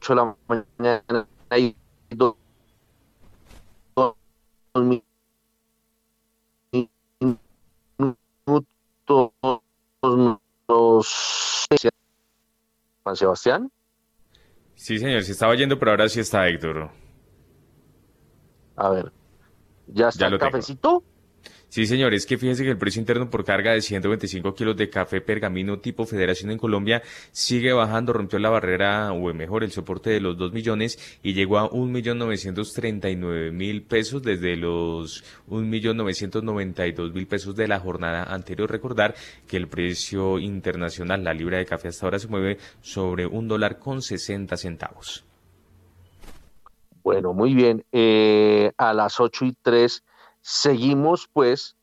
de 0.08 0.14
la 0.14 0.36
mañana 0.46 1.26
minutos. 8.46 10.42
Juan 13.02 13.16
Sebastián. 13.16 13.70
Sí, 14.74 14.98
señor, 14.98 15.22
se 15.22 15.32
estaba 15.32 15.54
yendo, 15.54 15.78
pero 15.78 15.92
ahora 15.92 16.08
sí 16.08 16.20
está 16.20 16.48
Héctor. 16.48 16.90
A 18.76 18.88
ver, 18.90 19.12
¿ya 19.86 20.08
está 20.08 20.26
el 20.26 20.38
cafecito? 20.38 21.04
Sí, 21.72 21.86
señor, 21.86 22.12
es 22.12 22.26
que 22.26 22.36
fíjese 22.36 22.64
que 22.64 22.68
el 22.68 22.76
precio 22.76 23.00
interno 23.00 23.30
por 23.30 23.46
carga 23.46 23.72
de 23.72 23.80
125 23.80 24.54
kilos 24.54 24.76
de 24.76 24.90
café 24.90 25.22
pergamino 25.22 25.78
tipo 25.78 26.04
Federación 26.04 26.50
en 26.50 26.58
Colombia 26.58 27.02
sigue 27.30 27.72
bajando, 27.72 28.12
rompió 28.12 28.38
la 28.38 28.50
barrera, 28.50 29.10
o 29.10 29.32
mejor, 29.32 29.64
el 29.64 29.72
soporte 29.72 30.10
de 30.10 30.20
los 30.20 30.36
2 30.36 30.52
millones 30.52 31.18
y 31.22 31.32
llegó 31.32 31.58
a 31.58 31.70
1.939.000 31.70 33.86
pesos 33.86 34.22
desde 34.22 34.56
los 34.56 35.24
1.992.000 35.48 37.26
pesos 37.26 37.56
de 37.56 37.66
la 37.66 37.80
jornada 37.80 38.24
anterior. 38.24 38.70
Recordar 38.70 39.14
que 39.48 39.56
el 39.56 39.66
precio 39.66 40.38
internacional, 40.38 41.24
la 41.24 41.32
libra 41.32 41.56
de 41.56 41.64
café 41.64 41.88
hasta 41.88 42.04
ahora 42.04 42.18
se 42.18 42.28
mueve 42.28 42.58
sobre 42.82 43.24
un 43.24 43.48
dólar 43.48 43.78
con 43.78 44.02
60 44.02 44.58
centavos. 44.58 45.24
Bueno, 47.02 47.32
muy 47.32 47.54
bien. 47.54 47.82
Eh, 47.92 48.72
a 48.76 48.92
las 48.92 49.20
8 49.20 49.46
y 49.46 49.56
3 49.62 50.04
Seguimos 50.42 51.28
pues 51.32 51.76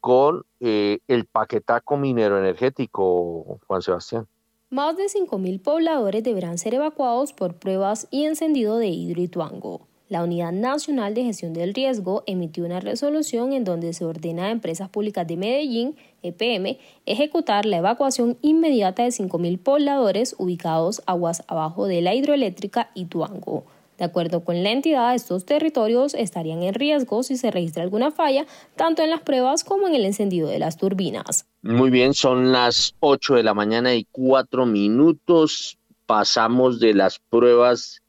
con 0.00 0.44
eh, 0.60 1.00
el 1.08 1.26
paquetaco 1.26 1.96
minero 1.96 2.38
energético, 2.38 3.58
Juan 3.66 3.82
Sebastián. 3.82 4.26
Más 4.70 4.96
de 4.96 5.04
5.000 5.04 5.62
pobladores 5.62 6.24
deberán 6.24 6.58
ser 6.58 6.74
evacuados 6.74 7.32
por 7.32 7.54
pruebas 7.54 8.08
y 8.10 8.24
encendido 8.24 8.78
de 8.78 8.88
Hidroituango. 8.88 9.86
La 10.08 10.22
Unidad 10.22 10.52
Nacional 10.52 11.14
de 11.14 11.24
Gestión 11.24 11.54
del 11.54 11.74
Riesgo 11.74 12.22
emitió 12.26 12.64
una 12.64 12.80
resolución 12.80 13.52
en 13.52 13.64
donde 13.64 13.92
se 13.94 14.04
ordena 14.04 14.46
a 14.46 14.50
Empresas 14.50 14.90
Públicas 14.90 15.26
de 15.26 15.36
Medellín, 15.36 15.96
EPM, 16.22 16.78
ejecutar 17.06 17.64
la 17.64 17.78
evacuación 17.78 18.36
inmediata 18.42 19.02
de 19.02 19.08
5.000 19.08 19.58
pobladores 19.58 20.34
ubicados 20.38 21.02
aguas 21.06 21.42
abajo 21.46 21.86
de 21.86 22.02
la 22.02 22.14
hidroeléctrica 22.14 22.90
Ituango. 22.94 23.64
De 23.98 24.04
acuerdo 24.04 24.44
con 24.44 24.62
la 24.62 24.70
entidad, 24.70 25.14
estos 25.14 25.44
territorios 25.44 26.14
estarían 26.14 26.62
en 26.62 26.74
riesgo 26.74 27.22
si 27.22 27.36
se 27.36 27.50
registra 27.50 27.82
alguna 27.82 28.10
falla, 28.10 28.44
tanto 28.76 29.02
en 29.02 29.10
las 29.10 29.20
pruebas 29.20 29.62
como 29.62 29.86
en 29.86 29.94
el 29.94 30.04
encendido 30.04 30.48
de 30.48 30.58
las 30.58 30.76
turbinas. 30.76 31.46
Muy 31.62 31.90
bien, 31.90 32.12
son 32.12 32.50
las 32.50 32.94
8 33.00 33.36
de 33.36 33.42
la 33.44 33.54
mañana 33.54 33.94
y 33.94 34.06
4 34.10 34.66
minutos. 34.66 35.78
Pasamos 36.06 36.80
de 36.80 36.94
las 36.94 37.18
pruebas 37.18 38.02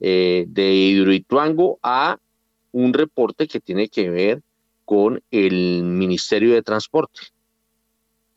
eh, 0.00 0.46
de 0.48 0.72
Hidroituango 0.74 1.78
a 1.82 2.18
un 2.72 2.92
reporte 2.92 3.46
que 3.46 3.60
tiene 3.60 3.88
que 3.88 4.10
ver 4.10 4.42
con 4.84 5.22
el 5.30 5.82
Ministerio 5.82 6.54
de 6.54 6.62
Transporte. 6.62 7.20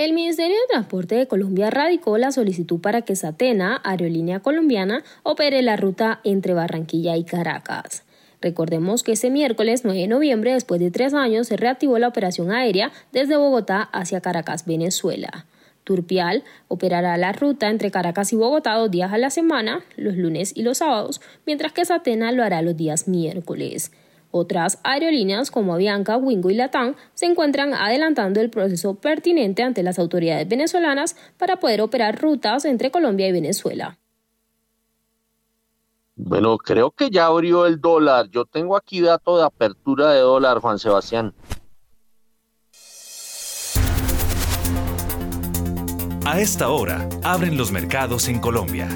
El 0.01 0.13
Ministerio 0.13 0.55
de 0.55 0.67
Transporte 0.67 1.13
de 1.13 1.27
Colombia 1.27 1.69
radicó 1.69 2.17
la 2.17 2.31
solicitud 2.31 2.81
para 2.81 3.03
que 3.03 3.15
Satena, 3.15 3.79
aerolínea 3.83 4.39
colombiana, 4.39 5.03
opere 5.21 5.61
la 5.61 5.75
ruta 5.75 6.21
entre 6.23 6.55
Barranquilla 6.55 7.17
y 7.17 7.23
Caracas. 7.23 8.03
Recordemos 8.41 9.03
que 9.03 9.11
este 9.11 9.29
miércoles 9.29 9.81
9 9.83 9.99
de 9.99 10.07
noviembre, 10.07 10.53
después 10.53 10.81
de 10.81 10.89
tres 10.89 11.13
años, 11.13 11.49
se 11.49 11.55
reactivó 11.55 11.99
la 11.99 12.07
operación 12.07 12.49
aérea 12.49 12.91
desde 13.11 13.37
Bogotá 13.37 13.89
hacia 13.93 14.21
Caracas, 14.21 14.65
Venezuela. 14.65 15.45
Turpial 15.83 16.43
operará 16.67 17.15
la 17.17 17.31
ruta 17.31 17.69
entre 17.69 17.91
Caracas 17.91 18.33
y 18.33 18.37
Bogotá 18.37 18.73
dos 18.73 18.89
días 18.89 19.13
a 19.13 19.19
la 19.19 19.29
semana, 19.29 19.83
los 19.97 20.15
lunes 20.15 20.51
y 20.55 20.63
los 20.63 20.79
sábados, 20.79 21.21
mientras 21.45 21.73
que 21.73 21.85
Satena 21.85 22.31
lo 22.31 22.43
hará 22.43 22.63
los 22.63 22.75
días 22.75 23.07
miércoles. 23.07 23.91
Otras 24.31 24.79
aerolíneas 24.83 25.51
como 25.51 25.73
Avianca, 25.73 26.17
Wingo 26.17 26.49
y 26.49 26.55
Latam 26.55 26.95
se 27.13 27.25
encuentran 27.25 27.73
adelantando 27.73 28.39
el 28.41 28.49
proceso 28.49 28.95
pertinente 28.95 29.63
ante 29.63 29.83
las 29.83 29.99
autoridades 29.99 30.47
venezolanas 30.47 31.15
para 31.37 31.57
poder 31.57 31.81
operar 31.81 32.21
rutas 32.21 32.65
entre 32.65 32.91
Colombia 32.91 33.27
y 33.27 33.31
Venezuela. 33.31 33.97
Bueno, 36.15 36.57
creo 36.57 36.91
que 36.91 37.09
ya 37.09 37.25
abrió 37.25 37.65
el 37.65 37.81
dólar. 37.81 38.29
Yo 38.29 38.45
tengo 38.45 38.77
aquí 38.77 39.01
dato 39.01 39.37
de 39.37 39.43
apertura 39.43 40.11
de 40.11 40.19
dólar, 40.19 40.59
Juan 40.59 40.77
Sebastián. 40.79 41.33
A 46.25 46.39
esta 46.39 46.69
hora, 46.69 47.09
abren 47.23 47.57
los 47.57 47.71
mercados 47.71 48.29
en 48.29 48.39
Colombia. 48.39 48.87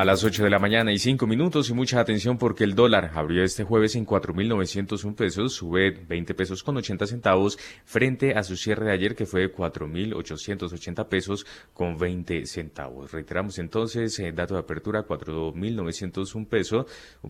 A 0.00 0.04
las 0.06 0.24
8 0.24 0.44
de 0.44 0.48
la 0.48 0.58
mañana 0.58 0.92
y 0.92 0.98
5 0.98 1.26
minutos 1.26 1.68
y 1.68 1.74
mucha 1.74 2.00
atención 2.00 2.38
porque 2.38 2.64
el 2.64 2.74
dólar 2.74 3.10
abrió 3.14 3.44
este 3.44 3.64
jueves 3.64 3.96
en 3.96 4.06
4.901 4.06 5.14
pesos, 5.14 5.52
sube 5.52 5.90
20 5.90 6.32
pesos 6.32 6.62
con 6.62 6.78
80 6.78 7.06
centavos 7.06 7.58
frente 7.84 8.32
a 8.34 8.42
su 8.42 8.56
cierre 8.56 8.86
de 8.86 8.92
ayer 8.92 9.14
que 9.14 9.26
fue 9.26 9.42
de 9.42 9.54
4.880 9.54 11.06
pesos 11.06 11.44
con 11.74 11.98
20 11.98 12.46
centavos. 12.46 13.12
Reiteramos 13.12 13.58
entonces, 13.58 14.18
el 14.20 14.28
eh, 14.28 14.32
dato 14.32 14.54
de 14.54 14.60
apertura 14.60 15.06
4.901 15.06 16.48
pesos, 16.48 16.86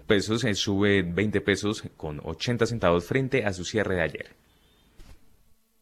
pesos 0.07 0.43
sube 0.57 1.03
20 1.03 1.41
pesos 1.41 1.83
con 1.97 2.21
80 2.23 2.67
centavos 2.67 3.05
frente 3.05 3.45
a 3.45 3.53
su 3.53 3.65
cierre 3.65 3.97
de 3.97 4.03
ayer. 4.03 4.37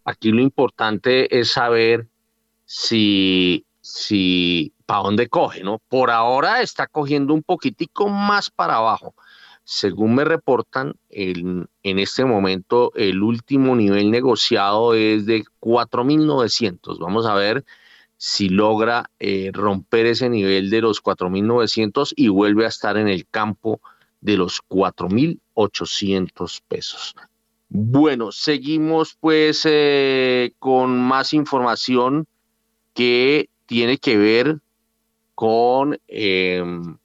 Aquí 0.07 0.31
lo 0.31 0.41
importante 0.41 1.39
es 1.39 1.51
saber 1.51 2.07
si, 2.65 3.67
si 3.89 4.75
para 4.85 5.05
dónde 5.05 5.29
coge, 5.29 5.65
¿no? 5.65 5.81
Por 5.89 6.11
ahora 6.11 6.61
está 6.61 6.87
cogiendo 6.87 7.33
un 7.33 7.43
poquitico 7.43 8.09
más 8.09 8.51
para 8.51 8.77
abajo. 8.77 9.15
Según 9.65 10.15
me 10.15 10.25
reportan, 10.25 10.95
en 11.09 11.69
este 11.83 12.27
momento 12.27 12.93
el 12.95 13.23
último 13.23 13.75
nivel 13.77 14.11
negociado 14.11 14.93
es 14.93 15.25
de 15.25 15.45
4.900. 15.61 16.99
Vamos 16.99 17.25
a 17.27 17.35
ver 17.35 17.65
si 18.19 18.51
logra 18.51 19.11
eh, 19.19 19.51
romper 19.55 20.07
ese 20.07 20.29
nivel 20.29 20.69
de 20.69 20.83
los 20.83 21.03
4.900 21.03 22.13
y 22.15 22.29
vuelve 22.29 22.67
a 22.67 22.69
estar 22.69 22.99
en 22.99 23.09
el 23.09 23.27
campo 23.27 23.81
de 24.21 24.37
los 24.37 24.61
4.800 24.69 26.61
pesos. 26.69 27.15
Bueno, 27.71 28.33
seguimos 28.33 29.17
pues 29.19 29.63
eh, 29.65 30.53
con 30.59 30.99
más 30.99 31.33
información 31.33 32.27
que 32.95 33.49
tiene 33.69 33.99
que 33.99 34.17
ver 34.17 34.57
con, 35.35 36.01
em, 36.09 36.97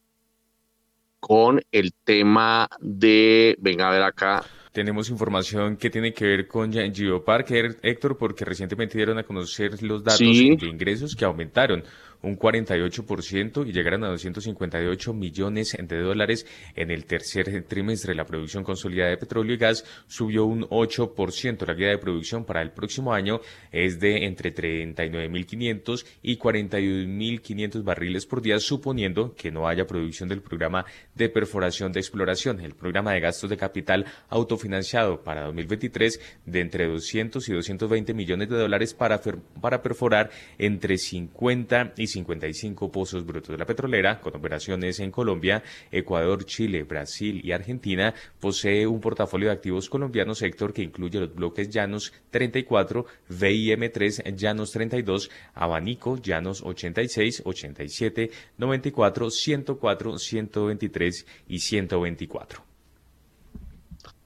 con 1.19 1.61
el 1.71 1.93
tema 2.05 2.69
de, 2.79 3.55
venga 3.59 3.89
a 3.89 3.91
ver 3.91 4.01
acá. 4.01 4.43
Tenemos 4.71 5.09
información 5.09 5.75
que 5.75 5.89
tiene 5.89 6.13
que 6.13 6.25
ver 6.25 6.47
con 6.47 6.71
Gio 6.71 7.23
Parker, 7.23 7.77
Héctor, 7.83 8.17
porque 8.17 8.45
recientemente 8.45 8.97
dieron 8.97 9.19
a 9.19 9.23
conocer 9.23 9.83
los 9.83 10.03
datos 10.03 10.19
de 10.19 10.67
ingresos 10.67 11.15
que 11.15 11.25
aumentaron 11.25 11.83
un 12.23 12.37
48% 12.37 13.67
y 13.67 13.71
llegaron 13.71 14.03
a 14.03 14.09
258 14.09 15.13
millones 15.13 15.77
de 15.77 15.99
dólares 15.99 16.45
en 16.75 16.89
el 16.89 17.05
tercer 17.05 17.63
trimestre. 17.63 18.15
La 18.15 18.25
producción 18.25 18.63
consolidada 18.63 19.11
de 19.11 19.17
petróleo 19.17 19.53
y 19.55 19.57
gas 19.57 19.85
subió 20.07 20.45
un 20.45 20.63
8%. 20.63 21.67
La 21.67 21.73
guía 21.73 21.89
de 21.89 21.97
producción 21.97 22.45
para 22.45 22.61
el 22.61 22.71
próximo 22.71 23.13
año 23.13 23.41
es 23.71 23.99
de 23.99 24.25
entre 24.25 24.53
39.500 24.55 26.05
y 26.21 26.37
41.500 26.37 27.83
barriles 27.83 28.25
por 28.25 28.41
día, 28.41 28.59
suponiendo 28.59 29.35
que 29.35 29.51
no 29.51 29.67
haya 29.67 29.85
producción 29.85 30.29
del 30.29 30.41
programa 30.41 30.85
de 31.15 31.29
perforación 31.29 31.91
de 31.91 31.99
exploración, 31.99 32.59
el 32.61 32.73
programa 32.73 33.13
de 33.13 33.19
gastos 33.19 33.49
de 33.49 33.57
capital 33.57 34.05
autofinanciado 34.29 35.23
para 35.23 35.43
2023 35.43 36.19
de 36.45 36.59
entre 36.61 36.87
200 36.87 37.47
y 37.49 37.53
220 37.53 38.13
millones 38.13 38.49
de 38.49 38.57
dólares 38.57 38.93
para, 38.93 39.21
para 39.61 39.81
perforar 39.81 40.29
entre 40.57 40.97
50 40.97 41.93
y 41.97 42.07
55 42.13 42.91
pozos 42.91 43.25
brutos 43.25 43.49
de 43.49 43.57
la 43.57 43.65
petrolera, 43.65 44.19
con 44.21 44.35
operaciones 44.35 44.99
en 44.99 45.11
Colombia, 45.11 45.63
Ecuador, 45.91 46.45
Chile, 46.45 46.83
Brasil 46.83 47.41
y 47.43 47.51
Argentina, 47.51 48.13
posee 48.39 48.87
un 48.87 49.01
portafolio 49.01 49.49
de 49.49 49.55
activos 49.55 49.89
colombianos, 49.89 50.39
sector 50.39 50.73
que 50.73 50.83
incluye 50.83 51.19
los 51.19 51.33
bloques 51.33 51.69
Llanos 51.69 52.13
34, 52.31 53.05
VIM3, 53.29 54.35
Llanos 54.35 54.71
32, 54.71 55.29
Abanico, 55.53 56.17
Llanos 56.17 56.61
86, 56.63 57.43
87, 57.45 58.31
94, 58.57 59.29
104, 59.29 60.17
123 60.17 61.25
y 61.47 61.59
124. 61.59 62.63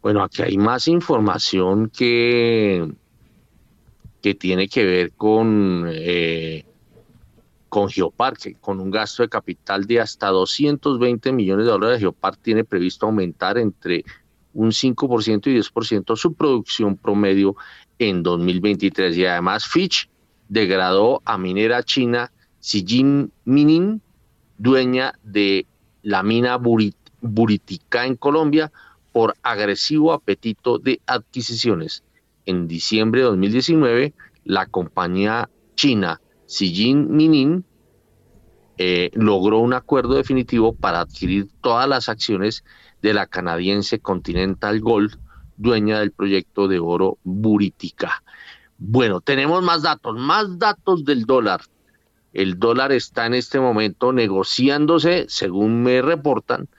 Bueno, 0.01 0.23
aquí 0.23 0.41
hay 0.41 0.57
más 0.57 0.87
información 0.87 1.89
que, 1.89 2.87
que 4.21 4.35
tiene 4.35 4.67
que 4.67 4.85
ver 4.85 5.11
con, 5.13 5.85
eh, 5.91 6.65
con 7.69 7.89
Geoparque, 7.89 8.55
con 8.59 8.79
un 8.79 8.91
gasto 8.91 9.23
de 9.23 9.29
capital 9.29 9.85
de 9.85 9.99
hasta 9.99 10.27
220 10.27 11.31
millones 11.31 11.65
de 11.65 11.71
dólares. 11.71 11.99
Geoparque 11.99 12.41
tiene 12.41 12.63
previsto 12.63 13.05
aumentar 13.05 13.57
entre 13.57 14.03
un 14.53 14.71
5% 14.71 15.47
y 15.47 15.59
10% 15.59 16.15
su 16.15 16.33
producción 16.33 16.97
promedio 16.97 17.55
en 17.99 18.23
2023. 18.23 19.17
Y 19.17 19.25
además 19.25 19.67
Fitch 19.67 20.09
degradó 20.49 21.21
a 21.25 21.37
minera 21.37 21.83
china 21.83 22.31
Xijin 22.61 23.31
Minin, 23.45 24.01
dueña 24.57 25.13
de 25.23 25.65
la 26.01 26.23
mina 26.23 26.57
Buritica 27.21 28.05
en 28.05 28.15
Colombia, 28.15 28.71
por 29.11 29.35
agresivo 29.41 30.13
apetito 30.13 30.77
de 30.77 31.01
adquisiciones. 31.07 32.03
En 32.45 32.67
diciembre 32.67 33.21
de 33.21 33.27
2019, 33.27 34.13
la 34.43 34.65
compañía 34.67 35.49
china 35.75 36.21
Xijin 36.47 37.15
Minin 37.15 37.65
eh, 38.77 39.11
logró 39.13 39.59
un 39.59 39.73
acuerdo 39.73 40.15
definitivo 40.15 40.73
para 40.73 41.01
adquirir 41.01 41.47
todas 41.61 41.87
las 41.87 42.09
acciones 42.09 42.63
de 43.01 43.13
la 43.13 43.27
canadiense 43.27 43.99
Continental 43.99 44.79
Gold, 44.79 45.19
dueña 45.57 45.99
del 45.99 46.11
proyecto 46.11 46.67
de 46.67 46.79
oro 46.79 47.19
Buritica. 47.23 48.23
Bueno, 48.77 49.21
tenemos 49.21 49.63
más 49.63 49.81
datos, 49.81 50.15
más 50.15 50.59
datos 50.59 51.03
del 51.03 51.25
dólar. 51.25 51.61
El 52.33 52.59
dólar 52.59 52.91
está 52.91 53.25
en 53.25 53.33
este 53.33 53.59
momento 53.59 54.13
negociándose, 54.13 55.25
según 55.27 55.81
me 55.81 56.03
reportan, 56.03 56.69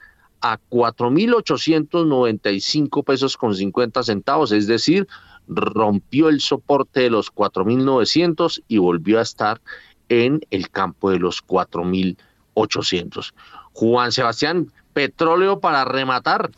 a 0.41 0.57
4.895 0.69 3.03
pesos 3.03 3.35
con 3.35 3.53
50 3.53 4.03
centavos, 4.03 4.53
es 4.53 4.67
decir, 4.67 5.05
rompió 5.49 6.29
el 6.29 6.39
soporte 6.39 7.01
de 7.01 7.09
los 7.09 7.33
4.900 7.33 8.63
y 8.67 8.77
volvió 8.77 9.19
a 9.19 9.23
estar 9.23 9.59
en 10.07 10.41
el 10.51 10.69
campo 10.69 11.11
de 11.11 11.19
los 11.19 11.45
4.800. 11.45 13.33
Juan 13.73 14.11
Sebastián, 14.11 14.71
petróleo 14.93 15.59
para 15.59 15.85
rematar. 15.85 16.51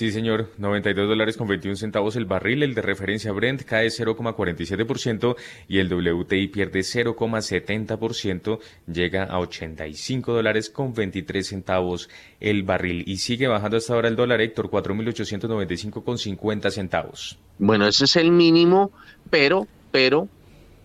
Sí, 0.00 0.10
señor, 0.12 0.48
92 0.56 1.06
dólares 1.10 1.36
con 1.36 1.46
21 1.46 1.76
centavos 1.76 2.16
el 2.16 2.24
barril, 2.24 2.62
el 2.62 2.72
de 2.72 2.80
referencia 2.80 3.32
Brent 3.32 3.64
cae 3.64 3.88
0,47% 3.88 5.36
y 5.68 5.78
el 5.78 5.92
WTI 5.92 6.48
pierde 6.48 6.80
0,70%, 6.80 8.60
llega 8.90 9.24
a 9.24 9.38
85 9.40 10.32
dólares 10.32 10.70
con 10.70 10.94
23 10.94 11.46
centavos 11.46 12.08
el 12.40 12.62
barril 12.62 13.04
y 13.06 13.18
sigue 13.18 13.46
bajando 13.46 13.76
hasta 13.76 13.92
ahora 13.92 14.08
el 14.08 14.16
dólar 14.16 14.40
Héctor 14.40 14.70
4.895 14.70 16.02
con 16.02 16.16
50 16.16 16.70
centavos. 16.70 17.38
Bueno, 17.58 17.86
ese 17.86 18.06
es 18.06 18.16
el 18.16 18.30
mínimo, 18.30 18.92
pero, 19.28 19.66
pero 19.92 20.30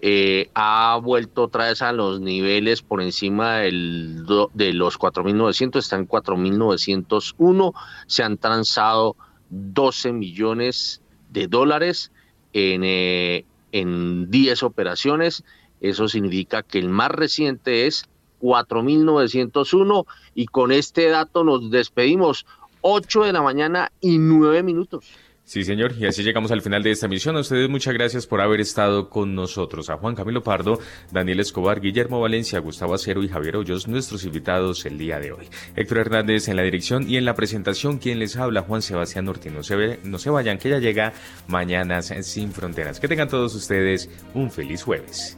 eh, 0.08 0.52
ha 0.54 1.00
vuelto 1.02 1.46
otra 1.46 1.70
vez 1.70 1.82
a 1.82 1.92
los 1.92 2.22
niveles 2.22 2.84
por 2.84 3.02
encima 3.02 3.58
del, 3.58 4.24
de 4.54 4.72
los 4.72 5.00
4.900, 5.00 5.80
está 5.80 5.96
en 5.96 6.08
4.901, 6.08 7.74
se 8.06 8.22
han 8.22 8.38
transado 8.38 9.16
12 9.50 10.14
millones 10.14 11.02
de 11.32 11.48
dólares 11.48 12.12
en, 12.54 12.84
eh, 12.84 13.46
en 13.72 14.30
10 14.30 14.62
operaciones, 14.62 15.44
eso 15.82 16.08
significa 16.08 16.62
que 16.62 16.78
el 16.78 16.90
más 16.90 17.10
reciente 17.10 17.88
es 17.88 18.08
4.901 18.42 20.06
y 20.36 20.46
con 20.46 20.72
este 20.72 21.10
dato 21.10 21.44
nos 21.44 21.72
despedimos 21.72 22.46
8 22.82 23.24
de 23.24 23.34
la 23.34 23.42
mañana 23.42 23.92
y 24.02 24.20
9 24.20 24.62
minutos. 24.62 25.04
Sí, 25.46 25.64
señor, 25.64 25.94
y 26.00 26.08
así 26.08 26.24
llegamos 26.24 26.52
al 26.52 26.64
final 26.64 26.82
de 26.82 26.90
esta 26.90 27.06
emisión. 27.06 27.38
A 27.38 27.42
ustedes 27.42 27.70
muchas 27.70 27.94
gracias 27.94 28.26
por 28.26 28.42
haber 28.42 28.62
estado 28.62 29.10
con 29.12 29.36
nosotros. 29.36 29.92
A 29.92 29.98
Juan 29.98 30.16
Camilo 30.16 30.42
Pardo, 30.42 30.80
Daniel 31.12 31.40
Escobar, 31.40 31.82
Guillermo 31.82 32.20
Valencia, 32.20 32.58
Gustavo 32.58 32.96
Acero 32.96 33.24
y 33.24 33.30
Javier 33.30 33.58
Hoyos, 33.58 33.88
nuestros 33.88 34.26
invitados 34.26 34.88
el 34.88 34.98
día 34.98 35.20
de 35.20 35.34
hoy. 35.34 35.48
Héctor 35.76 36.00
Hernández 36.00 36.48
en 36.48 36.56
la 36.56 36.64
dirección 36.64 37.08
y 37.08 37.18
en 37.18 37.26
la 37.26 37.36
presentación, 37.36 38.00
quien 38.00 38.18
les 38.18 38.38
habla, 38.38 38.64
Juan 38.64 38.82
Sebastián 38.82 39.28
Ortiz. 39.28 39.52
No 39.52 39.62
se, 39.62 39.76
ve, 39.76 40.00
no 40.04 40.18
se 40.18 40.32
vayan, 40.32 40.58
que 40.58 40.72
ya 40.72 40.80
llega 40.80 41.14
Mañanas 41.48 42.12
sin 42.22 42.52
Fronteras. 42.52 43.00
Que 43.00 43.08
tengan 43.08 43.30
todos 43.30 43.54
ustedes 43.54 44.10
un 44.34 44.50
feliz 44.50 44.82
jueves. 44.82 45.38